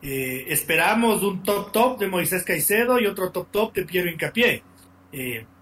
esperamos 0.00 1.22
un 1.22 1.42
top 1.42 1.70
top 1.70 1.98
de 1.98 2.08
Moisés 2.08 2.42
Caicedo 2.42 2.98
y 2.98 3.06
otro 3.06 3.30
top 3.30 3.48
top 3.50 3.74
de 3.74 3.84
Piero 3.84 4.10
Incapié. 4.10 4.62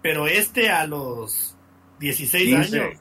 pero 0.01 0.27
este 0.27 0.69
a 0.69 0.87
los 0.87 1.57
16 1.99 2.55
años. 2.55 2.99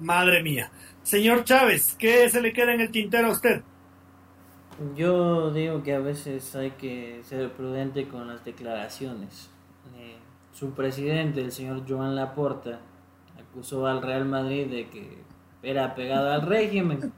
madre 0.00 0.42
mía. 0.42 0.70
Señor 1.08 1.42
Chávez, 1.44 1.96
¿qué 1.98 2.28
se 2.28 2.42
le 2.42 2.52
queda 2.52 2.74
en 2.74 2.82
el 2.82 2.90
tintero 2.90 3.28
a 3.28 3.30
usted? 3.30 3.62
Yo 4.94 5.50
digo 5.50 5.82
que 5.82 5.94
a 5.94 6.00
veces 6.00 6.54
hay 6.54 6.72
que 6.72 7.22
ser 7.24 7.50
prudente 7.52 8.06
con 8.08 8.28
las 8.28 8.44
declaraciones. 8.44 9.48
Eh, 9.96 10.18
su 10.52 10.72
presidente, 10.72 11.40
el 11.40 11.50
señor 11.50 11.84
Joan 11.88 12.14
Laporta, 12.14 12.80
acusó 13.40 13.86
al 13.86 14.02
Real 14.02 14.26
Madrid 14.26 14.66
de 14.66 14.90
que 14.90 15.16
era 15.62 15.94
pegado 15.94 16.30
al 16.30 16.42
régimen. 16.42 17.10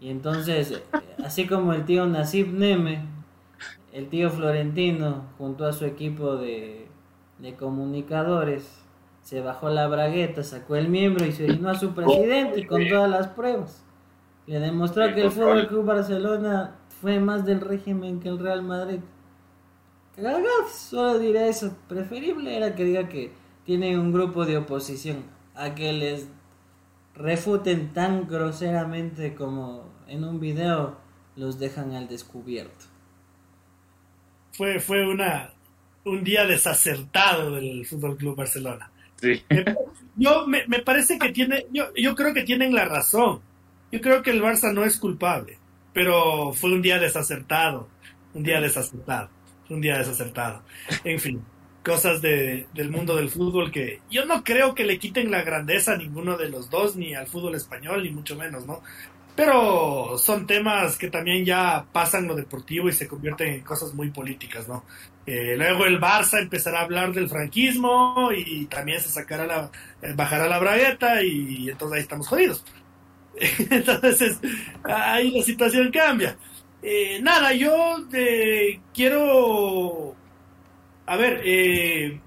Y 0.00 0.08
entonces, 0.08 0.82
así 1.22 1.46
como 1.46 1.74
el 1.74 1.84
tío 1.84 2.06
Nasib 2.06 2.50
Neme, 2.54 3.04
el 3.92 4.08
tío 4.08 4.30
Florentino, 4.30 5.24
junto 5.36 5.66
a 5.66 5.74
su 5.74 5.84
equipo 5.84 6.36
de, 6.36 6.86
de 7.40 7.54
comunicadores, 7.56 8.87
se 9.28 9.42
bajó 9.42 9.68
la 9.68 9.86
bragueta, 9.86 10.42
sacó 10.42 10.76
el 10.76 10.88
miembro 10.88 11.26
y 11.26 11.32
se 11.32 11.44
orinó 11.44 11.68
a 11.68 11.74
su 11.74 11.92
presidente 11.92 12.66
con 12.66 12.88
todas 12.88 13.10
las 13.10 13.28
pruebas. 13.28 13.84
Le 14.46 14.58
demostró 14.58 15.14
que 15.14 15.20
el 15.20 15.30
Fútbol 15.30 15.68
Club 15.68 15.84
Barcelona 15.84 16.76
fue 17.02 17.20
más 17.20 17.44
del 17.44 17.60
régimen 17.60 18.20
que 18.20 18.30
el 18.30 18.38
Real 18.38 18.62
Madrid. 18.62 19.00
Cagadas, 20.16 20.72
solo 20.72 21.18
diré 21.18 21.50
eso. 21.50 21.76
Preferible 21.90 22.56
era 22.56 22.74
que 22.74 22.84
diga 22.84 23.10
que 23.10 23.30
tiene 23.66 23.98
un 23.98 24.14
grupo 24.14 24.46
de 24.46 24.56
oposición 24.56 25.24
a 25.54 25.74
que 25.74 25.92
les 25.92 26.26
refuten 27.14 27.92
tan 27.92 28.26
groseramente 28.28 29.34
como 29.34 29.90
en 30.06 30.24
un 30.24 30.40
video 30.40 30.96
los 31.36 31.58
dejan 31.58 31.92
al 31.92 32.08
descubierto. 32.08 32.86
Fue, 34.52 34.80
fue 34.80 35.06
una, 35.06 35.50
un 36.06 36.24
día 36.24 36.46
desacertado 36.46 37.56
del 37.56 37.84
Fútbol 37.84 38.16
Club 38.16 38.34
Barcelona. 38.34 38.90
Sí. 39.20 39.44
Yo 40.16 40.46
me, 40.46 40.66
me, 40.66 40.80
parece 40.80 41.18
que 41.18 41.30
tiene, 41.30 41.66
yo, 41.72 41.94
yo 41.94 42.14
creo 42.14 42.34
que 42.34 42.42
tienen 42.42 42.74
la 42.74 42.84
razón. 42.84 43.40
Yo 43.92 44.00
creo 44.00 44.22
que 44.22 44.30
el 44.30 44.42
Barça 44.42 44.72
no 44.72 44.84
es 44.84 44.98
culpable, 44.98 45.58
pero 45.92 46.52
fue 46.52 46.72
un 46.72 46.82
día 46.82 46.98
desacertado, 46.98 47.88
un 48.34 48.42
día 48.42 48.60
desacertado, 48.60 49.30
un 49.70 49.80
día 49.80 49.98
desacertado. 49.98 50.62
En 51.04 51.18
fin, 51.18 51.42
cosas 51.84 52.20
de, 52.20 52.66
del 52.74 52.90
mundo 52.90 53.16
del 53.16 53.30
fútbol 53.30 53.70
que 53.70 54.00
yo 54.10 54.26
no 54.26 54.44
creo 54.44 54.74
que 54.74 54.84
le 54.84 54.98
quiten 54.98 55.30
la 55.30 55.42
grandeza 55.42 55.92
a 55.92 55.96
ninguno 55.96 56.36
de 56.36 56.50
los 56.50 56.68
dos, 56.68 56.96
ni 56.96 57.14
al 57.14 57.26
fútbol 57.26 57.54
español, 57.54 58.02
ni 58.02 58.10
mucho 58.10 58.36
menos, 58.36 58.66
¿no? 58.66 58.82
Pero 59.34 60.18
son 60.18 60.46
temas 60.46 60.98
que 60.98 61.08
también 61.08 61.44
ya 61.44 61.86
pasan 61.92 62.26
lo 62.26 62.34
deportivo 62.34 62.88
y 62.88 62.92
se 62.92 63.06
convierten 63.06 63.54
en 63.54 63.60
cosas 63.60 63.94
muy 63.94 64.10
políticas, 64.10 64.68
¿no? 64.68 64.84
Eh, 65.30 65.56
luego 65.58 65.84
el 65.84 66.00
Barça 66.00 66.40
empezará 66.40 66.80
a 66.80 66.84
hablar 66.84 67.12
del 67.12 67.28
franquismo 67.28 68.30
y 68.34 68.64
también 68.64 68.98
se 68.98 69.10
sacará 69.10 69.46
la, 69.46 69.70
bajará 70.14 70.48
la 70.48 70.58
bragueta 70.58 71.22
y 71.22 71.68
entonces 71.68 71.96
ahí 71.96 72.02
estamos 72.02 72.28
jodidos. 72.28 72.64
Entonces, 73.70 74.38
ahí 74.84 75.30
la 75.30 75.42
situación 75.42 75.90
cambia. 75.92 76.36
Eh, 76.82 77.20
nada, 77.22 77.52
yo 77.52 77.98
eh, 78.12 78.80
quiero, 78.94 80.16
a 81.06 81.16
ver, 81.16 81.42
eh, 81.44 82.20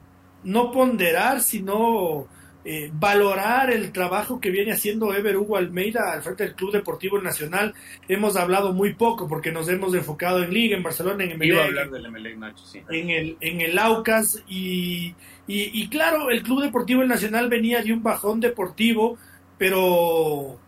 no 0.43 0.71
ponderar, 0.71 1.41
sino 1.41 2.27
eh, 2.63 2.91
valorar 2.93 3.71
el 3.71 3.91
trabajo 3.91 4.39
que 4.39 4.51
viene 4.51 4.71
haciendo 4.71 5.13
Ever 5.13 5.37
Hugo 5.37 5.57
Almeida 5.57 6.13
al 6.13 6.21
frente 6.21 6.43
del 6.43 6.55
Club 6.55 6.71
Deportivo 6.71 7.19
Nacional. 7.19 7.73
Hemos 8.07 8.35
hablado 8.35 8.71
muy 8.71 8.93
poco 8.93 9.27
porque 9.27 9.51
nos 9.51 9.67
hemos 9.69 9.93
enfocado 9.95 10.43
en 10.43 10.53
Liga, 10.53 10.77
en 10.77 10.83
Barcelona, 10.83 11.23
en 11.23 11.41
Iba 11.41 11.63
a 11.63 11.65
hablar 11.65 11.89
del 11.89 12.11
MLE, 12.11 12.37
Nacho, 12.37 12.63
sí. 12.65 12.81
en 12.89 13.09
el 13.09 13.37
en 13.41 13.61
el 13.61 13.79
Aucas 13.79 14.43
y, 14.47 15.15
y, 15.47 15.81
y 15.81 15.87
claro, 15.89 16.29
el 16.29 16.43
Club 16.43 16.61
Deportivo 16.61 17.03
Nacional 17.03 17.49
venía 17.49 17.81
de 17.81 17.93
un 17.93 18.03
bajón 18.03 18.39
deportivo, 18.39 19.17
pero 19.57 20.59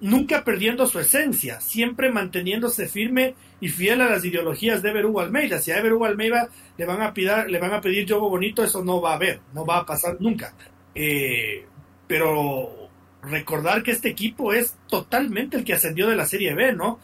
nunca 0.00 0.44
perdiendo 0.44 0.86
su 0.86 0.98
esencia, 0.98 1.60
siempre 1.60 2.10
manteniéndose 2.10 2.88
firme 2.88 3.34
y 3.60 3.68
fiel 3.68 4.00
a 4.00 4.08
las 4.10 4.24
ideologías 4.24 4.82
de 4.82 4.90
Ever 4.90 5.06
Hugo 5.06 5.20
Almeida. 5.20 5.58
Si 5.58 5.70
a 5.70 5.78
Ever 5.78 5.92
Hugo 5.92 6.06
Almeida 6.06 6.48
le 6.76 6.86
van 6.86 7.02
a 7.02 7.12
pedir, 7.12 7.32
le 7.48 7.58
van 7.58 7.72
a 7.72 7.80
pedir 7.80 8.06
yogo 8.06 8.30
bonito, 8.30 8.64
eso 8.64 8.82
no 8.82 9.00
va 9.00 9.12
a 9.12 9.16
haber, 9.16 9.40
no 9.52 9.66
va 9.66 9.78
a 9.78 9.86
pasar 9.86 10.16
nunca. 10.20 10.54
Eh, 11.02 11.64
pero 12.06 12.90
recordar 13.22 13.82
que 13.82 13.92
este 13.92 14.10
equipo 14.10 14.52
es 14.52 14.76
totalmente 14.86 15.56
el 15.56 15.64
que 15.64 15.72
ascendió 15.72 16.10
de 16.10 16.14
la 16.14 16.26
Serie 16.26 16.54
B, 16.54 16.74
¿no? 16.74 16.98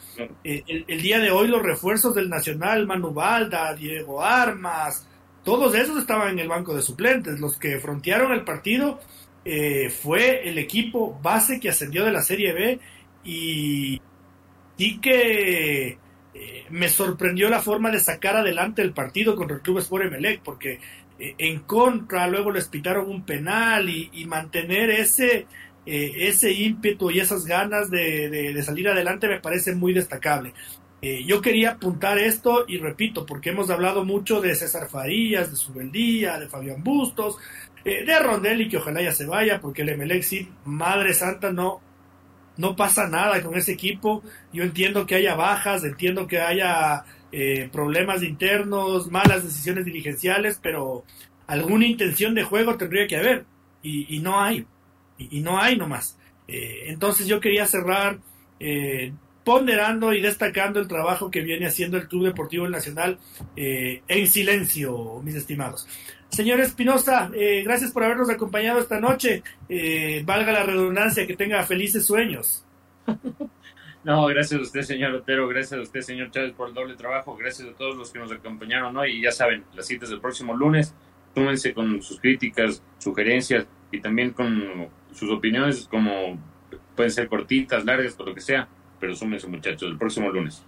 Eh, 0.44 0.64
el, 0.66 1.00
día 1.00 1.18
de 1.18 1.30
hoy 1.30 1.48
los 1.48 1.62
refuerzos 1.62 2.14
del 2.14 2.28
Nacional, 2.28 2.86
Manu 2.86 3.14
Balda, 3.14 3.72
Diego 3.74 4.22
Armas, 4.22 5.06
todos 5.44 5.74
esos 5.74 5.98
estaban 5.98 6.32
en 6.32 6.40
el 6.40 6.48
banco 6.48 6.74
de 6.74 6.82
suplentes, 6.82 7.40
los 7.40 7.56
que 7.56 7.78
frontearon 7.78 8.32
el 8.32 8.44
partido 8.44 9.00
eh, 9.46 9.88
fue 9.88 10.46
el 10.46 10.58
equipo 10.58 11.18
base 11.22 11.58
que 11.58 11.70
ascendió 11.70 12.04
de 12.04 12.12
la 12.12 12.22
Serie 12.22 12.52
B 12.52 12.80
y, 13.24 14.02
y 14.76 14.98
que 15.00 15.98
eh, 16.38 16.66
me 16.68 16.90
sorprendió 16.90 17.48
la 17.48 17.62
forma 17.62 17.90
de 17.90 18.00
sacar 18.00 18.36
adelante 18.36 18.82
el 18.82 18.92
partido 18.92 19.34
contra 19.36 19.56
el 19.56 19.62
Club 19.62 19.78
Sport 19.78 20.04
Emelec, 20.04 20.42
porque 20.42 20.80
en 21.18 21.60
contra 21.60 22.28
luego 22.28 22.50
les 22.50 22.68
pitaron 22.68 23.10
un 23.10 23.24
penal 23.24 23.88
y, 23.88 24.24
mantener 24.26 24.90
ese, 24.90 25.46
eh, 25.86 26.12
ese 26.16 26.52
ímpetu 26.52 27.10
y 27.10 27.20
esas 27.20 27.46
ganas 27.46 27.90
de, 27.90 28.28
de, 28.28 28.62
salir 28.62 28.88
adelante 28.88 29.28
me 29.28 29.40
parece 29.40 29.74
muy 29.74 29.92
destacable. 29.92 30.52
yo 31.00 31.40
quería 31.40 31.72
apuntar 31.72 32.18
esto 32.18 32.64
y 32.66 32.78
repito, 32.78 33.24
porque 33.24 33.50
hemos 33.50 33.70
hablado 33.70 34.04
mucho 34.04 34.40
de 34.40 34.54
César 34.54 34.88
Farías, 34.88 35.50
de 35.50 35.56
Subeldía, 35.56 36.38
de 36.38 36.48
Fabián 36.48 36.82
Bustos, 36.82 37.38
eh, 37.86 38.04
de 38.04 38.18
Rondelli, 38.18 38.68
que 38.68 38.78
ojalá 38.78 39.00
ya 39.00 39.12
se 39.12 39.26
vaya, 39.26 39.60
porque 39.60 39.82
el 39.82 39.90
Emelec 39.90 40.24
sí, 40.24 40.48
Madre 40.64 41.14
Santa, 41.14 41.52
no, 41.52 41.80
no 42.56 42.74
pasa 42.74 43.06
nada 43.06 43.40
con 43.42 43.54
ese 43.54 43.72
equipo. 43.72 44.24
Yo 44.52 44.64
entiendo 44.64 45.06
que 45.06 45.14
haya 45.14 45.36
bajas, 45.36 45.84
entiendo 45.84 46.26
que 46.26 46.40
haya 46.40 47.04
eh, 47.38 47.68
problemas 47.70 48.22
internos, 48.22 49.10
malas 49.10 49.44
decisiones 49.44 49.84
dirigenciales, 49.84 50.58
pero 50.62 51.04
alguna 51.46 51.84
intención 51.84 52.34
de 52.34 52.44
juego 52.44 52.78
tendría 52.78 53.06
que 53.06 53.16
haber, 53.16 53.44
y, 53.82 54.18
no 54.20 54.40
hay, 54.40 54.64
y, 55.18 55.40
no 55.40 55.60
hay 55.60 55.76
nomás. 55.76 56.16
Eh, 56.48 56.84
entonces 56.86 57.26
yo 57.26 57.38
quería 57.38 57.66
cerrar 57.66 58.20
eh, 58.58 59.12
ponderando 59.44 60.14
y 60.14 60.22
destacando 60.22 60.80
el 60.80 60.88
trabajo 60.88 61.30
que 61.30 61.42
viene 61.42 61.66
haciendo 61.66 61.98
el 61.98 62.08
Club 62.08 62.24
Deportivo 62.24 62.66
Nacional 62.70 63.18
eh, 63.54 64.00
en 64.08 64.26
silencio, 64.28 65.20
mis 65.22 65.34
estimados. 65.34 65.86
Señor 66.30 66.60
Espinosa, 66.60 67.30
gracias 67.64 67.92
por 67.92 68.02
habernos 68.02 68.30
acompañado 68.30 68.80
esta 68.80 68.98
noche. 68.98 69.42
Valga 70.24 70.52
la 70.52 70.62
redundancia, 70.62 71.26
que 71.26 71.36
tenga 71.36 71.62
felices 71.64 72.06
sueños. 72.06 72.64
No, 74.06 74.26
gracias 74.26 74.60
a 74.60 74.62
usted, 74.62 74.82
señor 74.82 75.12
Otero, 75.16 75.48
gracias 75.48 75.80
a 75.80 75.82
usted, 75.82 76.00
señor 76.00 76.30
Chávez, 76.30 76.52
por 76.52 76.68
el 76.68 76.74
doble 76.74 76.94
trabajo, 76.94 77.36
gracias 77.36 77.68
a 77.68 77.72
todos 77.72 77.96
los 77.96 78.12
que 78.12 78.20
nos 78.20 78.30
acompañaron 78.30 78.96
hoy. 78.96 79.16
Y 79.16 79.22
ya 79.22 79.32
saben, 79.32 79.64
las 79.74 79.88
citas 79.88 80.10
del 80.10 80.20
próximo 80.20 80.54
lunes, 80.54 80.94
súmense 81.34 81.74
con 81.74 82.00
sus 82.00 82.20
críticas, 82.20 82.84
sugerencias 82.98 83.66
y 83.90 84.00
también 84.00 84.30
con 84.30 84.88
sus 85.12 85.28
opiniones, 85.32 85.88
como 85.90 86.38
pueden 86.94 87.10
ser 87.10 87.28
cortitas, 87.28 87.84
largas, 87.84 88.14
o 88.20 88.24
lo 88.24 88.32
que 88.32 88.40
sea, 88.42 88.68
pero 89.00 89.12
súmense, 89.16 89.48
muchachos, 89.48 89.90
el 89.90 89.98
próximo 89.98 90.30
lunes. 90.30 90.64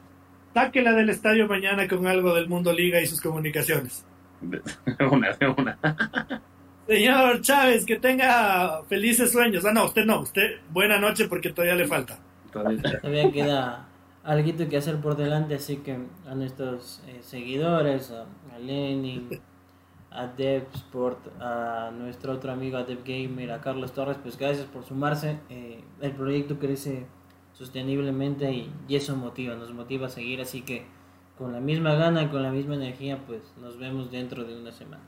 Sáquela 0.52 0.92
del 0.94 1.10
estadio 1.10 1.46
mañana 1.46 1.86
con 1.86 2.08
algo 2.08 2.34
del 2.34 2.48
Mundo 2.48 2.72
Liga 2.72 3.00
y 3.00 3.06
sus 3.06 3.20
comunicaciones. 3.20 4.04
una, 5.12 5.38
una. 5.56 6.42
Señor 6.88 7.40
Chávez, 7.42 7.86
que 7.86 8.00
tenga 8.00 8.82
felices 8.88 9.30
sueños. 9.30 9.64
Ah, 9.64 9.72
no, 9.72 9.84
usted 9.84 10.04
no, 10.04 10.22
usted 10.22 10.56
buena 10.70 10.98
noche 10.98 11.28
porque 11.28 11.50
todavía 11.50 11.76
le 11.76 11.86
falta. 11.86 12.18
Todavía 12.52 13.32
queda 13.32 13.88
algo 14.24 14.68
que 14.68 14.76
hacer 14.76 15.00
por 15.00 15.16
delante, 15.16 15.54
así 15.54 15.78
que 15.78 15.98
a 16.26 16.34
nuestros 16.34 17.02
eh, 17.06 17.20
seguidores, 17.22 18.10
a, 18.10 18.26
a 18.54 18.58
Lenin, 18.58 19.28
a 20.10 20.26
Dev 20.26 20.66
Sport, 20.74 21.40
a 21.40 21.90
nuestro 21.96 22.34
otro 22.34 22.52
amigo, 22.52 22.76
a 22.76 22.84
Dev 22.84 23.04
Gamer, 23.04 23.52
a 23.52 23.60
Carlos 23.60 23.92
Torres, 23.92 24.18
pues 24.22 24.36
gracias 24.36 24.66
por 24.66 24.84
sumarse. 24.84 25.38
Eh, 25.48 25.82
el 26.00 26.12
proyecto 26.12 26.58
crece 26.58 27.06
sosteniblemente 27.52 28.52
y, 28.52 28.72
y 28.86 28.96
eso 28.96 29.16
motiva, 29.16 29.54
nos 29.54 29.72
motiva 29.72 30.06
a 30.06 30.10
seguir, 30.10 30.40
así 30.40 30.62
que 30.62 30.86
con 31.36 31.52
la 31.52 31.60
misma 31.60 31.94
gana, 31.94 32.30
con 32.30 32.42
la 32.42 32.50
misma 32.50 32.74
energía, 32.74 33.18
pues 33.26 33.40
nos 33.60 33.78
vemos 33.78 34.10
dentro 34.10 34.44
de 34.44 34.60
una 34.60 34.72
semana. 34.72 35.04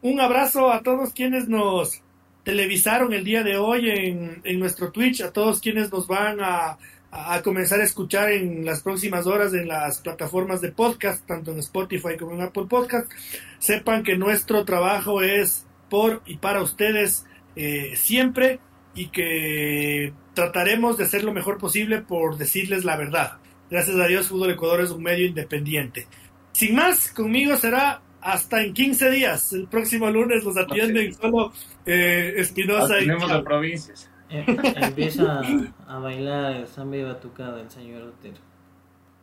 Un 0.00 0.20
abrazo 0.20 0.70
a 0.70 0.82
todos 0.82 1.12
quienes 1.12 1.48
nos 1.48 2.02
televisaron 2.48 3.12
el 3.12 3.24
día 3.24 3.42
de 3.42 3.58
hoy 3.58 3.90
en, 3.90 4.40
en 4.42 4.58
nuestro 4.58 4.90
Twitch, 4.90 5.20
a 5.20 5.34
todos 5.34 5.60
quienes 5.60 5.92
nos 5.92 6.06
van 6.06 6.38
a, 6.40 6.78
a, 7.10 7.42
comenzar 7.42 7.78
a 7.78 7.84
escuchar 7.84 8.32
en 8.32 8.64
las 8.64 8.80
próximas 8.80 9.26
horas 9.26 9.52
en 9.52 9.68
las 9.68 10.00
plataformas 10.00 10.62
de 10.62 10.72
podcast, 10.72 11.26
tanto 11.26 11.52
en 11.52 11.58
Spotify 11.58 12.16
como 12.18 12.32
en 12.32 12.40
Apple 12.40 12.64
Podcast. 12.66 13.12
Sepan 13.58 14.02
que 14.02 14.16
nuestro 14.16 14.64
trabajo 14.64 15.20
es 15.20 15.66
por 15.90 16.22
y 16.24 16.38
para 16.38 16.62
ustedes 16.62 17.26
eh, 17.54 17.92
siempre 17.96 18.60
y 18.94 19.10
que 19.10 20.14
trataremos 20.32 20.96
de 20.96 21.04
hacer 21.04 21.24
lo 21.24 21.34
mejor 21.34 21.58
posible 21.58 22.00
por 22.00 22.38
decirles 22.38 22.82
la 22.82 22.96
verdad. 22.96 23.32
Gracias 23.70 23.98
a 23.98 24.06
Dios, 24.06 24.28
Fútbol 24.28 24.52
Ecuador 24.52 24.80
es 24.80 24.90
un 24.90 25.02
medio 25.02 25.26
independiente. 25.26 26.06
Sin 26.52 26.76
más, 26.76 27.12
conmigo 27.12 27.58
será 27.58 28.00
hasta 28.20 28.62
en 28.62 28.74
15 28.74 29.10
días. 29.10 29.52
El 29.52 29.66
próximo 29.66 30.10
lunes 30.10 30.44
los 30.44 30.56
atienden 30.56 31.12
okay. 31.12 31.12
solo 31.12 31.52
eh, 31.86 32.34
Espinosa 32.36 32.98
y. 32.98 33.06
Tenemos 33.06 33.30
a 33.30 33.42
provincias. 33.42 34.10
Eh, 34.30 34.44
empieza 34.76 35.40
a, 35.40 35.96
a, 35.96 35.98
bailar 36.00 36.66
samba 36.66 36.96
y 36.98 37.02
batucada 37.02 37.60
el 37.60 37.70
señor 37.70 38.02
Otero. 38.02 38.36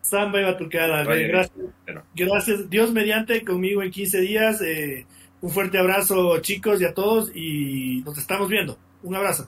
Samba 0.01 0.41
y 0.41 0.43
batucada. 0.43 1.07
Oye, 1.07 1.27
gracias. 1.27 1.65
Pero... 1.85 2.03
Gracias. 2.15 2.69
Dios 2.69 2.91
mediante 2.91 3.43
conmigo 3.43 3.83
en 3.83 3.91
15 3.91 4.21
días. 4.21 4.61
Eh, 4.61 5.05
un 5.41 5.49
fuerte 5.51 5.77
abrazo, 5.77 6.39
chicos, 6.39 6.81
y 6.81 6.85
a 6.85 6.93
todos. 6.93 7.31
Y 7.35 8.01
nos 8.05 8.17
estamos 8.17 8.49
viendo. 8.49 8.77
Un 9.03 9.15
abrazo. 9.15 9.47